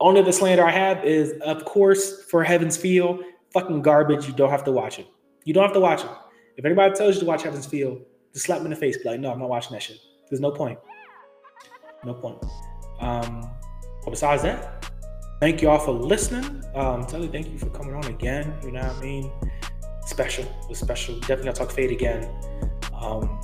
only 0.00 0.22
the 0.22 0.32
slander 0.32 0.64
I 0.64 0.70
have 0.70 1.04
is, 1.04 1.32
of 1.40 1.64
course, 1.64 2.22
for 2.24 2.44
Heaven's 2.44 2.76
Feel, 2.76 3.20
fucking 3.52 3.82
garbage. 3.82 4.26
You 4.26 4.34
don't 4.34 4.50
have 4.50 4.64
to 4.64 4.72
watch 4.72 4.98
it. 4.98 5.06
You 5.44 5.54
don't 5.54 5.64
have 5.64 5.72
to 5.72 5.80
watch 5.80 6.02
it. 6.04 6.10
If 6.56 6.64
anybody 6.64 6.94
tells 6.94 7.14
you 7.14 7.20
to 7.20 7.26
watch 7.26 7.42
Heaven's 7.42 7.66
Feel, 7.66 8.00
just 8.32 8.46
slap 8.46 8.60
me 8.60 8.66
in 8.66 8.70
the 8.70 8.76
face. 8.76 8.96
Be 8.98 9.08
like, 9.08 9.20
no, 9.20 9.32
I'm 9.32 9.38
not 9.38 9.48
watching 9.48 9.72
that 9.72 9.82
shit. 9.82 9.98
There's 10.28 10.40
no 10.40 10.50
point. 10.50 10.78
No 12.04 12.14
point. 12.14 12.42
Um, 13.00 13.48
but 14.04 14.10
besides 14.10 14.42
that, 14.42 14.87
thank 15.40 15.62
you 15.62 15.70
all 15.70 15.78
for 15.78 15.92
listening. 15.92 16.64
Um, 16.74 17.06
Telly, 17.06 17.28
thank 17.28 17.50
you 17.50 17.58
for 17.58 17.70
coming 17.70 17.94
on 17.94 18.04
again. 18.04 18.54
You 18.62 18.72
know 18.72 18.82
what 18.82 18.96
I 18.96 19.00
mean? 19.00 19.30
Special. 20.06 20.44
It 20.44 20.68
was 20.68 20.78
special. 20.78 21.18
Definitely 21.20 21.46
gotta 21.46 21.58
talk 21.58 21.70
Fate 21.70 21.90
again. 21.90 22.30
Um, 22.94 23.38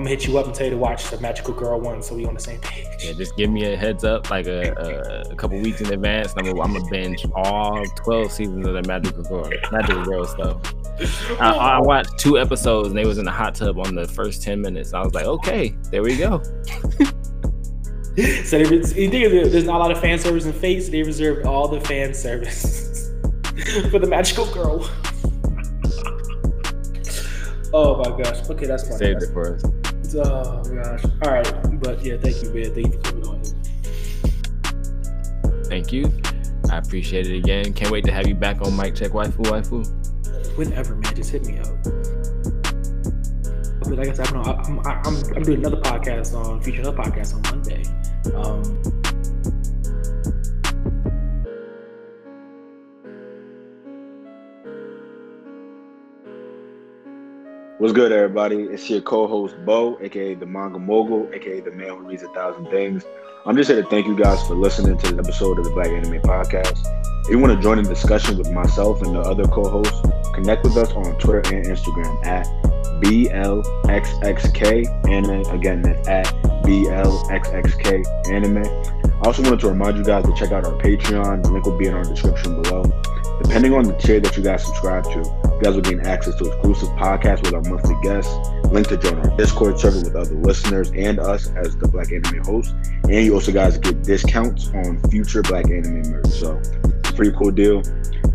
I'm 0.00 0.04
gonna 0.04 0.10
hit 0.10 0.26
you 0.26 0.38
up 0.38 0.46
and 0.46 0.54
tell 0.54 0.66
you 0.66 0.70
to 0.70 0.78
watch 0.78 1.10
the 1.10 1.20
Magical 1.20 1.52
Girl 1.52 1.80
one, 1.80 2.00
so 2.00 2.14
we 2.14 2.24
on 2.24 2.34
the 2.34 2.40
same 2.40 2.60
page. 2.60 2.86
Yeah, 3.04 3.12
just 3.12 3.36
give 3.36 3.50
me 3.50 3.72
a 3.72 3.76
heads 3.76 4.04
up, 4.04 4.30
like 4.30 4.46
a, 4.46 4.70
a, 4.70 5.32
a 5.32 5.36
couple 5.36 5.60
weeks 5.60 5.80
in 5.80 5.92
advance. 5.92 6.32
And 6.32 6.46
I'm 6.46 6.54
gonna, 6.54 6.62
I'm 6.62 6.72
gonna 6.74 6.90
binge 6.90 7.26
all 7.34 7.84
12 8.04 8.30
seasons 8.30 8.66
of 8.66 8.74
the 8.74 8.82
Magical 8.84 9.24
Girl, 9.24 9.50
Magical 9.72 10.04
Girl 10.04 10.24
stuff. 10.24 10.74
I, 11.40 11.50
I 11.50 11.80
watched 11.80 12.18
two 12.18 12.38
episodes 12.38 12.88
and 12.88 12.96
they 12.96 13.04
was 13.04 13.18
in 13.18 13.24
the 13.24 13.30
hot 13.32 13.56
tub 13.56 13.78
on 13.78 13.94
the 13.94 14.06
first 14.06 14.42
10 14.42 14.60
minutes. 14.60 14.94
I 14.94 15.02
was 15.02 15.12
like, 15.12 15.26
okay, 15.26 15.74
there 15.90 16.02
we 16.02 16.16
go. 16.16 16.40
so 18.44 18.58
there 18.58 18.72
is, 18.72 18.96
you 18.96 19.08
think 19.08 19.30
there's 19.30 19.64
not 19.64 19.76
a 19.76 19.78
lot 19.78 19.90
of 19.90 20.00
fan 20.00 20.18
service 20.18 20.44
in 20.44 20.52
Fate, 20.52 20.82
so 20.82 20.90
they 20.90 21.02
reserved 21.02 21.46
all 21.46 21.68
the 21.68 21.80
fan 21.80 22.12
service 22.12 23.10
for 23.90 23.98
the 23.98 24.06
Magical 24.08 24.46
Girl. 24.52 24.88
Oh 27.72 27.98
my 27.98 28.20
gosh. 28.20 28.50
Okay, 28.50 28.66
that's 28.66 28.88
fine. 28.88 28.98
Saved 28.98 29.22
it 29.22 29.32
for 29.32 29.54
us. 29.54 29.62
Oh 30.16 30.60
gosh. 30.64 31.04
All 31.22 31.30
right, 31.30 31.80
but 31.80 32.04
yeah, 32.04 32.16
thank 32.16 32.42
you, 32.42 32.50
man. 32.50 32.74
Thank 32.74 32.86
you 32.86 32.92
for 32.94 33.12
coming 33.12 33.28
on. 33.28 33.40
Thank 35.66 35.92
you. 35.92 36.12
I 36.68 36.78
appreciate 36.78 37.28
it 37.28 37.36
again. 37.36 37.72
Can't 37.72 37.92
wait 37.92 38.04
to 38.06 38.12
have 38.12 38.26
you 38.26 38.34
back 38.34 38.60
on 38.62 38.76
Mic 38.76 38.96
Check 38.96 39.12
Waifu 39.12 39.44
Waifu. 39.44 40.56
Whenever, 40.56 40.96
man, 40.96 41.14
just 41.14 41.30
hit 41.30 41.46
me 41.46 41.58
up. 41.58 41.68
But 43.80 43.98
like 43.98 44.08
I 44.08 44.14
said, 44.14 44.26
I'm, 44.32 44.46
I'm, 44.46 44.80
I'm, 44.86 45.06
I'm 45.36 45.42
doing 45.42 45.60
another 45.60 45.80
podcast 45.80 46.34
on 46.34 46.60
featuring 46.60 46.86
another 46.86 47.02
podcast 47.02 47.34
on 47.34 47.42
Monday. 47.42 47.84
Um, 48.26 48.62
What's 57.78 57.94
good, 57.94 58.12
everybody? 58.12 58.64
It's 58.64 58.90
your 58.90 59.00
co-host 59.00 59.56
Bo, 59.64 59.98
aka 60.02 60.34
the 60.34 60.44
Manga 60.44 60.78
Mogul, 60.78 61.30
aka 61.32 61.60
the 61.60 61.70
man 61.70 61.88
who 61.88 61.96
reads 62.00 62.22
a 62.22 62.28
thousand 62.34 62.68
things. 62.68 63.06
I'm 63.46 63.56
just 63.56 63.70
here 63.70 63.82
to 63.82 63.88
thank 63.88 64.06
you 64.06 64.14
guys 64.14 64.46
for 64.46 64.54
listening 64.54 64.98
to 64.98 65.14
the 65.14 65.18
episode 65.18 65.58
of 65.58 65.64
the 65.64 65.70
Black 65.70 65.86
Anime 65.86 66.20
Podcast. 66.20 66.76
If 67.24 67.30
you 67.30 67.38
want 67.38 67.56
to 67.56 67.62
join 67.62 67.78
in 67.78 67.86
discussion 67.86 68.36
with 68.36 68.52
myself 68.52 69.00
and 69.00 69.14
the 69.14 69.20
other 69.20 69.44
co-hosts, 69.44 69.98
connect 70.34 70.62
with 70.62 70.76
us 70.76 70.92
on 70.92 71.18
Twitter 71.18 71.56
and 71.56 71.64
Instagram 71.64 72.26
at 72.26 72.46
BLXXK 73.02 75.08
Anime. 75.08 75.58
Again, 75.58 75.80
that's 75.80 76.06
at 76.06 76.26
BLXXK 76.70 78.30
Anime. 78.30 78.58
I 78.62 79.26
also 79.26 79.42
wanted 79.42 79.58
to 79.60 79.68
remind 79.70 79.96
you 79.98 80.04
guys 80.04 80.24
to 80.24 80.32
check 80.36 80.52
out 80.52 80.64
our 80.64 80.78
Patreon. 80.78 81.42
The 81.42 81.50
link 81.50 81.66
will 81.66 81.76
be 81.76 81.86
in 81.86 81.94
our 81.94 82.04
description 82.04 82.62
below. 82.62 82.84
Depending 83.42 83.74
on 83.74 83.84
the 83.84 83.94
tier 83.94 84.20
that 84.20 84.36
you 84.36 84.42
guys 84.44 84.64
subscribe 84.64 85.02
to, 85.04 85.18
you 85.18 85.60
guys 85.60 85.74
will 85.74 85.82
gain 85.82 86.00
access 86.06 86.36
to 86.36 86.44
exclusive 86.44 86.88
podcasts 86.90 87.42
with 87.42 87.54
our 87.54 87.62
monthly 87.62 87.96
guests, 88.04 88.32
link 88.70 88.86
to 88.86 88.96
join 88.96 89.18
our 89.18 89.36
Discord 89.36 89.80
server 89.80 89.98
with 89.98 90.14
other 90.14 90.36
listeners 90.36 90.92
and 90.94 91.18
us 91.18 91.48
as 91.56 91.76
the 91.76 91.88
BLXXK 91.88 92.26
Anime 92.26 92.44
host, 92.44 92.74
and 93.02 93.26
you 93.26 93.34
also 93.34 93.50
guys 93.50 93.76
get 93.76 94.04
discounts 94.04 94.68
on 94.68 95.00
future 95.10 95.42
BLXXK 95.42 95.78
Anime 95.78 96.12
merch. 96.12 96.28
So 96.28 96.62
pretty 97.16 97.32
cool 97.36 97.50
deal. 97.50 97.82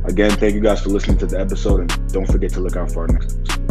Again, 0.04 0.32
thank 0.32 0.56
you 0.56 0.60
guys 0.60 0.82
for 0.82 0.90
listening 0.90 1.20
to 1.20 1.26
the 1.26 1.40
episode, 1.40 1.80
and 1.80 2.12
don't 2.12 2.30
forget 2.30 2.52
to 2.52 2.60
look 2.60 2.76
out 2.76 2.92
for 2.92 3.04
our 3.04 3.08
next 3.08 3.38
episode. 3.38 3.65